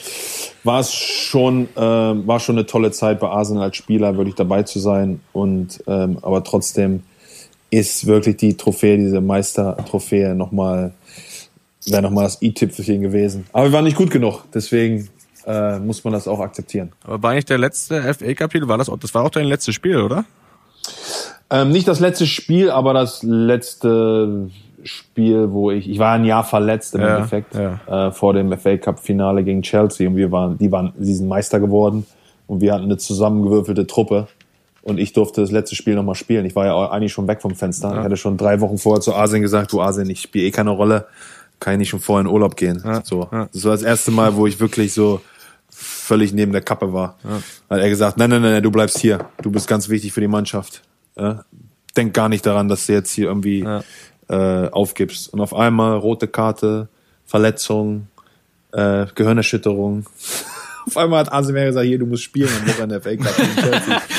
war 0.65 0.81
es 0.81 0.95
schon, 0.95 1.69
ähm, 1.77 2.27
war 2.27 2.41
schon 2.41 2.57
eine 2.57 2.65
tolle 2.65 2.93
Zeit 2.93 3.21
bei 3.21 3.29
Arsenal 3.29 3.65
als 3.65 3.77
Spieler, 3.77 4.17
wirklich 4.17 4.37
dabei 4.37 4.63
zu 4.63 4.79
sein. 4.79 5.21
Und 5.35 5.85
ähm, 5.87 6.17
aber 6.23 6.43
trotzdem 6.45 7.03
ist 7.69 8.07
wirklich 8.07 8.39
die 8.39 8.57
Trophäe, 8.57 8.97
diese 8.97 9.21
Meistertrophäe 9.21 10.35
nochmal, 10.35 10.95
wäre 11.85 12.01
nochmal 12.01 12.25
das 12.25 12.41
i-Tüpfelchen 12.41 13.03
gewesen. 13.03 13.45
Aber 13.53 13.67
wir 13.67 13.73
waren 13.73 13.85
nicht 13.85 13.99
gut 13.99 14.11
genug, 14.11 14.45
deswegen 14.55 15.11
äh, 15.47 15.78
muss 15.78 16.05
man 16.05 16.12
das 16.12 16.28
auch 16.28 16.40
akzeptieren. 16.40 16.93
Aber 17.05 17.22
war 17.22 17.34
nicht 17.34 17.49
der 17.51 17.59
letzte 17.59 18.03
FA 18.14 18.34
Cup 18.34 18.51
Titel? 18.51 18.68
War 18.68 18.78
das, 18.78 18.90
das 19.01 19.14
war 19.14 19.24
auch 19.24 19.30
dein 19.30 19.47
letztes 19.47 19.74
Spiel, 19.74 19.99
oder? 20.01 20.24
Ähm, 21.51 21.70
nicht 21.70 21.86
das 21.86 22.01
letzte 22.01 22.26
Spiel, 22.26 22.70
aber 22.70 22.95
das 22.95 23.22
letzte 23.22 24.49
Spiel, 24.84 25.53
wo 25.53 25.70
ich, 25.70 25.88
ich 25.88 25.99
war 25.99 26.12
ein 26.14 26.24
Jahr 26.24 26.45
verletzt 26.45 26.95
im 26.95 27.03
Ja, 27.03 27.16
Endeffekt, 27.16 27.55
ja. 27.55 28.09
Äh, 28.09 28.12
vor 28.12 28.32
dem 28.34 28.57
FA 28.59 28.76
Cup 28.78 28.99
Finale 29.01 29.45
gegen 29.45 29.62
Chelsea 29.62 30.09
und 30.09 30.16
wir 30.16 30.32
waren, 30.32 30.59
die 30.59 30.72
waren, 30.72 30.93
sie 30.99 31.14
sind 31.14 31.28
Meister 31.28 31.61
geworden 31.61 32.07
und 32.47 32.61
wir 32.61 32.72
hatten 32.74 32.84
eine 32.84 32.97
zusammengewürfelte 32.97 33.86
Truppe 33.86 34.26
und 34.82 34.99
ich 34.99 35.12
durfte 35.12 35.40
das 35.43 35.51
letzte 35.53 35.76
Spiel 35.76 35.95
nochmal 35.95 36.16
spielen. 36.16 36.45
Ich 36.47 36.57
war 36.57 36.66
ja 36.66 36.90
eigentlich 36.90 37.12
schon 37.12 37.28
weg 37.28 37.40
vom 37.43 37.55
Fenster. 37.55 37.93
Ich 37.93 37.99
hatte 37.99 38.16
schon 38.16 38.36
drei 38.36 38.61
Wochen 38.61 38.78
vorher 38.78 39.01
zu 39.01 39.14
Asien 39.14 39.43
gesagt, 39.43 39.72
du 39.72 39.80
Asien, 39.80 40.11
ich 40.11 40.22
spiele 40.22 40.47
eh 40.47 40.51
keine 40.51 40.70
Rolle, 40.70 41.07
kann 41.61 41.74
ich 41.74 41.78
nicht 41.78 41.88
schon 41.90 42.01
vorher 42.01 42.22
in 42.22 42.26
Urlaub 42.26 42.57
gehen. 42.57 42.82
so. 43.05 43.28
Das 43.30 43.64
war 43.64 43.72
das 43.72 43.82
erste 43.82 44.11
Mal, 44.11 44.34
wo 44.34 44.47
ich 44.49 44.59
wirklich 44.59 44.93
so 44.93 45.20
völlig 46.03 46.33
neben 46.33 46.53
der 46.53 46.63
Kappe 46.63 46.93
war. 46.93 47.17
Hat 47.71 47.81
er 47.81 47.89
gesagt, 47.89 48.19
nein, 48.19 48.31
nein, 48.31 48.43
nein, 48.43 48.53
nein, 48.53 48.63
du 48.63 48.71
bleibst 48.71 48.99
hier. 48.99 49.31
Du 49.41 49.51
bist 49.51 49.69
ganz 49.69 49.89
wichtig 49.89 50.13
für 50.13 50.21
die 50.21 50.29
Mannschaft. 50.29 50.83
Ja? 51.17 51.45
Denk 51.97 52.15
gar 52.15 52.29
nicht 52.29 52.45
daran, 52.45 52.69
dass 52.69 52.87
du 52.87 52.93
jetzt 52.93 53.13
hier 53.13 53.27
irgendwie 53.27 53.67
äh, 54.29 54.69
aufgibst. 54.69 55.33
Und 55.33 55.41
auf 55.41 55.55
einmal 55.55 55.97
rote 55.97 56.27
Karte, 56.27 56.89
Verletzung, 57.25 58.09
äh, 58.73 59.07
Gehirnerschütterung. 59.15 60.07
auf 60.87 60.97
einmal 60.97 61.21
hat 61.21 61.33
Asimir 61.33 61.67
gesagt, 61.67 61.87
hier, 61.87 61.99
du 61.99 62.07
musst 62.07 62.25
spielen 62.25 62.51
am 62.61 62.69
Wochenende 62.69 63.01
FA 63.01 63.17
Cup 63.17 63.37
gegen 63.37 63.57
Chelsea. 63.57 64.03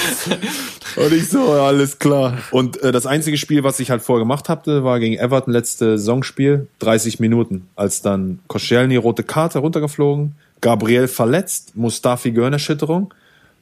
Und 0.95 1.11
ich 1.11 1.27
so, 1.27 1.55
ja, 1.55 1.65
alles 1.65 1.97
klar. 1.97 2.37
Und 2.51 2.81
äh, 2.81 2.91
das 2.91 3.07
einzige 3.07 3.37
Spiel, 3.37 3.63
was 3.63 3.79
ich 3.79 3.89
halt 3.89 4.03
vorher 4.03 4.23
gemacht 4.23 4.47
hatte, 4.47 4.83
war 4.83 4.99
gegen 4.99 5.17
Everton, 5.17 5.51
letzte 5.51 5.97
Saisonspiel, 5.97 6.67
30 6.79 7.19
Minuten. 7.19 7.67
Als 7.75 8.03
dann 8.03 8.39
Koscielny 8.47 8.95
rote 8.97 9.23
Karte 9.23 9.59
runtergeflogen, 9.59 10.35
Gabriel 10.63 11.09
verletzt, 11.09 11.75
Mustafi 11.75 12.31
Gehirnerschütterung. 12.31 13.13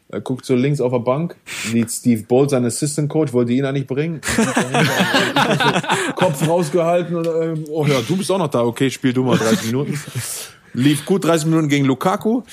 Er 0.09 0.21
guckt 0.21 0.45
so 0.45 0.55
links 0.55 0.79
auf 0.79 0.91
der 0.91 0.99
Bank, 0.99 1.35
sieht 1.71 1.89
Steve 1.89 2.23
Bolt, 2.23 2.51
sein 2.51 2.63
Assistant 2.63 3.09
Coach, 3.09 3.33
wollte 3.33 3.53
ihn 3.53 3.65
eigentlich 3.65 3.87
bringen. 3.87 4.21
Kopf 6.15 6.47
rausgehalten 6.47 7.15
und, 7.15 7.27
ähm, 7.27 7.65
oh 7.69 7.85
ja, 7.87 8.01
du 8.07 8.17
bist 8.17 8.29
auch 8.29 8.37
noch 8.37 8.49
da, 8.49 8.63
okay, 8.63 8.91
spiel 8.91 9.13
du 9.13 9.23
mal 9.23 9.37
30 9.37 9.67
Minuten. 9.67 9.99
Lief 10.73 11.05
gut 11.05 11.25
30 11.25 11.47
Minuten 11.47 11.69
gegen 11.69 11.85
Lukaku, 11.85 12.43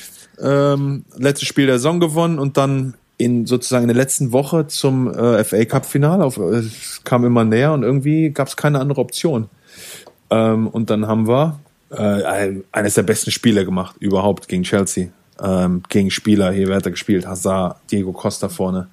ähm, 0.40 1.04
letztes 1.18 1.46
Spiel 1.46 1.66
der 1.66 1.76
Saison 1.78 2.00
gewonnen 2.00 2.38
und 2.38 2.56
dann 2.56 2.94
in 3.18 3.44
sozusagen 3.44 3.82
in 3.82 3.88
der 3.88 3.96
letzten 3.96 4.32
Woche 4.32 4.66
zum 4.68 5.12
äh, 5.12 5.44
FA 5.44 5.64
Cup 5.66 5.84
Finale, 5.84 6.24
auf, 6.24 6.38
äh, 6.38 6.60
es 6.60 7.02
kam 7.04 7.24
immer 7.24 7.44
näher 7.44 7.72
und 7.72 7.82
irgendwie 7.82 8.30
gab 8.30 8.48
es 8.48 8.56
keine 8.56 8.80
andere 8.80 9.00
Option. 9.00 9.50
Ähm, 10.30 10.68
und 10.68 10.88
dann 10.88 11.06
haben 11.06 11.28
wir 11.28 11.58
äh, 11.90 11.96
ein- 12.24 12.64
eines 12.72 12.94
der 12.94 13.02
besten 13.02 13.30
Spiele 13.30 13.64
gemacht 13.64 13.96
überhaupt 14.00 14.48
gegen 14.48 14.62
Chelsea. 14.62 15.08
Ähm, 15.42 15.82
gegen 15.88 16.10
Spieler, 16.10 16.50
hier 16.52 16.68
wer 16.68 16.76
hat 16.76 16.84
er 16.86 16.90
gespielt? 16.90 17.26
Hazard, 17.26 17.76
Diego 17.90 18.12
Costa 18.12 18.48
vorne. 18.48 18.88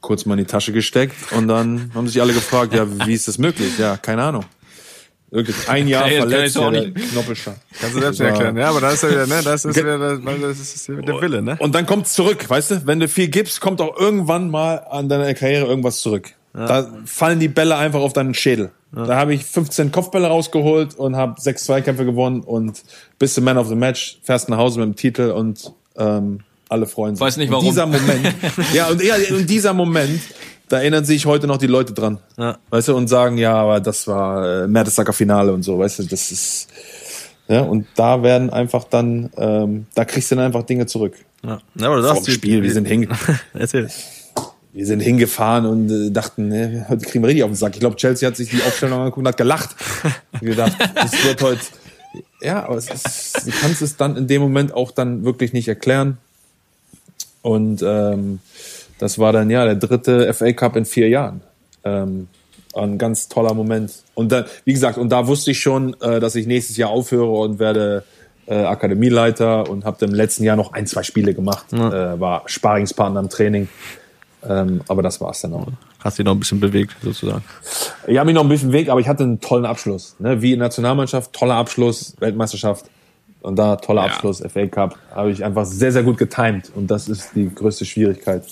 Kurz 0.00 0.26
mal 0.26 0.34
in 0.34 0.40
die 0.40 0.44
Tasche 0.50 0.72
gesteckt 0.72 1.14
und 1.32 1.48
dann 1.48 1.90
haben 1.94 2.08
sich 2.08 2.20
alle 2.20 2.32
gefragt, 2.32 2.74
ja, 2.74 2.86
wie 3.06 3.14
ist 3.14 3.28
das 3.28 3.38
möglich? 3.38 3.78
Ja, 3.78 3.96
keine 3.96 4.22
Ahnung. 4.24 4.44
Wirklich 5.30 5.56
ein 5.68 5.88
Jahr 5.88 6.02
Kann 6.10 6.18
kann 6.18 6.28
verletzt, 6.28 6.58
auch 6.58 6.72
ja. 6.72 6.82
Knoppelschaft. 6.90 7.56
Kannst 7.80 7.96
du 7.96 8.00
selbst 8.00 8.20
Das 8.20 8.26
war- 8.26 8.32
erklären. 8.34 8.56
Ja, 8.58 8.68
aber 8.68 8.80
da 8.82 8.90
ist 8.90 9.02
ja 9.02 9.10
wieder, 9.10 9.26
ne, 9.26 9.40
das 9.42 9.64
ist 9.64 9.76
wieder, 9.76 9.98
das, 9.98 10.20
das 10.22 10.58
ist 10.74 10.88
der 10.88 11.20
Wille, 11.22 11.40
ne? 11.40 11.56
Und 11.58 11.74
dann 11.74 11.86
kommt's 11.86 12.12
zurück, 12.12 12.50
weißt 12.50 12.70
du? 12.72 12.86
Wenn 12.86 13.00
du 13.00 13.08
viel 13.08 13.28
gibst, 13.28 13.60
kommt 13.62 13.80
auch 13.80 13.96
irgendwann 13.98 14.50
mal 14.50 14.76
an 14.90 15.08
deiner 15.08 15.32
Karriere 15.32 15.64
irgendwas 15.66 16.00
zurück. 16.00 16.32
Da 16.52 16.86
fallen 17.06 17.40
die 17.40 17.48
Bälle 17.48 17.76
einfach 17.76 18.00
auf 18.00 18.12
deinen 18.12 18.34
Schädel. 18.34 18.72
Da 18.94 19.16
habe 19.16 19.32
ich 19.32 19.44
15 19.44 19.90
Kopfbälle 19.90 20.26
rausgeholt 20.26 20.94
und 20.94 21.16
habe 21.16 21.40
sechs 21.40 21.64
Zweikämpfe 21.64 22.04
gewonnen 22.04 22.40
und 22.40 22.82
bist 23.18 23.34
the 23.34 23.40
Man 23.40 23.56
of 23.56 23.66
the 23.68 23.74
Match, 23.74 24.18
fährst 24.22 24.50
nach 24.50 24.58
Hause 24.58 24.80
mit 24.80 24.88
dem 24.88 24.96
Titel 24.96 25.30
und 25.30 25.72
ähm, 25.96 26.40
alle 26.68 26.86
freuen 26.86 27.16
sich. 27.16 27.20
Weiß 27.20 27.38
nicht, 27.38 27.48
Und 27.48 27.54
warum. 27.54 27.64
dieser 27.66 27.86
Moment, 27.86 28.34
ja, 28.74 28.88
und 28.88 29.02
ja, 29.02 29.16
in 29.16 29.46
dieser 29.46 29.72
Moment, 29.72 30.20
da 30.68 30.78
erinnern 30.78 31.04
sich 31.06 31.24
heute 31.24 31.46
noch 31.46 31.56
die 31.56 31.66
Leute 31.66 31.94
dran. 31.94 32.18
Ja. 32.36 32.58
Weißt 32.68 32.88
du, 32.88 32.96
und 32.96 33.08
sagen, 33.08 33.38
ja, 33.38 33.54
aber 33.54 33.80
das 33.80 34.06
war 34.06 34.64
äh, 34.64 34.68
Mertesacker 34.68 35.12
Finale 35.14 35.52
und 35.54 35.62
so, 35.62 35.78
weißt 35.78 36.00
du, 36.00 36.02
das 36.04 36.30
ist, 36.30 36.68
ja, 37.48 37.60
und 37.60 37.86
da 37.94 38.22
werden 38.22 38.50
einfach 38.50 38.84
dann, 38.84 39.30
ähm, 39.38 39.86
da 39.94 40.04
kriegst 40.04 40.30
du 40.30 40.34
dann 40.34 40.44
einfach 40.44 40.64
Dinge 40.64 40.84
zurück. 40.84 41.14
Ja, 41.42 41.60
Ja, 41.74 41.86
aber 41.86 41.96
du 41.96 42.02
sagst, 42.02 42.30
Spiel, 42.30 42.62
wir 42.62 42.72
sind 42.72 42.86
hinge 42.86 43.08
Erzähl. 43.54 43.88
Wir 44.72 44.86
sind 44.86 45.00
hingefahren 45.00 45.66
und 45.66 45.90
äh, 45.90 46.10
dachten, 46.10 46.48
ne, 46.48 46.86
heute 46.88 47.04
kriegen 47.04 47.22
wir 47.22 47.28
richtig 47.28 47.44
auf 47.44 47.50
den 47.50 47.56
Sack. 47.56 47.74
Ich 47.74 47.80
glaube, 47.80 47.96
Chelsea 47.96 48.26
hat 48.26 48.36
sich 48.36 48.50
die 48.50 48.62
Aufstellung 48.62 49.00
angeguckt 49.00 49.18
und 49.18 49.28
hat 49.28 49.36
gelacht. 49.36 49.76
Und 50.32 50.40
gedacht, 50.40 50.72
das 50.94 51.12
wird 51.24 51.42
heute, 51.42 51.60
ja, 52.40 52.64
aber 52.64 52.76
es 52.76 52.88
ist, 52.90 53.46
du 53.46 53.50
kannst 53.60 53.82
es 53.82 53.96
dann 53.96 54.16
in 54.16 54.26
dem 54.26 54.42
Moment 54.42 54.74
auch 54.74 54.90
dann 54.90 55.24
wirklich 55.24 55.52
nicht 55.52 55.68
erklären. 55.68 56.18
Und 57.42 57.82
ähm, 57.86 58.40
das 58.98 59.18
war 59.18 59.32
dann 59.32 59.50
ja 59.50 59.64
der 59.64 59.76
dritte 59.76 60.32
FA 60.32 60.52
Cup 60.52 60.76
in 60.76 60.84
vier 60.84 61.08
Jahren. 61.08 61.42
Ähm, 61.84 62.28
ein 62.74 62.98
ganz 62.98 63.28
toller 63.28 63.54
Moment. 63.54 63.92
Und 64.14 64.32
dann, 64.32 64.46
wie 64.64 64.72
gesagt, 64.72 64.96
und 64.96 65.10
da 65.10 65.26
wusste 65.26 65.50
ich 65.50 65.60
schon, 65.60 65.94
äh, 66.00 66.20
dass 66.20 66.34
ich 66.34 66.46
nächstes 66.46 66.76
Jahr 66.76 66.90
aufhöre 66.90 67.30
und 67.30 67.58
werde 67.58 68.04
äh, 68.46 68.54
Akademieleiter 68.54 69.68
und 69.68 69.84
habe 69.84 70.04
im 70.04 70.14
letzten 70.14 70.44
Jahr 70.44 70.56
noch 70.56 70.72
ein, 70.72 70.86
zwei 70.86 71.02
Spiele 71.02 71.34
gemacht. 71.34 71.66
Ja. 71.72 72.14
Äh, 72.14 72.20
war 72.20 72.42
Sparingspartner 72.46 73.20
im 73.20 73.28
Training. 73.28 73.68
Ähm, 74.48 74.80
aber 74.88 75.02
das 75.02 75.20
war's 75.20 75.40
dann 75.42 75.54
auch. 75.54 75.68
Hast 76.00 76.18
dich 76.18 76.26
noch 76.26 76.32
ein 76.32 76.40
bisschen 76.40 76.60
bewegt, 76.60 76.96
sozusagen. 77.02 77.44
Ich 78.06 78.18
habe 78.18 78.26
mich 78.26 78.34
noch 78.34 78.42
ein 78.42 78.48
bisschen 78.48 78.70
bewegt, 78.70 78.90
aber 78.90 79.00
ich 79.00 79.08
hatte 79.08 79.22
einen 79.22 79.40
tollen 79.40 79.64
Abschluss. 79.64 80.16
Ne? 80.18 80.42
Wie 80.42 80.52
in 80.52 80.58
Nationalmannschaft, 80.58 81.32
toller 81.32 81.54
Abschluss, 81.54 82.14
Weltmeisterschaft. 82.18 82.86
Und 83.40 83.56
da 83.56 83.76
toller 83.76 84.06
ja. 84.06 84.12
Abschluss, 84.12 84.40
FA 84.40 84.66
Cup, 84.66 84.98
habe 85.14 85.32
ich 85.32 85.44
einfach 85.44 85.64
sehr, 85.64 85.90
sehr 85.90 86.04
gut 86.04 86.16
getimed. 86.16 86.70
Und 86.74 86.90
das 86.90 87.08
ist 87.08 87.30
die 87.34 87.52
größte 87.52 87.84
Schwierigkeit. 87.84 88.44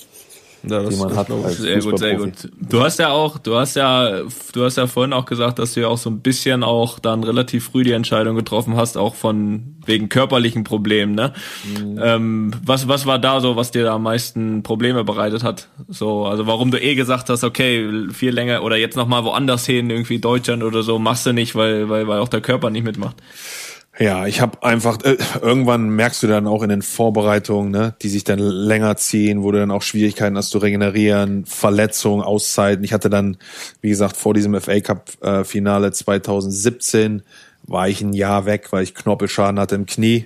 Ja, 0.63 0.83
die 0.83 0.95
man 0.95 1.15
hat. 1.15 1.27
sehr 1.49 1.79
gut, 1.79 1.97
sehr 1.97 2.15
gut. 2.15 2.33
Du 2.59 2.81
hast 2.81 2.99
ja 2.99 3.09
auch, 3.09 3.39
du 3.39 3.55
hast 3.55 3.75
ja, 3.75 4.21
du 4.53 4.63
hast 4.63 4.77
ja 4.77 4.85
vorhin 4.85 5.11
auch 5.13 5.25
gesagt, 5.25 5.57
dass 5.57 5.73
du 5.73 5.81
ja 5.81 5.87
auch 5.87 5.97
so 5.97 6.09
ein 6.09 6.19
bisschen 6.19 6.63
auch 6.63 6.99
dann 6.99 7.23
relativ 7.23 7.65
früh 7.65 7.83
die 7.83 7.93
Entscheidung 7.93 8.35
getroffen 8.35 8.75
hast, 8.75 8.95
auch 8.97 9.15
von 9.15 9.75
wegen 9.85 10.09
körperlichen 10.09 10.63
Problemen, 10.63 11.15
ne? 11.15 11.33
Mhm. 11.63 11.99
Ähm, 12.01 12.51
was, 12.63 12.87
was 12.87 13.07
war 13.07 13.17
da 13.17 13.41
so, 13.41 13.55
was 13.55 13.71
dir 13.71 13.83
da 13.85 13.95
am 13.95 14.03
meisten 14.03 14.61
Probleme 14.61 15.03
bereitet 15.03 15.43
hat? 15.43 15.69
So, 15.87 16.25
also 16.25 16.45
warum 16.45 16.69
du 16.69 16.79
eh 16.79 16.93
gesagt 16.93 17.29
hast, 17.29 17.43
okay, 17.43 18.09
viel 18.11 18.31
länger 18.31 18.63
oder 18.63 18.77
jetzt 18.77 18.95
nochmal 18.95 19.23
woanders 19.23 19.65
hin, 19.65 19.89
irgendwie 19.89 20.19
Deutschland 20.19 20.61
oder 20.63 20.83
so, 20.83 20.99
machst 20.99 21.25
du 21.25 21.33
nicht, 21.33 21.55
weil, 21.55 21.89
weil, 21.89 22.07
weil 22.07 22.19
auch 22.19 22.29
der 22.29 22.41
Körper 22.41 22.69
nicht 22.69 22.83
mitmacht. 22.83 23.15
Ja, 24.01 24.25
ich 24.25 24.41
habe 24.41 24.63
einfach, 24.63 25.03
äh, 25.03 25.17
irgendwann 25.41 25.89
merkst 25.89 26.23
du 26.23 26.27
dann 26.27 26.47
auch 26.47 26.63
in 26.63 26.69
den 26.69 26.81
Vorbereitungen, 26.81 27.69
ne, 27.69 27.93
die 28.01 28.09
sich 28.09 28.23
dann 28.23 28.39
länger 28.39 28.97
ziehen, 28.97 29.43
wo 29.43 29.51
du 29.51 29.59
dann 29.59 29.69
auch 29.69 29.83
Schwierigkeiten 29.83 30.35
hast 30.37 30.49
zu 30.49 30.57
regenerieren, 30.57 31.45
Verletzungen, 31.45 32.23
Auszeiten. 32.23 32.83
Ich 32.83 32.93
hatte 32.93 33.11
dann, 33.11 33.37
wie 33.81 33.89
gesagt, 33.89 34.17
vor 34.17 34.33
diesem 34.33 34.59
FA 34.59 34.79
Cup 34.79 35.11
äh, 35.21 35.43
Finale 35.43 35.91
2017 35.91 37.21
war 37.67 37.89
ich 37.89 38.01
ein 38.01 38.13
Jahr 38.13 38.47
weg, 38.47 38.71
weil 38.71 38.81
ich 38.81 38.95
Knorpelschaden 38.95 39.59
hatte 39.59 39.75
im 39.75 39.85
Knie. 39.85 40.25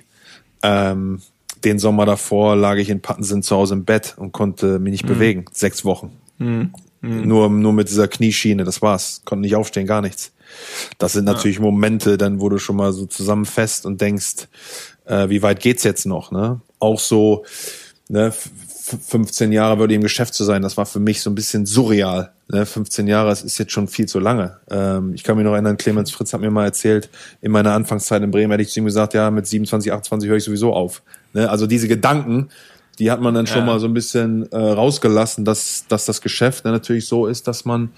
Ähm, 0.62 1.20
den 1.62 1.78
Sommer 1.78 2.06
davor 2.06 2.56
lag 2.56 2.76
ich 2.76 2.88
in 2.88 3.02
Pattensen 3.02 3.42
zu 3.42 3.56
Hause 3.56 3.74
im 3.74 3.84
Bett 3.84 4.14
und 4.16 4.32
konnte 4.32 4.78
mich 4.78 4.92
nicht 4.92 5.04
mhm. 5.04 5.08
bewegen. 5.08 5.44
Sechs 5.52 5.84
Wochen. 5.84 6.12
Mhm. 6.38 6.72
Mhm. 7.02 7.28
Nur, 7.28 7.50
nur 7.50 7.74
mit 7.74 7.90
dieser 7.90 8.08
Knieschiene, 8.08 8.64
das 8.64 8.80
war's. 8.80 9.20
Konnte 9.26 9.42
nicht 9.42 9.54
aufstehen, 9.54 9.86
gar 9.86 10.00
nichts. 10.00 10.32
Das 10.98 11.12
sind 11.12 11.24
natürlich 11.24 11.56
ja. 11.56 11.62
Momente, 11.62 12.18
dann 12.18 12.40
wo 12.40 12.48
du 12.48 12.58
schon 12.58 12.76
mal 12.76 12.92
so 12.92 13.06
zusammenfest 13.06 13.86
und 13.86 14.00
denkst, 14.00 14.48
äh, 15.06 15.28
wie 15.28 15.42
weit 15.42 15.60
geht's 15.60 15.84
jetzt 15.84 16.06
noch, 16.06 16.30
ne? 16.30 16.60
Auch 16.78 17.00
so, 17.00 17.44
ne, 18.08 18.32
15 18.86 19.50
Jahre 19.52 19.78
würde 19.78 19.94
im 19.94 20.02
Geschäft 20.02 20.34
zu 20.34 20.44
sein, 20.44 20.62
das 20.62 20.76
war 20.76 20.86
für 20.86 21.00
mich 21.00 21.20
so 21.20 21.30
ein 21.30 21.34
bisschen 21.34 21.66
surreal. 21.66 22.30
Ne? 22.48 22.64
15 22.64 23.08
Jahre, 23.08 23.30
das 23.30 23.42
ist 23.42 23.58
jetzt 23.58 23.72
schon 23.72 23.88
viel 23.88 24.06
zu 24.06 24.20
lange. 24.20 24.58
Ähm, 24.70 25.12
ich 25.14 25.24
kann 25.24 25.36
mich 25.36 25.44
noch 25.44 25.52
erinnern, 25.52 25.76
Clemens 25.76 26.12
Fritz 26.12 26.32
hat 26.32 26.40
mir 26.40 26.50
mal 26.50 26.66
erzählt, 26.66 27.10
in 27.40 27.50
meiner 27.50 27.72
Anfangszeit 27.72 28.22
in 28.22 28.30
Bremen 28.30 28.52
hätte 28.52 28.62
ich 28.62 28.70
zu 28.70 28.78
ihm 28.78 28.84
gesagt, 28.84 29.14
ja, 29.14 29.30
mit 29.30 29.46
27, 29.46 29.92
28 29.92 30.28
höre 30.28 30.36
ich 30.36 30.44
sowieso 30.44 30.72
auf. 30.72 31.02
Ne? 31.32 31.50
Also 31.50 31.66
diese 31.66 31.88
Gedanken, 31.88 32.48
die 32.98 33.10
hat 33.10 33.20
man 33.20 33.34
dann 33.34 33.46
schon 33.46 33.60
ja. 33.60 33.64
mal 33.64 33.80
so 33.80 33.86
ein 33.86 33.94
bisschen 33.94 34.50
äh, 34.52 34.56
rausgelassen, 34.56 35.44
dass, 35.44 35.84
dass 35.88 36.06
das 36.06 36.20
Geschäft 36.20 36.64
dann 36.64 36.72
natürlich 36.72 37.06
so 37.06 37.26
ist, 37.26 37.46
dass 37.46 37.64
man 37.64 37.90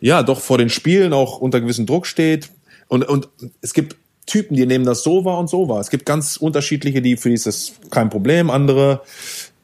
ja 0.00 0.22
doch 0.22 0.40
vor 0.40 0.58
den 0.58 0.68
Spielen 0.68 1.12
auch 1.12 1.38
unter 1.38 1.60
gewissen 1.60 1.86
Druck 1.86 2.06
steht. 2.06 2.50
Und, 2.88 3.08
und 3.08 3.28
es 3.60 3.72
gibt 3.72 3.96
Typen, 4.26 4.56
die 4.56 4.66
nehmen 4.66 4.84
das 4.84 5.02
so 5.02 5.24
wahr 5.24 5.38
und 5.38 5.48
so 5.48 5.68
wahr. 5.68 5.80
Es 5.80 5.90
gibt 5.90 6.04
ganz 6.04 6.36
unterschiedliche, 6.36 7.00
die 7.00 7.16
für 7.16 7.28
die 7.28 7.36
ist 7.36 7.46
das 7.46 7.72
kein 7.90 8.10
Problem, 8.10 8.50
andere 8.50 9.02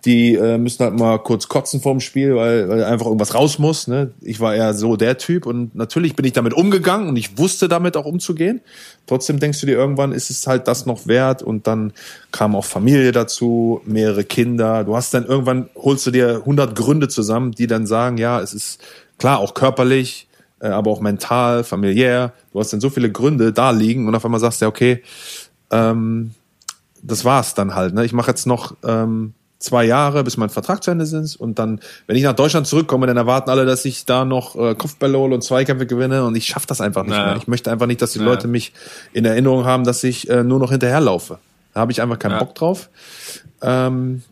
die 0.05 0.34
äh, 0.34 0.59
müssen 0.59 0.82
halt 0.84 0.98
mal 0.98 1.18
kurz 1.18 1.46
kotzen 1.46 1.80
vorm 1.80 2.00
Spiel, 2.00 2.34
weil, 2.34 2.68
weil 2.68 2.84
einfach 2.84 3.07
irgendwas 3.07 3.34
raus 3.34 3.61
muss. 3.61 3.86
Ne? 3.86 4.11
Ich 4.20 4.40
war 4.40 4.55
eher 4.55 4.74
so 4.74 4.96
der 4.96 5.16
Typ 5.16 5.46
und 5.46 5.76
natürlich 5.76 6.16
bin 6.16 6.24
ich 6.24 6.32
damit 6.32 6.55
umgegangen 6.55 7.09
und 7.09 7.16
ich 7.16 7.38
wusste 7.38 7.68
damit 7.68 7.96
auch 7.96 8.05
umzugehen. 8.05 8.62
Trotzdem 9.07 9.38
denkst 9.38 9.61
du 9.61 9.66
dir 9.66 9.76
irgendwann, 9.76 10.11
ist 10.11 10.28
es 10.28 10.46
halt 10.48 10.66
das 10.66 10.86
noch 10.86 11.07
wert 11.07 11.42
und 11.42 11.68
dann 11.68 11.92
kam 12.32 12.57
auch 12.57 12.64
Familie 12.64 13.12
dazu, 13.12 13.80
mehrere 13.84 14.24
Kinder. 14.24 14.82
Du 14.82 14.96
hast 14.96 15.14
dann 15.14 15.24
irgendwann, 15.24 15.68
holst 15.76 16.05
du 16.07 16.11
dir 16.11 16.38
100 16.38 16.74
Gründe 16.74 17.07
zusammen, 17.07 17.53
die 17.53 17.68
dann 17.68 17.86
sagen, 17.86 18.18
ja, 18.18 18.40
es 18.40 18.55
ist 18.55 18.80
klar, 19.18 19.38
auch 19.38 19.55
körperlich, 19.55 20.26
äh, 20.59 20.66
aber 20.66 20.90
auch 20.90 21.00
mental, 21.00 21.62
familiär. 21.62 22.32
Du 22.53 22.59
hast 22.59 22.72
dann 22.72 22.80
so 22.80 22.90
viele 22.90 23.12
Gründe 23.12 23.53
da 23.53 23.70
liegen 23.70 24.09
und 24.09 24.16
auf 24.16 24.24
einmal 24.24 24.40
sagst 24.40 24.61
du, 24.61 24.64
ja, 24.64 24.68
okay, 24.68 25.00
ähm, 25.70 26.32
das 27.05 27.24
war's 27.24 27.55
dann 27.55 27.76
halt. 27.76 27.94
Ne? 27.94 28.05
Ich 28.05 28.12
mache 28.12 28.32
jetzt 28.32 28.46
noch... 28.48 28.74
Ähm, 28.82 29.34
zwei 29.62 29.84
Jahre, 29.84 30.24
bis 30.24 30.36
mein 30.36 30.50
Vertrag 30.50 30.82
zu 30.82 30.90
Ende 30.90 31.04
ist. 31.04 31.36
Und 31.36 31.58
dann, 31.58 31.80
wenn 32.06 32.16
ich 32.16 32.22
nach 32.22 32.34
Deutschland 32.34 32.66
zurückkomme, 32.66 33.06
dann 33.06 33.16
erwarten 33.16 33.50
alle, 33.50 33.64
dass 33.64 33.84
ich 33.84 34.04
da 34.04 34.24
noch 34.24 34.56
äh, 34.56 34.74
Kopfbälle 34.74 35.18
hole 35.18 35.34
und 35.34 35.42
Zweikämpfe 35.42 35.86
gewinne. 35.86 36.24
Und 36.24 36.36
ich 36.36 36.46
schaffe 36.46 36.66
das 36.66 36.80
einfach 36.80 37.02
nicht 37.02 37.12
naja. 37.12 37.26
mehr. 37.26 37.36
Ich 37.36 37.48
möchte 37.48 37.70
einfach 37.70 37.86
nicht, 37.86 38.02
dass 38.02 38.12
die 38.12 38.18
naja. 38.18 38.32
Leute 38.32 38.48
mich 38.48 38.72
in 39.12 39.24
Erinnerung 39.24 39.64
haben, 39.64 39.84
dass 39.84 40.02
ich 40.04 40.28
äh, 40.28 40.44
nur 40.44 40.58
noch 40.58 40.70
hinterherlaufe. 40.70 41.38
Da 41.74 41.80
habe 41.80 41.92
ich 41.92 42.02
einfach 42.02 42.18
keinen 42.18 42.32
ja. 42.32 42.38
Bock 42.38 42.54
drauf. 42.54 42.90
Ähm, 43.62 44.22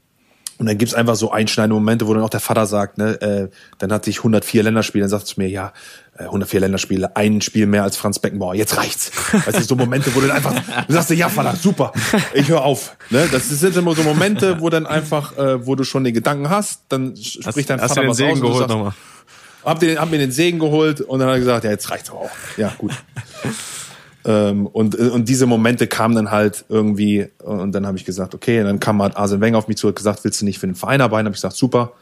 und 0.61 0.67
dann 0.67 0.77
gibt's 0.77 0.93
einfach 0.93 1.17
so 1.17 1.31
einschneidende 1.31 1.75
Momente, 1.75 2.07
wo 2.07 2.13
dann 2.13 2.23
auch 2.23 2.29
der 2.29 2.39
Vater 2.39 2.67
sagt, 2.67 2.99
ne, 2.99 3.19
äh, 3.23 3.49
dann 3.79 3.91
hatte 3.95 4.11
ich 4.11 4.19
104 4.19 4.63
Länderspiele, 4.63 5.05
dann 5.05 5.09
sagt 5.09 5.25
es 5.25 5.39
mir, 5.39 5.49
ja, 5.49 5.73
104 6.19 6.59
äh, 6.59 6.61
Länderspiele, 6.61 7.17
ein 7.17 7.41
Spiel 7.41 7.67
mehr 7.67 7.83
als 7.83 7.97
Franz 7.97 8.19
Beckenbauer, 8.19 8.55
jetzt 8.55 8.77
reicht's. 8.77 9.11
Das 9.47 9.55
sind 9.55 9.67
so 9.67 9.75
Momente, 9.75 10.15
wo 10.15 10.21
du 10.21 10.27
dann 10.27 10.37
einfach, 10.37 10.53
du 10.87 10.93
sagst, 10.93 11.09
ja, 11.13 11.31
Vater, 11.31 11.57
super, 11.57 11.95
ich 12.35 12.49
höre 12.49 12.63
auf. 12.63 12.95
Ne? 13.09 13.27
Das 13.33 13.49
sind 13.49 13.75
immer 13.75 13.95
so 13.95 14.03
Momente, 14.03 14.61
wo 14.61 14.69
dann 14.69 14.87
einfach, 14.87 15.35
äh, 15.39 15.67
wo 15.67 15.77
du 15.77 15.85
schon 15.85 16.05
den 16.05 16.13
Gedanken 16.13 16.51
hast, 16.51 16.83
dann 16.91 17.17
spricht 17.17 17.71
dein 17.71 17.81
hast 17.81 17.95
Vater 17.95 18.03
du 18.03 18.07
den 18.09 18.11
was 18.11 18.17
Segen 18.19 18.33
aus. 18.33 18.41
Geholt 18.41 18.69
nochmal. 18.69 18.93
Hab, 19.65 19.81
den, 19.81 19.99
hab 19.99 20.11
mir 20.11 20.19
den 20.19 20.31
Segen 20.31 20.59
geholt 20.59 21.01
und 21.01 21.21
dann 21.21 21.29
hat 21.29 21.37
er 21.37 21.41
gesagt, 21.41 21.65
ja, 21.65 21.71
jetzt 21.71 21.91
reicht's 21.91 22.11
aber 22.11 22.21
auch. 22.21 22.31
Ja, 22.59 22.75
gut. 22.77 22.93
Ähm, 24.25 24.67
und, 24.67 24.95
und 24.97 25.29
diese 25.29 25.47
Momente 25.47 25.87
kamen 25.87 26.15
dann 26.15 26.31
halt 26.31 26.65
irgendwie, 26.69 27.29
und 27.43 27.73
dann 27.73 27.87
habe 27.87 27.97
ich 27.97 28.05
gesagt, 28.05 28.35
okay, 28.35 28.61
und 28.61 28.67
dann 28.67 28.81
kam 28.81 29.03
halt 29.03 29.17
Arsene 29.17 29.41
Wenger 29.41 29.59
auf 29.59 29.69
mich 29.69 29.79
zurück 29.79 29.97
gesagt, 29.97 30.25
willst 30.25 30.41
du 30.41 30.45
nicht 30.45 30.59
für 30.59 30.67
den 30.67 30.75
Verein 30.75 31.01
arbeiten? 31.01 31.27
Habe 31.27 31.35
ich 31.35 31.41
gesagt, 31.41 31.57
super. 31.57 31.93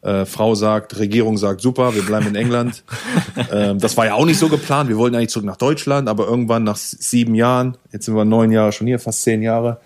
Äh, 0.00 0.26
Frau 0.26 0.54
sagt, 0.54 0.96
Regierung 0.98 1.36
sagt, 1.38 1.60
super, 1.60 1.94
wir 1.94 2.02
bleiben 2.02 2.28
in 2.28 2.36
England. 2.36 2.84
ähm, 3.52 3.80
das 3.80 3.96
war 3.96 4.06
ja 4.06 4.14
auch 4.14 4.24
nicht 4.24 4.38
so 4.38 4.48
geplant. 4.48 4.88
Wir 4.88 4.96
wollten 4.96 5.16
eigentlich 5.16 5.30
zurück 5.30 5.44
nach 5.44 5.56
Deutschland, 5.56 6.08
aber 6.08 6.26
irgendwann 6.26 6.62
nach 6.62 6.76
sieben 6.76 7.34
Jahren, 7.34 7.76
jetzt 7.92 8.06
sind 8.06 8.14
wir 8.14 8.24
neun 8.24 8.52
Jahre 8.52 8.70
schon 8.70 8.86
hier, 8.86 9.00
fast 9.00 9.22
zehn 9.22 9.42
Jahre, 9.42 9.80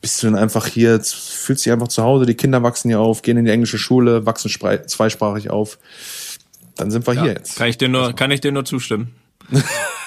bist 0.00 0.22
du 0.22 0.28
dann 0.28 0.36
einfach 0.36 0.66
hier, 0.66 1.00
fühlst 1.02 1.66
dich 1.66 1.72
einfach 1.72 1.88
zu 1.88 2.04
Hause, 2.04 2.26
die 2.26 2.34
Kinder 2.34 2.62
wachsen 2.62 2.90
hier 2.90 3.00
auf, 3.00 3.22
gehen 3.22 3.36
in 3.38 3.44
die 3.44 3.50
englische 3.50 3.78
Schule, 3.78 4.24
wachsen 4.24 4.50
zweisprachig 4.50 5.50
auf. 5.50 5.78
Dann 6.76 6.92
sind 6.92 7.06
wir 7.06 7.14
ja, 7.14 7.22
hier 7.22 7.32
jetzt. 7.32 7.56
Kann 7.56 7.68
ich 7.68 7.76
dir 7.76 7.88
nur, 7.88 8.12
kann 8.12 8.30
ich 8.30 8.40
dir 8.40 8.52
nur 8.52 8.64
zustimmen. 8.64 9.16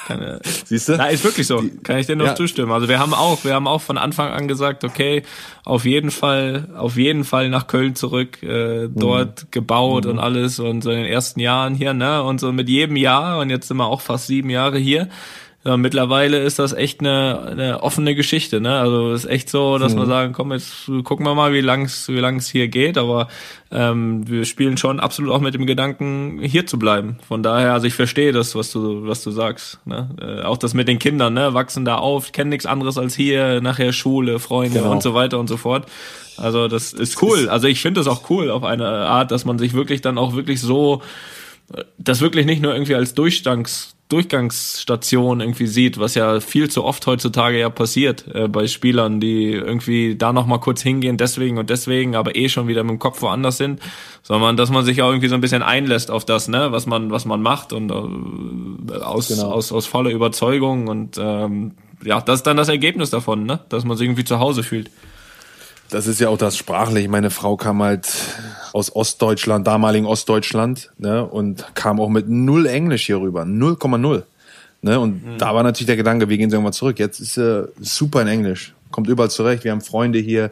Keine, 0.10 0.40
Siehst 0.66 0.90
du? 0.90 0.98
Na, 0.98 1.06
ist 1.10 1.24
wirklich 1.24 1.46
so. 1.46 1.64
Kann 1.84 2.00
ich 2.00 2.08
dir 2.08 2.16
nur 2.16 2.26
ja. 2.26 2.36
zustimmen. 2.36 2.72
Also 2.72 2.90
wir 2.90 2.98
haben 2.98 3.14
auch, 3.14 3.44
wir 3.44 3.54
haben 3.54 3.68
auch 3.68 3.82
von 3.82 4.00
Anfang 4.00 4.32
an 4.32 4.48
gesagt, 4.48 4.84
okay, 4.84 5.22
auf 5.66 5.86
jeden 5.86 6.10
Fall, 6.10 6.68
auf 6.76 6.98
jeden 6.98 7.24
Fall 7.24 7.50
nach 7.50 7.68
Köln 7.68 7.94
zurück, 7.94 8.42
äh, 8.42 8.88
dort 8.90 9.44
mhm. 9.44 9.48
gebaut 9.52 10.06
mhm. 10.06 10.12
und 10.12 10.20
alles 10.20 10.58
und 10.60 10.82
so 10.82 10.90
in 10.90 10.98
den 10.98 11.06
ersten 11.06 11.40
Jahren 11.40 11.76
hier, 11.76 11.94
ne? 11.94 12.24
Und 12.24 12.40
so 12.40 12.52
mit 12.52 12.70
jedem 12.70 12.96
Jahr 12.96 13.38
und 13.38 13.52
jetzt 13.52 13.68
sind 13.68 13.78
wir 13.78 13.86
auch 13.86 14.02
fast 14.02 14.26
sieben 14.26 14.50
Jahre 14.50 14.80
hier 14.80 15.10
ja, 15.66 15.76
mittlerweile 15.76 16.42
ist 16.42 16.58
das 16.58 16.72
echt 16.72 17.02
eine, 17.02 17.42
eine 17.52 17.84
offene 17.84 18.16
Geschichte, 18.16 18.62
ne? 18.62 18.80
Also 18.80 19.12
ist 19.12 19.26
echt 19.26 19.50
so, 19.50 19.78
dass 19.78 19.94
mhm. 19.94 20.00
wir 20.00 20.06
sagen, 20.06 20.34
komm, 20.34 20.54
jetzt 20.54 20.90
gucken 21.04 21.26
wir 21.26 21.36
mal, 21.36 21.52
wie 21.52 21.60
lang's 21.60 22.08
wie 22.08 22.20
lang's 22.20 22.48
hier 22.50 22.70
geht, 22.70 22.98
aber 22.98 23.28
ähm, 23.70 24.26
wir 24.26 24.46
spielen 24.46 24.78
schon 24.78 25.02
absolut 25.02 25.34
auch 25.34 25.42
mit 25.42 25.54
dem 25.54 25.66
Gedanken, 25.66 26.40
hier 26.42 26.66
zu 26.66 26.80
bleiben. 26.80 27.18
Von 27.28 27.44
daher, 27.44 27.74
also 27.74 27.88
ich 27.88 27.94
verstehe 27.94 28.32
das, 28.32 28.56
was 28.56 28.72
du, 28.72 29.06
was 29.06 29.22
du 29.22 29.32
sagst. 29.32 29.86
Ne? 29.86 30.10
Äh, 30.22 30.44
auch 30.44 30.58
das 30.58 30.74
mit 30.74 30.88
den 30.88 30.98
Kindern, 30.98 31.34
ne? 31.34 31.54
Wachsen 31.54 31.84
da 31.84 31.96
auf, 31.96 32.32
kennen 32.32 32.52
nichts 32.52 32.66
anderes 32.66 32.98
als 32.98 33.14
hier, 33.14 33.60
nachher 33.60 33.92
Schule, 33.92 34.40
Freunde 34.40 34.80
genau. 34.80 34.92
und 34.92 35.04
so 35.04 35.14
weiter 35.14 35.40
und 35.40 35.50
so 35.50 35.58
fort. 35.58 35.88
Also 36.38 36.70
das 36.70 36.94
ist 36.94 37.22
cool. 37.22 37.50
Also 37.50 37.68
ich 37.68 37.82
finde 37.82 38.00
das 38.00 38.08
auch 38.08 38.30
cool 38.30 38.50
auf 38.50 38.64
eine 38.64 38.88
Art, 38.88 39.32
dass 39.32 39.44
man 39.44 39.60
sich 39.60 39.74
wirklich 39.74 40.00
dann 40.00 40.18
auch 40.18 40.36
wirklich 40.36 40.62
so 40.62 41.02
äh, 41.74 41.84
das 41.98 42.22
wirklich 42.22 42.46
nicht 42.46 42.62
nur 42.62 42.72
irgendwie 42.72 42.96
als 42.96 43.14
Durchstangs 43.14 43.98
Durchgangsstation 44.10 45.40
irgendwie 45.40 45.68
sieht, 45.68 46.00
was 46.00 46.16
ja 46.16 46.40
viel 46.40 46.68
zu 46.70 46.84
oft 46.84 47.06
heutzutage 47.06 47.60
ja 47.60 47.70
passiert 47.70 48.26
äh, 48.34 48.48
bei 48.48 48.66
Spielern, 48.66 49.20
die 49.20 49.52
irgendwie 49.52 50.16
da 50.16 50.34
noch 50.34 50.48
mal 50.48 50.58
kurz 50.58 50.82
hingehen, 50.82 51.16
deswegen 51.16 51.60
und 51.60 51.70
deswegen, 51.70 52.16
aber 52.16 52.36
eh 52.36 52.50
schon 52.50 52.68
wieder 52.68 52.84
mit 52.84 52.90
dem 52.90 53.00
Kopf 53.00 53.22
woanders 53.22 53.58
sind, 53.58 53.80
sondern 54.24 54.58
dass 54.58 54.72
man 54.72 54.84
sich 54.84 55.04
auch 55.04 55.10
irgendwie 55.10 55.28
so 55.28 55.36
ein 55.36 55.42
bisschen 55.42 55.62
einlässt 55.62 56.10
auf 56.10 56.26
das, 56.26 56.48
ne, 56.48 56.72
was 56.72 56.88
man 56.88 57.12
was 57.12 57.26
man 57.26 57.44
macht 57.44 57.72
und 57.72 57.92
äh, 57.92 58.96
aus, 58.96 59.28
genau. 59.28 59.52
aus 59.52 59.72
aus 59.72 59.86
voller 59.86 60.10
Überzeugung 60.10 60.88
und 60.88 61.20
ähm, 61.20 61.74
ja, 62.04 62.20
das 62.20 62.40
ist 62.40 62.48
dann 62.48 62.58
das 62.58 62.70
Ergebnis 62.70 63.12
davon, 63.12 63.46
ne, 63.46 63.60
dass 63.70 63.86
man 63.86 63.96
sich 63.96 64.06
irgendwie 64.06 64.26
zu 64.26 64.40
Hause 64.40 64.64
fühlt. 64.64 64.90
das 65.92 66.08
ist 66.08 66.20
ja 66.20 66.30
auch 66.30 66.38
das 66.38 66.58
sprachlich. 66.58 67.08
Meine 67.10 67.30
Frau 67.30 67.58
kam 67.58 67.84
halt 67.84 68.08
aus 68.74 68.96
Ostdeutschland, 68.96 69.68
damaligen 69.68 70.06
Ostdeutschland, 70.06 70.92
ne, 70.98 71.26
und 71.26 71.66
kam 71.76 72.00
auch 72.00 72.10
mit 72.10 72.30
null 72.30 72.66
Englisch 72.66 73.06
hier 73.06 73.20
rüber, 73.20 73.44
0,0. 73.44 74.24
Ne, 74.82 75.00
und 75.00 75.26
mhm. 75.26 75.38
da 75.38 75.54
war 75.54 75.64
natürlich 75.64 75.88
der 75.88 75.98
Gedanke, 75.98 76.30
wir 76.30 76.38
gehen 76.38 76.50
irgendwann 76.50 76.74
zurück. 76.74 77.00
Jetzt 77.00 77.20
ist 77.20 77.38
er 77.38 77.70
super 77.82 78.22
in 78.22 78.28
Englisch, 78.28 78.74
kommt 78.92 79.08
überall 79.08 79.30
zurecht. 79.30 79.64
Wir 79.64 79.72
haben 79.72 79.82
Freunde 79.82 80.20
hier 80.20 80.52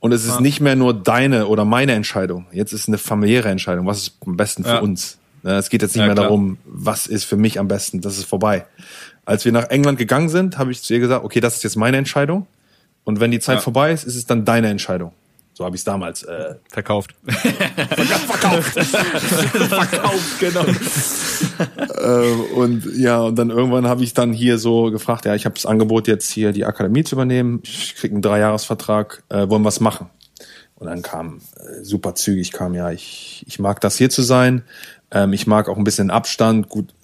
und 0.00 0.12
es 0.12 0.24
ist 0.24 0.36
ja. 0.36 0.40
nicht 0.40 0.60
mehr 0.60 0.74
nur 0.74 0.94
deine 0.94 1.46
oder 1.46 1.64
meine 1.64 1.92
Entscheidung. 1.92 2.46
Jetzt 2.52 2.72
ist 2.72 2.88
eine 2.88 2.98
familiäre 2.98 3.48
Entscheidung. 3.48 3.86
Was 3.86 3.98
ist 3.98 4.16
am 4.26 4.36
besten 4.36 4.64
für 4.64 4.70
ja. 4.70 4.78
uns? 4.80 5.18
Ne, 5.44 5.56
es 5.56 5.70
geht 5.70 5.82
jetzt 5.82 5.94
nicht 5.94 6.00
ja, 6.00 6.06
mehr 6.06 6.14
klar. 6.14 6.26
darum, 6.26 6.58
was 6.64 7.06
ist 7.06 7.24
für 7.24 7.36
mich 7.36 7.60
am 7.60 7.68
besten. 7.68 8.00
Das 8.00 8.18
ist 8.18 8.24
vorbei. 8.24 8.66
Als 9.24 9.44
wir 9.44 9.52
nach 9.52 9.70
England 9.70 9.98
gegangen 9.98 10.28
sind, 10.28 10.58
habe 10.58 10.72
ich 10.72 10.82
zu 10.82 10.94
ihr 10.94 11.00
gesagt, 11.00 11.24
okay, 11.24 11.40
das 11.40 11.56
ist 11.56 11.62
jetzt 11.62 11.76
meine 11.76 11.98
Entscheidung. 11.98 12.46
Und 13.04 13.20
wenn 13.20 13.30
die 13.30 13.40
Zeit 13.40 13.62
vorbei 13.62 13.92
ist, 13.92 14.04
ist 14.04 14.16
es 14.16 14.26
dann 14.26 14.44
deine 14.44 14.68
Entscheidung. 14.68 15.12
So 15.58 15.64
habe 15.64 15.74
ich 15.74 15.80
es 15.80 15.84
damals 15.84 16.22
äh, 16.22 16.54
verkauft. 16.70 17.16
verkauft. 17.26 18.78
verkauft, 18.78 20.38
genau. 20.38 20.64
äh, 21.98 22.30
und 22.54 22.84
ja, 22.96 23.22
und 23.22 23.36
dann 23.36 23.50
irgendwann 23.50 23.88
habe 23.88 24.04
ich 24.04 24.14
dann 24.14 24.32
hier 24.32 24.58
so 24.58 24.92
gefragt, 24.92 25.24
ja, 25.24 25.34
ich 25.34 25.46
habe 25.46 25.56
das 25.56 25.66
Angebot 25.66 26.06
jetzt 26.06 26.30
hier 26.30 26.52
die 26.52 26.64
Akademie 26.64 27.02
zu 27.02 27.16
übernehmen. 27.16 27.58
Ich 27.64 27.96
krieg 27.96 28.12
einen 28.12 28.22
Dreijahresvertrag, 28.22 29.24
äh, 29.30 29.48
wollen 29.48 29.64
was 29.64 29.80
machen? 29.80 30.08
Und 30.76 30.86
dann 30.86 31.02
kam 31.02 31.40
äh, 31.56 31.82
super 31.82 32.14
zügig 32.14 32.52
kam 32.52 32.74
ja, 32.74 32.92
ich 32.92 33.44
ich 33.48 33.58
mag 33.58 33.80
das 33.80 33.98
hier 33.98 34.10
zu 34.10 34.22
sein. 34.22 34.62
Ähm, 35.10 35.32
ich 35.32 35.48
mag 35.48 35.68
auch 35.68 35.76
ein 35.76 35.82
bisschen 35.82 36.12
Abstand. 36.12 36.68
Gut, 36.68 36.94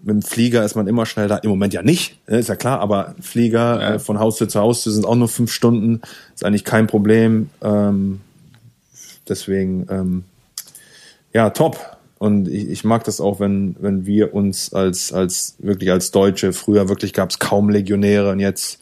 mit 0.00 0.14
dem 0.14 0.22
Flieger 0.22 0.64
ist 0.64 0.76
man 0.76 0.86
immer 0.86 1.06
schnell 1.06 1.28
da. 1.28 1.36
Im 1.38 1.50
Moment 1.50 1.74
ja 1.74 1.82
nicht, 1.82 2.18
ne, 2.28 2.38
ist 2.38 2.48
ja 2.48 2.56
klar, 2.56 2.80
aber 2.80 3.14
Flieger 3.20 3.80
ja. 3.80 3.94
äh, 3.94 3.98
von 3.98 4.18
Haustür 4.18 4.48
zu 4.48 4.60
Haustür 4.60 4.92
sind 4.92 5.04
auch 5.04 5.16
nur 5.16 5.28
fünf 5.28 5.52
Stunden, 5.52 6.00
ist 6.34 6.44
eigentlich 6.44 6.64
kein 6.64 6.86
Problem. 6.86 7.50
Ähm, 7.62 8.20
deswegen, 9.28 9.86
ähm, 9.90 10.24
ja, 11.32 11.50
top. 11.50 11.78
Und 12.18 12.48
ich, 12.48 12.68
ich 12.68 12.84
mag 12.84 13.04
das 13.04 13.20
auch, 13.20 13.38
wenn, 13.38 13.76
wenn 13.78 14.06
wir 14.06 14.34
uns 14.34 14.72
als, 14.72 15.12
als 15.12 15.54
wirklich 15.58 15.90
als 15.90 16.10
Deutsche, 16.10 16.52
früher 16.52 16.88
wirklich 16.88 17.12
gab 17.12 17.30
es 17.30 17.38
kaum 17.38 17.70
Legionäre 17.70 18.32
und 18.32 18.40
jetzt 18.40 18.80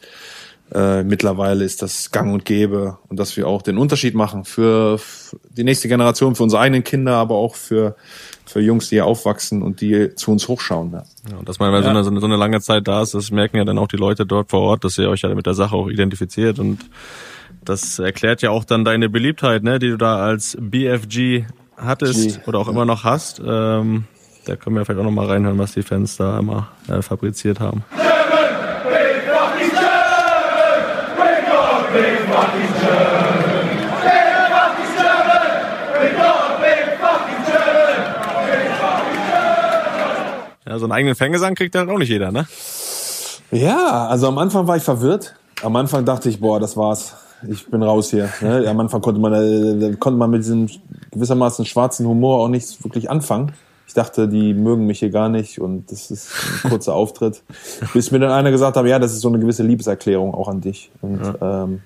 äh, 0.73 1.03
mittlerweile 1.03 1.63
ist 1.63 1.81
das 1.81 2.11
gang 2.11 2.33
und 2.33 2.45
gäbe 2.45 2.97
und 3.07 3.19
dass 3.19 3.37
wir 3.37 3.47
auch 3.47 3.61
den 3.61 3.77
Unterschied 3.77 4.15
machen 4.15 4.43
für 4.43 4.99
die 5.51 5.63
nächste 5.63 5.87
Generation, 5.87 6.35
für 6.35 6.43
unsere 6.43 6.61
eigenen 6.61 6.83
Kinder, 6.83 7.15
aber 7.15 7.35
auch 7.35 7.55
für, 7.55 7.95
für 8.47 8.61
Jungs, 8.61 8.89
die 8.89 8.95
hier 8.95 9.05
aufwachsen 9.05 9.61
und 9.61 9.81
die 9.81 10.15
zu 10.15 10.31
uns 10.31 10.47
hochschauen. 10.47 10.91
Ja. 10.91 11.03
Ja, 11.29 11.43
dass 11.43 11.59
man, 11.59 11.73
wenn 11.73 11.83
ja. 11.83 12.03
so, 12.03 12.09
eine, 12.09 12.19
so 12.19 12.25
eine 12.25 12.35
lange 12.35 12.61
Zeit 12.61 12.87
da 12.87 13.01
ist, 13.01 13.13
das 13.13 13.31
merken 13.31 13.57
ja 13.57 13.65
dann 13.65 13.77
auch 13.77 13.87
die 13.87 13.97
Leute 13.97 14.25
dort 14.25 14.49
vor 14.49 14.61
Ort, 14.61 14.83
dass 14.83 14.97
ihr 14.97 15.09
euch 15.09 15.21
ja 15.21 15.33
mit 15.33 15.45
der 15.45 15.53
Sache 15.53 15.75
auch 15.75 15.89
identifiziert 15.89 16.59
und 16.59 16.79
das 17.63 17.99
erklärt 17.99 18.41
ja 18.41 18.51
auch 18.51 18.63
dann 18.63 18.85
deine 18.85 19.09
Beliebtheit, 19.09 19.63
ne, 19.63 19.79
die 19.79 19.89
du 19.89 19.97
da 19.97 20.17
als 20.17 20.57
BFG 20.59 21.45
hattest 21.75 22.43
G. 22.43 22.47
oder 22.47 22.59
auch 22.59 22.67
immer 22.67 22.85
noch 22.85 23.03
hast. 23.03 23.41
Ähm, 23.45 24.05
da 24.45 24.55
können 24.55 24.77
wir 24.77 24.85
vielleicht 24.85 25.01
auch 25.01 25.03
noch 25.03 25.11
mal 25.11 25.27
reinhören, 25.27 25.57
was 25.57 25.73
die 25.73 25.83
Fans 25.83 26.15
da 26.15 26.39
immer 26.39 26.69
äh, 26.87 27.01
fabriziert 27.01 27.59
haben. 27.59 27.83
Ja, 27.97 28.07
so 40.79 40.85
einen 40.85 40.93
eigenen 40.93 41.15
Fangesang 41.15 41.55
kriegt 41.55 41.75
halt 41.75 41.89
auch 41.89 41.97
nicht 41.97 42.09
jeder, 42.09 42.31
ne? 42.31 42.47
Ja, 43.51 44.07
also 44.07 44.27
am 44.27 44.37
Anfang 44.37 44.67
war 44.67 44.77
ich 44.77 44.83
verwirrt. 44.83 45.35
Am 45.63 45.75
Anfang 45.75 46.05
dachte 46.05 46.29
ich, 46.29 46.39
boah, 46.39 46.59
das 46.59 46.75
war's. 46.77 47.15
Ich 47.47 47.69
bin 47.69 47.83
raus 47.83 48.09
hier. 48.09 48.29
Ne? 48.41 48.67
Am 48.67 48.79
Anfang 48.79 49.01
konnte 49.01 49.21
man, 49.21 49.33
äh, 49.33 49.95
konnte 49.95 50.17
man 50.17 50.29
mit 50.29 50.41
diesem 50.41 50.69
gewissermaßen 51.11 51.65
schwarzen 51.65 52.07
Humor 52.07 52.39
auch 52.39 52.49
nichts 52.49 52.83
wirklich 52.83 53.09
anfangen. 53.09 53.53
Ich 53.87 53.93
dachte, 53.93 54.27
die 54.27 54.53
mögen 54.53 54.85
mich 54.85 54.99
hier 54.99 55.11
gar 55.11 55.29
nicht 55.29 55.61
und 55.61 55.91
das 55.91 56.11
ist 56.11 56.29
ein 56.63 56.69
kurzer 56.71 56.93
Auftritt. 56.93 57.43
Bis 57.93 58.11
mir 58.11 58.19
dann 58.19 58.31
einer 58.31 58.51
gesagt 58.51 58.75
hat, 58.75 58.85
ja, 58.85 58.99
das 58.99 59.13
ist 59.13 59.21
so 59.21 59.29
eine 59.29 59.39
gewisse 59.39 59.63
Liebeserklärung 59.63 60.33
auch 60.33 60.47
an 60.47 60.61
dich. 60.61 60.91
Und 61.01 61.21
ja. 61.21 61.63
ähm, 61.63 61.81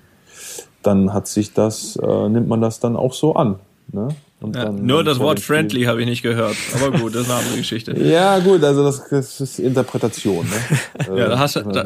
dann 0.82 1.12
hat 1.12 1.28
sich 1.28 1.52
das, 1.52 1.96
äh, 1.96 2.28
nimmt 2.28 2.48
man 2.48 2.60
das 2.60 2.80
dann 2.80 2.96
auch 2.96 3.12
so 3.12 3.34
an. 3.34 3.60
Ne? 3.92 4.08
Ja, 4.54 4.70
nur 4.70 5.04
das 5.04 5.18
Wort 5.18 5.40
friendly 5.40 5.84
habe 5.84 6.00
ich 6.00 6.06
nicht 6.06 6.22
gehört. 6.22 6.56
Aber 6.74 6.98
gut, 6.98 7.14
das 7.14 7.22
ist 7.22 7.30
eine 7.30 7.38
andere 7.40 7.56
Geschichte. 7.56 7.92
ja, 7.98 8.38
gut, 8.40 8.62
also 8.64 8.82
das, 8.84 9.08
das 9.08 9.40
ist 9.40 9.58
Interpretation. 9.58 10.46
Ne? 10.46 11.16
ja, 11.18 11.28
da 11.28 11.38
hast, 11.38 11.56
du, 11.56 11.62
da, 11.62 11.84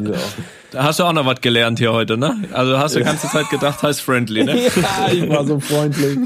da, 0.71 0.83
hast 0.83 0.99
du 0.99 1.03
auch 1.03 1.13
noch 1.13 1.25
was 1.25 1.41
gelernt 1.41 1.79
hier 1.79 1.93
heute, 1.93 2.17
ne? 2.17 2.35
Also 2.51 2.77
hast 2.77 2.95
du 2.95 2.99
die 2.99 3.05
ganze 3.05 3.27
Zeit 3.27 3.49
gedacht, 3.49 3.83
heißt 3.83 4.01
friendly, 4.01 4.43
ne? 4.43 4.57
ja, 4.75 5.13
ich 5.13 5.29
war 5.29 5.45
so 5.45 5.59
freundlich. 5.59 6.19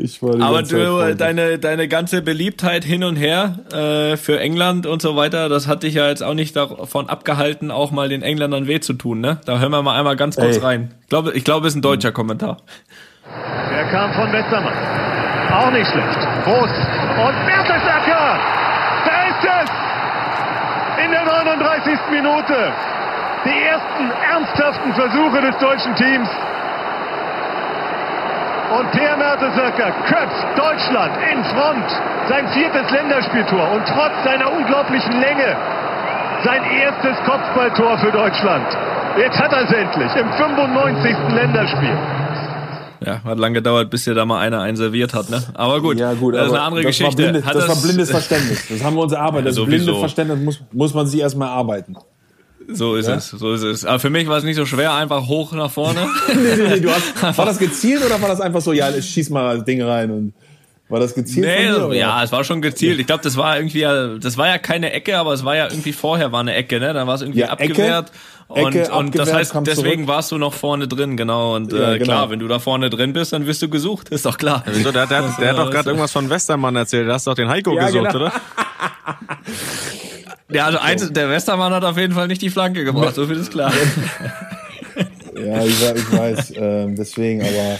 Ich 0.00 0.22
war 0.22 0.40
Aber 0.40 0.62
du, 0.62 1.14
deine, 1.16 1.58
deine 1.58 1.88
ganze 1.88 2.22
Beliebtheit 2.22 2.84
hin 2.84 3.02
und 3.02 3.16
her 3.16 3.58
äh, 3.72 4.16
für 4.16 4.38
England 4.38 4.86
und 4.86 5.02
so 5.02 5.16
weiter, 5.16 5.48
das 5.48 5.66
hat 5.66 5.82
dich 5.82 5.94
ja 5.94 6.08
jetzt 6.08 6.22
auch 6.22 6.34
nicht 6.34 6.54
davon 6.54 7.08
abgehalten, 7.08 7.70
auch 7.70 7.90
mal 7.90 8.08
den 8.08 8.22
Engländern 8.22 8.68
weh 8.68 8.80
zu 8.80 8.92
tun, 8.92 9.20
ne? 9.20 9.40
Da 9.44 9.58
hören 9.58 9.72
wir 9.72 9.82
mal 9.82 9.98
einmal 9.98 10.16
ganz 10.16 10.36
kurz 10.36 10.56
Ey. 10.56 10.62
rein. 10.62 10.94
Ich 11.02 11.08
glaube, 11.08 11.32
ich 11.32 11.44
glaube, 11.44 11.66
es 11.66 11.72
ist 11.72 11.78
ein 11.78 11.82
deutscher 11.82 12.12
Kommentar. 12.12 12.58
Er 13.76 13.84
kam 13.92 14.12
von 14.12 14.32
Westermann. 14.32 14.74
Auch 15.52 15.70
nicht 15.70 15.90
schlecht. 15.90 16.20
Groß. 16.44 16.70
Und 17.26 17.46
Mertesacker! 17.46 18.38
Da 19.04 19.22
ist 19.28 19.44
es! 19.44 21.04
In 21.04 21.10
der 21.10 21.24
39. 21.24 21.98
Minute. 22.10 22.72
Die 23.44 23.62
ersten 23.62 24.10
ernsthaften 24.30 24.92
Versuche 24.94 25.40
des 25.40 25.56
deutschen 25.58 25.94
Teams. 25.94 26.28
Und 28.70 28.90
Per 28.90 29.16
Mertesacker 29.16 29.92
köpft 30.06 30.46
Deutschland 30.58 31.12
in 31.32 31.44
Front. 31.44 32.02
Sein 32.28 32.48
viertes 32.48 32.90
Länderspieltor. 32.90 33.70
Und 33.72 33.86
trotz 33.86 34.12
seiner 34.24 34.52
unglaublichen 34.52 35.20
Länge 35.20 35.56
sein 36.44 36.62
erstes 36.64 37.16
Kopfballtor 37.24 37.98
für 37.98 38.12
Deutschland. 38.12 38.66
Jetzt 39.16 39.38
hat 39.40 39.52
er 39.52 39.62
es 39.62 39.72
endlich 39.72 40.14
im 40.16 40.32
95. 40.32 41.16
Länderspiel. 41.30 41.96
Ja, 43.04 43.22
hat 43.22 43.38
lange 43.38 43.54
gedauert, 43.54 43.90
bis 43.90 44.06
ihr 44.06 44.14
da 44.14 44.24
mal 44.24 44.40
einer 44.40 44.60
einserviert 44.60 45.14
hat, 45.14 45.30
ne? 45.30 45.42
Aber 45.54 45.80
gut, 45.80 45.98
ja, 45.98 46.14
gut 46.14 46.34
das 46.34 46.48
ist 46.48 46.52
eine 46.52 46.62
andere 46.62 46.82
das 46.82 46.88
Geschichte. 46.88 47.22
War 47.22 47.30
blindes, 47.30 47.44
das, 47.44 47.54
das, 47.54 47.68
war 47.68 47.76
blindes 47.76 48.10
Verständnis. 48.10 48.64
Das 48.68 48.82
haben 48.82 48.96
wir 48.96 49.02
uns 49.02 49.12
erarbeitet. 49.12 49.48
Das 49.48 49.54
sowieso. 49.54 49.84
blinde 49.84 50.00
Verständnis 50.00 50.40
muss, 50.40 50.60
muss 50.72 50.94
man 50.94 51.06
sich 51.06 51.20
erstmal 51.20 51.48
arbeiten. 51.48 51.96
So 52.70 52.96
ist 52.96 53.08
ja? 53.08 53.14
es, 53.14 53.30
so 53.30 53.54
ist 53.54 53.62
es. 53.62 53.84
Aber 53.84 53.98
für 53.98 54.10
mich 54.10 54.28
war 54.28 54.36
es 54.36 54.44
nicht 54.44 54.56
so 54.56 54.66
schwer, 54.66 54.92
einfach 54.94 55.26
hoch 55.26 55.52
nach 55.52 55.70
vorne. 55.70 56.00
nee, 56.28 56.56
nee, 56.56 56.68
nee, 56.68 56.80
du 56.80 56.90
hast, 56.90 57.22
war 57.38 57.46
das 57.46 57.58
gezielt 57.58 58.04
oder 58.04 58.20
war 58.20 58.28
das 58.28 58.40
einfach 58.40 58.60
so, 58.60 58.72
ja, 58.72 58.90
schieß 59.00 59.30
mal 59.30 59.56
das 59.56 59.64
Ding 59.64 59.80
rein 59.82 60.10
und 60.10 60.34
war 60.88 61.00
das 61.00 61.14
gezielt? 61.14 61.46
Nee, 61.46 61.68
dir, 61.68 61.94
ja, 61.94 62.22
es 62.22 62.32
war 62.32 62.44
schon 62.44 62.62
gezielt. 62.62 62.98
Ich 62.98 63.06
glaube, 63.06 63.22
das 63.22 63.36
war 63.36 63.56
irgendwie, 63.56 63.82
das 64.20 64.38
war 64.38 64.48
ja 64.48 64.56
keine 64.56 64.92
Ecke, 64.92 65.18
aber 65.18 65.34
es 65.34 65.44
war 65.44 65.54
ja 65.54 65.68
irgendwie 65.68 65.92
vorher 65.92 66.32
war 66.32 66.40
eine 66.40 66.54
Ecke, 66.54 66.80
ne? 66.80 66.94
Dann 66.94 67.06
war 67.06 67.14
es 67.14 67.20
irgendwie 67.20 67.40
ja, 67.40 67.48
abgewehrt. 67.48 68.10
Ecke, 68.48 68.64
und, 68.64 68.74
Ecke, 68.74 68.92
und 68.92 69.18
das 69.18 69.30
heißt, 69.30 69.54
deswegen 69.66 70.04
zurück. 70.04 70.08
warst 70.08 70.32
du 70.32 70.38
noch 70.38 70.54
vorne 70.54 70.88
drin, 70.88 71.18
genau. 71.18 71.56
Und 71.56 71.72
ja, 71.72 71.92
äh, 71.92 71.98
genau. 71.98 72.04
klar, 72.04 72.30
wenn 72.30 72.38
du 72.38 72.48
da 72.48 72.58
vorne 72.58 72.88
drin 72.88 73.12
bist, 73.12 73.34
dann 73.34 73.46
wirst 73.46 73.60
du 73.60 73.68
gesucht, 73.68 74.08
ist 74.10 74.24
doch 74.24 74.38
klar. 74.38 74.64
Ja, 74.66 74.72
wieso? 74.74 74.90
Der, 74.90 75.06
der, 75.06 75.22
der, 75.38 75.50
hat 75.50 75.58
doch 75.58 75.70
gerade 75.70 75.90
irgendwas 75.90 76.12
von 76.12 76.30
Westermann 76.30 76.74
erzählt. 76.74 77.06
Da 77.06 77.14
hast 77.14 77.26
du 77.26 77.32
doch 77.32 77.36
den 77.36 77.48
Heiko 77.50 77.74
ja, 77.74 77.86
gesucht, 77.86 78.12
genau. 78.12 78.16
oder? 78.16 78.32
ja, 80.50 80.64
also 80.64 80.78
eins, 80.78 81.12
der 81.12 81.28
Westermann 81.28 81.74
hat 81.74 81.84
auf 81.84 81.98
jeden 81.98 82.14
Fall 82.14 82.28
nicht 82.28 82.40
die 82.40 82.48
Flanke 82.48 82.84
gebracht, 82.84 83.14
so 83.14 83.26
viel 83.26 83.36
ist 83.36 83.50
klar. 83.50 83.72
ja, 85.34 85.62
ich, 85.64 85.82
ich 85.82 86.12
weiß, 86.12 86.50
äh, 86.52 86.86
deswegen, 86.94 87.42
aber 87.42 87.78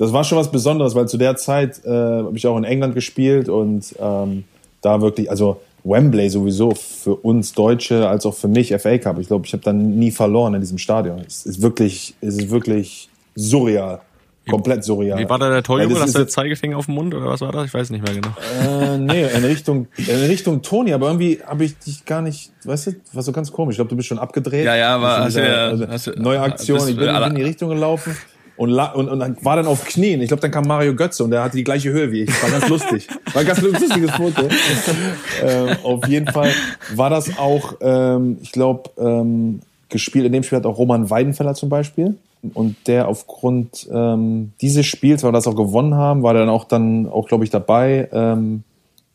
das 0.00 0.14
war 0.14 0.24
schon 0.24 0.38
was 0.38 0.50
Besonderes, 0.50 0.94
weil 0.94 1.06
zu 1.08 1.18
der 1.18 1.36
Zeit 1.36 1.84
äh, 1.84 1.90
habe 1.90 2.32
ich 2.34 2.46
auch 2.46 2.56
in 2.56 2.64
England 2.64 2.94
gespielt 2.94 3.50
und 3.50 3.94
ähm, 4.00 4.44
da 4.80 5.02
wirklich, 5.02 5.28
also 5.28 5.60
Wembley 5.84 6.30
sowieso 6.30 6.70
für 6.70 7.16
uns 7.16 7.52
Deutsche 7.52 8.08
als 8.08 8.24
auch 8.24 8.34
für 8.34 8.48
mich 8.48 8.74
FA 8.78 8.96
Cup. 8.96 9.18
Ich 9.18 9.26
glaube, 9.26 9.44
ich 9.44 9.52
habe 9.52 9.62
dann 9.62 9.98
nie 9.98 10.10
verloren 10.10 10.54
in 10.54 10.62
diesem 10.62 10.78
Stadion. 10.78 11.20
Es 11.26 11.44
ist 11.44 11.60
wirklich, 11.60 12.14
es 12.22 12.38
ist 12.38 12.50
wirklich 12.50 13.10
surreal. 13.34 14.00
Komplett 14.48 14.84
surreal. 14.84 15.18
Wie 15.18 15.28
war 15.28 15.38
da 15.38 15.50
der 15.50 15.62
Torjubel? 15.62 16.00
Hast 16.00 16.16
du 16.16 16.26
Zeigefinger 16.26 16.78
auf 16.78 16.86
dem 16.86 16.94
Mund 16.94 17.14
oder 17.14 17.26
was 17.26 17.42
war 17.42 17.52
das? 17.52 17.66
Ich 17.66 17.74
weiß 17.74 17.90
nicht 17.90 18.02
mehr 18.02 18.14
genau. 18.14 18.34
Äh, 18.62 18.96
nee, 18.96 19.24
in 19.24 19.44
Richtung, 19.44 19.86
in 19.98 20.24
Richtung 20.24 20.62
Toni, 20.62 20.94
aber 20.94 21.08
irgendwie 21.08 21.40
habe 21.46 21.64
ich 21.64 21.76
dich 21.76 22.06
gar 22.06 22.22
nicht, 22.22 22.52
weißt 22.64 22.86
du, 22.86 22.92
war 23.12 23.22
so 23.22 23.32
ganz 23.32 23.52
komisch. 23.52 23.74
Ich 23.74 23.76
glaube, 23.76 23.90
du 23.90 23.96
bist 23.96 24.08
schon 24.08 24.18
abgedreht. 24.18 24.64
Ja, 24.64 24.76
ja, 24.76 25.00
war, 25.00 25.24
hast 25.24 25.36
also, 25.36 25.86
hast 25.86 26.06
du, 26.06 26.12
neue 26.12 26.40
Aktion. 26.40 26.78
Ich 26.88 26.96
bin, 26.96 27.04
bin 27.04 27.22
in 27.22 27.34
die 27.34 27.42
Richtung 27.42 27.68
gelaufen 27.68 28.16
und, 28.60 28.78
und, 28.78 29.08
und 29.22 29.44
war 29.44 29.56
dann 29.56 29.66
auf 29.66 29.86
Knien. 29.86 30.20
Ich 30.20 30.28
glaube, 30.28 30.42
dann 30.42 30.50
kam 30.50 30.64
Mario 30.66 30.94
Götze 30.94 31.24
und 31.24 31.30
der 31.30 31.42
hatte 31.42 31.56
die 31.56 31.64
gleiche 31.64 31.90
Höhe 31.90 32.12
wie 32.12 32.24
ich. 32.24 32.42
War 32.42 32.50
ganz 32.50 32.68
lustig. 32.68 33.08
War 33.32 33.40
ein 33.40 33.46
ganz 33.46 33.62
lustiges 33.62 34.10
Foto. 34.10 34.42
ähm, 35.42 35.76
auf 35.82 36.06
jeden 36.06 36.26
Fall 36.26 36.50
war 36.94 37.08
das 37.08 37.38
auch, 37.38 37.74
ähm, 37.80 38.36
ich 38.42 38.52
glaube, 38.52 38.90
ähm, 38.98 39.60
gespielt. 39.88 40.26
In 40.26 40.32
dem 40.32 40.42
Spiel 40.42 40.58
hat 40.58 40.66
auch 40.66 40.76
Roman 40.76 41.08
Weidenfeller 41.08 41.54
zum 41.54 41.70
Beispiel. 41.70 42.16
Und 42.54 42.76
der 42.86 43.08
aufgrund 43.08 43.88
ähm, 43.92 44.52
dieses 44.60 44.84
Spiels, 44.84 45.22
weil 45.22 45.30
wir 45.30 45.36
das 45.36 45.46
auch 45.46 45.56
gewonnen 45.56 45.94
haben, 45.94 46.22
war 46.22 46.34
dann 46.34 46.48
auch 46.50 46.64
dann 46.64 47.06
auch, 47.08 47.28
glaube 47.28 47.44
ich, 47.44 47.50
dabei 47.50 48.08
ähm, 48.12 48.62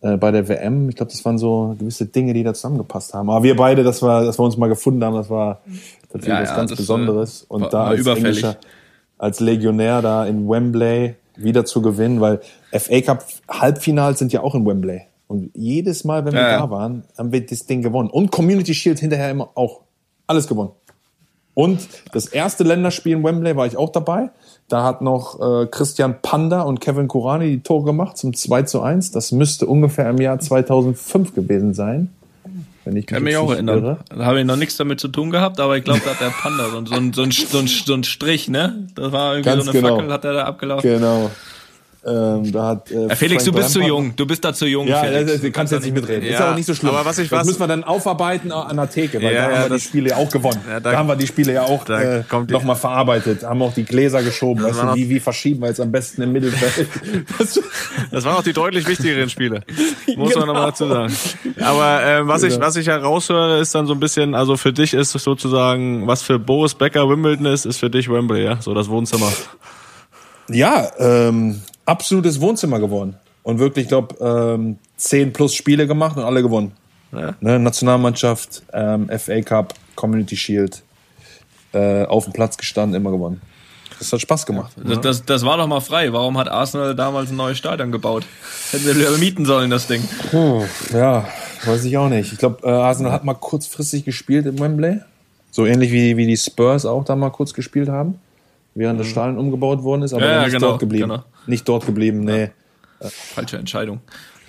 äh, 0.01 0.17
bei 0.17 0.31
der 0.31 0.47
WM. 0.47 0.89
Ich 0.89 0.95
glaube, 0.95 1.11
das 1.11 1.23
waren 1.23 1.37
so 1.37 1.75
gewisse 1.77 2.07
Dinge, 2.07 2.33
die 2.33 2.43
da 2.43 2.53
zusammengepasst 2.55 3.13
haben. 3.13 3.29
Aber 3.29 3.43
wir 3.43 3.55
beide, 3.55 3.83
das 3.83 4.01
war, 4.01 4.23
dass 4.25 4.39
wir 4.39 4.43
uns 4.43 4.57
mal 4.57 4.69
gefunden 4.69 5.03
haben, 5.03 5.15
das 5.15 5.29
war 5.29 5.59
Natürlich 6.15 6.33
Ja, 6.33 6.41
was 6.41 6.49
ja, 6.49 6.55
ganz 6.55 6.69
das, 6.71 6.77
Besonderes. 6.79 7.41
äh, 7.41 7.45
Und 7.49 7.61
war- 7.63 7.69
da 7.69 7.77
war 7.79 7.87
als 7.87 7.99
überfällig. 7.99 8.27
Englischer, 8.43 8.57
als 9.17 9.39
Legionär 9.39 10.01
da 10.01 10.25
in 10.25 10.49
Wembley 10.49 11.15
wieder 11.35 11.65
zu 11.65 11.81
gewinnen, 11.81 12.21
weil 12.21 12.41
FA 12.71 13.01
Cup 13.01 13.25
Halbfinals 13.49 14.19
sind 14.19 14.33
ja 14.33 14.41
auch 14.41 14.55
in 14.55 14.65
Wembley. 14.65 15.01
Und 15.27 15.51
jedes 15.55 16.03
Mal, 16.03 16.25
wenn 16.25 16.33
wir 16.33 16.41
Ja, 16.41 16.59
da 16.59 16.69
waren, 16.69 17.03
haben 17.17 17.31
wir 17.31 17.45
das 17.45 17.65
Ding 17.65 17.81
gewonnen. 17.81 18.09
Und 18.09 18.31
Community 18.31 18.73
Shield 18.73 18.99
hinterher 18.99 19.31
immer 19.31 19.49
auch. 19.55 19.81
Alles 20.27 20.47
gewonnen. 20.47 20.71
Und 21.55 21.87
das 22.11 22.27
erste 22.27 22.63
Länderspiel 22.63 23.13
in 23.13 23.23
Wembley 23.23 23.55
war 23.55 23.65
ich 23.65 23.77
auch 23.77 23.89
dabei. 23.89 24.29
Da 24.67 24.83
hat 24.83 25.01
noch 25.01 25.39
äh, 25.39 25.67
Christian 25.67 26.21
Panda 26.21 26.61
und 26.61 26.81
Kevin 26.81 27.07
Kurani 27.07 27.49
die 27.49 27.61
Tore 27.61 27.85
gemacht 27.85 28.17
zum 28.17 28.33
2 28.33 28.63
zu 28.63 28.81
1. 28.81 29.11
Das 29.11 29.31
müsste 29.31 29.65
ungefähr 29.65 30.09
im 30.09 30.17
Jahr 30.17 30.37
2005 30.37 31.33
gewesen 31.33 31.73
sein. 31.73 32.13
Wenn 32.85 32.95
ich 32.95 33.07
Kann 33.07 33.23
mich 33.23 33.35
auch 33.35 33.51
erinnern. 33.51 33.83
irre. 33.83 33.97
Da 34.09 34.25
habe 34.25 34.39
ich 34.39 34.45
noch 34.45 34.55
nichts 34.55 34.77
damit 34.77 34.99
zu 34.99 35.07
tun 35.07 35.31
gehabt, 35.31 35.59
aber 35.59 35.75
ich 35.75 35.83
glaube, 35.83 36.01
da 36.05 36.11
hat 36.11 36.21
der 36.21 36.29
Panda 36.29 36.69
so, 36.69 36.85
so, 36.85 36.95
so, 37.11 37.31
so, 37.31 37.59
ein, 37.59 37.67
so 37.67 37.93
ein 37.93 38.03
Strich, 38.03 38.47
ne? 38.47 38.87
Das 38.93 39.11
war 39.11 39.33
irgendwie 39.33 39.49
Ganz 39.49 39.65
so 39.65 39.71
eine 39.71 39.81
genau. 39.81 39.95
Fackel, 39.95 40.13
hat 40.13 40.23
er 40.23 40.33
da 40.33 40.43
abgelaufen. 40.45 40.89
Genau. 40.89 41.31
Ähm, 42.07 42.51
da 42.51 42.67
hat, 42.67 42.91
äh, 42.91 43.05
Äh, 43.07 43.15
Felix, 43.15 43.43
Frank 43.43 43.55
du 43.55 43.61
bist 43.61 43.71
zu 43.73 43.79
Lampard- 43.79 43.87
jung. 43.87 44.15
Du 44.15 44.25
bist 44.27 44.45
da 44.45 44.53
zu 44.53 44.67
jung, 44.67 44.87
Ja, 44.87 45.01
Felix. 45.01 45.31
das, 45.31 45.41
das, 45.41 45.51
kannst 45.51 45.73
jetzt 45.73 45.83
nicht 45.85 45.95
mitreden. 45.95 46.23
ist 46.23 46.33
Ja, 46.33 46.45
aber 46.47 46.55
nicht 46.55 46.67
so 46.67 46.75
schlimm. 46.75 46.91
aber 46.93 47.03
was 47.03 47.17
ich- 47.17 47.29
das 47.29 47.39
was- 47.39 47.47
müssen 47.47 47.59
wir 47.59 47.67
dann 47.67 47.83
aufarbeiten 47.83 48.51
an 48.51 48.75
der 48.77 48.89
Theke, 48.89 49.17
weil 49.17 49.23
Ja, 49.23 49.29
da 49.31 49.35
ja, 49.35 49.43
haben 49.43 49.63
wir 49.63 49.69
das- 49.69 49.81
die 49.81 49.87
Spiele 49.87 50.09
ja 50.11 50.15
auch 50.17 50.29
gewonnen. 50.29 50.61
Ja, 50.69 50.79
da, 50.79 50.91
da- 50.91 50.97
haben 50.99 51.07
wir 51.07 51.15
die 51.15 51.25
Spiele 51.25 51.53
ja 51.53 51.63
auch 51.63 51.89
äh, 51.89 52.23
nochmal 52.49 52.75
verarbeitet, 52.75 53.43
haben 53.43 53.61
auch 53.63 53.73
die 53.73 53.85
Gläser 53.85 54.21
geschoben. 54.21 54.63
Weißt 54.63 54.83
du, 54.83 54.93
wie, 54.95 55.09
wie 55.09 55.19
verschieben 55.19 55.61
wir 55.61 55.69
jetzt 55.69 55.81
am 55.81 55.91
besten 55.91 56.21
im 56.21 56.31
Mittelfeld? 56.31 56.87
Das- 58.11 58.23
waren 58.25 58.35
auch 58.37 58.43
die 58.43 58.53
deutlich 58.53 58.87
wichtigeren 58.87 59.29
Spiele. 59.29 59.61
Muss 60.15 60.33
man 60.35 60.43
Genau. 60.43 60.45
nochmal 60.53 60.65
dazu 60.67 60.87
sagen. 60.87 61.13
Aber 61.59 62.03
äh, 62.05 62.27
was 62.27 62.43
ich 62.43 62.59
was 62.59 62.75
ich 62.75 62.87
heraushöre, 62.87 63.59
ist 63.59 63.73
dann 63.73 63.87
so 63.87 63.93
ein 63.93 63.99
bisschen, 63.99 64.35
also 64.35 64.57
für 64.57 64.71
dich 64.73 64.93
ist 64.93 65.15
es 65.15 65.23
sozusagen, 65.23 66.05
was 66.07 66.21
für 66.21 66.37
Boris 66.39 66.75
Becker 66.75 67.09
Wimbledon 67.09 67.47
ist, 67.47 67.65
ist 67.65 67.77
für 67.79 67.89
dich 67.89 68.09
Wembley, 68.11 68.43
ja, 68.43 68.61
so 68.61 68.73
das 68.73 68.89
Wohnzimmer. 68.89 69.31
ja, 70.49 70.87
ähm, 70.99 71.61
absolutes 71.85 72.39
Wohnzimmer 72.41 72.79
geworden. 72.79 73.15
Und 73.43 73.59
wirklich, 73.59 73.83
ich 73.83 73.89
glaube, 73.89 74.15
ähm, 74.19 74.77
zehn 74.97 75.31
plus 75.31 75.53
Spiele 75.53 75.85
gemacht 75.87 76.17
und 76.17 76.23
alle 76.23 76.41
gewonnen. 76.41 76.71
Ja. 77.11 77.35
Ne, 77.41 77.59
Nationalmannschaft, 77.59 78.63
ähm, 78.73 79.09
FA 79.19 79.41
Cup, 79.41 79.73
Community 79.95 80.35
Shield, 80.35 80.81
äh, 81.73 82.05
auf 82.05 82.23
dem 82.25 82.33
Platz 82.33 82.57
gestanden, 82.57 82.95
immer 82.95 83.11
gewonnen. 83.11 83.41
Das 83.99 84.11
hat 84.11 84.19
Spaß 84.19 84.45
gemacht. 84.45 84.73
Das, 84.83 84.99
das, 84.99 85.25
das 85.25 85.45
war 85.45 85.57
doch 85.57 85.67
mal 85.67 85.79
frei. 85.79 86.11
Warum 86.11 86.37
hat 86.37 86.49
Arsenal 86.49 86.95
damals 86.95 87.29
ein 87.29 87.37
neues 87.37 87.57
Stadion 87.57 87.91
gebaut? 87.93 88.25
Hätten 88.71 88.97
lieber 88.97 89.17
mieten 89.17 89.45
sollen, 89.45 89.69
das 89.69 89.87
Ding. 89.87 90.01
Puh, 90.31 90.63
ja, 90.91 91.25
weiß 91.63 91.85
ich 91.85 91.97
auch 91.97 92.09
nicht. 92.09 92.33
Ich 92.33 92.39
glaube, 92.39 92.67
äh, 92.67 92.71
Arsenal 92.71 93.13
hat 93.13 93.23
mal 93.23 93.35
kurzfristig 93.35 94.03
gespielt 94.03 94.47
im 94.47 94.59
Wembley. 94.59 94.99
So 95.51 95.65
ähnlich 95.65 95.91
wie, 95.93 96.17
wie 96.17 96.27
die 96.27 96.35
Spurs 96.35 96.85
auch 96.85 97.05
da 97.05 97.15
mal 97.15 97.29
kurz 97.29 97.53
gespielt 97.53 97.87
haben, 97.87 98.19
während 98.73 98.99
das 98.99 99.07
Stadion 99.07 99.37
umgebaut 99.37 99.81
worden 99.83 100.01
ist, 100.01 100.13
aber 100.13 100.25
Ja, 100.25 100.33
dann 100.33 100.43
nicht 100.43 100.53
genau, 100.55 100.67
dort 100.69 100.79
geblieben. 100.79 101.09
genau. 101.09 101.23
Nicht 101.47 101.67
dort 101.67 101.85
geblieben, 101.85 102.21
nee. 102.21 102.51
Falsche 103.33 103.57
Entscheidung. 103.57 104.01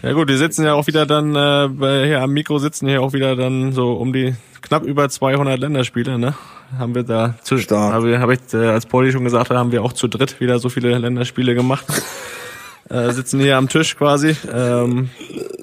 Ja 0.03 0.13
gut, 0.13 0.29
wir 0.29 0.39
sitzen 0.39 0.65
ja 0.65 0.75
auch 0.75 0.87
wieder 0.87 1.07
dann, 1.07 1.35
äh, 1.35 1.69
bei, 1.69 2.07
hier 2.07 2.23
am 2.23 2.31
Mikro 2.33 2.59
sitzen 2.59 2.87
hier 2.89 3.03
auch 3.03 3.13
wieder 3.13 3.35
dann 3.35 3.73
so 3.73 3.95
um 3.95 4.13
die 4.13 4.35
knapp 4.63 4.85
über 4.85 5.09
200 5.09 5.59
Länderspiele, 5.59 6.19
ne? 6.19 6.35
Haben 6.79 6.95
wir 6.95 7.03
da 7.03 7.35
zu, 7.43 7.59
Stark. 7.59 7.93
Habe, 7.93 8.11
ich- 8.13 8.19
habe 8.19 8.35
ich, 8.35 8.41
äh, 8.55 8.67
als 8.69 8.87
Pauli 8.87 9.11
schon 9.13 9.25
gesagt 9.25 9.51
hat, 9.51 9.57
haben 9.57 9.73
wir 9.73 9.83
auch 9.83 9.93
zu 9.93 10.09
dritt 10.09 10.41
wieder 10.41 10.59
so 10.59 10.69
viele 10.69 10.97
Länderspiele 10.99 11.55
gemacht. 11.55 11.87
äh, 12.91 13.11
sitzen 13.13 13.41
hier 13.41 13.57
am 13.57 13.69
Tisch 13.69 13.97
quasi. 13.97 14.37
Ähm, 14.53 15.11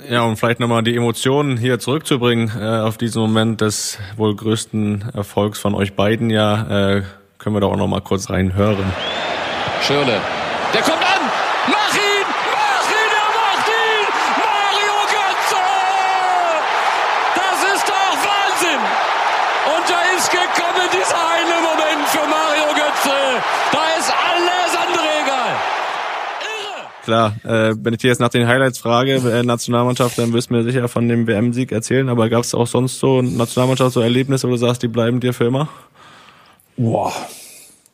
ja, 0.10 0.22
um 0.24 0.36
vielleicht 0.36 0.60
nochmal 0.60 0.84
die 0.84 0.96
Emotionen 0.96 1.58
hier 1.58 1.80
zurückzubringen 1.80 2.52
äh, 2.60 2.80
auf 2.82 2.98
diesen 2.98 3.22
Moment 3.22 3.62
des 3.62 3.98
wohl 4.18 4.36
größten 4.36 5.12
Erfolgs 5.14 5.60
von 5.60 5.76
euch 5.76 5.94
beiden, 5.94 6.30
ja, 6.30 6.96
äh, 6.98 7.04
können 7.38 7.56
wir 7.56 7.60
doch 7.62 7.72
auch 7.74 7.78
nochmal 7.78 8.02
kurz 8.02 8.30
reinhören. 8.30 8.86
Schöne. 9.82 10.20
Der 10.74 10.82
kommt 10.82 10.98
an! 11.04 11.22
Mach 11.68 11.94
ihn! 11.96 12.28
Mach 12.52 12.88
ihn! 12.88 13.12
Er 13.20 13.30
macht 13.36 13.68
ihn! 13.68 14.08
Mario 14.40 14.98
Götze! 15.12 15.62
Das 17.36 17.76
ist 17.76 17.88
doch 17.88 18.16
Wahnsinn! 18.24 18.82
Und 19.76 19.84
da 19.90 20.00
ist 20.16 20.32
gekommen 20.32 20.88
dieser 20.92 21.20
eine 21.20 21.56
Moment 21.68 22.08
für 22.08 22.26
Mario 22.28 22.68
Götze. 22.76 23.16
Da 23.72 23.82
ist 24.00 24.12
alles 24.12 24.72
andere 24.76 25.08
egal. 25.24 25.52
Irre! 26.42 26.88
Klar, 27.04 27.36
äh, 27.44 27.76
wenn 27.78 27.94
ich 27.94 28.00
dir 28.00 28.08
jetzt 28.08 28.20
nach 28.22 28.30
den 28.30 28.48
Highlights 28.48 28.80
frage, 28.80 29.16
äh, 29.16 29.44
Nationalmannschaft, 29.44 30.18
dann 30.18 30.32
wirst 30.32 30.50
du 30.50 30.54
mir 30.54 30.64
sicher 30.64 30.88
von 30.88 31.08
dem 31.10 31.28
WM-Sieg 31.28 31.72
erzählen, 31.74 32.08
aber 32.08 32.30
gab 32.30 32.44
es 32.44 32.56
auch 32.56 32.66
sonst 32.68 32.98
so 33.00 33.22
Nationalmannschaft 33.22 33.94
so 33.94 34.00
Erlebnisse, 34.02 34.48
wo 34.48 34.52
du 34.52 34.58
sagst, 34.58 34.84
die 34.84 34.88
bleiben 34.88 35.20
dir 35.20 35.34
für 35.34 35.44
immer? 35.46 35.68
Boah. 36.78 37.12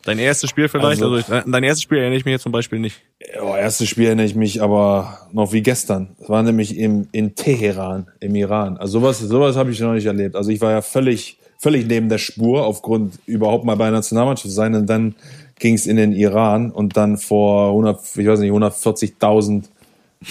Dein 0.04 0.20
erstes 0.20 0.50
Spiel 0.52 0.70
vielleicht? 0.70 1.02
Also, 1.02 1.16
Also- 1.16 1.36
ich, 1.36 1.52
dein 1.52 1.64
erstes 1.64 1.82
Spiel 1.84 1.98
erinnere 1.98 2.18
ich 2.18 2.26
mich 2.26 2.32
jetzt 2.34 2.44
zum 2.44 2.52
Beispiel 2.52 2.80
nicht. 2.80 3.02
Ja, 3.36 3.58
erstes 3.58 3.90
Spiel 3.90 4.06
erinnere 4.06 4.26
ich 4.28 4.36
mich 4.36 4.62
aber 4.62 5.20
noch 5.34 5.52
wie 5.54 5.62
gestern. 5.62 6.16
Es 6.22 6.30
war 6.30 6.42
nämlich 6.44 6.78
im, 6.78 7.08
in 7.12 7.36
Teheran, 7.36 8.08
im 8.20 8.36
Iran. 8.36 8.78
Also 8.78 9.00
sowas, 9.00 9.20
sowas 9.20 9.56
habe 9.56 9.72
ich 9.72 9.80
noch 9.80 9.94
nicht 9.94 10.06
erlebt. 10.06 10.36
Also 10.36 10.52
ich 10.52 10.62
war 10.62 10.72
ja 10.72 10.82
völlig, 10.82 11.38
völlig 11.58 11.86
neben 11.88 12.10
der 12.10 12.18
Spur, 12.20 12.66
aufgrund 12.66 13.16
überhaupt 13.26 13.66
mal 13.66 13.76
bei 13.76 13.86
der 13.86 13.94
Nationalmannschaft 13.94 14.48
zu 14.48 14.54
sein. 14.56 14.74
Und 14.76 14.86
dann 14.90 15.16
ging 15.60 15.76
es 15.76 15.86
in 15.86 15.98
den 15.98 16.14
Iran 16.14 16.72
und 16.72 16.98
dann 16.98 17.18
vor 17.18 17.70
100, 17.70 18.00
ich 18.18 18.28
weiß 18.28 18.40
nicht, 18.40 18.52
140.000 18.52 19.66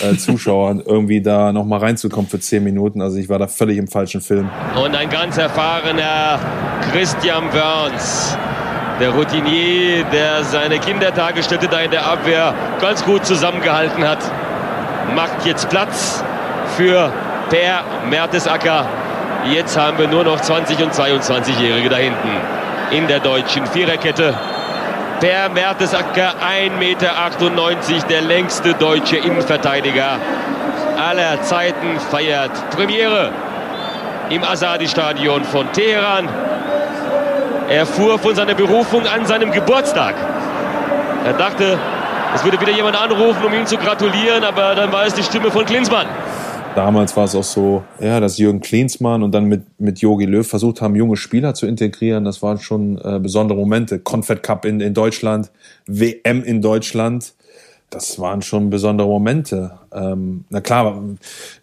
äh, 0.00 0.16
Zuschauern 0.16 0.80
irgendwie 0.86 1.20
da 1.20 1.52
noch 1.52 1.64
mal 1.64 1.78
reinzukommen 1.78 2.28
für 2.28 2.40
10 2.40 2.64
Minuten. 2.64 3.00
Also 3.00 3.18
ich 3.18 3.28
war 3.28 3.38
da 3.38 3.46
völlig 3.46 3.78
im 3.78 3.88
falschen 3.88 4.20
Film. 4.20 4.50
Und 4.82 4.94
ein 4.94 5.08
ganz 5.08 5.36
erfahrener 5.38 6.38
Christian 6.92 7.44
Burns, 7.50 8.36
der 9.00 9.10
Routinier, 9.10 10.04
der 10.12 10.44
seine 10.44 10.78
Kindertagesstätte 10.78 11.68
da 11.68 11.80
in 11.80 11.90
der 11.90 12.06
Abwehr 12.06 12.54
ganz 12.80 13.04
gut 13.04 13.24
zusammengehalten 13.24 14.04
hat, 14.04 14.18
macht 15.14 15.46
jetzt 15.46 15.68
Platz 15.68 16.22
für 16.76 17.12
Per 17.50 17.84
Mertesacker. 18.10 18.86
Jetzt 19.50 19.78
haben 19.78 19.98
wir 19.98 20.08
nur 20.08 20.24
noch 20.24 20.40
20 20.40 20.82
und 20.82 20.92
22-Jährige 20.92 21.88
da 21.88 21.96
hinten 21.96 22.28
in 22.90 23.06
der 23.06 23.20
deutschen 23.20 23.66
Viererkette. 23.66 24.34
Per 25.20 25.48
Mertesacker, 25.48 26.34
1,98 26.40 26.70
Meter, 26.78 28.06
der 28.08 28.20
längste 28.20 28.74
deutsche 28.74 29.16
Innenverteidiger 29.16 30.16
aller 30.96 31.42
Zeiten, 31.42 31.98
feiert 32.10 32.52
Premiere 32.70 33.32
im 34.30 34.44
Asadi-Stadion 34.44 35.42
von 35.42 35.72
Teheran. 35.72 36.28
Er 37.68 37.84
fuhr 37.84 38.18
von 38.20 38.36
seiner 38.36 38.54
Berufung 38.54 39.06
an 39.08 39.26
seinem 39.26 39.50
Geburtstag. 39.50 40.14
Er 41.24 41.32
dachte, 41.32 41.78
es 42.36 42.44
würde 42.44 42.60
wieder 42.60 42.72
jemand 42.72 43.00
anrufen, 43.00 43.44
um 43.44 43.52
ihm 43.52 43.66
zu 43.66 43.76
gratulieren, 43.76 44.44
aber 44.44 44.76
dann 44.76 44.92
war 44.92 45.04
es 45.04 45.14
die 45.14 45.24
Stimme 45.24 45.50
von 45.50 45.64
Klinsmann. 45.64 46.06
Damals 46.78 47.16
war 47.16 47.24
es 47.24 47.34
auch 47.34 47.42
so, 47.42 47.82
ja, 47.98 48.20
dass 48.20 48.38
Jürgen 48.38 48.60
Klinsmann 48.60 49.24
und 49.24 49.34
dann 49.34 49.46
mit 49.46 49.62
mit 49.80 49.98
Jogi 49.98 50.26
Löw 50.26 50.46
versucht 50.46 50.80
haben, 50.80 50.94
junge 50.94 51.16
Spieler 51.16 51.52
zu 51.52 51.66
integrieren. 51.66 52.24
Das 52.24 52.40
waren 52.40 52.60
schon 52.60 52.98
äh, 52.98 53.18
besondere 53.18 53.58
Momente. 53.58 53.98
Confed 53.98 54.44
Cup 54.44 54.64
in, 54.64 54.78
in 54.78 54.94
Deutschland, 54.94 55.50
WM 55.88 56.44
in 56.44 56.62
Deutschland. 56.62 57.32
Das 57.90 58.20
waren 58.20 58.42
schon 58.42 58.70
besondere 58.70 59.08
Momente. 59.08 59.72
Ähm, 59.92 60.44
na 60.50 60.60
klar, 60.60 60.84
war, 60.84 61.02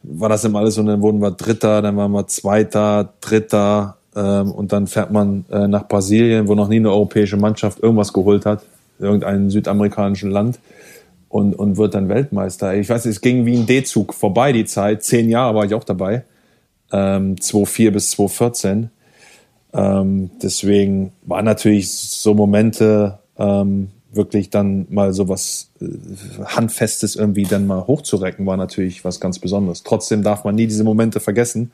war 0.03 0.27
das 0.27 0.43
immer 0.43 0.59
alles 0.59 0.77
und 0.77 0.87
dann 0.87 1.01
wurden 1.01 1.21
wir 1.21 1.31
Dritter, 1.31 1.81
dann 1.81 1.95
waren 1.95 2.11
wir 2.11 2.27
Zweiter, 2.27 3.13
Dritter 3.21 3.95
ähm, 4.17 4.51
und 4.51 4.73
dann 4.73 4.85
fährt 4.85 5.11
man 5.11 5.45
äh, 5.49 5.65
nach 5.65 5.87
Brasilien, 5.87 6.49
wo 6.49 6.55
noch 6.55 6.67
nie 6.67 6.75
eine 6.75 6.91
europäische 6.91 7.37
Mannschaft 7.37 7.81
irgendwas 7.81 8.11
geholt 8.11 8.45
hat, 8.45 8.65
irgendein 8.99 9.49
südamerikanischen 9.49 10.29
Land 10.29 10.59
und, 11.35 11.53
und 11.53 11.75
wird 11.75 11.95
dann 11.95 12.07
Weltmeister. 12.07 12.75
Ich 12.75 12.87
weiß, 12.87 13.05
es 13.07 13.19
ging 13.19 13.45
wie 13.45 13.57
ein 13.57 13.65
D-Zug 13.65 14.13
vorbei, 14.13 14.53
die 14.53 14.63
Zeit. 14.63 15.03
Zehn 15.03 15.29
Jahre 15.29 15.53
war 15.53 15.65
ich 15.65 15.73
auch 15.73 15.83
dabei. 15.83 16.23
Ähm, 16.93 17.41
2004 17.41 17.91
bis 17.91 18.11
2014. 18.11 18.89
Ähm, 19.73 20.29
deswegen 20.41 21.11
waren 21.23 21.43
natürlich 21.43 21.91
so 21.91 22.33
Momente, 22.35 23.19
ähm, 23.37 23.89
wirklich 24.13 24.49
dann 24.49 24.87
mal 24.89 25.11
so 25.11 25.27
was 25.27 25.71
äh, 25.81 25.87
Handfestes 26.45 27.17
irgendwie 27.17 27.43
dann 27.43 27.67
mal 27.67 27.85
hochzurecken, 27.85 28.45
war 28.45 28.55
natürlich 28.55 29.03
was 29.03 29.19
ganz 29.19 29.37
Besonderes. 29.37 29.83
Trotzdem 29.83 30.23
darf 30.23 30.45
man 30.45 30.55
nie 30.55 30.67
diese 30.67 30.85
Momente 30.85 31.19
vergessen, 31.19 31.73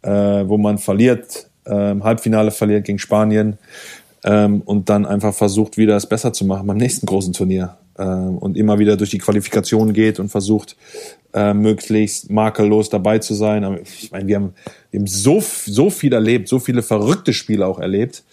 äh, 0.00 0.10
wo 0.10 0.56
man 0.56 0.78
verliert, 0.78 1.50
äh, 1.66 1.94
Halbfinale 2.00 2.52
verliert 2.52 2.86
gegen 2.86 2.98
Spanien 2.98 3.58
ähm, 4.24 4.62
und 4.64 4.88
dann 4.88 5.04
einfach 5.04 5.34
versucht, 5.34 5.76
wieder 5.76 5.94
es 5.94 6.06
besser 6.06 6.32
zu 6.32 6.46
machen 6.46 6.66
beim 6.66 6.78
nächsten 6.78 7.04
großen 7.04 7.34
Turnier 7.34 7.76
und 8.02 8.56
immer 8.56 8.78
wieder 8.78 8.96
durch 8.96 9.10
die 9.10 9.18
Qualifikation 9.18 9.92
geht 9.92 10.18
und 10.18 10.28
versucht, 10.28 10.76
äh, 11.32 11.54
möglichst 11.54 12.30
makellos 12.30 12.90
dabei 12.90 13.18
zu 13.18 13.34
sein. 13.34 13.64
Aber 13.64 13.80
ich 13.80 14.10
meine, 14.10 14.26
wir 14.26 14.36
haben, 14.36 14.54
wir 14.90 15.00
haben 15.00 15.06
so, 15.06 15.40
so 15.40 15.90
viel 15.90 16.12
erlebt, 16.12 16.48
so 16.48 16.58
viele 16.58 16.82
verrückte 16.82 17.32
Spiele 17.32 17.66
auch 17.66 17.78
erlebt. 17.78 18.24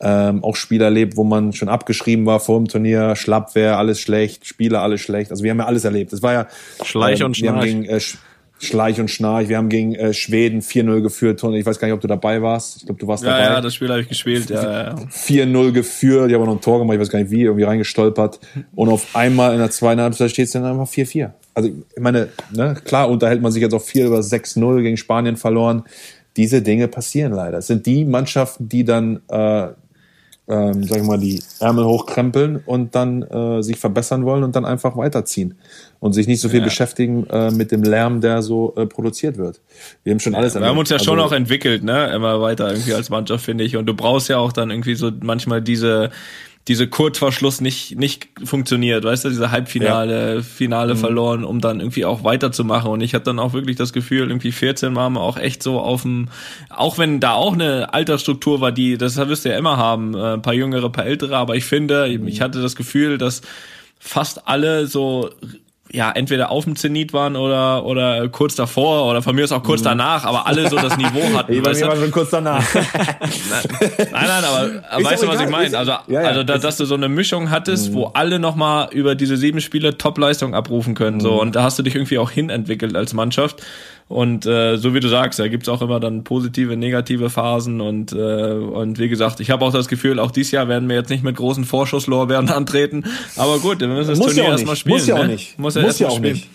Ähm, 0.00 0.42
auch 0.42 0.56
Spiele 0.56 0.84
erlebt, 0.84 1.16
wo 1.16 1.22
man 1.22 1.52
schon 1.52 1.68
abgeschrieben 1.68 2.26
war 2.26 2.40
vor 2.40 2.58
dem 2.58 2.66
Turnier, 2.66 3.14
Schlappwehr, 3.14 3.78
alles 3.78 4.00
schlecht, 4.00 4.46
Spieler, 4.46 4.82
alles 4.82 5.00
schlecht. 5.00 5.30
Also 5.30 5.44
wir 5.44 5.52
haben 5.52 5.60
ja 5.60 5.66
alles 5.66 5.84
erlebt. 5.84 6.12
Das 6.12 6.22
war 6.22 6.32
ja 6.32 6.46
Schleich 6.82 7.22
und 7.22 7.40
wir 7.40 7.52
haben 7.52 7.62
Schnarch. 7.62 7.66
gegen, 7.66 7.84
äh, 7.84 8.00
Schleich 8.62 9.00
und 9.00 9.10
Schnarch. 9.10 9.48
Wir 9.48 9.56
haben 9.56 9.68
gegen 9.68 9.96
äh, 9.96 10.14
Schweden 10.14 10.60
4-0 10.60 11.00
geführt. 11.00 11.42
Ich 11.42 11.66
weiß 11.66 11.80
gar 11.80 11.88
nicht, 11.88 11.94
ob 11.94 12.00
du 12.00 12.06
dabei 12.06 12.42
warst. 12.42 12.76
Ich 12.76 12.86
glaube, 12.86 13.00
du 13.00 13.08
warst 13.08 13.24
ja, 13.24 13.30
dabei. 13.30 13.54
Ja, 13.54 13.60
das 13.60 13.74
Spiel 13.74 13.88
habe 13.88 14.02
ich 14.02 14.08
gespielt. 14.08 14.50
Ja, 14.50 14.84
ja. 14.84 14.94
4-0 14.94 15.72
geführt. 15.72 16.30
Die 16.30 16.34
haben 16.34 16.44
noch 16.44 16.52
ein 16.52 16.60
Tor 16.60 16.78
gemacht. 16.78 16.94
Ich 16.94 17.00
weiß 17.00 17.10
gar 17.10 17.18
nicht 17.18 17.32
wie. 17.32 17.42
Irgendwie 17.42 17.64
reingestolpert. 17.64 18.38
Und 18.76 18.88
auf 18.88 19.16
einmal 19.16 19.52
in 19.52 19.58
der 19.58 19.72
zweiten 19.72 20.00
Halbzeit 20.00 20.30
steht 20.30 20.46
es 20.46 20.52
dann 20.52 20.64
einfach 20.64 20.86
4-4. 20.86 21.30
Also, 21.54 21.70
ich 21.70 22.00
meine, 22.00 22.28
ne, 22.52 22.76
klar 22.84 23.10
unterhält 23.10 23.42
man 23.42 23.50
sich 23.50 23.62
jetzt 23.62 23.74
auch 23.74 23.82
viel 23.82 24.06
über 24.06 24.20
6-0 24.20 24.82
gegen 24.82 24.96
Spanien 24.96 25.36
verloren. 25.36 25.82
Diese 26.36 26.62
Dinge 26.62 26.86
passieren 26.86 27.32
leider. 27.32 27.58
Es 27.58 27.66
sind 27.66 27.84
die 27.84 28.04
Mannschaften, 28.04 28.68
die 28.68 28.84
dann, 28.84 29.22
äh, 29.28 29.68
ähm, 30.48 30.82
sag 30.84 30.98
ich 30.98 31.04
mal, 31.04 31.18
die 31.18 31.40
Ärmel 31.60 31.84
hochkrempeln 31.84 32.62
und 32.66 32.94
dann 32.94 33.22
äh, 33.22 33.62
sich 33.62 33.76
verbessern 33.78 34.24
wollen 34.24 34.42
und 34.42 34.56
dann 34.56 34.64
einfach 34.64 34.96
weiterziehen 34.96 35.54
und 36.00 36.12
sich 36.14 36.26
nicht 36.26 36.40
so 36.40 36.48
viel 36.48 36.58
Ja. 36.58 36.64
beschäftigen 36.64 37.26
äh, 37.30 37.50
mit 37.52 37.70
dem 37.70 37.82
Lärm, 37.84 38.20
der 38.20 38.42
so 38.42 38.74
äh, 38.76 38.86
produziert 38.86 39.36
wird. 39.38 39.60
Wir 40.02 40.12
haben 40.12 40.20
schon 40.20 40.34
alles. 40.34 40.54
Wir 40.54 40.66
haben 40.66 40.78
uns 40.78 40.90
ja 40.90 40.98
schon 40.98 41.18
also- 41.20 41.28
auch 41.28 41.32
entwickelt, 41.32 41.84
ne? 41.84 42.12
Immer 42.12 42.40
weiter 42.40 42.70
irgendwie 42.72 42.92
als 42.94 43.08
Mannschaft, 43.08 43.44
finde 43.44 43.62
ich. 43.64 43.76
Und 43.76 43.86
du 43.86 43.94
brauchst 43.94 44.28
ja 44.28 44.38
auch 44.38 44.52
dann 44.52 44.70
irgendwie 44.70 44.96
so 44.96 45.10
manchmal 45.22 45.62
diese, 45.62 46.10
diese 46.68 46.86
kurz 46.86 47.18
vor 47.18 47.32
Schluss 47.32 47.60
nicht, 47.60 47.98
nicht 47.98 48.28
funktioniert, 48.44 49.02
weißt 49.02 49.24
du, 49.24 49.30
diese 49.30 49.50
Halbfinale, 49.50 50.44
Finale 50.44 50.94
verloren, 50.94 51.44
um 51.44 51.60
dann 51.60 51.80
irgendwie 51.80 52.04
auch 52.04 52.22
weiterzumachen. 52.22 52.88
Und 52.88 53.00
ich 53.00 53.14
hatte 53.14 53.24
dann 53.24 53.40
auch 53.40 53.52
wirklich 53.52 53.76
das 53.76 53.92
Gefühl, 53.92 54.28
irgendwie 54.28 54.52
14 54.52 54.94
waren 54.94 55.14
wir 55.14 55.20
auch 55.20 55.36
echt 55.36 55.62
so 55.62 55.80
auf 55.80 56.02
dem, 56.02 56.28
auch 56.70 56.98
wenn 56.98 57.18
da 57.18 57.32
auch 57.32 57.54
eine 57.54 57.92
Altersstruktur 57.92 58.60
war, 58.60 58.70
die, 58.70 58.96
das 58.96 59.16
wirst 59.16 59.44
du 59.44 59.48
ja 59.48 59.58
immer 59.58 59.76
haben, 59.76 60.14
äh, 60.14 60.34
ein 60.34 60.42
paar 60.42 60.54
jüngere, 60.54 60.86
ein 60.86 60.92
paar 60.92 61.06
ältere, 61.06 61.36
aber 61.36 61.56
ich 61.56 61.64
finde, 61.64 62.06
ich 62.06 62.40
hatte 62.40 62.62
das 62.62 62.76
Gefühl, 62.76 63.18
dass 63.18 63.42
fast 63.98 64.46
alle 64.46 64.86
so 64.86 65.30
ja, 65.92 66.10
entweder 66.10 66.50
auf 66.50 66.64
dem 66.64 66.74
Zenit 66.74 67.12
waren 67.12 67.36
oder, 67.36 67.84
oder 67.84 68.28
kurz 68.30 68.54
davor 68.54 69.10
oder 69.10 69.20
von 69.22 69.34
mir 69.36 69.44
aus 69.44 69.52
auch 69.52 69.62
kurz 69.62 69.82
danach, 69.82 70.24
aber 70.24 70.46
alle 70.46 70.68
so 70.70 70.76
das 70.76 70.96
Niveau 70.96 71.20
hatten. 71.36 71.52
Du? 71.54 71.62
war 71.64 71.96
schon 71.96 72.10
kurz 72.10 72.30
danach. 72.30 72.64
Nein, 72.74 74.10
nein, 74.12 74.44
aber, 74.44 74.64
Ist 74.98 75.04
weißt 75.06 75.22
du, 75.22 75.26
was 75.28 75.34
ich 75.36 75.40
egal, 75.42 75.50
meine? 75.50 75.66
ist- 75.66 75.74
Also, 75.74 75.92
ja, 75.92 76.22
ja, 76.22 76.28
also 76.28 76.42
da, 76.42 76.58
dass 76.58 76.76
du 76.76 76.84
so 76.84 76.94
eine 76.94 77.08
Mischung 77.08 77.50
hattest, 77.50 77.92
wo 77.92 78.06
alle 78.14 78.38
nochmal 78.38 78.88
über 78.92 79.14
diese 79.14 79.36
sieben 79.36 79.60
Spiele 79.60 79.98
Top-Leistung 79.98 80.54
abrufen 80.54 80.94
können. 80.94 81.20
So, 81.20 81.40
und 81.40 81.56
da 81.56 81.62
hast 81.64 81.78
du 81.78 81.82
dich 81.82 81.94
irgendwie 81.94 82.18
auch 82.18 82.30
hinentwickelt 82.30 82.96
als 82.96 83.12
Mannschaft. 83.14 83.62
Und 84.08 84.44
äh, 84.44 84.76
so 84.76 84.94
wie 84.94 85.00
du 85.00 85.08
sagst, 85.08 85.38
da 85.38 85.48
gibt's 85.48 85.68
auch 85.68 85.80
immer 85.80 85.98
dann 85.98 86.22
positive, 86.22 86.76
negative 86.76 87.30
Phasen. 87.30 87.80
Und, 87.80 88.12
äh, 88.12 88.16
und 88.16 88.98
wie 88.98 89.08
gesagt, 89.08 89.40
ich 89.40 89.50
habe 89.50 89.64
auch 89.64 89.72
das 89.72 89.88
Gefühl, 89.88 90.18
auch 90.18 90.30
dieses 90.30 90.52
Jahr 90.52 90.68
werden 90.68 90.88
wir 90.88 90.96
jetzt 90.96 91.08
nicht 91.08 91.24
mit 91.24 91.36
großen 91.36 91.64
Vorschusslorbeeren 91.64 92.48
antreten. 92.50 93.04
Aber 93.36 93.58
gut, 93.58 93.80
wir 93.80 93.88
müssen 93.88 94.10
das 94.10 94.18
muss 94.18 94.28
Turnier 94.28 94.44
ja 94.44 94.50
erstmal 94.50 94.76
spielen. 94.76 94.96
muss 94.96 95.06
ja 95.06 95.14
auch 95.16 95.22
ne? 95.22 95.28
nicht. 95.28 95.58
Muss 95.58 95.74
ja, 95.74 95.82
muss 95.82 95.98
ja 95.98 96.08
auch 96.08 96.16
spielen. 96.16 96.34
nicht. 96.34 96.48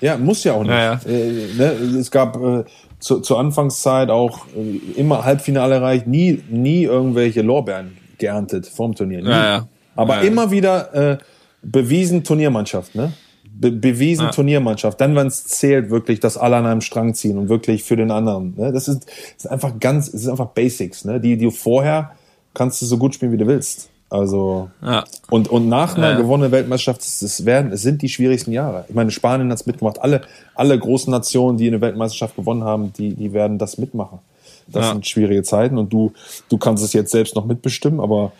Ja, 0.00 0.18
muss 0.18 0.44
ja 0.44 0.52
auch 0.54 0.62
nicht. 0.62 0.70
Ja, 0.70 0.94
ja. 0.94 1.00
Äh, 1.06 1.54
ne, 1.56 1.64
es 1.98 2.10
gab 2.10 2.36
äh, 2.36 2.64
zu, 2.98 3.20
zur 3.20 3.38
Anfangszeit 3.38 4.10
auch 4.10 4.46
äh, 4.56 5.00
immer 5.00 5.24
Halbfinale 5.24 5.76
erreicht, 5.76 6.06
nie, 6.06 6.42
nie 6.50 6.84
irgendwelche 6.84 7.42
Lorbeeren 7.42 7.96
geerntet 8.18 8.66
vorm 8.66 8.94
Turnier. 8.94 9.22
Nie. 9.22 9.30
Ja, 9.30 9.44
ja. 9.44 9.68
Aber 9.94 10.16
Ja, 10.16 10.22
ja. 10.22 10.28
immer 10.28 10.50
wieder 10.50 10.94
äh, 11.12 11.18
bewiesen 11.62 12.24
Turniermannschaft, 12.24 12.94
ne? 12.94 13.12
Be 13.56 13.70
bewiesen 13.70 14.26
Ja. 14.26 14.30
Turniermannschaft. 14.32 15.00
Dann, 15.00 15.14
wenn 15.14 15.28
es 15.28 15.44
zählt, 15.44 15.88
wirklich, 15.90 16.18
dass 16.20 16.36
alle 16.36 16.56
an 16.56 16.66
einem 16.66 16.80
Strang 16.80 17.14
ziehen 17.14 17.38
und 17.38 17.48
wirklich 17.48 17.84
für 17.84 17.96
den 17.96 18.10
anderen. 18.10 18.54
Ne? 18.56 18.72
Das 18.72 18.88
ist, 18.88 19.06
das 19.06 19.44
ist 19.44 19.46
einfach 19.50 19.78
ganz, 19.78 20.08
es 20.08 20.22
ist 20.22 20.28
einfach 20.28 20.48
Basics, 20.48 21.04
ne? 21.04 21.20
Die, 21.20 21.36
die 21.36 21.44
du 21.44 21.50
vorher 21.50 22.12
kannst 22.52 22.82
du 22.82 22.86
so 22.86 22.98
gut 22.98 23.14
spielen, 23.14 23.32
wie 23.32 23.36
du 23.36 23.46
willst. 23.46 23.88
Also 24.10 24.70
Ja. 24.82 25.04
und, 25.30 25.48
und 25.48 25.68
nach 25.68 25.96
einer 25.96 26.10
Ja. 26.12 26.16
gewonnenen 26.16 26.52
Weltmeisterschaft, 26.52 27.00
es, 27.02 27.22
es 27.22 27.44
werden, 27.44 27.72
es 27.72 27.82
sind 27.82 28.02
die 28.02 28.08
schwierigsten 28.08 28.52
Jahre. 28.52 28.84
Ich 28.88 28.94
meine, 28.94 29.10
Spanien 29.10 29.50
hat's 29.50 29.66
mitgemacht. 29.66 30.00
Alle, 30.00 30.22
alle 30.54 30.78
großen 30.78 31.10
Nationen, 31.10 31.56
die 31.56 31.68
eine 31.68 31.80
Weltmeisterschaft 31.80 32.36
gewonnen 32.36 32.64
haben, 32.64 32.92
die, 32.92 33.14
die 33.14 33.32
werden 33.32 33.58
das 33.58 33.78
mitmachen. 33.78 34.18
Das 34.66 34.86
Ja. 34.86 34.92
sind 34.92 35.06
schwierige 35.06 35.42
Zeiten 35.42 35.78
und 35.78 35.92
du, 35.92 36.12
du 36.48 36.58
kannst 36.58 36.82
es 36.84 36.92
jetzt 36.92 37.12
selbst 37.12 37.34
noch 37.36 37.44
mitbestimmen, 37.46 38.00
aber 38.00 38.32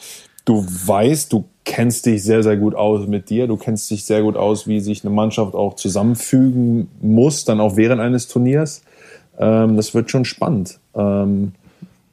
du 0.45 0.65
weißt, 0.67 1.33
du 1.33 1.45
kennst 1.65 2.07
dich 2.07 2.23
sehr, 2.23 2.43
sehr 2.43 2.57
gut 2.57 2.75
aus 2.75 3.07
mit 3.07 3.31
dir. 3.31 3.47
Du 3.47 3.57
kennst 3.57 3.91
dich 3.91 4.05
sehr 4.05 4.23
gut 4.23 4.37
aus, 4.37 4.67
wie 4.67 4.81
sich 4.81 5.05
eine 5.05 5.15
Mannschaft 5.15 5.55
auch 5.55 5.75
zusammenfügen 5.75 6.89
muss, 7.01 7.45
dann 7.45 7.61
auch 7.61 7.77
während 7.77 8.01
eines 8.01 8.29
Turniers. 8.29 8.83
Ähm, 9.39 9.77
das 9.77 9.95
wird 9.95 10.11
schon 10.11 10.25
spannend. 10.25 10.79
Ähm, 10.95 11.53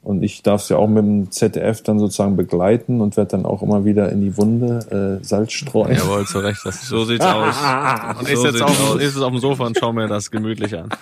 und 0.04 0.24
ich 0.24 0.42
darf 0.42 0.64
es 0.64 0.70
ja 0.70 0.78
auch 0.78 0.88
mit 0.88 1.04
dem 1.06 1.32
ZDF 1.32 1.84
dann 1.84 2.00
sozusagen 2.00 2.36
begleiten 2.36 3.02
und 3.02 3.18
werde 3.18 3.32
dann 3.32 3.46
auch 3.46 3.62
immer 3.62 3.86
wieder 3.86 4.12
in 4.12 4.22
die 4.22 4.36
Wunde 4.36 5.20
äh, 5.22 5.24
Salz 5.24 5.52
streuen. 5.52 5.96
Jawohl, 5.96 6.26
zu 6.26 6.40
Recht. 6.40 6.62
Das 6.64 6.88
So 6.88 7.04
sieht's 7.06 7.24
aus. 7.26 7.56
und 8.20 8.28
ich 8.28 8.36
So 8.36 8.42
sitze 8.44 8.58
sieht's 8.58 8.62
auf, 8.62 9.00
ich 9.00 9.10
sitz 9.10 9.22
auf 9.22 9.32
dem 9.32 9.40
Sofa 9.40 9.66
und 9.68 9.78
schaue 9.78 9.94
mir 9.94 10.08
das 10.08 10.32
gemütlich 10.32 10.76
an. 10.76 10.90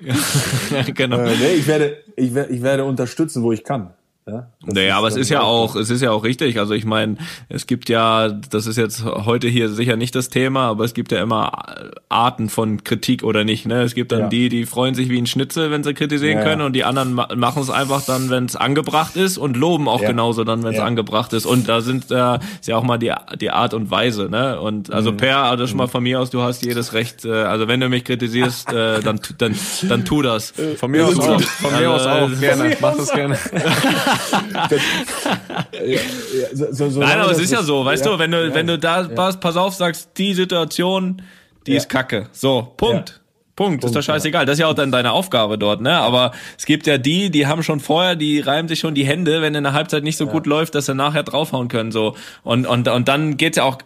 genau. 0.94 1.18
Äh, 1.18 1.36
nee, 1.36 1.52
ich 1.54 1.66
werde, 1.66 1.96
ich 2.14 2.34
werde, 2.34 2.52
ich 2.52 2.62
werde 2.62 2.84
unterstützen, 2.84 3.42
wo 3.42 3.50
ich 3.52 3.64
kann. 3.64 3.90
Ja? 4.26 4.46
Naja, 4.64 4.96
aber 4.98 5.08
es 5.08 5.16
ist 5.16 5.28
ja 5.30 5.40
auch, 5.42 5.74
es 5.74 5.90
ist 5.90 6.02
ja 6.02 6.12
auch 6.12 6.22
richtig. 6.22 6.58
Also 6.60 6.74
ich 6.74 6.84
meine, 6.84 7.16
es 7.48 7.66
gibt 7.66 7.88
ja, 7.88 8.28
das 8.28 8.66
ist 8.66 8.76
jetzt 8.76 9.04
heute 9.04 9.48
hier 9.48 9.68
sicher 9.70 9.96
nicht 9.96 10.14
das 10.14 10.28
Thema, 10.28 10.68
aber 10.68 10.84
es 10.84 10.94
gibt 10.94 11.10
ja 11.10 11.20
immer 11.22 11.50
Arten 12.08 12.48
von 12.48 12.84
Kritik 12.84 13.24
oder 13.24 13.42
nicht. 13.44 13.66
Ne? 13.66 13.82
Es 13.82 13.94
gibt 13.94 14.12
dann 14.12 14.20
Ja. 14.20 14.28
die, 14.28 14.48
die 14.48 14.66
freuen 14.66 14.94
sich 14.94 15.08
wie 15.08 15.18
ein 15.18 15.26
Schnitzel, 15.26 15.70
wenn 15.72 15.82
sie 15.82 15.94
kritisieren 15.94 16.34
Ja, 16.38 16.44
ja. 16.44 16.48
können, 16.48 16.62
und 16.62 16.74
die 16.74 16.84
anderen 16.84 17.14
ma 17.14 17.28
machen 17.34 17.62
es 17.62 17.70
einfach 17.70 18.04
dann, 18.04 18.30
wenn 18.30 18.44
es 18.44 18.54
angebracht 18.56 19.16
ist 19.16 19.36
und 19.38 19.56
loben 19.56 19.88
auch 19.88 20.02
Ja. 20.02 20.08
genauso 20.08 20.44
dann, 20.44 20.62
wenn 20.62 20.72
es 20.72 20.76
Ja. 20.78 20.84
angebracht 20.84 21.32
ist. 21.32 21.46
Und 21.46 21.68
da 21.68 21.80
sind 21.80 22.10
äh, 22.10 22.38
ist 22.60 22.68
ja 22.68 22.76
auch 22.76 22.84
mal 22.84 22.98
die, 22.98 23.12
die 23.40 23.50
Art 23.50 23.74
und 23.74 23.90
Weise. 23.90 24.28
Ne? 24.30 24.60
Und 24.60 24.88
Mhm. 24.90 24.94
also 24.94 25.12
Per, 25.12 25.38
also 25.38 25.66
schon 25.66 25.78
mal 25.78 25.88
von 25.88 26.02
mir 26.04 26.20
aus, 26.20 26.30
du 26.30 26.42
hast 26.42 26.64
jedes 26.64 26.92
Recht. 26.92 27.24
Äh, 27.24 27.32
also 27.32 27.66
wenn 27.66 27.80
du 27.80 27.88
mich 27.88 28.04
kritisierst, 28.04 28.72
äh, 28.72 29.00
dann 29.00 29.20
tu- 29.22 29.34
dann 29.36 29.56
dann 29.88 30.04
tu 30.04 30.22
das. 30.22 30.52
Von 30.76 30.90
mir 30.92 31.06
aus 31.06 31.18
auch. 31.18 31.40
Von 31.40 31.72
mir 31.80 31.90
aus 31.90 32.06
Also, 32.06 32.34
auch. 32.36 32.40
Gerne. 32.40 32.76
Mach 32.80 32.96
das 32.96 33.10
gerne. 33.14 33.36
So, 36.52 36.72
so, 36.72 36.90
so 36.90 37.00
Nein, 37.00 37.18
aber 37.18 37.30
es 37.32 37.38
ist 37.38 37.52
ja 37.52 37.62
so, 37.62 37.84
weißt 37.84 38.04
ja, 38.04 38.12
du, 38.12 38.18
wenn 38.18 38.30
du, 38.30 38.48
ja. 38.48 38.54
wenn 38.54 38.66
du 38.66 38.78
da 38.78 39.04
pass, 39.04 39.38
pass 39.38 39.56
auf 39.56 39.74
sagst, 39.74 40.10
die 40.16 40.34
Situation, 40.34 41.22
die 41.66 41.72
Ja. 41.72 41.78
ist 41.78 41.88
kacke. 41.88 42.28
So, 42.32 42.72
Punkt. 42.76 43.10
Ja. 43.10 43.14
Punkt, 43.56 43.84
ist 43.84 43.94
doch 43.94 44.02
scheißegal. 44.02 44.46
Das 44.46 44.54
ist 44.54 44.60
ja 44.60 44.68
auch 44.68 44.74
dann 44.74 44.90
deine 44.90 45.12
Aufgabe 45.12 45.58
dort, 45.58 45.82
ne? 45.82 45.98
Aber 45.98 46.32
es 46.56 46.64
gibt 46.64 46.86
ja 46.86 46.96
die, 46.96 47.30
die 47.30 47.46
haben 47.46 47.62
schon 47.62 47.78
vorher, 47.78 48.16
die 48.16 48.40
reiben 48.40 48.68
sich 48.68 48.78
schon 48.78 48.94
die 48.94 49.04
Hände, 49.04 49.42
wenn 49.42 49.54
in 49.54 49.64
der 49.64 49.74
Halbzeit 49.74 50.02
nicht 50.02 50.16
so 50.16 50.26
gut 50.26 50.46
läuft, 50.46 50.74
dass 50.74 50.86
sie 50.86 50.94
nachher 50.94 51.24
draufhauen 51.24 51.68
können, 51.68 51.92
so. 51.92 52.16
Und, 52.42 52.66
und, 52.66 52.88
und 52.88 53.08
dann 53.08 53.36
geht's 53.36 53.58
ja 53.58 53.64
auch 53.64 53.76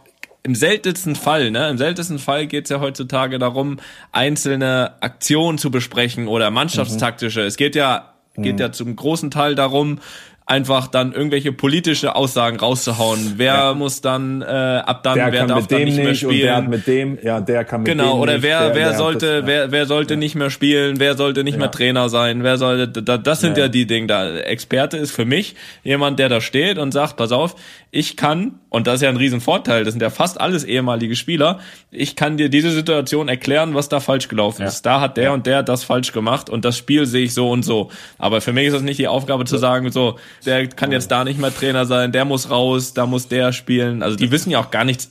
im 0.45 0.55
seltensten 0.55 1.17
Fall, 1.17 1.51
ne? 1.51 1.71
Im 1.71 1.79
seltensten 1.79 2.21
Fall 2.21 2.47
geht's 2.47 2.71
ja 2.71 2.79
heutzutage 2.79 3.41
darum, 3.41 3.79
einzelne 4.13 4.93
Aktionen 5.01 5.59
zu 5.59 5.73
besprechen 5.73 6.29
oder 6.29 6.53
mannschaftstaktische. 6.53 7.41
Es 7.41 7.57
geht 7.57 7.75
ja, 7.75 8.14
geht 8.37 8.61
ja 8.61 8.73
zum 8.73 8.97
großen 8.97 9.31
Teil 9.31 9.55
darum, 9.55 9.99
einfach 10.47 10.89
dann 10.89 11.15
irgendwelche 11.15 11.53
politische 11.53 12.15
Aussagen 12.15 12.59
rauszuhauen. 12.59 13.35
Wer 13.37 13.75
muss 13.75 14.03
dann 14.03 14.43
äh, 14.43 14.45
ab 14.45 15.03
dann, 15.03 15.15
der 15.15 15.33
wer 15.33 15.47
darf 15.47 15.63
mit 15.63 15.73
dann 15.73 15.79
dem 15.79 15.85
nicht 15.89 15.97
mehr 15.97 16.09
nicht 16.11 16.25
und 16.27 16.33
der 16.37 16.55
hat 16.57 16.65
spielen? 16.65 16.71
mit 16.71 16.87
dem, 16.87 17.19
ja, 17.23 17.41
der 17.41 17.65
kann 17.65 17.81
mit 17.81 17.89
dem 17.89 17.97
Genau, 17.97 18.19
oder 18.21 18.35
nicht, 18.35 18.43
wer, 18.43 18.61
der, 18.61 18.69
wer 18.69 18.75
der 18.75 18.89
hat 18.91 18.97
sollte, 18.99 19.27
das, 19.27 19.41
ja. 19.41 19.47
wer, 19.47 19.73
wer 19.73 19.87
sollte 19.87 20.17
nicht 20.19 20.35
mehr 20.35 20.51
spielen, 20.51 21.01
wer 21.01 21.17
sollte 21.17 21.45
nicht 21.45 21.57
mehr 21.57 21.71
Trainer 21.71 22.11
sein, 22.11 22.43
wer 22.43 22.59
sollte, 22.59 23.03
da, 23.03 23.17
das 23.17 23.41
sind 23.41 23.57
ja, 23.57 23.65
Ja. 23.65 23.69
die 23.71 23.87
Dinge 23.87 24.07
da. 24.07 24.37
Experte 24.37 24.99
ist 24.99 25.13
für 25.13 25.25
mich 25.25 25.57
jemand, 25.83 26.19
der 26.19 26.29
da 26.29 26.43
steht 26.43 26.77
und 26.77 26.93
sagt, 26.93 27.17
pass 27.17 27.33
auf, 27.33 27.57
ich 27.95 28.17
kann, 28.17 28.59
und 28.71 28.89
das 28.89 28.97
ist 28.97 29.03
ja 29.03 29.09
ein 29.09 29.17
Riesenvorteil, 29.17 29.85
das 29.85 29.95
sind 29.95 30.01
ja 30.01 30.11
fast 30.11 30.41
alles 30.41 30.65
ehemalige 30.65 31.15
Spieler, 31.15 31.61
ich 31.93 32.17
kann 32.17 32.37
dir 32.37 32.49
diese 32.49 32.73
Situation 32.73 33.29
erklären, 33.29 33.75
was 33.75 33.89
da 33.89 34.01
falsch 34.01 34.27
gelaufen 34.27 34.63
ist. 34.63 34.83
Da 34.83 35.01
hat 35.01 35.17
der 35.17 35.33
und 35.33 35.47
der 35.47 35.63
das 35.63 35.85
falsch 35.85 36.13
gemacht 36.13 36.51
und 36.51 36.65
das 36.65 36.77
Spiel 36.77 37.07
sehe 37.07 37.25
ich 37.25 37.35
so 37.35 37.51
und 37.51 37.63
so. 37.63 37.91
Aber 38.19 38.41
für 38.41 38.53
mich 38.53 38.67
ist 38.67 38.73
das 38.73 38.83
nicht 38.83 38.99
die 38.99 39.07
Aufgabe 39.07 39.45
zu 39.45 39.59
sagen, 39.59 39.93
so, 39.93 40.19
der 40.45 40.67
kann 40.67 40.91
jetzt 40.91 41.13
da 41.13 41.23
nicht 41.23 41.39
mehr 41.39 41.55
Trainer 41.55 41.87
sein, 41.87 42.11
der 42.11 42.25
muss 42.25 42.51
raus, 42.51 42.95
da 42.95 43.07
muss 43.07 43.29
der 43.29 43.53
spielen. 43.53 44.03
Also 44.03 44.17
die 44.17 44.33
wissen 44.33 44.51
ja 44.51 44.59
auch 44.59 44.73
gar 44.73 44.85
nichts 44.85 45.05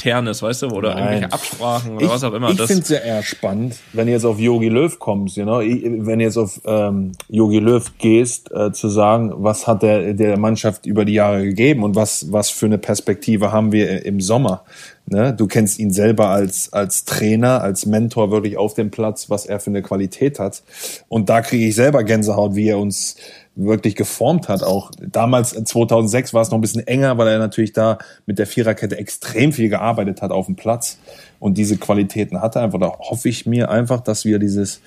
Internes, 0.00 0.42
weißt 0.42 0.62
du, 0.62 0.68
oder 0.68 0.94
Nein. 0.94 0.98
irgendwelche 0.98 1.32
Absprachen 1.32 1.96
oder 1.96 2.04
ich, 2.04 2.10
was 2.10 2.24
auch 2.24 2.32
immer. 2.32 2.50
Ich 2.50 2.60
finde 2.60 2.82
es 2.82 2.88
ja 2.88 2.98
eher 2.98 3.22
spannend, 3.22 3.76
wenn 3.92 4.06
du 4.06 4.12
jetzt 4.12 4.24
auf 4.24 4.38
Yogi 4.38 4.68
Löw 4.68 4.98
kommst, 4.98 5.36
you 5.36 5.44
know, 5.44 5.58
wenn 5.58 6.18
du 6.18 6.24
jetzt 6.24 6.38
auf 6.38 6.60
ähm, 6.64 7.12
Yogi 7.28 7.58
Löw 7.58 7.84
gehst, 7.98 8.50
äh, 8.52 8.72
zu 8.72 8.88
sagen, 8.88 9.32
was 9.36 9.66
hat 9.66 9.82
der 9.82 10.14
der 10.14 10.38
Mannschaft 10.38 10.86
über 10.86 11.04
die 11.04 11.14
Jahre 11.14 11.44
gegeben 11.44 11.84
und 11.84 11.96
was 11.96 12.32
was 12.32 12.50
für 12.50 12.66
eine 12.66 12.78
Perspektive 12.78 13.52
haben 13.52 13.72
wir 13.72 14.04
im 14.06 14.20
Sommer. 14.20 14.64
Ne? 15.06 15.34
Du 15.34 15.46
kennst 15.46 15.78
ihn 15.78 15.90
selber 15.90 16.28
als 16.28 16.72
als 16.72 17.04
Trainer, 17.04 17.60
als 17.62 17.84
Mentor 17.84 18.30
wirklich 18.30 18.56
auf 18.56 18.74
dem 18.74 18.90
Platz, 18.90 19.28
was 19.28 19.44
er 19.44 19.60
für 19.60 19.70
eine 19.70 19.82
Qualität 19.82 20.38
hat. 20.38 20.62
Und 21.08 21.28
da 21.28 21.42
kriege 21.42 21.66
ich 21.66 21.74
selber 21.74 22.04
Gänsehaut, 22.04 22.54
wie 22.54 22.68
er 22.68 22.78
uns 22.78 23.16
wirklich 23.64 23.96
geformt 23.96 24.48
hat. 24.48 24.62
Auch 24.62 24.90
damals 25.00 25.54
äh, 25.54 25.64
2006 25.64 26.34
war 26.34 26.42
es 26.42 26.50
noch 26.50 26.58
ein 26.58 26.60
bisschen 26.60 26.86
enger, 26.86 27.18
weil 27.18 27.28
er 27.28 27.38
natürlich 27.38 27.72
da 27.72 27.98
mit 28.26 28.38
der 28.38 28.46
Viererkette 28.46 28.96
extrem 28.98 29.52
viel 29.52 29.68
gearbeitet 29.68 30.22
hat 30.22 30.30
auf 30.30 30.46
dem 30.46 30.56
Platz 30.56 30.98
und 31.38 31.58
diese 31.58 31.76
Qualitäten 31.76 32.40
hatte. 32.40 32.60
Einfach 32.60 32.78
da 32.80 32.92
hoffe 32.98 33.28
ich 33.28 33.46
mir 33.46 33.70
einfach, 33.70 34.00
dass 34.00 34.24
wir 34.24 34.38
dieses 34.38 34.80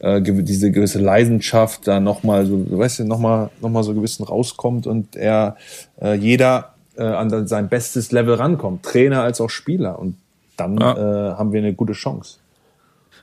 äh, 0.00 0.20
diese 0.22 0.70
gewisse 0.70 0.98
Leidenschaft 0.98 1.86
da 1.86 2.00
noch 2.00 2.22
mal 2.22 2.46
so, 2.46 2.64
weißt 2.78 3.00
du, 3.00 3.04
noch 3.04 3.18
mal 3.18 3.50
noch 3.60 3.70
mal 3.70 3.82
so 3.82 3.94
bisschen 3.94 4.24
rauskommt 4.24 4.86
und 4.86 5.16
er 5.16 5.56
äh, 6.00 6.14
jeder 6.14 6.74
äh, 6.96 7.02
an 7.04 7.46
sein 7.46 7.68
bestes 7.68 8.12
Level 8.12 8.34
rankommt, 8.34 8.82
Trainer 8.84 9.22
als 9.22 9.40
auch 9.40 9.50
Spieler 9.50 9.98
und 9.98 10.16
dann 10.56 10.78
Ja. 10.78 10.92
äh, 11.32 11.34
haben 11.34 11.52
wir 11.52 11.60
eine 11.60 11.74
gute 11.74 11.94
Chance. 11.94 12.38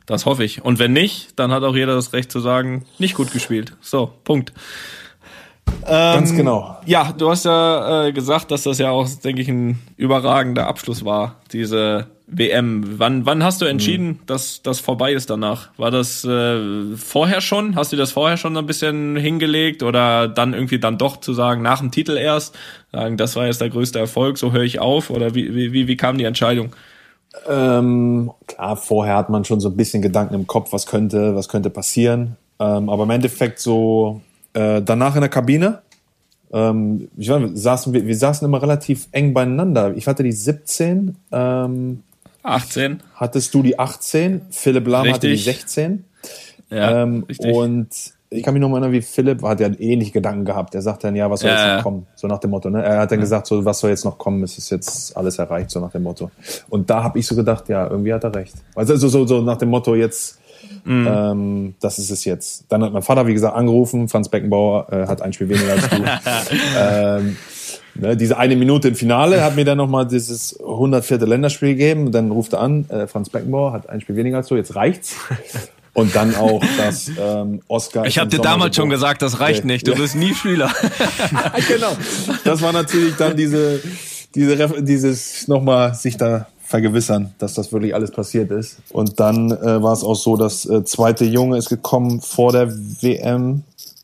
Das 0.06 0.26
hoffe 0.26 0.44
ich. 0.44 0.64
Und 0.64 0.80
wenn 0.80 0.94
nicht, 0.94 1.40
dann 1.40 1.52
hat 1.52 1.64
auch 1.64 1.76
jeder 1.76 1.94
das 1.95 2.11
Recht 2.14 2.32
zu 2.32 2.40
sagen, 2.40 2.86
nicht 2.99 3.14
gut 3.15 3.32
gespielt. 3.32 3.73
So, 3.82 4.11
Punkt. 4.23 4.52
Ganz 5.86 6.36
genau. 6.36 6.78
Ja, 6.86 7.14
du 7.18 7.30
hast 7.30 7.45
ja 7.45 8.07
äh, 8.07 8.11
gesagt, 8.11 8.52
dass 8.52 8.64
das 8.64 8.78
ja 8.78 8.91
auch, 8.91 9.07
denke 9.23 9.41
ich, 9.41 9.48
ein 9.48 9.80
überragender 9.98 10.68
Abschluss 10.68 11.06
war, 11.06 11.38
diese 11.53 12.07
WM. 12.28 12.99
Wann, 12.99 13.26
wann 13.26 13.44
hast 13.44 13.61
du 13.61 13.65
entschieden, 13.65 14.07
Mhm. 14.07 14.19
dass 14.26 14.61
das 14.61 14.80
vorbei 14.80 15.14
ist 15.14 15.30
danach? 15.30 15.69
War 15.78 15.90
das 15.91 16.23
äh, 16.23 16.95
vorher 16.98 17.41
schon? 17.41 17.76
Hast 17.76 17.91
du 17.94 17.98
das 17.98 18.11
vorher 18.11 18.38
schon 18.38 18.56
ein 18.57 18.65
bisschen 18.65 19.15
hingelegt 19.15 19.82
oder 19.82 20.28
dann 20.28 20.53
irgendwie 20.53 20.80
dann 20.80 20.98
doch 20.98 21.18
zu 21.18 21.34
sagen, 21.34 21.61
nach 21.61 21.80
dem 21.80 21.91
Titel 21.91 22.18
erst, 22.18 22.56
sagen, 22.91 23.18
das 23.18 23.36
war 23.36 23.45
jetzt 23.48 23.61
der 23.61 23.69
größte 23.69 23.99
Erfolg, 23.99 24.38
so 24.38 24.52
höre 24.52 24.64
ich 24.64 24.80
auf? 24.80 25.10
Oder 25.10 25.36
wie, 25.36 25.73
wie, 25.73 25.88
wie 25.88 25.98
kam 25.98 26.18
die 26.18 26.26
Entscheidung? 26.26 26.76
Ähm, 27.47 28.31
klar, 28.47 28.77
vorher 28.77 29.15
hat 29.15 29.29
man 29.29 29.45
schon 29.45 29.59
so 29.59 29.69
ein 29.69 29.77
bisschen 29.77 30.01
Gedanken 30.01 30.35
im 30.35 30.47
Kopf, 30.47 30.73
was 30.73 30.85
könnte, 30.85 31.35
was 31.35 31.47
könnte 31.47 31.69
passieren. 31.69 32.37
Ähm, 32.59 32.89
aber 32.89 33.03
im 33.03 33.09
Endeffekt 33.09 33.59
so 33.59 34.21
äh, 34.53 34.81
danach 34.81 35.15
in 35.15 35.21
der 35.21 35.29
Kabine. 35.29 35.81
Ähm, 36.51 37.09
ich 37.17 37.29
weiß, 37.29 37.41
nicht, 37.41 37.57
saßen 37.57 37.93
wir, 37.93 38.05
wir 38.05 38.17
saßen 38.17 38.45
immer 38.45 38.61
relativ 38.61 39.07
eng 39.11 39.33
beieinander. 39.33 39.95
Ich 39.95 40.07
hatte 40.07 40.23
die 40.23 40.33
17, 40.33 41.15
ähm, 41.31 42.03
18? 42.43 43.01
hattest 43.15 43.53
du 43.53 43.63
die 43.63 43.79
18, 43.79 44.41
Philipp 44.49 44.87
Lahm 44.87 45.07
hatte 45.09 45.27
die 45.27 45.33
Richtig. 45.33 45.55
16. 45.55 46.05
Ja, 46.69 47.03
ähm, 47.03 47.25
richtig. 47.27 47.53
und 47.53 47.89
ich 48.33 48.43
kann 48.43 48.53
mich 48.53 48.61
noch 48.61 48.69
mal 48.69 48.77
erinnern, 48.77 48.93
wie 48.93 49.01
Philipp 49.01 49.43
hat 49.43 49.59
ja 49.59 49.69
ähnliche 49.77 50.13
Gedanken 50.13 50.45
gehabt. 50.45 50.73
Er 50.73 50.81
sagt 50.81 51.03
dann, 51.03 51.17
ja, 51.17 51.29
was 51.29 51.41
soll 51.41 51.49
Ja, 51.51 51.67
jetzt 51.67 51.75
noch 51.77 51.83
kommen? 51.83 52.07
So 52.15 52.27
nach 52.27 52.39
dem 52.39 52.51
Motto. 52.51 52.69
Ne? 52.69 52.81
Er 52.81 52.99
hat 52.99 53.11
dann 53.11 53.19
gesagt, 53.19 53.45
so 53.45 53.65
was 53.65 53.79
soll 53.79 53.89
jetzt 53.89 54.05
noch 54.05 54.17
kommen? 54.17 54.41
Es 54.43 54.57
ist 54.57 54.69
jetzt 54.69 55.15
alles 55.17 55.37
erreicht, 55.37 55.69
so 55.69 55.81
nach 55.81 55.91
dem 55.91 56.03
Motto. 56.03 56.31
Und 56.69 56.89
da 56.89 57.03
habe 57.03 57.19
ich 57.19 57.27
so 57.27 57.35
gedacht, 57.35 57.67
ja, 57.67 57.85
irgendwie 57.87 58.13
hat 58.13 58.23
er 58.23 58.33
recht. 58.33 58.55
Also 58.73 58.95
so, 58.95 59.09
so, 59.09 59.27
so 59.27 59.41
nach 59.41 59.57
dem 59.57 59.69
Motto 59.69 59.95
jetzt, 59.95 60.37
Mhm. 60.83 61.07
ähm, 61.09 61.75
das 61.79 61.99
ist 61.99 62.09
es 62.09 62.25
jetzt. 62.25 62.65
Dann 62.69 62.83
hat 62.83 62.93
mein 62.93 63.01
Vater, 63.03 63.27
wie 63.27 63.33
gesagt, 63.33 63.55
angerufen. 63.55 64.07
Franz 64.07 64.29
Beckenbauer 64.29 64.87
äh, 64.91 65.07
hat 65.07 65.21
ein 65.21 65.33
Spiel 65.33 65.49
weniger 65.49 65.73
als 65.73 65.89
du. 65.89 65.95
ähm, 66.79 67.37
ne, 67.95 68.17
diese 68.17 68.37
eine 68.37 68.55
Minute 68.55 68.87
im 68.87 68.95
Finale 68.95 69.43
hat 69.43 69.55
mir 69.55 69.65
dann 69.65 69.77
nochmal 69.77 70.07
dieses 70.07 70.59
104. 70.59 71.17
Länderspiel 71.19 71.69
gegeben. 71.69 72.11
Dann 72.11 72.31
ruft 72.31 72.53
er 72.53 72.61
an, 72.61 72.89
äh, 72.89 73.05
Franz 73.07 73.29
Beckenbauer 73.29 73.73
hat 73.73 73.89
ein 73.89 74.01
Spiel 74.01 74.15
weniger 74.15 74.37
als 74.37 74.47
du, 74.47 74.55
jetzt 74.55 74.75
reicht's. 74.75 75.15
Und 75.93 76.15
dann 76.15 76.35
auch 76.35 76.63
das 76.77 77.11
ähm, 77.19 77.61
Oscar. 77.68 78.05
Ich 78.05 78.18
habe 78.18 78.30
dir 78.30 78.39
damals 78.39 78.76
schon 78.76 78.89
gesagt, 78.89 79.22
das 79.22 79.41
reicht 79.41 79.65
nicht. 79.65 79.85
Du 79.88 79.95
bist 79.95 80.15
nie 80.15 80.34
Spieler. 80.34 80.72
genau. 81.68 81.91
Das 82.45 82.61
war 82.61 82.72
natürlich 82.72 83.15
dann 83.18 83.35
diese, 83.35 83.81
diese 84.34 84.81
dieses 84.81 85.47
nochmal 85.49 85.93
sich 85.93 86.15
da 86.15 86.47
vergewissern, 86.72 87.35
dass 87.38 87.53
das 87.53 87.73
wirklich 87.73 87.93
alles 87.93 88.11
passiert 88.11 88.49
ist. 88.51 88.77
Und 88.91 89.19
dann 89.19 89.51
äh, 89.51 89.84
war 89.84 89.91
es 89.91 90.03
auch 90.03 90.15
so, 90.15 90.38
das 90.38 90.65
äh, 90.65 90.85
zweite 90.85 91.26
Junge 91.26 91.57
ist 91.57 91.68
gekommen 91.68 92.22
vor 92.22 92.53
der 92.53 92.72
WM. 92.72 93.63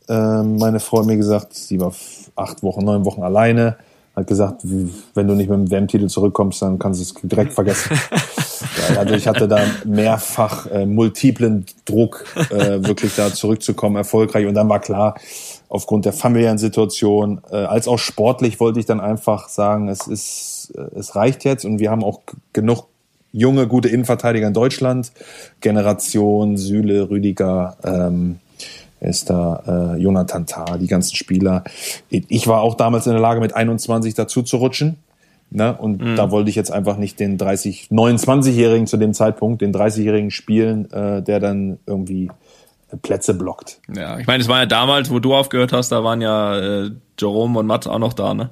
Ähm, 0.10 0.58
meine 0.58 0.82
Frau 0.82 1.00
hat 1.00 1.06
mir 1.06 1.16
gesagt, 1.16 1.54
sie 1.56 1.80
war 1.80 1.94
acht 2.36 2.62
Wochen, 2.64 2.84
neun 2.84 3.06
Wochen 3.06 3.24
alleine. 3.24 3.78
Hat 4.18 4.26
gesagt, 4.26 4.62
wenn 4.64 5.28
du 5.28 5.36
nicht 5.36 5.48
mit 5.48 5.60
dem 5.60 5.70
WM-Titel 5.70 6.08
zurückkommst, 6.08 6.64
dann 6.64 6.80
kannst 6.80 7.00
du 7.00 7.04
es 7.04 7.30
direkt 7.30 7.54
vergessen. 7.54 7.96
ja, 8.90 8.98
also 8.98 9.14
ich 9.14 9.28
hatte 9.28 9.48
da 9.48 9.60
mehrfach 9.86 10.66
äh, 10.72 10.88
multiplen 10.88 11.68
Druck, 11.86 12.26
äh, 12.50 12.84
wirklich 12.84 13.16
da 13.16 13.32
zurückzukommen, 13.32 13.96
erfolgreich. 13.96 14.48
Und 14.48 14.56
dann 14.56 14.68
war 14.70 14.80
klar, 14.80 15.14
aufgrund 15.70 16.06
der 16.06 16.14
familiären 16.14 16.58
Situation, 16.58 17.42
äh, 17.52 17.58
als 17.58 17.88
auch 17.88 18.00
sportlich 18.00 18.60
wollte 18.60 18.80
ich 18.80 18.88
dann 18.88 19.02
einfach 19.02 19.50
sagen, 19.50 19.88
es 19.88 20.08
ist, 20.08 20.74
äh, 20.76 20.98
es 20.98 21.16
reicht 21.16 21.44
jetzt 21.44 21.64
und 21.64 21.78
wir 21.78 21.92
haben 21.92 22.04
auch 22.04 22.22
genug 22.54 22.88
junge, 23.32 23.68
gute 23.68 23.88
Innenverteidiger 23.88 24.48
in 24.48 24.54
Deutschland. 24.56 25.12
Generation, 25.62 26.58
Süle, 26.58 27.12
Rüdiger, 27.12 27.78
ähm, 27.84 28.40
ist 29.00 29.30
da, 29.30 29.96
äh, 29.96 30.02
Jonathan 30.02 30.46
Tah, 30.46 30.78
die 30.78 30.88
ganzen 30.88 31.16
Spieler. 31.16 31.64
Ich 32.10 32.48
war 32.48 32.62
auch 32.62 32.76
damals 32.76 33.06
in 33.06 33.14
der 33.14 33.22
Lage, 33.22 33.40
mit 33.40 33.56
21 33.56 34.14
dazu 34.14 34.42
zu 34.42 34.58
rutschen. 34.58 34.98
Ne? 35.50 35.76
Und 35.78 36.18
da 36.18 36.30
wollte 36.30 36.50
ich 36.50 36.58
jetzt 36.58 36.72
einfach 36.72 36.98
nicht 36.98 37.20
den 37.20 37.38
30, 37.38 37.88
29-Jährigen 37.90 38.86
zu 38.86 38.98
dem 38.98 39.14
Zeitpunkt, 39.14 39.62
den 39.62 39.74
30-Jährigen 39.74 40.30
spielen, 40.30 40.92
äh, 40.92 41.22
der 41.22 41.40
dann 41.40 41.80
irgendwie 41.86 42.30
Plätze 43.02 43.34
blockt. 43.34 43.80
Ja, 43.94 44.18
ich 44.18 44.28
meine, 44.28 44.42
es 44.42 44.48
war 44.48 44.60
ja 44.60 44.66
damals, 44.66 45.10
wo 45.10 45.20
du 45.20 45.36
aufgehört 45.36 45.74
hast, 45.74 45.92
da 45.92 46.04
waren 46.04 46.22
ja 46.22 46.58
äh, 46.58 46.92
Jerome 47.20 47.60
und 47.60 47.66
Mats 47.66 47.88
auch 47.88 48.00
noch 48.00 48.14
da, 48.14 48.34
ne? 48.34 48.50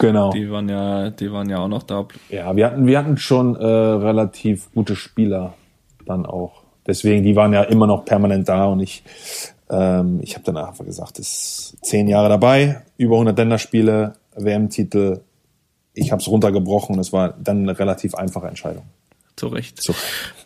Genau. 0.00 0.32
Die 0.32 0.50
waren 0.50 0.68
ja, 0.68 1.10
die 1.10 1.30
waren 1.32 1.48
ja 1.48 1.58
auch 1.58 1.68
noch 1.68 1.84
da. 1.84 2.06
Ja, 2.28 2.54
wir 2.56 2.66
hatten, 2.66 2.86
wir 2.86 2.98
hatten 2.98 3.16
schon 3.16 3.54
äh, 3.54 3.64
relativ 3.64 4.72
gute 4.74 4.96
Spieler 4.96 5.54
dann 6.04 6.26
auch. 6.26 6.62
Deswegen, 6.86 7.22
die 7.22 7.36
waren 7.36 7.52
ja 7.52 7.62
immer 7.62 7.86
noch 7.86 8.04
permanent 8.04 8.48
da 8.48 8.66
und 8.66 8.80
ich, 8.80 9.04
ähm, 9.70 10.20
ich 10.22 10.34
habe 10.34 10.44
dann 10.44 10.56
einfach 10.56 10.84
gesagt, 10.84 11.18
es 11.18 11.74
ist 11.74 11.84
zehn 11.84 12.08
Jahre 12.08 12.28
dabei, 12.28 12.82
über 12.96 13.16
100 13.16 13.36
Länderspiele, 13.36 14.14
WM-Titel. 14.36 15.20
Ich 15.94 16.12
habe 16.12 16.20
es 16.20 16.28
runtergebrochen 16.28 16.94
und 16.94 17.00
es 17.00 17.12
war 17.12 17.32
dann 17.32 17.62
eine 17.62 17.78
relativ 17.78 18.14
einfache 18.14 18.46
Entscheidung. 18.46 18.84
Zu 19.34 19.48
Recht. 19.48 19.82
So. 19.82 19.94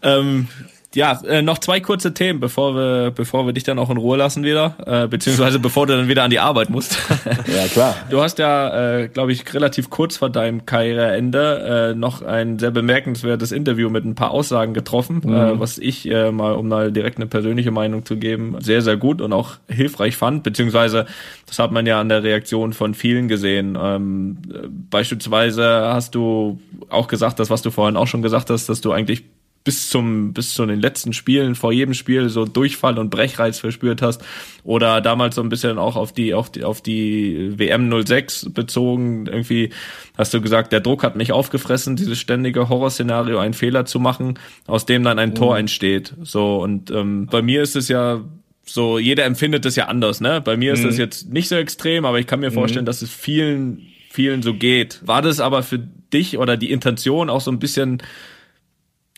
Ähm, 0.02 0.48
ja, 0.94 1.20
äh, 1.24 1.40
noch 1.40 1.58
zwei 1.58 1.78
kurze 1.78 2.14
Themen, 2.14 2.40
bevor 2.40 2.74
wir, 2.74 3.12
bevor 3.12 3.46
wir 3.46 3.52
dich 3.52 3.62
dann 3.62 3.78
auch 3.78 3.90
in 3.90 3.96
Ruhe 3.96 4.16
lassen 4.16 4.42
wieder, 4.42 4.74
äh, 4.86 5.06
beziehungsweise 5.06 5.58
bevor 5.60 5.86
du 5.86 5.96
dann 5.96 6.08
wieder 6.08 6.24
an 6.24 6.30
die 6.30 6.40
Arbeit 6.40 6.70
musst. 6.70 6.98
Ja, 7.46 7.66
klar. 7.66 7.96
Du 8.10 8.20
hast 8.20 8.38
ja, 8.38 8.98
äh, 8.98 9.08
glaube 9.08 9.32
ich, 9.32 9.54
relativ 9.54 9.90
kurz 9.90 10.16
vor 10.16 10.30
deinem 10.30 10.66
Karriereende 10.66 11.90
äh, 11.92 11.94
noch 11.94 12.22
ein 12.22 12.58
sehr 12.58 12.70
bemerkenswertes 12.70 13.52
Interview 13.52 13.88
mit 13.88 14.04
ein 14.04 14.14
paar 14.14 14.30
Aussagen 14.30 14.74
getroffen, 14.74 15.22
äh, 15.24 15.58
was 15.58 15.78
ich 15.78 16.10
äh, 16.10 16.30
mal, 16.30 16.52
um 16.54 16.68
mal 16.68 16.92
direkt 16.92 17.18
eine 17.18 17.26
persönliche 17.26 17.70
Meinung 17.70 18.04
zu 18.04 18.16
geben, 18.16 18.56
sehr, 18.60 18.82
sehr 18.82 18.96
gut 18.96 19.20
und 19.20 19.32
auch 19.32 19.56
hilfreich 19.68 20.16
fand, 20.16 20.42
beziehungsweise 20.42 21.06
das 21.46 21.58
hat 21.58 21.72
man 21.72 21.86
ja 21.86 22.00
an 22.00 22.08
der 22.08 22.22
Reaktion 22.22 22.72
von 22.72 22.94
vielen 22.94 23.28
gesehen. 23.28 23.76
Ähm, 23.80 24.38
äh, 24.52 24.66
beispielsweise 24.68 25.64
hast 25.64 26.14
du 26.14 26.60
auch 26.88 27.08
gesagt, 27.08 27.38
das, 27.38 27.50
was 27.50 27.62
du 27.62 27.70
vorhin 27.70 27.96
auch 27.96 28.06
schon 28.06 28.22
gesagt 28.22 28.50
hast, 28.50 28.68
dass 28.68 28.80
du 28.80 28.92
eigentlich 28.92 29.24
bis 29.62 29.90
zum 29.90 30.32
bis 30.32 30.54
zu 30.54 30.64
den 30.64 30.80
letzten 30.80 31.12
Spielen 31.12 31.54
vor 31.54 31.72
jedem 31.72 31.92
Spiel 31.92 32.30
so 32.30 32.46
Durchfall 32.46 32.98
und 32.98 33.10
Brechreiz 33.10 33.58
verspürt 33.58 34.00
hast 34.00 34.22
oder 34.64 35.02
damals 35.02 35.34
so 35.34 35.42
ein 35.42 35.50
bisschen 35.50 35.78
auch 35.78 35.96
auf 35.96 36.12
die 36.12 36.32
auf 36.32 36.50
die 36.50 36.64
auf 36.64 36.80
die 36.80 37.58
WM 37.58 37.92
06 38.04 38.52
bezogen. 38.54 39.26
Irgendwie 39.26 39.70
hast 40.16 40.32
du 40.32 40.40
gesagt 40.40 40.72
der 40.72 40.80
Druck 40.80 41.02
hat 41.02 41.14
mich 41.14 41.32
aufgefressen 41.32 41.94
dieses 41.94 42.18
ständige 42.18 42.70
Horrorszenario 42.70 43.38
einen 43.38 43.52
Fehler 43.52 43.84
zu 43.84 44.00
machen 44.00 44.38
aus 44.66 44.86
dem 44.86 45.02
dann 45.02 45.18
ein 45.18 45.34
Tor 45.34 45.58
entsteht. 45.58 46.14
So 46.22 46.62
und 46.62 46.90
ähm, 46.90 47.26
bei 47.26 47.42
mir 47.42 47.60
ist 47.62 47.76
es 47.76 47.88
ja 47.88 48.22
so 48.64 48.98
jeder 48.98 49.26
empfindet 49.26 49.66
es 49.66 49.76
ja 49.76 49.88
anders 49.88 50.22
ne? 50.22 50.40
Bei 50.40 50.56
mir 50.56 50.72
ist 50.72 50.84
das 50.84 50.96
jetzt 50.96 51.30
nicht 51.30 51.48
so 51.48 51.56
extrem 51.56 52.06
aber 52.06 52.18
ich 52.18 52.26
kann 52.26 52.40
mir 52.40 52.50
vorstellen 52.50 52.86
dass 52.86 53.02
es 53.02 53.10
vielen 53.10 53.86
vielen 54.10 54.42
so 54.42 54.54
geht. 54.54 55.00
War 55.04 55.20
das 55.22 55.38
aber 55.38 55.62
für 55.62 55.78
dich 55.78 56.38
oder 56.38 56.56
die 56.56 56.72
Intention 56.72 57.30
auch 57.30 57.40
so 57.40 57.50
ein 57.50 57.58
bisschen 57.58 58.02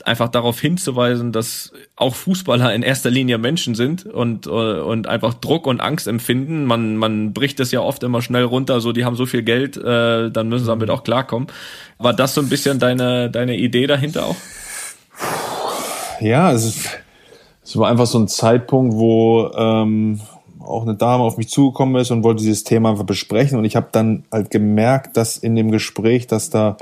einfach 0.07 0.29
darauf 0.29 0.61
hinzuweisen, 0.61 1.33
dass 1.33 1.73
auch 1.97 2.15
Fußballer 2.15 2.75
in 2.75 2.83
erster 2.83 3.11
Linie 3.11 3.39
Menschen 3.39 3.75
sind 3.75 4.07
und, 4.07 4.47
äh, 4.47 4.51
und 4.51 5.07
einfach 5.07 5.35
Druck 5.35 5.67
und 5.67 5.81
Angst 5.81 6.07
empfinden. 6.07 6.65
Man, 6.65 6.97
man 6.97 7.33
bricht 7.33 7.61
es 7.61 7.73
ja 7.73 7.81
oft 7.81 8.03
immer 8.03 8.23
schnell 8.23 8.45
runter, 8.45 8.81
so 8.81 8.93
die 8.93 9.05
haben 9.05 9.17
so 9.17 9.27
viel 9.27 9.43
Geld, 9.43 9.77
äh, 9.77 10.31
dann 10.31 10.49
müssen 10.49 10.65
sie 10.65 10.71
damit 10.71 10.91
auch 10.91 11.05
klarkommen. 11.05 11.49
War 11.99 12.15
das 12.15 12.35
so 12.35 12.41
ein 12.41 12.49
bisschen 12.49 12.79
deine, 12.79 13.31
deine 13.31 13.57
Idee 13.57 13.87
dahinter 13.87 14.27
auch? 14.27 14.37
Ja, 16.21 16.53
es, 16.53 16.65
ist, 16.65 16.89
es 17.65 17.77
war 17.77 17.91
einfach 17.91 18.07
so 18.07 18.19
ein 18.19 18.29
Zeitpunkt, 18.29 18.95
wo 18.95 19.51
ähm, 19.57 20.21
auch 20.61 20.83
eine 20.83 20.95
Dame 20.95 21.25
auf 21.25 21.37
mich 21.37 21.49
zugekommen 21.49 22.01
ist 22.01 22.11
und 22.11 22.23
wollte 22.23 22.43
dieses 22.43 22.65
Thema 22.65 22.91
einfach 22.91 23.05
besprechen. 23.05 23.59
Und 23.59 23.65
ich 23.65 23.77
habe 23.77 23.89
dann 23.93 24.25
halt 24.31 24.51
gemerkt, 24.51 25.17
dass 25.17 25.37
in 25.37 25.57
dem 25.57 25.71
Gespräch, 25.71 26.27
dass 26.27 26.51
da 26.51 26.77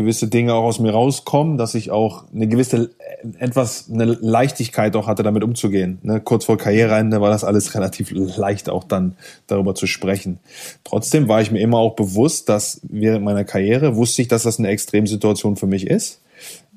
gewisse 0.00 0.28
Dinge 0.28 0.54
auch 0.54 0.64
aus 0.64 0.78
mir 0.78 0.92
rauskommen, 0.92 1.58
dass 1.58 1.74
ich 1.74 1.90
auch 1.90 2.24
eine 2.32 2.46
gewisse 2.48 2.90
etwas 3.38 3.90
eine 3.90 4.04
Leichtigkeit 4.04 4.94
auch 4.96 5.06
hatte, 5.06 5.22
damit 5.22 5.42
umzugehen. 5.42 5.98
Ne? 6.02 6.20
Kurz 6.20 6.44
vor 6.44 6.56
Karriereende 6.56 7.20
war 7.20 7.30
das 7.30 7.44
alles 7.44 7.74
relativ 7.74 8.10
leicht, 8.12 8.68
auch 8.68 8.84
dann 8.84 9.16
darüber 9.46 9.74
zu 9.74 9.86
sprechen. 9.86 10.38
Trotzdem 10.84 11.28
war 11.28 11.40
ich 11.40 11.50
mir 11.50 11.60
immer 11.60 11.78
auch 11.78 11.96
bewusst, 11.96 12.48
dass 12.48 12.80
während 12.84 13.24
meiner 13.24 13.44
Karriere 13.44 13.96
wusste 13.96 14.22
ich, 14.22 14.28
dass 14.28 14.44
das 14.44 14.58
eine 14.58 14.68
Extremsituation 14.68 15.56
für 15.56 15.66
mich 15.66 15.86
ist. 15.86 16.20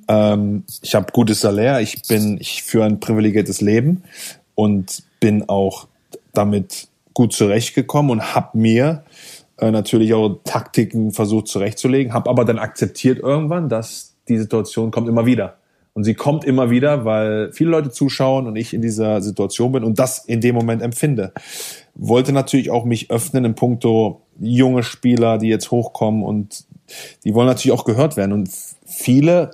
Ähm, 0.07 0.63
ich 0.81 0.95
habe 0.95 1.11
gutes 1.11 1.41
Salär, 1.41 1.79
ich 1.81 2.01
bin, 2.07 2.37
ich 2.39 2.63
führe 2.63 2.85
ein 2.85 2.99
privilegiertes 2.99 3.61
Leben 3.61 4.03
und 4.55 5.03
bin 5.19 5.47
auch 5.47 5.87
damit 6.33 6.87
gut 7.13 7.33
zurechtgekommen 7.33 8.11
und 8.11 8.35
habe 8.35 8.57
mir 8.57 9.03
äh, 9.61 9.71
natürlich 9.71 10.13
auch 10.13 10.39
Taktiken 10.43 11.11
versucht 11.11 11.47
zurechtzulegen, 11.47 12.13
habe 12.13 12.29
aber 12.29 12.43
dann 12.45 12.59
akzeptiert 12.59 13.19
irgendwann, 13.19 13.69
dass 13.69 14.15
die 14.27 14.37
Situation 14.37 14.91
kommt 14.91 15.07
immer 15.07 15.25
wieder. 15.25 15.57
Und 15.93 16.05
sie 16.05 16.13
kommt 16.13 16.45
immer 16.45 16.69
wieder, 16.69 17.03
weil 17.03 17.51
viele 17.51 17.69
Leute 17.69 17.89
zuschauen 17.89 18.47
und 18.47 18.55
ich 18.55 18.73
in 18.73 18.81
dieser 18.81 19.21
Situation 19.21 19.73
bin 19.73 19.83
und 19.83 19.99
das 19.99 20.23
in 20.25 20.39
dem 20.39 20.55
Moment 20.55 20.81
empfinde. 20.81 21.33
Wollte 21.95 22.31
natürlich 22.31 22.71
auch 22.71 22.85
mich 22.85 23.11
öffnen 23.11 23.43
in 23.43 23.55
puncto 23.55 24.21
junge 24.39 24.83
Spieler, 24.83 25.37
die 25.37 25.49
jetzt 25.49 25.69
hochkommen 25.69 26.23
und 26.23 26.63
die 27.23 27.33
wollen 27.33 27.47
natürlich 27.47 27.77
auch 27.77 27.85
gehört 27.85 28.15
werden. 28.17 28.31
Und 28.31 28.49
viele 28.85 29.51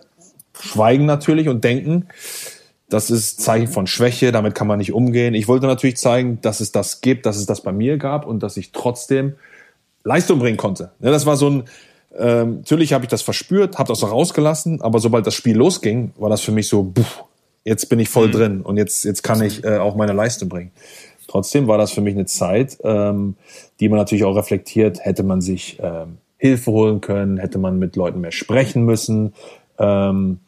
schweigen 0.54 1.06
natürlich 1.06 1.50
und 1.50 1.64
denken, 1.64 2.08
Das 2.90 3.10
ist 3.10 3.42
Zeichen 3.42 3.68
von 3.68 3.86
Schwäche, 3.86 4.32
damit 4.32 4.56
kann 4.56 4.68
man 4.68 4.78
nicht 4.78 4.94
umgehen. 4.94 5.34
Ich 5.34 5.50
wollte 5.50 5.68
natürlich 5.68 5.98
zeigen, 5.98 6.40
dass 6.42 6.62
es 6.62 6.72
das 6.72 7.02
gibt, 7.02 7.26
dass 7.26 7.36
es 7.36 7.46
das 7.46 7.62
bei 7.62 7.74
mir 7.74 7.98
gab 7.98 8.26
und 8.26 8.42
dass 8.42 8.56
ich 8.56 8.72
trotzdem 8.72 9.34
Leistung 10.08 10.40
bringen 10.40 10.58
konnte. 10.58 10.92
Ja, 11.00 11.12
das 11.12 11.26
war 11.26 11.36
so 11.36 11.50
ein, 11.50 11.64
ähm, 12.18 12.58
natürlich 12.58 12.94
habe 12.94 13.04
ich 13.06 13.10
das 13.10 13.22
verspürt, 13.22 13.78
habe 13.78 13.90
das 13.90 14.04
auch 14.04 14.12
rausgelassen, 14.12 14.82
aber 14.82 15.00
sobald 15.00 15.28
das 15.28 15.36
Spiel 15.36 15.58
losging, 15.58 16.14
war 16.18 16.30
das 16.30 16.42
für 16.42 16.52
mich 16.52 16.68
so, 16.68 16.84
buff, 16.84 17.24
jetzt 17.64 17.90
bin 17.90 18.00
ich 18.00 18.10
voll 18.10 18.28
mhm. 18.28 18.32
drin 18.32 18.62
und 18.62 18.78
jetzt, 18.78 19.04
jetzt 19.04 19.22
kann 19.22 19.42
ich 19.42 19.64
äh, 19.64 19.78
auch 19.78 19.96
meine 19.96 20.14
Leistung 20.14 20.50
bringen. 20.50 20.72
Trotzdem 21.28 21.68
war 21.68 21.78
das 21.78 21.92
für 21.92 22.00
mich 22.00 22.16
eine 22.16 22.26
Zeit, 22.26 22.78
ähm, 22.84 23.36
die 23.82 23.90
man 23.90 24.00
natürlich 24.00 24.24
auch 24.24 24.36
reflektiert, 24.36 25.04
hätte 25.04 25.24
man 25.24 25.42
sich 25.42 25.78
ähm, 25.82 26.18
Hilfe 26.38 26.72
holen 26.72 27.02
können, 27.02 27.38
hätte 27.38 27.58
man 27.58 27.78
mit 27.78 27.98
Leuten 27.98 28.22
mehr 28.22 28.32
sprechen 28.32 28.86
müssen. 28.86 29.34
Ähm, 29.78 30.40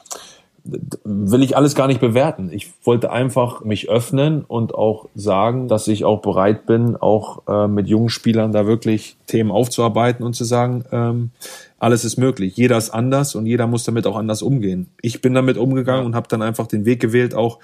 will 1.03 1.43
ich 1.43 1.55
alles 1.57 1.75
gar 1.75 1.87
nicht 1.87 1.99
bewerten. 1.99 2.49
Ich 2.51 2.71
wollte 2.83 3.11
einfach 3.11 3.63
mich 3.63 3.89
öffnen 3.89 4.43
und 4.43 4.73
auch 4.75 5.07
sagen, 5.15 5.67
dass 5.67 5.87
ich 5.87 6.05
auch 6.05 6.21
bereit 6.21 6.65
bin, 6.65 6.95
auch 6.95 7.43
äh, 7.47 7.67
mit 7.67 7.87
jungen 7.87 8.09
Spielern 8.09 8.51
da 8.51 8.65
wirklich 8.65 9.17
Themen 9.27 9.51
aufzuarbeiten 9.51 10.25
und 10.25 10.33
zu 10.33 10.43
sagen, 10.43 10.85
ähm, 10.91 11.31
alles 11.77 12.05
ist 12.05 12.17
möglich. 12.17 12.57
Jeder 12.57 12.77
ist 12.77 12.89
anders 12.89 13.35
und 13.35 13.45
jeder 13.45 13.67
muss 13.67 13.83
damit 13.83 14.05
auch 14.07 14.17
anders 14.17 14.41
umgehen. 14.41 14.87
Ich 15.01 15.21
bin 15.21 15.33
damit 15.33 15.57
umgegangen 15.57 16.05
und 16.05 16.15
habe 16.15 16.27
dann 16.27 16.41
einfach 16.41 16.67
den 16.67 16.85
Weg 16.85 16.99
gewählt, 16.99 17.33
auch 17.33 17.59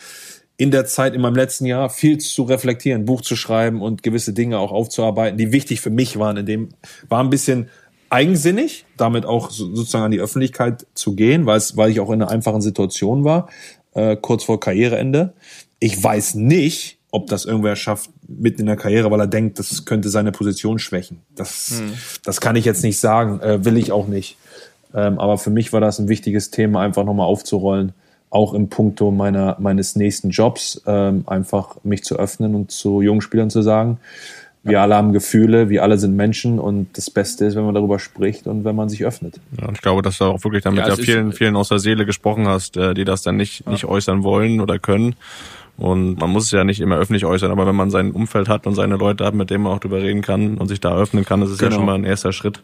in 0.57 0.72
der 0.72 0.86
Zeit 0.86 1.14
in 1.14 1.22
meinem 1.22 1.36
letzten 1.36 1.65
Jahr 1.65 1.90
viel 1.90 2.18
zu 2.18 2.44
reflektieren, 2.44 3.06
Buch 3.06 3.22
zu 3.22 3.36
schreiben 3.36 3.82
und 3.82 4.03
gewisse 4.03 4.34
Dinge 4.34 4.60
auch 4.60 4.72
aufzuarbeiten, 4.72 5.38
die 5.38 5.52
wichtig 5.52 5.82
für 5.82 5.90
mich 5.90 6.18
waren. 6.18 6.38
In 6.38 6.45
dem 6.45 6.69
war 7.10 7.22
ein 7.22 7.30
bisschen 7.30 7.69
eigensinnig, 8.10 8.86
damit 8.98 9.26
auch 9.26 9.49
sozusagen 9.49 10.06
an 10.06 10.11
die 10.11 10.19
Öffentlichkeit 10.19 10.86
zu 10.94 11.15
gehen, 11.15 11.45
weil, 11.45 11.57
es, 11.57 11.77
weil 11.77 11.91
ich 11.91 11.99
auch 11.99 12.10
in 12.10 12.22
einer 12.22 12.32
einfachen 12.32 12.61
Situation 12.61 13.23
war, 13.23 13.49
äh, 13.94 14.15
kurz 14.15 14.44
vor 14.44 14.60
Karriereende. 14.60 15.34
Ich 15.80 16.02
weiß 16.02 16.36
nicht, 16.36 16.98
ob 17.11 17.27
das 17.27 17.45
irgendwer 17.45 17.76
schafft 17.76 18.10
mitten 18.27 18.61
in 18.61 18.68
der 18.68 18.76
Karriere, 18.76 19.10
weil 19.10 19.22
er 19.22 19.27
denkt, 19.27 19.57
das 19.57 19.86
könnte 19.86 20.10
seine 20.10 20.32
Position 20.32 20.80
schwächen. 20.80 21.22
Das, 21.36 21.80
hm. 21.80 21.94
das 22.23 22.41
kann 22.41 22.56
ich 22.56 22.65
jetzt 22.65 22.84
nicht 22.84 22.99
sagen, 22.99 23.40
äh, 23.40 23.64
will 23.64 23.77
ich 23.77 23.91
auch 23.91 24.07
nicht. 24.07 24.38
Ähm, 24.94 25.19
aber 25.19 25.38
für 25.38 25.49
mich 25.49 25.73
war 25.73 25.82
das 25.82 25.99
ein 25.99 26.10
wichtiges 26.10 26.52
Thema, 26.52 26.82
einfach 26.82 27.06
nochmal 27.06 27.27
aufzurollen, 27.27 27.94
auch 28.30 28.53
im 28.53 28.69
Punkto 28.69 29.11
meiner, 29.11 29.56
meines 29.60 29.95
nächsten 29.95 30.30
Jobs, 30.30 30.82
ähm, 30.86 31.23
einfach 31.26 31.77
mich 31.84 32.03
zu 32.03 32.18
öffnen 32.18 32.53
und 32.53 32.72
zu 32.72 33.02
jungen 33.02 33.22
Spielern 33.22 33.49
zu 33.49 33.61
sagen, 33.61 33.99
wir 34.65 34.81
alle 34.81 34.95
haben 34.95 35.13
Gefühle, 35.13 35.69
wir 35.69 35.83
alle 35.83 35.97
sind 35.97 36.15
Menschen 36.15 36.59
und 36.59 36.97
das 36.97 37.09
Beste 37.11 37.45
ist, 37.45 37.55
wenn 37.55 37.65
man 37.65 37.75
darüber 37.75 37.99
spricht 37.99 38.47
und 38.47 38.65
wenn 38.65 38.75
man 38.75 38.89
sich 38.89 39.05
öffnet. 39.05 39.39
Ja, 39.61 39.69
ich 39.71 39.81
glaube, 39.81 40.01
dass 40.01 40.17
du 40.17 40.25
auch 40.25 40.43
wirklich 40.43 40.63
damit 40.63 40.79
ja, 40.79 40.89
ja 40.89 40.95
vielen, 40.95 41.33
vielen 41.33 41.55
aus 41.55 41.69
der 41.69 41.79
Seele 41.79 42.05
gesprochen 42.05 42.47
hast, 42.47 42.75
äh, 42.75 42.93
die 42.95 43.05
das 43.05 43.21
dann 43.21 43.37
nicht, 43.37 43.63
ja. 43.65 43.71
nicht 43.71 43.85
äußern 43.85 44.23
wollen 44.23 44.59
oder 44.61 44.79
können. 44.79 45.15
Und 45.77 46.19
man 46.19 46.29
muss 46.29 46.45
es 46.45 46.51
ja 46.51 46.63
nicht 46.63 46.79
immer 46.79 46.97
öffentlich 46.97 47.25
äußern, 47.25 47.51
aber 47.51 47.67
wenn 47.67 47.75
man 47.75 47.91
sein 47.91 48.11
Umfeld 48.11 48.47
hat 48.47 48.65
und 48.65 48.75
seine 48.75 48.95
Leute 48.95 49.25
hat, 49.25 49.35
mit 49.35 49.49
denen 49.49 49.65
man 49.65 49.73
auch 49.73 49.79
drüber 49.79 50.01
reden 50.01 50.21
kann 50.21 50.57
und 50.57 50.67
sich 50.67 50.79
da 50.79 50.95
öffnen 50.95 51.25
kann, 51.25 51.41
das 51.41 51.51
ist 51.51 51.59
genau. 51.59 51.71
ja 51.71 51.75
schon 51.75 51.85
mal 51.85 51.95
ein 51.95 52.05
erster 52.05 52.31
Schritt. 52.31 52.61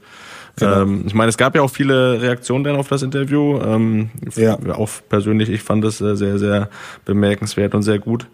Genau. 0.56 0.82
Ähm, 0.82 1.04
ich 1.06 1.14
meine, 1.14 1.30
es 1.30 1.38
gab 1.38 1.56
ja 1.56 1.62
auch 1.62 1.70
viele 1.70 2.22
Reaktionen 2.22 2.64
dann 2.64 2.76
auf 2.78 2.88
das 2.88 3.04
Interview. 3.04 3.60
Ähm, 3.62 4.10
ja. 4.36 4.58
Auch 4.74 4.90
persönlich, 5.10 5.50
ich 5.50 5.62
fand 5.62 5.84
es 5.86 6.02
äh, 6.02 6.16
sehr, 6.16 6.40
sehr 6.40 6.70
bemerkenswert 7.06 7.76
und 7.76 7.84
sehr 7.84 8.00
gut. 8.00 8.28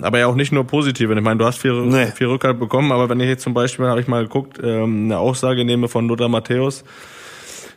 Aber 0.00 0.18
ja 0.18 0.26
auch 0.26 0.34
nicht 0.34 0.52
nur 0.52 0.64
positive. 0.64 1.14
Ich 1.14 1.20
meine, 1.20 1.38
du 1.38 1.44
hast 1.44 1.58
viel, 1.58 1.72
nee. 1.72 2.06
viel 2.06 2.28
Rückhalt 2.28 2.58
bekommen, 2.58 2.92
aber 2.92 3.08
wenn 3.08 3.20
ich 3.20 3.28
jetzt 3.28 3.42
zum 3.42 3.54
Beispiel, 3.54 3.86
habe 3.86 4.00
ich 4.00 4.08
mal 4.08 4.24
geguckt, 4.24 4.58
ähm, 4.62 5.06
eine 5.06 5.18
Aussage 5.18 5.64
nehme 5.64 5.88
von 5.88 6.08
Lothar 6.08 6.28
Matthäus, 6.28 6.84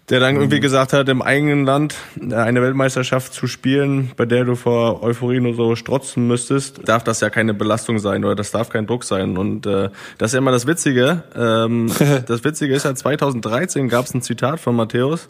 der 0.09 0.19
dann 0.19 0.35
irgendwie 0.35 0.57
mhm. 0.57 0.61
gesagt 0.61 0.93
hat, 0.93 1.07
im 1.07 1.21
eigenen 1.21 1.65
Land 1.65 1.95
eine 2.19 2.61
Weltmeisterschaft 2.61 3.33
zu 3.33 3.47
spielen, 3.47 4.11
bei 4.17 4.25
der 4.25 4.43
du 4.43 4.55
vor 4.55 5.01
Euphorie 5.01 5.39
nur 5.39 5.55
so 5.55 5.75
strotzen 5.75 6.27
müsstest, 6.27 6.87
darf 6.87 7.03
das 7.03 7.21
ja 7.21 7.29
keine 7.29 7.53
Belastung 7.53 7.99
sein 7.99 8.25
oder 8.25 8.35
das 8.35 8.51
darf 8.51 8.69
kein 8.69 8.85
Druck 8.85 9.05
sein. 9.05 9.37
Und 9.37 9.65
äh, 9.65 9.89
das 10.17 10.29
ist 10.29 10.33
ja 10.33 10.39
immer 10.39 10.51
das 10.51 10.67
Witzige. 10.67 11.23
Ähm, 11.35 11.91
das 12.27 12.43
Witzige 12.43 12.73
ist 12.73 12.83
ja, 12.83 12.93
2013 12.93 13.87
gab 13.87 14.05
es 14.05 14.13
ein 14.13 14.21
Zitat 14.21 14.59
von 14.59 14.75
Matthäus, 14.75 15.29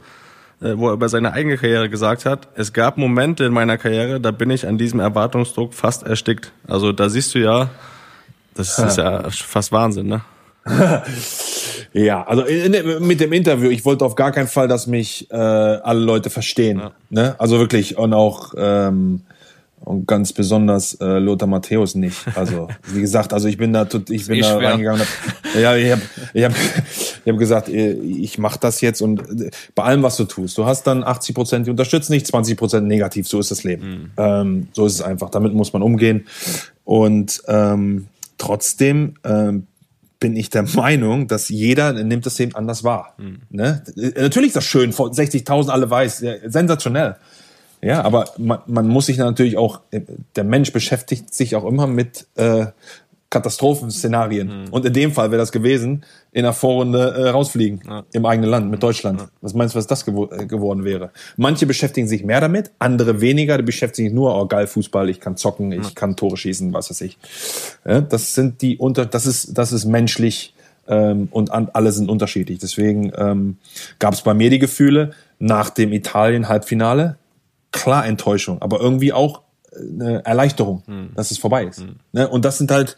wo 0.59 0.87
er 0.87 0.93
über 0.93 1.09
seine 1.09 1.33
eigene 1.33 1.57
Karriere 1.57 1.89
gesagt 1.89 2.25
hat, 2.25 2.47
es 2.55 2.73
gab 2.73 2.97
Momente 2.97 3.45
in 3.45 3.53
meiner 3.53 3.77
Karriere, 3.77 4.19
da 4.19 4.31
bin 4.31 4.49
ich 4.49 4.67
an 4.67 4.77
diesem 4.77 4.99
Erwartungsdruck 4.99 5.73
fast 5.73 6.03
erstickt. 6.03 6.51
Also 6.67 6.91
da 6.91 7.09
siehst 7.09 7.35
du 7.35 7.39
ja, 7.39 7.69
das 8.53 8.79
ist 8.79 8.97
ja 8.97 9.29
fast 9.29 9.71
Wahnsinn, 9.71 10.07
ne? 10.07 10.21
ja, 11.93 12.23
also 12.23 12.43
in, 12.43 13.05
mit 13.05 13.19
dem 13.19 13.33
Interview, 13.33 13.69
ich 13.69 13.83
wollte 13.83 14.05
auf 14.05 14.15
gar 14.15 14.31
keinen 14.31 14.47
Fall, 14.47 14.69
dass 14.69 14.87
mich 14.87 15.29
äh, 15.29 15.35
alle 15.35 15.99
Leute 15.99 16.29
verstehen. 16.29 16.79
Ja. 16.79 16.91
Ne? 17.09 17.35
Also 17.37 17.59
wirklich 17.59 17.97
und 17.97 18.13
auch 18.13 18.53
ähm, 18.55 19.23
und 19.83 20.07
ganz 20.07 20.31
besonders 20.31 20.93
äh, 20.95 21.19
Lothar 21.19 21.47
Matthäus 21.47 21.95
nicht. 21.95 22.17
Also 22.35 22.69
wie 22.87 23.01
gesagt, 23.01 23.33
also 23.33 23.47
ich 23.47 23.57
bin 23.57 23.73
da, 23.73 23.87
ich 24.09 24.27
bin 24.27 24.41
da 24.41 24.57
reingegangen. 24.57 25.01
Hab, 25.01 25.55
ja, 25.59 25.75
ich 25.75 25.91
habe 25.91 26.01
ich 26.33 26.43
hab, 26.43 26.51
ich 26.53 27.31
hab 27.31 27.37
gesagt, 27.37 27.69
äh, 27.69 27.93
ich 27.93 28.37
mache 28.37 28.59
das 28.59 28.81
jetzt 28.81 29.01
und 29.01 29.19
äh, 29.41 29.51
bei 29.75 29.83
allem, 29.83 30.03
was 30.03 30.17
du 30.17 30.23
tust, 30.23 30.57
du 30.57 30.65
hast 30.65 30.83
dann 30.83 31.03
80 31.03 31.35
Prozent, 31.35 31.67
die 31.67 31.71
unterstützen 31.71 32.13
nicht, 32.13 32.27
20 32.27 32.57
Prozent 32.57 32.87
negativ. 32.87 33.27
So 33.27 33.39
ist 33.39 33.51
das 33.51 33.63
Leben. 33.63 33.87
Mhm. 33.87 34.11
Ähm, 34.17 34.67
so 34.73 34.85
ist 34.85 34.93
es 34.93 35.01
einfach. 35.01 35.29
Damit 35.29 35.53
muss 35.53 35.73
man 35.73 35.81
umgehen. 35.81 36.27
Und 36.85 37.41
ähm, 37.47 38.07
trotzdem 38.37 39.15
ähm, 39.23 39.67
bin 40.19 40.37
ich 40.37 40.49
der 40.49 40.63
Meinung, 40.63 41.27
dass 41.27 41.49
jeder 41.49 41.91
nimmt 41.91 42.25
das 42.25 42.39
eben 42.39 42.55
anders 42.55 42.85
wahr. 42.85 43.15
Mhm. 43.17 43.41
Ne? 43.49 43.83
Natürlich 44.15 44.49
ist 44.49 44.55
das 44.55 44.65
schön, 44.65 44.93
vor 44.93 45.11
60.000 45.11 45.69
alle 45.69 45.89
weiß, 45.89 46.23
sensationell. 46.45 47.17
Ja, 47.83 48.03
aber 48.03 48.25
man, 48.37 48.59
man 48.65 48.87
muss 48.87 49.07
sich 49.07 49.17
natürlich 49.17 49.57
auch, 49.57 49.81
der 50.35 50.43
Mensch 50.43 50.71
beschäftigt 50.71 51.33
sich 51.33 51.55
auch 51.55 51.65
immer 51.65 51.85
mit 51.85 52.27
äh, 52.35 52.67
Katastrophenszenarien. 53.33 54.47
Mhm. 54.47 54.67
Und 54.69 54.85
in 54.85 54.93
dem 54.93 55.11
Fall 55.11 55.31
wäre 55.31 55.39
das 55.39 55.51
gewesen, 55.51 56.05
in 56.31 56.43
der 56.43 56.53
Vorrunde 56.53 56.99
äh, 56.99 57.29
rausfliegen 57.29 57.81
ja. 57.85 58.03
im 58.13 58.27
eigenen 58.27 58.49
Land 58.49 58.69
mit 58.69 58.83
Deutschland. 58.83 59.21
Ja. 59.21 59.27
Was 59.41 59.55
meinst 59.55 59.73
du, 59.73 59.79
was 59.79 59.87
das 59.87 60.05
gewo 60.05 60.29
äh, 60.31 60.45
geworden 60.45 60.83
wäre? 60.83 61.11
Manche 61.35 61.65
beschäftigen 61.65 62.07
sich 62.07 62.23
mehr 62.23 62.41
damit, 62.41 62.71
andere 62.77 63.21
weniger. 63.21 63.57
Die 63.57 63.63
beschäftigen 63.63 64.09
sich 64.09 64.15
nur, 64.15 64.39
oh 64.39 64.45
geil, 64.45 64.67
Fußball, 64.67 65.09
ich 65.09 65.19
kann 65.19 65.35
zocken, 65.35 65.71
ich 65.71 65.83
ja. 65.83 65.89
kann 65.95 66.15
Tore 66.15 66.37
schießen, 66.37 66.73
was 66.73 66.91
weiß 66.91 67.01
ich. 67.01 67.17
Das 67.83 68.35
sind 68.35 68.61
die 68.61 68.77
unter, 68.77 69.07
das 69.07 69.25
ist, 69.25 69.57
das 69.57 69.71
ist 69.71 69.85
menschlich 69.85 70.53
ähm, 70.87 71.27
und 71.31 71.51
an, 71.51 71.69
alle 71.73 71.91
sind 71.91 72.09
unterschiedlich. 72.09 72.59
Deswegen 72.59 73.11
ähm, 73.17 73.57
gab 73.97 74.13
es 74.13 74.21
bei 74.21 74.35
mir 74.35 74.51
die 74.51 74.59
Gefühle 74.59 75.13
nach 75.39 75.71
dem 75.71 75.91
Italien-Halbfinale 75.91 77.17
klar 77.73 78.05
Enttäuschung, 78.05 78.61
aber 78.61 78.79
irgendwie 78.79 79.11
auch 79.11 79.41
äh, 79.71 79.79
eine 79.79 80.25
Erleichterung, 80.25 80.83
hm. 80.85 81.09
dass 81.15 81.31
es 81.31 81.37
vorbei 81.37 81.65
ist. 81.65 81.81
Hm. 81.81 81.95
Ne? 82.13 82.29
Und 82.29 82.45
das 82.45 82.57
sind 82.57 82.71
halt, 82.71 82.95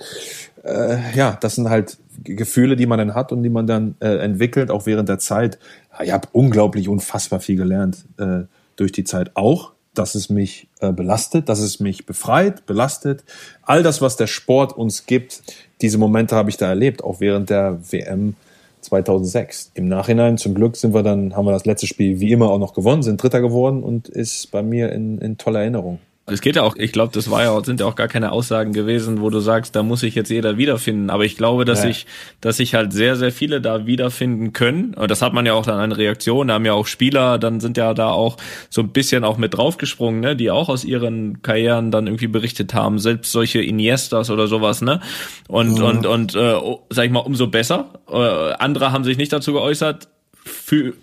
äh, 0.63 0.97
ja, 1.15 1.37
das 1.41 1.55
sind 1.55 1.69
halt 1.69 1.97
Gefühle, 2.23 2.75
die 2.75 2.85
man 2.85 2.99
dann 2.99 3.15
hat 3.15 3.31
und 3.31 3.41
die 3.41 3.49
man 3.49 3.65
dann 3.65 3.95
äh, 3.99 4.17
entwickelt, 4.17 4.69
auch 4.69 4.85
während 4.85 5.09
der 5.09 5.17
Zeit. 5.17 5.57
Ich 6.03 6.11
habe 6.11 6.27
unglaublich, 6.31 6.87
unfassbar 6.87 7.39
viel 7.39 7.55
gelernt 7.55 8.05
äh, 8.17 8.43
durch 8.75 8.91
die 8.91 9.03
Zeit. 9.03 9.31
Auch, 9.35 9.71
dass 9.93 10.15
es 10.15 10.29
mich 10.29 10.67
äh, 10.81 10.91
belastet, 10.91 11.49
dass 11.49 11.59
es 11.59 11.79
mich 11.79 12.05
befreit, 12.05 12.65
belastet. 12.65 13.23
All 13.63 13.81
das, 13.81 14.01
was 14.01 14.17
der 14.17 14.27
Sport 14.27 14.77
uns 14.77 15.05
gibt, 15.05 15.41
diese 15.81 15.97
Momente 15.97 16.35
habe 16.35 16.49
ich 16.49 16.57
da 16.57 16.67
erlebt, 16.67 17.03
auch 17.03 17.19
während 17.19 17.49
der 17.49 17.79
WM 17.91 18.35
2006. 18.85 19.71
Im 19.73 19.87
Nachhinein, 19.87 20.37
zum 20.37 20.53
Glück, 20.53 20.75
sind 20.75 20.93
wir 20.93 21.03
dann, 21.03 21.35
haben 21.35 21.45
wir 21.45 21.51
das 21.51 21.65
letzte 21.65 21.87
Spiel 21.87 22.19
wie 22.19 22.31
immer 22.31 22.49
auch 22.49 22.59
noch 22.59 22.73
gewonnen, 22.73 23.03
sind 23.03 23.21
Dritter 23.21 23.41
geworden 23.41 23.83
und 23.83 24.07
ist 24.07 24.51
bei 24.51 24.63
mir 24.63 24.91
in, 24.91 25.17
in 25.19 25.37
toller 25.37 25.59
Erinnerung. 25.59 25.99
Es 26.27 26.41
geht 26.41 26.55
ja 26.55 26.63
auch, 26.63 26.75
ich 26.75 26.91
glaube, 26.91 27.13
das 27.13 27.29
war 27.29 27.43
ja, 27.43 27.63
sind 27.63 27.81
ja 27.81 27.85
auch 27.85 27.95
gar 27.95 28.07
keine 28.07 28.31
Aussagen 28.31 28.73
gewesen, 28.73 29.21
wo 29.21 29.29
du 29.29 29.39
sagst, 29.41 29.75
da 29.75 29.83
muss 29.83 29.99
sich 29.99 30.15
jetzt 30.15 30.31
jeder 30.31 30.57
wiederfinden. 30.57 31.11
Aber 31.11 31.23
ich 31.23 31.37
glaube, 31.37 31.65
dass 31.65 31.83
ja. 31.83 31.91
ich, 31.91 32.07
dass 32.41 32.57
sich 32.57 32.73
halt 32.73 32.93
sehr, 32.93 33.15
sehr 33.15 33.31
viele 33.31 33.61
da 33.61 33.85
wiederfinden 33.85 34.51
können. 34.51 34.95
Und 34.95 35.11
das 35.11 35.21
hat 35.21 35.33
man 35.33 35.45
ja 35.45 35.53
auch 35.53 35.67
dann 35.67 35.79
eine 35.79 35.95
Reaktion. 35.95 36.47
Da 36.47 36.55
haben 36.55 36.65
ja 36.65 36.73
auch 36.73 36.87
Spieler, 36.87 37.37
dann 37.37 37.59
sind 37.59 37.77
ja 37.77 37.93
da 37.93 38.09
auch 38.09 38.37
so 38.71 38.81
ein 38.81 38.89
bisschen 38.89 39.23
auch 39.23 39.37
mit 39.37 39.53
draufgesprungen, 39.53 40.19
ne, 40.19 40.35
die 40.35 40.49
auch 40.49 40.67
aus 40.67 40.83
ihren 40.83 41.43
Karrieren 41.43 41.91
dann 41.91 42.07
irgendwie 42.07 42.27
berichtet 42.27 42.73
haben. 42.73 42.97
Selbst 42.97 43.31
solche 43.31 43.61
Iniestas 43.61 44.31
oder 44.31 44.47
sowas, 44.47 44.81
ne? 44.81 45.01
Und, 45.47 45.77
ja. 45.77 45.85
und, 45.85 46.07
und, 46.07 46.33
äh, 46.33 46.55
sag 46.89 47.05
ich 47.05 47.11
mal, 47.11 47.19
umso 47.19 47.47
besser. 47.47 47.93
Äh, 48.09 48.53
andere 48.57 48.91
haben 48.91 49.03
sich 49.03 49.17
nicht 49.17 49.31
dazu 49.31 49.53
geäußert 49.53 50.07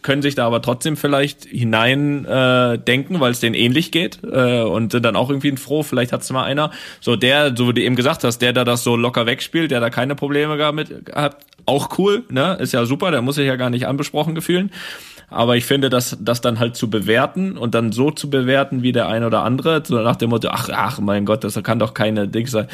können 0.02 0.22
sich 0.22 0.34
da 0.34 0.46
aber 0.46 0.62
trotzdem 0.62 0.96
vielleicht 0.96 1.44
hinein 1.44 2.24
äh, 2.24 2.78
denken, 2.78 3.20
weil 3.20 3.32
es 3.32 3.40
denen 3.40 3.54
ähnlich 3.54 3.90
geht 3.90 4.20
äh, 4.22 4.62
und 4.62 4.92
sind 4.92 5.04
dann 5.04 5.16
auch 5.16 5.30
irgendwie 5.30 5.56
froh, 5.56 5.82
vielleicht 5.82 6.12
hat's 6.12 6.30
mal 6.30 6.44
einer, 6.44 6.70
so 7.00 7.16
der, 7.16 7.56
so 7.56 7.68
wie 7.68 7.74
du 7.74 7.82
eben 7.82 7.96
gesagt 7.96 8.24
hast, 8.24 8.38
der 8.38 8.52
da 8.52 8.64
das 8.64 8.84
so 8.84 8.96
locker 8.96 9.26
wegspielt, 9.26 9.70
der 9.70 9.80
da 9.80 9.90
keine 9.90 10.14
Probleme 10.14 10.56
gehabt 10.56 10.76
mit 10.76 11.12
hat, 11.14 11.36
auch 11.66 11.98
cool, 11.98 12.24
ne, 12.28 12.56
ist 12.60 12.72
ja 12.72 12.84
super, 12.84 13.10
der 13.10 13.22
muss 13.22 13.36
sich 13.36 13.46
ja 13.46 13.56
gar 13.56 13.70
nicht 13.70 13.86
anbesprochen 13.86 14.34
gefühlen. 14.34 14.70
Aber 15.28 15.56
ich 15.56 15.64
finde, 15.64 15.88
dass 15.88 16.18
das 16.20 16.42
dann 16.42 16.58
halt 16.58 16.76
zu 16.76 16.90
bewerten 16.90 17.56
und 17.56 17.74
dann 17.74 17.90
so 17.90 18.10
zu 18.10 18.28
bewerten 18.28 18.82
wie 18.82 18.92
der 18.92 19.08
eine 19.08 19.26
oder 19.26 19.44
andere, 19.44 19.82
so 19.84 19.98
nach 19.98 20.16
dem 20.16 20.30
Motto, 20.30 20.48
ach, 20.50 20.68
ach, 20.70 21.00
mein 21.00 21.24
Gott, 21.24 21.42
das 21.42 21.60
kann 21.62 21.78
doch 21.78 21.94
keine 21.94 22.28
Ding 22.28 22.46
sein 22.46 22.68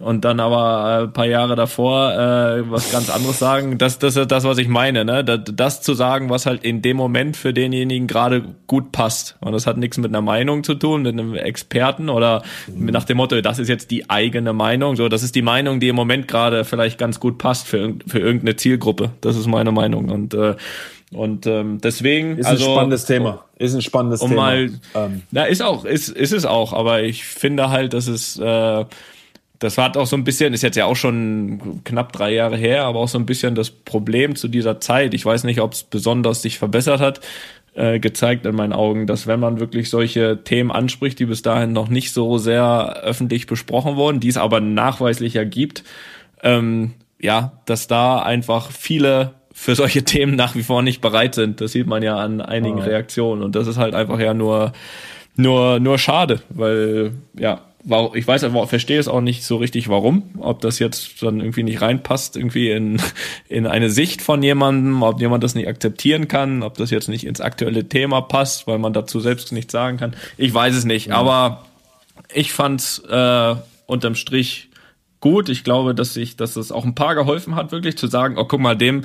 und 0.00 0.24
dann 0.24 0.40
aber 0.40 1.04
äh, 1.04 1.08
paar 1.08 1.26
Jahre 1.26 1.56
davor 1.56 2.12
äh, 2.12 2.70
was 2.70 2.90
ganz 2.90 3.10
anderes 3.10 3.38
sagen. 3.38 3.76
Das, 3.76 3.98
das 3.98 4.16
ist 4.16 4.30
das, 4.30 4.44
was 4.44 4.56
ich 4.56 4.68
meine, 4.68 5.04
ne? 5.04 5.22
Das, 5.22 5.40
das 5.54 5.82
zu 5.82 5.92
sagen, 5.92 6.30
was 6.30 6.46
halt 6.46 6.64
in 6.64 6.80
dem 6.80 6.96
Moment 6.96 7.36
für 7.36 7.52
denjenigen 7.52 8.06
gerade 8.06 8.42
gut 8.66 8.92
passt. 8.92 9.36
Und 9.40 9.52
das 9.52 9.66
hat 9.66 9.76
nichts 9.76 9.98
mit 9.98 10.10
einer 10.10 10.22
Meinung 10.22 10.64
zu 10.64 10.74
tun, 10.74 11.02
mit 11.02 11.12
einem 11.12 11.34
Experten 11.34 12.08
oder 12.08 12.42
mhm. 12.66 12.86
nach 12.86 13.04
dem 13.04 13.18
Motto, 13.18 13.40
das 13.42 13.58
ist 13.58 13.68
jetzt 13.68 13.90
die 13.90 14.08
eigene 14.08 14.54
Meinung. 14.54 14.96
So, 14.96 15.08
das 15.08 15.22
ist 15.22 15.34
die 15.34 15.42
Meinung, 15.42 15.80
die 15.80 15.88
im 15.88 15.96
Moment 15.96 16.26
gerade 16.26 16.64
vielleicht 16.64 16.98
ganz 16.98 17.20
gut 17.20 17.36
passt 17.36 17.68
für, 17.68 17.94
für 18.06 18.18
irgendeine 18.18 18.56
Zielgruppe. 18.56 19.10
Das 19.20 19.36
ist 19.36 19.46
meine 19.46 19.70
Meinung. 19.70 20.08
Und 20.08 20.32
äh, 20.34 20.56
und 21.12 21.44
ähm, 21.46 21.80
deswegen 21.82 22.38
ist 22.38 22.46
also, 22.46 22.66
ein 22.66 22.72
spannendes 22.72 23.04
Thema. 23.04 23.44
Ist 23.58 23.74
ein 23.74 23.82
spannendes 23.82 24.20
um 24.20 24.30
Thema. 24.30 24.42
Mal, 24.42 24.70
ähm. 24.94 25.22
Na, 25.32 25.44
ist 25.44 25.60
auch, 25.60 25.84
ist, 25.84 26.08
ist 26.08 26.32
es 26.32 26.46
auch, 26.46 26.72
aber 26.72 27.02
ich 27.02 27.24
finde 27.24 27.68
halt, 27.70 27.94
dass 27.94 28.06
es 28.06 28.38
äh, 28.38 28.84
das 29.60 29.76
war 29.76 29.94
auch 29.96 30.06
so 30.06 30.16
ein 30.16 30.24
bisschen, 30.24 30.54
ist 30.54 30.62
jetzt 30.62 30.76
ja 30.76 30.86
auch 30.86 30.96
schon 30.96 31.82
knapp 31.84 32.12
drei 32.12 32.32
Jahre 32.32 32.56
her, 32.56 32.84
aber 32.84 32.98
auch 32.98 33.08
so 33.08 33.18
ein 33.18 33.26
bisschen 33.26 33.54
das 33.54 33.70
Problem 33.70 34.34
zu 34.34 34.48
dieser 34.48 34.80
Zeit. 34.80 35.12
Ich 35.12 35.24
weiß 35.24 35.44
nicht, 35.44 35.60
ob 35.60 35.74
es 35.74 35.82
besonders 35.84 36.40
sich 36.40 36.58
verbessert 36.58 37.00
hat, 37.00 37.20
äh, 37.74 38.00
gezeigt 38.00 38.46
in 38.46 38.56
meinen 38.56 38.72
Augen, 38.72 39.06
dass 39.06 39.26
wenn 39.26 39.38
man 39.38 39.60
wirklich 39.60 39.90
solche 39.90 40.42
Themen 40.42 40.70
anspricht, 40.70 41.18
die 41.18 41.26
bis 41.26 41.42
dahin 41.42 41.74
noch 41.74 41.90
nicht 41.90 42.12
so 42.12 42.38
sehr 42.38 43.02
öffentlich 43.02 43.46
besprochen 43.46 43.96
wurden, 43.96 44.18
die 44.18 44.28
es 44.28 44.38
aber 44.38 44.60
nachweislich 44.60 45.34
ja 45.34 45.44
gibt, 45.44 45.84
ähm, 46.42 46.94
ja, 47.20 47.52
dass 47.66 47.86
da 47.86 48.22
einfach 48.22 48.70
viele 48.70 49.34
für 49.52 49.74
solche 49.74 50.02
Themen 50.04 50.36
nach 50.36 50.54
wie 50.54 50.62
vor 50.62 50.80
nicht 50.80 51.02
bereit 51.02 51.34
sind. 51.34 51.60
Das 51.60 51.72
sieht 51.72 51.86
man 51.86 52.02
ja 52.02 52.16
an 52.16 52.40
einigen 52.40 52.78
oh. 52.78 52.82
Reaktionen 52.82 53.42
und 53.42 53.54
das 53.54 53.66
ist 53.66 53.76
halt 53.76 53.94
einfach 53.94 54.20
ja 54.20 54.32
nur 54.32 54.72
nur 55.36 55.80
nur 55.80 55.98
schade, 55.98 56.40
weil 56.48 57.12
ja 57.38 57.60
ich 58.14 58.26
weiß 58.26 58.44
aber, 58.44 58.66
verstehe 58.66 58.98
es 58.98 59.08
auch 59.08 59.22
nicht 59.22 59.42
so 59.42 59.56
richtig, 59.56 59.88
warum, 59.88 60.22
ob 60.38 60.60
das 60.60 60.78
jetzt 60.78 61.22
dann 61.22 61.40
irgendwie 61.40 61.62
nicht 61.62 61.80
reinpasst, 61.80 62.36
irgendwie 62.36 62.70
in, 62.70 63.00
in 63.48 63.66
eine 63.66 63.90
Sicht 63.90 64.20
von 64.22 64.42
jemandem, 64.42 65.02
ob 65.02 65.20
jemand 65.20 65.42
das 65.42 65.54
nicht 65.54 65.68
akzeptieren 65.68 66.28
kann, 66.28 66.62
ob 66.62 66.76
das 66.76 66.90
jetzt 66.90 67.08
nicht 67.08 67.24
ins 67.24 67.40
aktuelle 67.40 67.88
Thema 67.88 68.20
passt, 68.20 68.66
weil 68.66 68.78
man 68.78 68.92
dazu 68.92 69.20
selbst 69.20 69.52
nichts 69.52 69.72
sagen 69.72 69.96
kann. 69.96 70.14
Ich 70.36 70.52
weiß 70.52 70.74
es 70.74 70.84
nicht, 70.84 71.08
ja. 71.08 71.16
aber 71.16 71.64
ich 72.32 72.52
fand's 72.52 72.98
äh, 73.08 73.54
unterm 73.86 74.14
Strich 74.14 74.68
gut. 75.20 75.48
Ich 75.48 75.64
glaube, 75.64 75.94
dass 75.94 76.14
sich, 76.14 76.36
dass 76.36 76.56
es 76.56 76.72
auch 76.72 76.84
ein 76.84 76.94
paar 76.94 77.14
geholfen 77.14 77.54
hat, 77.54 77.72
wirklich 77.72 77.96
zu 77.96 78.06
sagen, 78.06 78.36
oh, 78.38 78.44
guck 78.44 78.60
mal, 78.60 78.76
dem, 78.76 79.04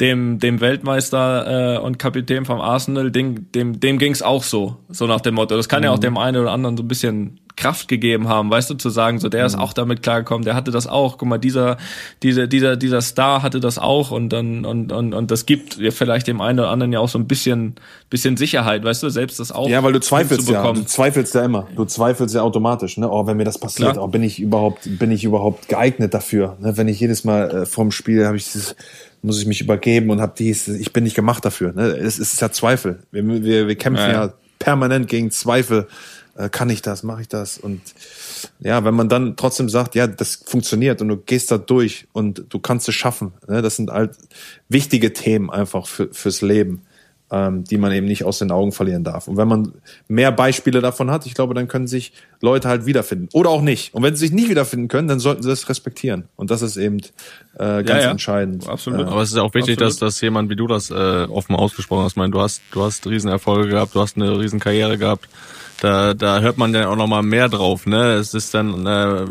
dem, 0.00 0.38
dem 0.38 0.60
Weltmeister 0.60 1.76
äh, 1.76 1.78
und 1.78 1.98
Kapitän 1.98 2.44
vom 2.44 2.60
Arsenal, 2.60 3.10
dem, 3.10 3.50
dem, 3.52 3.78
dem 3.78 3.98
ging's 3.98 4.22
auch 4.22 4.42
so, 4.42 4.76
so 4.88 5.06
nach 5.06 5.20
dem 5.20 5.34
Motto. 5.34 5.56
Das 5.56 5.68
kann 5.68 5.80
mhm. 5.80 5.84
ja 5.84 5.90
auch 5.92 5.96
mhm. 5.96 6.02
dem 6.02 6.18
einen 6.18 6.36
oder 6.42 6.52
anderen 6.52 6.76
so 6.76 6.82
ein 6.82 6.88
bisschen 6.88 7.40
Kraft 7.56 7.88
gegeben 7.88 8.28
haben, 8.28 8.50
weißt 8.50 8.70
du, 8.70 8.74
zu 8.74 8.90
sagen, 8.90 9.18
so 9.18 9.28
der 9.28 9.46
ist 9.46 9.56
mhm. 9.56 9.62
auch 9.62 9.72
damit 9.72 10.02
klargekommen, 10.02 10.44
der 10.44 10.54
hatte 10.54 10.70
das 10.70 10.86
auch, 10.86 11.18
guck 11.18 11.28
mal, 11.28 11.38
dieser, 11.38 11.76
dieser, 12.22 12.46
dieser, 12.46 12.76
dieser 12.76 13.00
Star 13.00 13.42
hatte 13.42 13.60
das 13.60 13.78
auch 13.78 14.10
und 14.10 14.30
dann, 14.30 14.64
und, 14.64 14.90
und, 14.90 15.12
und 15.12 15.30
das 15.30 15.46
gibt 15.46 15.74
vielleicht 15.90 16.26
dem 16.26 16.40
einen 16.40 16.60
oder 16.60 16.70
anderen 16.70 16.92
ja 16.92 17.00
auch 17.00 17.08
so 17.08 17.18
ein 17.18 17.26
bisschen, 17.26 17.74
bisschen 18.10 18.36
Sicherheit, 18.36 18.84
weißt 18.84 19.02
du, 19.02 19.10
selbst 19.10 19.38
das 19.38 19.52
auch. 19.52 19.68
Ja, 19.68 19.82
weil 19.82 19.92
du 19.92 20.00
zweifelst 20.00 20.48
ja, 20.48 20.72
du 20.72 20.84
zweifelst 20.84 21.34
ja 21.34 21.44
immer, 21.44 21.68
du 21.76 21.84
zweifelst 21.84 22.34
ja 22.34 22.42
automatisch, 22.42 22.96
ne, 22.96 23.10
oh, 23.10 23.26
wenn 23.26 23.36
mir 23.36 23.44
das 23.44 23.58
passiert, 23.58 23.98
oh, 23.98 24.06
bin 24.06 24.22
ich 24.22 24.40
überhaupt, 24.40 24.88
bin 24.98 25.10
ich 25.10 25.24
überhaupt 25.24 25.68
geeignet 25.68 26.14
dafür, 26.14 26.56
ne, 26.60 26.76
wenn 26.76 26.88
ich 26.88 27.00
jedes 27.00 27.24
Mal 27.24 27.50
äh, 27.50 27.66
vorm 27.66 27.90
Spiel 27.90 28.26
habe 28.26 28.36
ich 28.36 28.44
dieses, 28.44 28.76
muss 29.20 29.38
ich 29.38 29.46
mich 29.46 29.60
übergeben 29.60 30.10
und 30.10 30.20
habe 30.20 30.32
dies, 30.36 30.68
ich 30.68 30.92
bin 30.92 31.04
nicht 31.04 31.14
gemacht 31.14 31.44
dafür, 31.44 31.72
ne, 31.72 31.88
es 31.88 32.18
ist 32.18 32.40
ja 32.40 32.50
Zweifel, 32.50 33.00
wir, 33.10 33.26
wir, 33.26 33.68
wir 33.68 33.76
kämpfen 33.76 34.10
ja. 34.10 34.26
ja 34.26 34.32
permanent 34.58 35.08
gegen 35.08 35.30
Zweifel, 35.30 35.88
kann 36.50 36.70
ich 36.70 36.82
das, 36.82 37.02
mache 37.02 37.22
ich 37.22 37.28
das 37.28 37.58
und 37.58 37.80
ja, 38.60 38.84
wenn 38.84 38.94
man 38.94 39.08
dann 39.08 39.36
trotzdem 39.36 39.68
sagt, 39.68 39.94
ja, 39.94 40.06
das 40.06 40.42
funktioniert 40.46 41.02
und 41.02 41.08
du 41.08 41.16
gehst 41.16 41.50
da 41.50 41.58
durch 41.58 42.06
und 42.12 42.44
du 42.48 42.58
kannst 42.58 42.88
es 42.88 42.94
schaffen, 42.94 43.32
ne, 43.48 43.60
das 43.62 43.76
sind 43.76 43.90
halt 43.90 44.16
wichtige 44.68 45.12
Themen 45.12 45.50
einfach 45.50 45.86
für, 45.86 46.08
fürs 46.12 46.40
Leben, 46.40 46.82
ähm, 47.32 47.64
die 47.64 47.78
man 47.78 47.92
eben 47.92 48.06
nicht 48.06 48.24
aus 48.24 48.38
den 48.38 48.50
Augen 48.50 48.72
verlieren 48.72 49.04
darf. 49.04 49.26
Und 49.26 49.38
wenn 49.38 49.48
man 49.48 49.72
mehr 50.06 50.30
Beispiele 50.30 50.80
davon 50.80 51.10
hat, 51.10 51.24
ich 51.26 51.34
glaube, 51.34 51.54
dann 51.54 51.66
können 51.66 51.86
sich 51.86 52.12
Leute 52.40 52.68
halt 52.68 52.84
wiederfinden 52.84 53.28
oder 53.32 53.48
auch 53.50 53.62
nicht. 53.62 53.94
Und 53.94 54.02
wenn 54.02 54.14
sie 54.14 54.26
sich 54.26 54.32
nicht 54.32 54.50
wiederfinden 54.50 54.88
können, 54.88 55.08
dann 55.08 55.18
sollten 55.18 55.42
sie 55.42 55.48
das 55.48 55.68
respektieren. 55.68 56.24
Und 56.36 56.50
das 56.50 56.60
ist 56.60 56.76
eben 56.76 56.98
äh, 57.54 57.82
ganz 57.82 57.88
ja, 57.88 58.00
ja. 58.00 58.10
entscheidend. 58.10 58.68
Absolut. 58.68 59.00
Äh, 59.00 59.04
Aber 59.04 59.22
es 59.22 59.30
ist 59.30 59.38
auch 59.38 59.54
wichtig, 59.54 59.78
dass, 59.78 59.96
dass 59.96 60.20
jemand 60.20 60.50
wie 60.50 60.56
du 60.56 60.66
das 60.66 60.90
äh, 60.90 60.94
offen 60.94 61.56
ausgesprochen 61.56 62.04
hast. 62.04 62.12
Ich 62.12 62.16
meine, 62.16 62.32
du 62.32 62.40
hast, 62.40 62.60
du 62.72 62.82
hast 62.82 63.06
Riesenerfolge 63.06 63.68
gehabt, 63.68 63.94
du 63.94 64.00
hast 64.00 64.16
eine 64.16 64.38
Riesenkarriere 64.38 64.98
gehabt 64.98 65.26
da, 65.82 66.14
da 66.14 66.38
hört 66.38 66.58
man 66.58 66.72
dann 66.72 66.84
auch 66.84 66.94
noch 66.94 67.08
mal 67.08 67.22
mehr 67.22 67.48
drauf. 67.48 67.86
Ne? 67.86 68.12
Es 68.12 68.34
ist 68.34 68.54
dann 68.54 68.86
äh, 68.86 69.24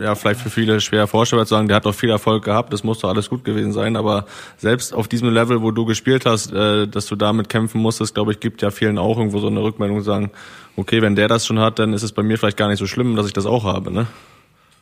ja 0.00 0.14
vielleicht 0.14 0.40
für 0.40 0.48
viele 0.48 0.80
schwer 0.80 1.08
vorstellbar 1.08 1.46
zu 1.46 1.56
sagen, 1.56 1.66
der 1.66 1.78
hat 1.78 1.86
doch 1.86 1.94
viel 1.94 2.10
Erfolg 2.10 2.44
gehabt, 2.44 2.72
das 2.72 2.84
muss 2.84 3.00
doch 3.00 3.08
alles 3.08 3.28
gut 3.28 3.44
gewesen 3.44 3.72
sein. 3.72 3.96
Aber 3.96 4.26
selbst 4.58 4.94
auf 4.94 5.08
diesem 5.08 5.30
Level, 5.30 5.60
wo 5.60 5.72
du 5.72 5.84
gespielt 5.86 6.24
hast, 6.24 6.52
äh, 6.52 6.86
dass 6.86 7.06
du 7.06 7.16
damit 7.16 7.48
kämpfen 7.48 7.80
musstest, 7.80 8.14
glaube 8.14 8.30
ich, 8.30 8.38
gibt 8.38 8.62
ja 8.62 8.70
vielen 8.70 8.96
auch 8.96 9.18
irgendwo 9.18 9.40
so 9.40 9.48
eine 9.48 9.60
Rückmeldung, 9.60 10.02
sagen, 10.02 10.30
okay, 10.76 11.02
wenn 11.02 11.16
der 11.16 11.26
das 11.26 11.44
schon 11.44 11.58
hat, 11.58 11.80
dann 11.80 11.92
ist 11.92 12.04
es 12.04 12.12
bei 12.12 12.22
mir 12.22 12.38
vielleicht 12.38 12.56
gar 12.56 12.68
nicht 12.68 12.78
so 12.78 12.86
schlimm, 12.86 13.16
dass 13.16 13.26
ich 13.26 13.32
das 13.32 13.46
auch 13.46 13.64
habe. 13.64 13.90
Ne? 13.90 14.06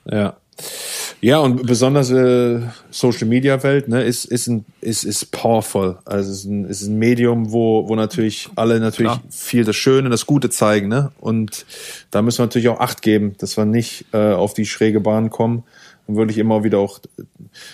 Ja. 0.05 0.35
Ja, 1.21 1.39
und 1.39 1.67
besonders 1.67 2.11
äh, 2.11 2.61
Social 2.91 3.27
Media 3.27 3.63
Welt 3.63 3.89
ne, 3.89 4.03
ist, 4.03 4.27
ist, 4.27 4.49
ein, 4.49 4.65
ist, 4.81 5.05
ist 5.05 5.33
powerful. 5.33 5.99
Also 6.05 6.31
es 6.31 6.39
ist 6.39 6.45
ein, 6.45 6.65
ist 6.67 6.83
ein 6.83 6.99
Medium, 6.99 7.53
wo, 7.53 7.89
wo 7.89 7.95
natürlich 7.95 8.51
alle 8.55 8.79
natürlich 8.81 9.13
Klar. 9.13 9.23
viel 9.31 9.65
das 9.65 9.77
Schöne, 9.77 10.11
das 10.11 10.27
Gute 10.27 10.51
zeigen. 10.51 10.89
Ne? 10.89 11.13
Und 11.19 11.65
da 12.11 12.23
müssen 12.23 12.39
wir 12.39 12.47
natürlich 12.47 12.69
auch 12.69 12.81
Acht 12.81 13.03
geben, 13.03 13.35
dass 13.39 13.57
wir 13.57 13.65
nicht 13.65 14.07
äh, 14.13 14.33
auf 14.33 14.53
die 14.55 14.67
schräge 14.67 15.01
Bahn 15.01 15.31
kommen 15.31 15.65
und 16.07 16.17
wirklich 16.17 16.39
immer 16.39 16.65
wieder 16.65 16.79
auch 16.79 17.01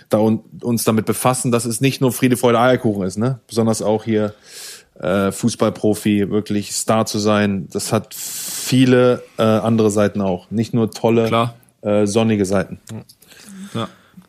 da 0.09 0.19
un, 0.19 0.41
uns 0.63 0.85
damit 0.85 1.07
befassen, 1.07 1.51
dass 1.51 1.65
es 1.65 1.81
nicht 1.81 2.01
nur 2.01 2.13
Friede, 2.13 2.37
Freude, 2.37 2.61
Eierkuchen 2.61 3.05
ist. 3.05 3.19
Ne? 3.19 3.41
Besonders 3.49 3.83
auch 3.83 4.05
hier 4.05 4.35
äh, 5.01 5.33
Fußballprofi, 5.33 6.31
wirklich 6.31 6.73
Star 6.73 7.07
zu 7.07 7.19
sein. 7.19 7.67
Das 7.73 7.93
hat 7.93 8.15
viele 8.15 9.25
äh, 9.37 9.43
andere 9.43 9.91
Seiten 9.91 10.21
auch. 10.21 10.51
Nicht 10.51 10.75
nur 10.75 10.91
tolle. 10.93 11.51
Äh, 11.83 12.07
sonnige 12.07 12.45
Seiten. 12.45 12.79
Ja. 12.93 13.01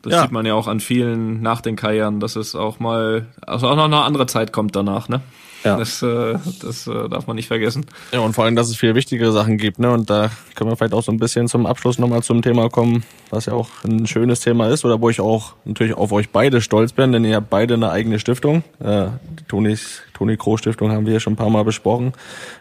Das 0.02 0.12
ja. 0.12 0.22
sieht 0.22 0.32
man 0.32 0.46
ja 0.46 0.54
auch 0.54 0.66
an 0.66 0.80
vielen 0.80 1.42
nach 1.42 1.60
den 1.60 1.76
Karrieren, 1.76 2.20
dass 2.20 2.36
es 2.36 2.54
auch 2.54 2.78
mal, 2.78 3.26
also 3.46 3.68
auch 3.68 3.76
noch 3.76 3.84
eine 3.84 4.02
andere 4.02 4.26
Zeit 4.26 4.52
kommt 4.52 4.76
danach, 4.76 5.08
ne? 5.08 5.20
Ja. 5.64 5.78
Das, 5.78 6.02
äh, 6.02 6.34
das 6.60 6.86
äh, 6.86 7.08
darf 7.08 7.26
man 7.26 7.36
nicht 7.36 7.48
vergessen. 7.48 7.86
Ja, 8.12 8.20
und 8.20 8.34
vor 8.34 8.44
allem, 8.44 8.54
dass 8.54 8.68
es 8.68 8.76
viel 8.76 8.94
wichtigere 8.94 9.32
Sachen 9.32 9.56
gibt, 9.56 9.78
ne? 9.78 9.90
Und 9.90 10.10
da 10.10 10.30
können 10.54 10.68
wir 10.68 10.76
vielleicht 10.76 10.92
auch 10.92 11.02
so 11.02 11.10
ein 11.10 11.18
bisschen 11.18 11.48
zum 11.48 11.64
Abschluss 11.64 11.98
nochmal 11.98 12.22
zum 12.22 12.42
Thema 12.42 12.68
kommen, 12.68 13.02
was 13.30 13.46
ja 13.46 13.54
auch 13.54 13.70
ein 13.82 14.06
schönes 14.06 14.40
Thema 14.40 14.68
ist, 14.68 14.84
oder 14.84 15.00
wo 15.00 15.08
ich 15.08 15.20
auch 15.20 15.54
natürlich 15.64 15.94
auf 15.94 16.12
euch 16.12 16.28
beide 16.28 16.60
stolz 16.60 16.92
bin, 16.92 17.12
denn 17.12 17.24
ihr 17.24 17.36
habt 17.36 17.48
beide 17.48 17.74
eine 17.74 17.90
eigene 17.90 18.18
Stiftung. 18.18 18.62
Äh, 18.78 19.06
die 19.38 19.44
Tonis, 19.48 20.02
Toni 20.12 20.36
Kroh 20.36 20.58
Stiftung 20.58 20.92
haben 20.92 21.06
wir 21.06 21.14
ja 21.14 21.20
schon 21.20 21.32
ein 21.32 21.36
paar 21.36 21.50
Mal 21.50 21.64
besprochen. 21.64 22.12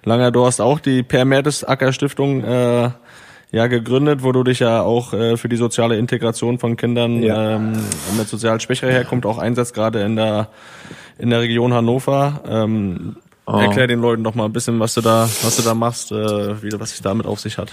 Langer, 0.05 0.31
du 0.31 0.45
hast 0.45 0.61
auch 0.61 0.79
die 0.79 1.03
Per 1.03 1.25
Mertesacker 1.25 1.91
Stiftung 1.91 2.41
äh, 2.45 2.91
ja 3.53 3.67
gegründet, 3.67 4.23
wo 4.23 4.31
du 4.31 4.43
dich 4.43 4.59
ja 4.59 4.81
auch 4.81 5.13
äh, 5.13 5.37
für 5.37 5.47
die 5.47 5.55
soziale 5.55 5.97
Integration 5.97 6.57
von 6.57 6.75
Kindern 6.75 7.21
ja. 7.21 7.55
ähm, 7.55 7.73
mit 8.17 8.27
sozial 8.27 8.59
schwächerer 8.59 8.91
Herkunft 8.91 9.25
auch 9.27 9.37
einsetzt, 9.37 9.75
gerade 9.75 10.01
in 10.01 10.15
der 10.15 10.49
in 11.19 11.29
der 11.29 11.41
Region 11.41 11.71
Hannover. 11.71 12.41
Ähm, 12.47 13.15
oh. 13.45 13.57
Erklär 13.57 13.85
den 13.85 14.01
Leuten 14.01 14.23
doch 14.23 14.33
mal 14.33 14.45
ein 14.45 14.53
bisschen, 14.53 14.79
was 14.79 14.95
du 14.95 15.01
da 15.01 15.29
was 15.43 15.55
du 15.55 15.61
da 15.61 15.75
machst, 15.75 16.11
äh, 16.11 16.63
wie, 16.63 16.71
was 16.79 16.89
sich 16.89 17.01
damit 17.01 17.27
auf 17.27 17.39
sich 17.39 17.59
hat. 17.59 17.71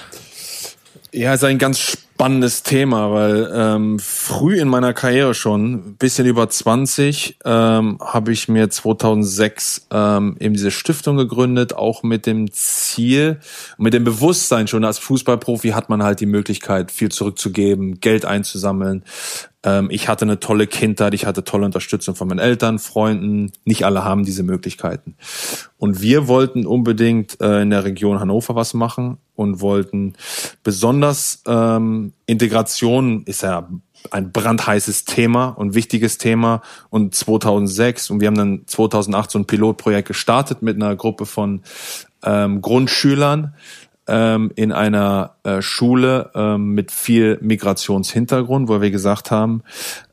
Ja, 1.12 1.34
ist 1.34 1.42
ein 1.42 1.58
ganz 1.58 1.80
spannendes 1.80 2.62
Thema, 2.62 3.10
weil 3.12 3.50
ähm, 3.52 3.98
früh 3.98 4.60
in 4.60 4.68
meiner 4.68 4.92
Karriere 4.92 5.34
schon, 5.34 5.96
bisschen 5.96 6.26
über 6.26 6.48
20, 6.48 7.38
ähm, 7.44 7.98
habe 8.00 8.30
ich 8.30 8.46
mir 8.46 8.70
2006 8.70 9.88
ähm, 9.90 10.36
eben 10.38 10.54
diese 10.54 10.70
Stiftung 10.70 11.16
gegründet, 11.16 11.74
auch 11.74 12.04
mit 12.04 12.26
dem 12.26 12.52
Ziel, 12.52 13.40
mit 13.76 13.92
dem 13.92 14.04
Bewusstsein 14.04 14.68
schon, 14.68 14.84
als 14.84 15.00
Fußballprofi 15.00 15.70
hat 15.70 15.88
man 15.88 16.04
halt 16.04 16.20
die 16.20 16.26
Möglichkeit, 16.26 16.92
viel 16.92 17.10
zurückzugeben, 17.10 17.98
Geld 17.98 18.24
einzusammeln, 18.24 19.02
ähm, 19.62 19.88
ich 19.90 20.08
hatte 20.08 20.24
eine 20.24 20.40
tolle 20.40 20.66
Kindheit, 20.66 21.14
ich 21.14 21.26
hatte 21.26 21.44
tolle 21.44 21.66
Unterstützung 21.66 22.14
von 22.14 22.28
meinen 22.28 22.38
Eltern, 22.38 22.78
Freunden. 22.78 23.52
Nicht 23.64 23.84
alle 23.84 24.04
haben 24.04 24.24
diese 24.24 24.42
Möglichkeiten. 24.42 25.16
Und 25.76 26.00
wir 26.00 26.28
wollten 26.28 26.66
unbedingt 26.66 27.40
äh, 27.40 27.62
in 27.62 27.70
der 27.70 27.84
Region 27.84 28.20
Hannover 28.20 28.54
was 28.54 28.74
machen 28.74 29.18
und 29.34 29.60
wollten 29.60 30.14
besonders 30.62 31.42
ähm, 31.46 32.12
Integration 32.26 33.24
ist 33.24 33.42
ja 33.42 33.68
ein 34.10 34.32
brandheißes 34.32 35.04
Thema 35.04 35.48
und 35.48 35.74
wichtiges 35.74 36.16
Thema 36.16 36.62
und 36.88 37.14
2006 37.14 38.08
und 38.08 38.20
wir 38.20 38.28
haben 38.28 38.36
dann 38.36 38.62
2008 38.66 39.30
so 39.30 39.38
ein 39.38 39.44
Pilotprojekt 39.44 40.08
gestartet 40.08 40.62
mit 40.62 40.76
einer 40.76 40.96
Gruppe 40.96 41.26
von 41.26 41.62
ähm, 42.22 42.62
Grundschülern 42.62 43.54
ähm, 44.06 44.50
in 44.56 44.72
einer 44.72 45.36
äh, 45.44 45.62
Schule 45.62 46.30
ähm, 46.34 46.74
mit 46.74 46.90
viel 46.90 47.38
Migrationshintergrund, 47.40 48.68
wo 48.68 48.80
wir 48.80 48.90
gesagt 48.90 49.30
haben, 49.30 49.62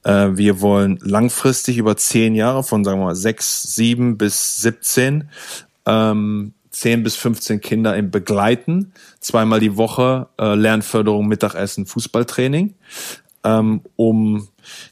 äh, 0.03 0.29
wir 0.33 0.61
wollen 0.61 0.99
langfristig 1.01 1.77
über 1.77 1.97
zehn 1.97 2.35
Jahre 2.35 2.63
von 2.63 2.83
sagen 2.83 2.99
wir 2.99 3.05
mal 3.05 3.15
sechs, 3.15 3.75
sieben 3.75 4.17
bis 4.17 4.61
siebzehn 4.61 5.29
ähm, 5.85 6.53
10 6.77 7.01
bis 7.01 7.15
15 7.15 7.59
Kinder 7.59 7.95
im 7.97 8.11
Begleiten, 8.11 8.93
zweimal 9.19 9.59
die 9.59 9.77
Woche 9.77 10.27
äh, 10.39 10.53
Lernförderung, 10.53 11.27
Mittagessen, 11.27 11.87
Fußballtraining, 11.87 12.75
ähm, 13.43 13.81
um 13.95 14.47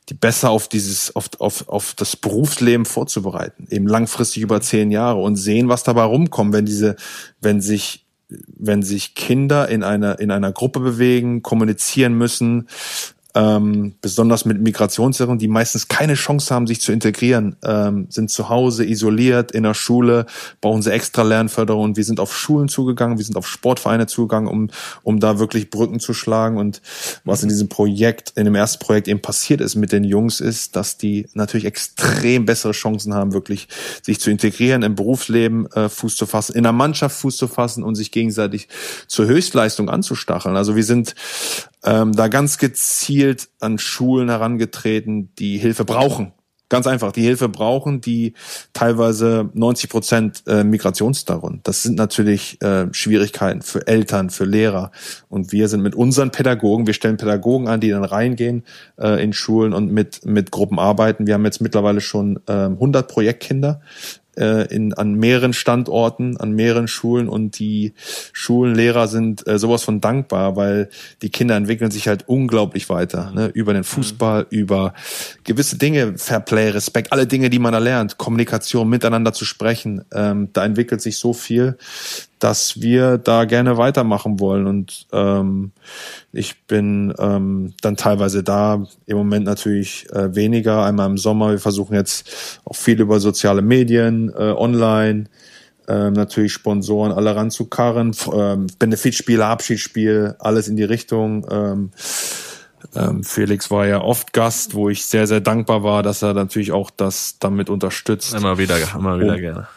die 0.10 0.16
besser 0.16 0.50
auf 0.50 0.68
dieses, 0.68 1.16
auf, 1.16 1.30
auf, 1.40 1.70
auf 1.70 1.94
das 1.94 2.16
Berufsleben 2.16 2.86
vorzubereiten, 2.86 3.68
eben 3.70 3.88
langfristig 3.88 4.42
über 4.42 4.62
zehn 4.62 4.90
Jahre 4.90 5.22
und 5.22 5.36
sehen, 5.36 5.70
was 5.70 5.84
dabei 5.84 6.04
rumkommt, 6.04 6.54
wenn 6.54 6.66
diese, 6.66 6.96
wenn 7.40 7.62
sich 7.62 8.05
wenn 8.30 8.84
sich 8.84 9.16
Kinder 9.16 9.70
in 9.70 9.84
einer 9.84 10.20
in 10.20 10.32
einer 10.32 10.52
Gruppe 10.52 10.80
bewegen, 10.80 11.42
kommunizieren 11.42 12.18
müssen, 12.18 12.68
ähm, 13.36 13.96
besonders 14.00 14.46
mit 14.46 14.62
Migrationshintergrund, 14.62 15.42
die 15.42 15.50
meistens 15.50 15.90
keine 15.90 16.14
Chance 16.14 16.56
haben, 16.56 16.68
sich 16.68 16.80
zu 16.80 16.94
integrieren, 16.94 17.58
ähm, 17.64 18.08
sind 18.10 18.32
zu 18.32 18.48
Hause 18.48 18.86
isoliert 18.86 19.52
in 19.52 19.64
der 19.64 19.74
Schule, 19.74 20.26
brauchen 20.62 20.82
sie 20.82 20.92
extra 20.92 21.24
Lernförderung. 21.24 21.98
Wir 21.98 22.06
sind 22.06 22.22
auf 22.22 22.36
Schulen 22.36 22.70
zugegangen, 22.70 23.18
wir 23.18 23.26
sind 23.26 23.36
auf 23.36 23.46
Sportvereine 23.46 24.08
zugegangen, 24.08 24.50
um, 24.50 24.70
um 25.04 25.20
da 25.20 25.38
wirklich 25.38 25.70
Brücken 25.70 26.00
zu 26.00 26.14
schlagen. 26.14 26.58
Und 26.58 26.82
was 27.26 27.44
in 27.44 27.50
diesem 27.50 27.68
Projekt, 27.68 28.32
in 28.38 28.46
dem 28.46 28.56
ersten 28.56 28.80
Projekt 28.80 29.10
eben 29.10 29.22
passiert 29.22 29.60
ist 29.60 29.76
mit 29.76 29.92
den 29.92 30.06
Jungs 30.06 30.40
ist, 30.40 30.78
dass 30.78 30.98
die 30.98 31.28
natürlich 31.34 31.66
extrem 31.66 32.46
bessere 32.46 32.72
Chancen 32.72 33.14
haben, 33.14 33.34
wirklich 33.34 33.68
sich 34.02 34.22
zu 34.22 34.32
integrieren, 34.32 34.82
im 34.82 34.96
Berufsleben 34.96 35.70
äh, 35.74 35.90
Fuß 35.90 36.16
zu 36.16 36.26
fassen, 36.26 36.56
in 36.56 36.64
der 36.64 36.72
Mannschaft 36.72 37.18
Fuß 37.18 37.36
zu 37.36 37.50
fassen 37.50 37.84
und 37.84 37.96
sich 37.96 38.12
gegenseitig 38.12 38.70
zur 39.08 39.26
Höchstleistung 39.26 39.90
anzustacheln. 39.90 40.56
Also 40.56 40.78
wir 40.78 40.86
sind 40.86 41.16
ähm, 41.86 42.14
da 42.14 42.28
ganz 42.28 42.58
gezielt 42.58 43.50
an 43.60 43.78
Schulen 43.78 44.30
herangetreten, 44.30 45.34
die 45.36 45.58
Hilfe 45.58 45.86
brauchen. 45.86 46.34
Ganz 46.68 46.88
einfach, 46.88 47.12
die 47.12 47.22
Hilfe 47.22 47.48
brauchen, 47.48 48.02
die 48.02 48.34
teilweise 48.74 49.52
90 49.54 49.88
Prozent 49.88 50.44
äh, 50.48 50.64
Migrationsdarun. 50.64 51.60
Das 51.62 51.84
sind 51.84 51.96
natürlich 51.96 52.60
äh, 52.64 52.88
Schwierigkeiten 52.92 53.62
für 53.62 53.86
Eltern, 53.86 54.32
für 54.32 54.46
Lehrer. 54.46 54.92
Und 55.30 55.52
wir 55.52 55.68
sind 55.68 55.84
mit 55.84 55.94
unseren 55.94 56.32
Pädagogen, 56.32 56.88
wir 56.88 56.96
stellen 56.96 57.18
Pädagogen 57.18 57.68
an, 57.68 57.82
die 57.82 57.92
dann 57.92 58.04
reingehen 58.04 58.64
äh, 58.98 59.24
in 59.24 59.32
Schulen 59.32 59.74
und 59.74 59.92
mit, 59.92 60.26
mit 60.26 60.50
Gruppen 60.50 60.80
arbeiten. 60.80 61.28
Wir 61.28 61.36
haben 61.36 61.46
jetzt 61.46 61.62
mittlerweile 61.62 62.02
schon 62.02 62.40
äh, 62.48 62.52
100 62.52 63.08
Projektkinder 63.08 63.82
äh, 64.38 64.74
in, 64.74 64.94
an 64.94 65.16
mehreren 65.16 65.54
Standorten, 65.54 66.38
an 66.38 66.52
mehreren 66.52 66.88
Schulen 66.88 67.30
und 67.30 67.60
die 67.60 67.94
Schulenlehrer 68.34 69.08
sind 69.08 69.48
äh, 69.48 69.60
sowas 69.60 69.84
von 69.84 70.02
dankbar, 70.02 70.56
weil 70.56 70.90
die 71.22 71.30
Kinder 71.30 71.56
entwickeln 71.56 71.92
sich 71.92 72.08
halt 72.08 72.28
unglaublich 72.28 72.90
weiter, 72.90 73.32
ne? 73.32 73.48
über 73.48 73.74
den 73.74 73.84
Fußball, 73.84 74.44
mhm. 74.44 74.58
über 74.58 74.94
gewisse 75.44 75.78
Dinge, 75.78 76.18
Fairplay, 76.18 76.70
Respekt, 76.70 77.12
alle 77.12 77.28
Dinge, 77.28 77.50
die 77.50 77.60
man 77.60 77.74
da 77.74 77.80
lernt, 77.80 78.18
Kommunikation, 78.18 78.90
miteinander 78.90 79.34
zu 79.34 79.46
sprechen, 79.46 80.06
ähm, 80.14 80.50
da 80.54 80.66
entwickelt 80.66 81.02
sich 81.02 81.18
so 81.18 81.34
viel, 81.34 81.78
dass 82.40 82.82
wir 82.82 83.18
da 83.18 83.46
gerne 83.46 83.78
weitermachen 83.78 84.40
wollen. 84.40 84.68
Und 84.68 85.08
ähm, 85.12 85.72
ich 86.32 86.66
bin 86.66 87.14
ähm, 87.18 87.74
dann 87.82 87.96
teilweise 87.96 88.44
da, 88.44 88.86
im 89.06 89.18
Moment 89.18 89.46
natürlich 89.46 90.08
äh, 90.12 90.36
weniger, 90.36 90.84
einmal 90.84 91.10
im 91.10 91.18
Sommer. 91.18 91.52
Wir 91.52 91.60
versuchen 91.60 91.96
jetzt 91.96 92.60
auch 92.66 92.76
viel 92.76 93.00
über 93.00 93.20
soziale 93.20 93.62
Medien, 93.62 94.30
äh, 94.30 94.52
online, 94.52 95.26
ähm, 95.88 96.14
natürlich 96.14 96.54
Sponsoren 96.54 97.12
alle 97.12 97.36
ranzukarren, 97.36 98.16
ähm, 98.34 98.68
Benefitspiele, 98.80 99.46
Abschiedsspiel, 99.46 100.36
alles 100.40 100.68
in 100.68 100.76
die 100.76 100.84
Richtung. 100.84 101.46
Ähm, 101.50 101.92
ähm, 102.96 103.24
Felix 103.24 103.72
war 103.72 103.88
ja 103.88 104.02
oft 104.02 104.34
Gast, 104.34 104.74
wo 104.74 104.90
ich 104.90 105.06
sehr, 105.06 105.28
sehr 105.28 105.42
dankbar 105.42 105.84
war, 105.84 106.04
dass 106.04 106.22
er 106.22 106.34
natürlich 106.34 106.72
auch 106.72 106.90
das 106.90 107.38
damit 107.40 107.70
unterstützt. 107.70 108.34
Immer 108.34 108.58
wieder, 108.58 108.78
immer 108.96 109.20
wieder 109.20 109.36
oh. 109.36 109.40
gerne 109.40 109.68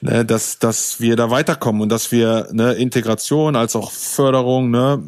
ne, 0.00 0.24
dass, 0.24 0.58
dass 0.58 1.00
wir 1.00 1.16
da 1.16 1.30
weiterkommen 1.30 1.82
und 1.82 1.88
dass 1.88 2.12
wir 2.12 2.48
ne, 2.52 2.72
Integration 2.74 3.56
als 3.56 3.76
auch 3.76 3.90
Förderung 3.90 4.70
ne, 4.70 5.02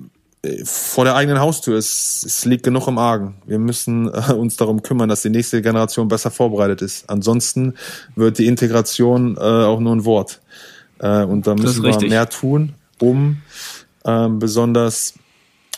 vor 0.64 1.04
der 1.04 1.14
eigenen 1.14 1.40
Haustür 1.40 1.78
ist, 1.78 2.24
es 2.26 2.44
liegt 2.44 2.64
genug 2.64 2.88
im 2.88 2.98
Argen. 2.98 3.36
Wir 3.46 3.58
müssen 3.58 4.08
äh, 4.08 4.32
uns 4.32 4.56
darum 4.56 4.82
kümmern, 4.82 5.08
dass 5.08 5.22
die 5.22 5.30
nächste 5.30 5.62
Generation 5.62 6.08
besser 6.08 6.30
vorbereitet 6.30 6.82
ist. 6.82 7.08
Ansonsten 7.08 7.74
wird 8.16 8.38
die 8.38 8.46
Integration 8.46 9.36
äh, 9.36 9.40
auch 9.40 9.78
nur 9.78 9.94
ein 9.94 10.04
Wort. 10.04 10.40
Äh, 10.98 11.22
und 11.22 11.46
da 11.46 11.54
müssen 11.54 11.84
wir 11.84 12.08
mehr 12.08 12.28
tun, 12.28 12.74
um 12.98 13.40
ähm, 14.04 14.40
besonders 14.40 15.14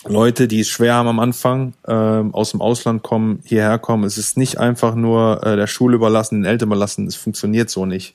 Leute, 0.06 0.48
die 0.48 0.60
es 0.60 0.68
schwer 0.68 0.94
haben 0.94 1.09
am 1.09 1.18
Anfang, 1.18 1.74
ähm, 1.89 2.35
aus 2.35 2.51
dem 2.51 2.60
Ausland 2.60 3.02
kommen, 3.02 3.40
hierher 3.44 3.78
kommen. 3.78 4.05
Es 4.05 4.18
ist 4.18 4.36
nicht 4.36 4.59
einfach 4.59 4.94
nur 4.94 5.44
äh, 5.44 5.56
der 5.56 5.66
Schule 5.66 5.97
überlassen, 5.97 6.43
den 6.43 6.44
Eltern 6.44 6.68
überlassen. 6.68 7.06
Es 7.06 7.16
funktioniert 7.16 7.70
so 7.70 7.86
nicht. 7.86 8.14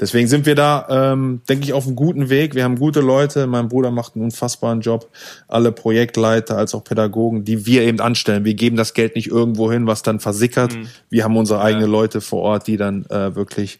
Deswegen 0.00 0.26
sind 0.26 0.46
wir 0.46 0.54
da, 0.54 0.86
ähm, 0.90 1.42
denke 1.48 1.64
ich, 1.64 1.72
auf 1.72 1.86
einem 1.86 1.96
guten 1.96 2.28
Weg. 2.28 2.54
Wir 2.54 2.64
haben 2.64 2.78
gute 2.78 3.00
Leute. 3.00 3.46
Mein 3.46 3.68
Bruder 3.68 3.90
macht 3.90 4.16
einen 4.16 4.24
unfassbaren 4.24 4.80
Job. 4.80 5.08
Alle 5.46 5.70
Projektleiter 5.70 6.56
als 6.56 6.74
auch 6.74 6.82
Pädagogen, 6.82 7.44
die 7.44 7.66
wir 7.66 7.82
eben 7.82 8.00
anstellen. 8.00 8.44
Wir 8.44 8.54
geben 8.54 8.76
das 8.76 8.94
Geld 8.94 9.14
nicht 9.14 9.28
irgendwo 9.28 9.70
hin, 9.70 9.86
was 9.86 10.02
dann 10.02 10.20
versickert. 10.20 10.74
Mhm. 10.74 10.88
Wir 11.08 11.24
haben 11.24 11.36
unsere 11.36 11.60
eigenen 11.60 11.86
ja. 11.86 11.92
Leute 11.92 12.20
vor 12.20 12.42
Ort, 12.42 12.66
die 12.66 12.76
dann 12.76 13.06
äh, 13.06 13.36
wirklich 13.36 13.78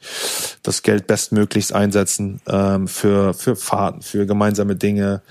das 0.63 0.83
Geld 0.83 1.07
bestmöglichst 1.07 1.73
einsetzen 1.73 2.41
ähm, 2.47 2.87
für, 2.87 3.35
für 3.35 3.57
Fahrten, 3.57 4.03
für 4.03 4.27
gemeinsame 4.27 4.77
Dinge, 4.77 5.23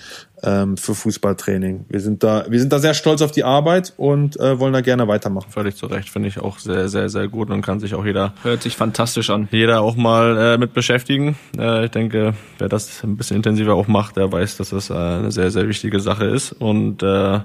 ähm, 0.43 0.77
für 0.77 0.93
Fußballtraining. 0.95 1.85
Wir 1.89 1.99
sind 1.99 2.23
da, 2.23 2.45
wir 2.47 2.59
sind 2.59 2.71
da 2.71 2.79
sehr 2.79 2.93
stolz 2.93 3.21
auf 3.21 3.31
die 3.31 3.43
Arbeit 3.43 3.93
und 3.97 4.39
äh, 4.39 4.59
wollen 4.59 4.73
da 4.73 4.81
gerne 4.81 5.07
weitermachen. 5.07 5.49
Völlig 5.49 5.75
zu 5.75 5.87
Recht, 5.87 6.09
finde 6.09 6.29
ich 6.29 6.39
auch 6.39 6.59
sehr, 6.59 6.89
sehr, 6.89 7.09
sehr 7.09 7.27
gut 7.27 7.49
und 7.49 7.61
kann 7.61 7.79
sich 7.79 7.95
auch 7.95 8.05
jeder 8.05 8.33
hört 8.43 8.61
sich 8.61 8.75
fantastisch 8.75 9.29
an. 9.29 9.47
Jeder 9.51 9.81
auch 9.81 9.95
mal 9.95 10.37
äh, 10.37 10.57
mit 10.57 10.73
beschäftigen. 10.73 11.37
Äh, 11.57 11.85
ich 11.85 11.91
denke, 11.91 12.33
wer 12.59 12.69
das 12.69 13.03
ein 13.03 13.17
bisschen 13.17 13.37
intensiver 13.37 13.73
auch 13.73 13.87
macht, 13.87 14.17
der 14.17 14.31
weiß, 14.31 14.57
dass 14.57 14.69
das 14.69 14.89
äh, 14.89 14.93
eine 14.93 15.31
sehr, 15.31 15.51
sehr 15.51 15.67
wichtige 15.67 15.99
Sache 15.99 16.25
ist 16.25 16.51
und 16.51 17.03
äh, 17.03 17.39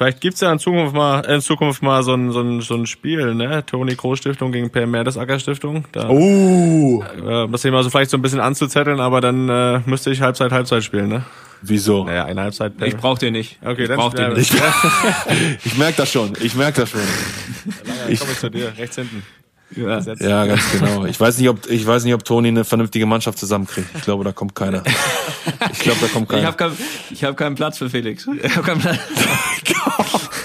Vielleicht 0.00 0.22
gibt's 0.22 0.40
ja 0.40 0.50
in 0.50 0.58
Zukunft 0.58 0.94
mal, 0.94 1.20
in 1.26 1.42
Zukunft 1.42 1.82
mal 1.82 2.02
so 2.02 2.14
ein, 2.14 2.32
so 2.32 2.40
ein, 2.40 2.62
so 2.62 2.74
ein 2.74 2.86
Spiel, 2.86 3.34
ne? 3.34 3.66
Toni 3.66 3.96
Kroos 3.96 4.20
Stiftung 4.20 4.50
gegen 4.50 4.70
Per 4.70 4.86
Mertesacker 4.86 5.38
Stiftung. 5.38 5.84
Da, 5.92 6.08
oh! 6.08 7.04
Äh, 7.22 7.46
das 7.48 7.60
Thema 7.60 7.82
so 7.82 7.90
vielleicht 7.90 8.10
so 8.10 8.16
ein 8.16 8.22
bisschen 8.22 8.40
anzuzetteln, 8.40 8.98
aber 8.98 9.20
dann 9.20 9.50
äh, 9.50 9.80
müsste 9.84 10.10
ich 10.10 10.22
Halbzeit, 10.22 10.52
Halbzeit 10.52 10.84
spielen, 10.84 11.10
ne? 11.10 11.24
Wieso? 11.62 12.04
Naja, 12.04 12.24
eine 12.24 12.42
Halbzeit. 12.42 12.72
Ich 12.84 12.96
brauch 12.96 13.18
den 13.18 13.32
nicht. 13.32 13.58
Okay, 13.62 13.82
ich 13.82 13.88
dann 13.88 13.98
brauch 13.98 14.14
den 14.14 14.32
nicht. 14.32 14.52
Ich, 15.64 15.76
merk 15.76 15.96
das 15.96 16.10
schon. 16.10 16.32
Ich 16.40 16.54
merk 16.54 16.74
das 16.74 16.90
schon. 16.90 17.00
ich 18.08 18.18
komme 18.18 18.34
zu 18.34 18.50
dir, 18.50 18.72
rechts 18.76 18.96
hinten. 18.96 19.22
Ja. 19.76 20.00
ja, 20.00 20.46
ganz 20.46 20.62
genau. 20.72 21.04
Ich 21.04 21.20
weiß 21.20 21.38
nicht, 21.38 21.48
ob 21.48 21.70
ich 21.70 21.86
weiß 21.86 22.02
nicht, 22.02 22.14
ob 22.14 22.24
Toni 22.24 22.48
eine 22.48 22.64
vernünftige 22.64 23.06
Mannschaft 23.06 23.38
zusammenkriegt. 23.38 23.86
Ich 23.94 24.02
glaube, 24.02 24.24
da 24.24 24.32
kommt 24.32 24.54
keiner. 24.56 24.82
Ich 25.72 25.78
glaube, 25.78 25.98
da 26.00 26.08
kommt 26.08 26.28
keiner. 26.28 26.42
Ich 26.42 26.46
habe 26.46 26.56
kein, 26.56 26.72
ich 27.10 27.24
hab 27.24 27.36
keinen 27.36 27.54
Platz 27.54 27.78
für 27.78 27.88
Felix. 27.88 28.26
Ich 28.42 28.56
hab 28.56 28.64
keinen 28.64 28.80
Platz. 28.80 28.98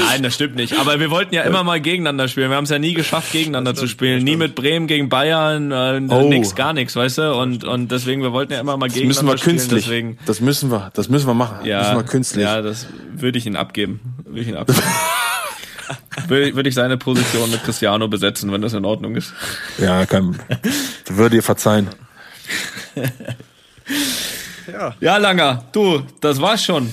Nein, 0.00 0.22
das 0.22 0.34
stimmt 0.34 0.56
nicht. 0.56 0.78
Aber 0.78 1.00
wir 1.00 1.10
wollten 1.10 1.34
ja 1.34 1.42
immer 1.42 1.64
mal 1.64 1.80
gegeneinander 1.80 2.28
spielen. 2.28 2.50
Wir 2.50 2.56
haben 2.56 2.64
es 2.64 2.70
ja 2.70 2.78
nie 2.78 2.94
geschafft, 2.94 3.32
gegeneinander 3.32 3.74
zu 3.74 3.86
spielen. 3.86 4.24
Nie 4.24 4.36
mit 4.36 4.54
Bremen 4.54 4.86
gegen 4.86 5.08
Bayern, 5.08 5.72
äh, 5.72 6.00
oh. 6.08 6.28
nix, 6.28 6.54
gar 6.54 6.72
nichts, 6.72 6.96
weißt 6.96 7.18
du? 7.18 7.34
Und, 7.34 7.64
und 7.64 7.90
deswegen, 7.90 8.22
wir 8.22 8.32
wollten 8.32 8.52
ja 8.52 8.60
immer 8.60 8.76
mal 8.76 8.88
gegeneinander 8.88 9.38
spielen. 9.38 9.56
Das 9.56 9.66
müssen 9.66 9.78
wir 9.78 9.78
künstlich. 9.78 9.84
Deswegen. 9.84 10.18
Das 10.26 10.40
müssen 10.40 10.70
wir, 10.70 10.90
das 10.94 11.08
müssen 11.08 11.26
wir 11.26 11.34
machen. 11.34 11.64
Ja, 11.64 11.78
das 11.78 11.88
müssen 11.88 11.98
wir 11.98 12.10
künstlich. 12.10 12.44
Ja, 12.44 12.62
das 12.62 12.86
würde 13.14 13.38
ich 13.38 13.46
ihn 13.46 13.56
abgeben. 13.56 14.00
Würde 14.24 14.40
ich 14.40 14.48
ihn 14.48 14.56
abgeben. 14.56 14.82
würde 16.28 16.68
ich 16.68 16.74
seine 16.74 16.96
Position 16.96 17.50
mit 17.50 17.62
Cristiano 17.64 18.08
besetzen, 18.08 18.52
wenn 18.52 18.62
das 18.62 18.72
in 18.72 18.84
Ordnung 18.84 19.16
ist. 19.16 19.32
Ja, 19.78 20.06
kann, 20.06 20.38
würde 21.08 21.36
dir 21.36 21.42
verzeihen. 21.42 21.88
ja. 24.72 24.94
ja, 25.00 25.16
Langer, 25.16 25.64
du, 25.72 26.02
das 26.20 26.40
war's 26.40 26.64
schon. 26.64 26.92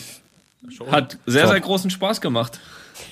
Hat 0.91 1.17
sehr, 1.25 1.47
sehr 1.47 1.59
großen 1.59 1.89
Spaß 1.89 2.21
gemacht. 2.21 2.59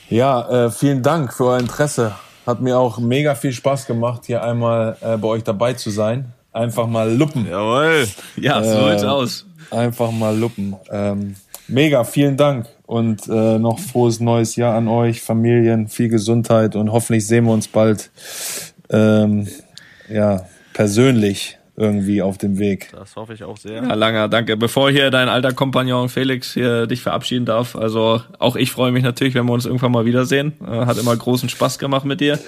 Ja, 0.10 0.66
äh, 0.66 0.72
vielen 0.72 1.02
Dank 1.03 1.34
für 1.34 1.45
euer 1.45 1.60
Interesse. 1.60 2.16
Hat 2.45 2.62
mir 2.62 2.78
auch 2.78 2.99
mega 2.99 3.36
viel 3.36 3.52
Spaß 3.52 3.88
gemacht, 3.88 4.24
hier 4.26 4.44
einmal 4.44 4.98
äh, 5.02 5.18
bei 5.18 5.28
euch 5.28 5.44
dabei 5.44 5.74
zu 5.74 5.90
sein. 5.90 6.34
Einfach 6.52 6.88
mal 6.88 7.12
luppen. 7.12 7.48
Jawohl. 7.49 8.07
Ja, 8.38 8.64
so 8.64 8.88
äh, 8.88 8.91
sieht's 8.91 9.03
aus. 9.03 9.45
Einfach 9.72 10.12
mal 10.12 10.38
luppen. 10.38 10.76
Ähm, 10.91 11.36
mega, 11.68 12.03
vielen 12.03 12.38
Dank 12.38 12.68
und 12.86 13.28
äh, 13.28 13.57
noch 13.57 13.80
frohes 13.80 14.20
neues 14.20 14.56
Jahr 14.56 14.76
an 14.76 14.88
euch, 14.88 15.22
Familien, 15.22 15.88
viel 15.88 16.10
Gesundheit 16.10 16.76
und 16.76 16.91
hoffentlich 16.91 17.26
sehen 17.28 17.45
wir 17.45 17.53
uns 17.53 17.68
bald 17.68 18.12
ähm, 18.90 19.48
ja, 20.10 20.45
persönlich 20.74 21.57
irgendwie 21.78 22.22
auf 22.22 22.38
dem 22.38 22.58
Weg. 22.58 22.90
Das 22.94 23.16
hoffe 23.16 23.34
ich 23.34 23.44
auch 23.44 23.58
sehr. 23.58 23.84
Ja, 23.84 23.94
Langer, 23.94 24.30
danke. 24.30 24.56
Bevor 24.56 24.92
hier 24.92 25.12
dein 25.12 25.28
alter 25.28 25.52
Kompagnon 25.52 26.10
Felix 26.10 26.54
hier 26.54 26.88
dich 26.88 27.02
verabschieden 27.02 27.46
darf, 27.46 27.76
also 27.76 28.22
auch 28.40 28.56
ich 28.56 28.72
freue 28.72 28.92
mich 28.92 29.04
natürlich, 29.04 29.36
wenn 29.36 29.46
wir 29.46 29.54
uns 29.54 29.66
irgendwann 29.66 29.92
mal 29.92 30.06
wiedersehen. 30.06 30.54
Äh, 30.66 30.86
hat 30.86 30.98
immer 30.98 31.16
großen 31.16 31.50
Spaß 31.50 31.78
gemacht 31.80 32.06
mit 32.06 32.22
dir. 32.22 32.40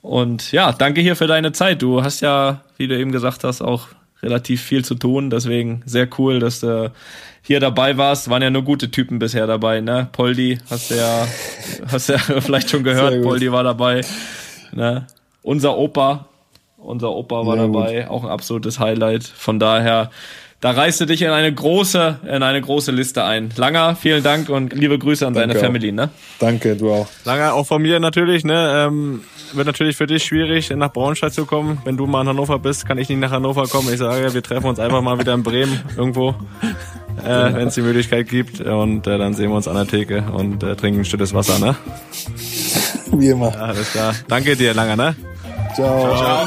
Und 0.00 0.52
ja, 0.52 0.72
danke 0.72 1.00
hier 1.00 1.16
für 1.16 1.26
deine 1.26 1.52
Zeit. 1.52 1.82
Du 1.82 2.02
hast 2.02 2.20
ja, 2.20 2.62
wie 2.76 2.88
du 2.88 2.98
eben 2.98 3.12
gesagt 3.12 3.44
hast, 3.44 3.60
auch 3.60 3.88
relativ 4.22 4.62
viel 4.62 4.84
zu 4.84 4.94
tun. 4.94 5.30
Deswegen 5.30 5.82
sehr 5.84 6.08
cool, 6.18 6.38
dass 6.38 6.60
du 6.60 6.90
hier 7.42 7.60
dabei 7.60 7.98
warst. 7.98 8.30
Waren 8.30 8.42
ja 8.42 8.50
nur 8.50 8.62
gute 8.62 8.90
Typen 8.90 9.18
bisher 9.18 9.46
dabei, 9.46 9.80
ne? 9.80 10.08
Poldi, 10.12 10.58
hast 10.70 10.90
du 10.90 10.96
ja, 10.96 11.26
hast 11.92 12.08
du 12.08 12.14
ja 12.14 12.18
vielleicht 12.40 12.70
schon 12.70 12.84
gehört. 12.84 13.22
Poldi 13.22 13.52
war 13.52 13.64
dabei. 13.64 14.00
Ne? 14.72 15.06
Unser 15.42 15.76
Opa 15.76 16.26
Unser 16.82 17.12
Opa 17.12 17.46
war 17.46 17.56
dabei, 17.56 18.10
auch 18.10 18.24
ein 18.24 18.30
absolutes 18.30 18.80
Highlight. 18.80 19.24
Von 19.24 19.58
daher, 19.60 20.10
da 20.60 20.72
reißt 20.72 21.00
du 21.00 21.06
dich 21.06 21.22
in 21.22 21.30
eine 21.30 21.52
große, 21.52 22.18
in 22.24 22.42
eine 22.42 22.60
große 22.60 22.90
Liste 22.92 23.24
ein. 23.24 23.50
Langer, 23.56 23.96
vielen 23.96 24.22
Dank 24.22 24.48
und 24.48 24.72
liebe 24.72 24.98
Grüße 24.98 25.26
an 25.26 25.34
Danke 25.34 25.48
deine 25.48 25.60
auch. 25.60 25.64
Family, 25.64 25.92
ne? 25.92 26.10
Danke, 26.38 26.76
du 26.76 26.92
auch. 26.92 27.08
Lange 27.24 27.52
auch 27.52 27.66
von 27.66 27.82
mir 27.82 28.00
natürlich, 28.00 28.44
ne? 28.44 28.86
Ähm, 28.88 29.22
wird 29.52 29.66
natürlich 29.66 29.96
für 29.96 30.06
dich 30.06 30.24
schwierig, 30.24 30.70
nach 30.70 30.92
Braunschweig 30.92 31.32
zu 31.32 31.46
kommen. 31.46 31.78
Wenn 31.84 31.96
du 31.96 32.06
mal 32.06 32.22
in 32.22 32.28
Hannover 32.28 32.58
bist, 32.58 32.86
kann 32.86 32.98
ich 32.98 33.08
nicht 33.08 33.18
nach 33.18 33.30
Hannover 33.30 33.66
kommen. 33.68 33.92
Ich 33.92 33.98
sage, 33.98 34.34
wir 34.34 34.42
treffen 34.42 34.66
uns 34.66 34.78
einfach 34.78 35.02
mal 35.02 35.18
wieder 35.18 35.34
in 35.34 35.42
Bremen 35.42 35.80
irgendwo, 35.96 36.30
äh, 37.24 37.54
wenn 37.54 37.68
es 37.68 37.74
die 37.74 37.82
Möglichkeit 37.82 38.28
gibt. 38.28 38.60
Und 38.60 39.06
äh, 39.06 39.18
dann 39.18 39.34
sehen 39.34 39.50
wir 39.50 39.56
uns 39.56 39.68
an 39.68 39.76
der 39.76 39.86
Theke 39.86 40.24
und 40.32 40.62
äh, 40.62 40.74
trinken 40.74 41.00
ein 41.00 41.04
stilles 41.04 41.34
Wasser, 41.34 41.58
ne? 41.58 41.76
Wie 43.12 43.28
immer. 43.28 43.54
Alles 43.60 43.90
klar. 43.92 44.14
Danke 44.28 44.56
dir, 44.56 44.74
Langer, 44.74 44.96
ne? 44.96 45.16
Ciao. 45.74 46.16
Ciao. 46.16 46.46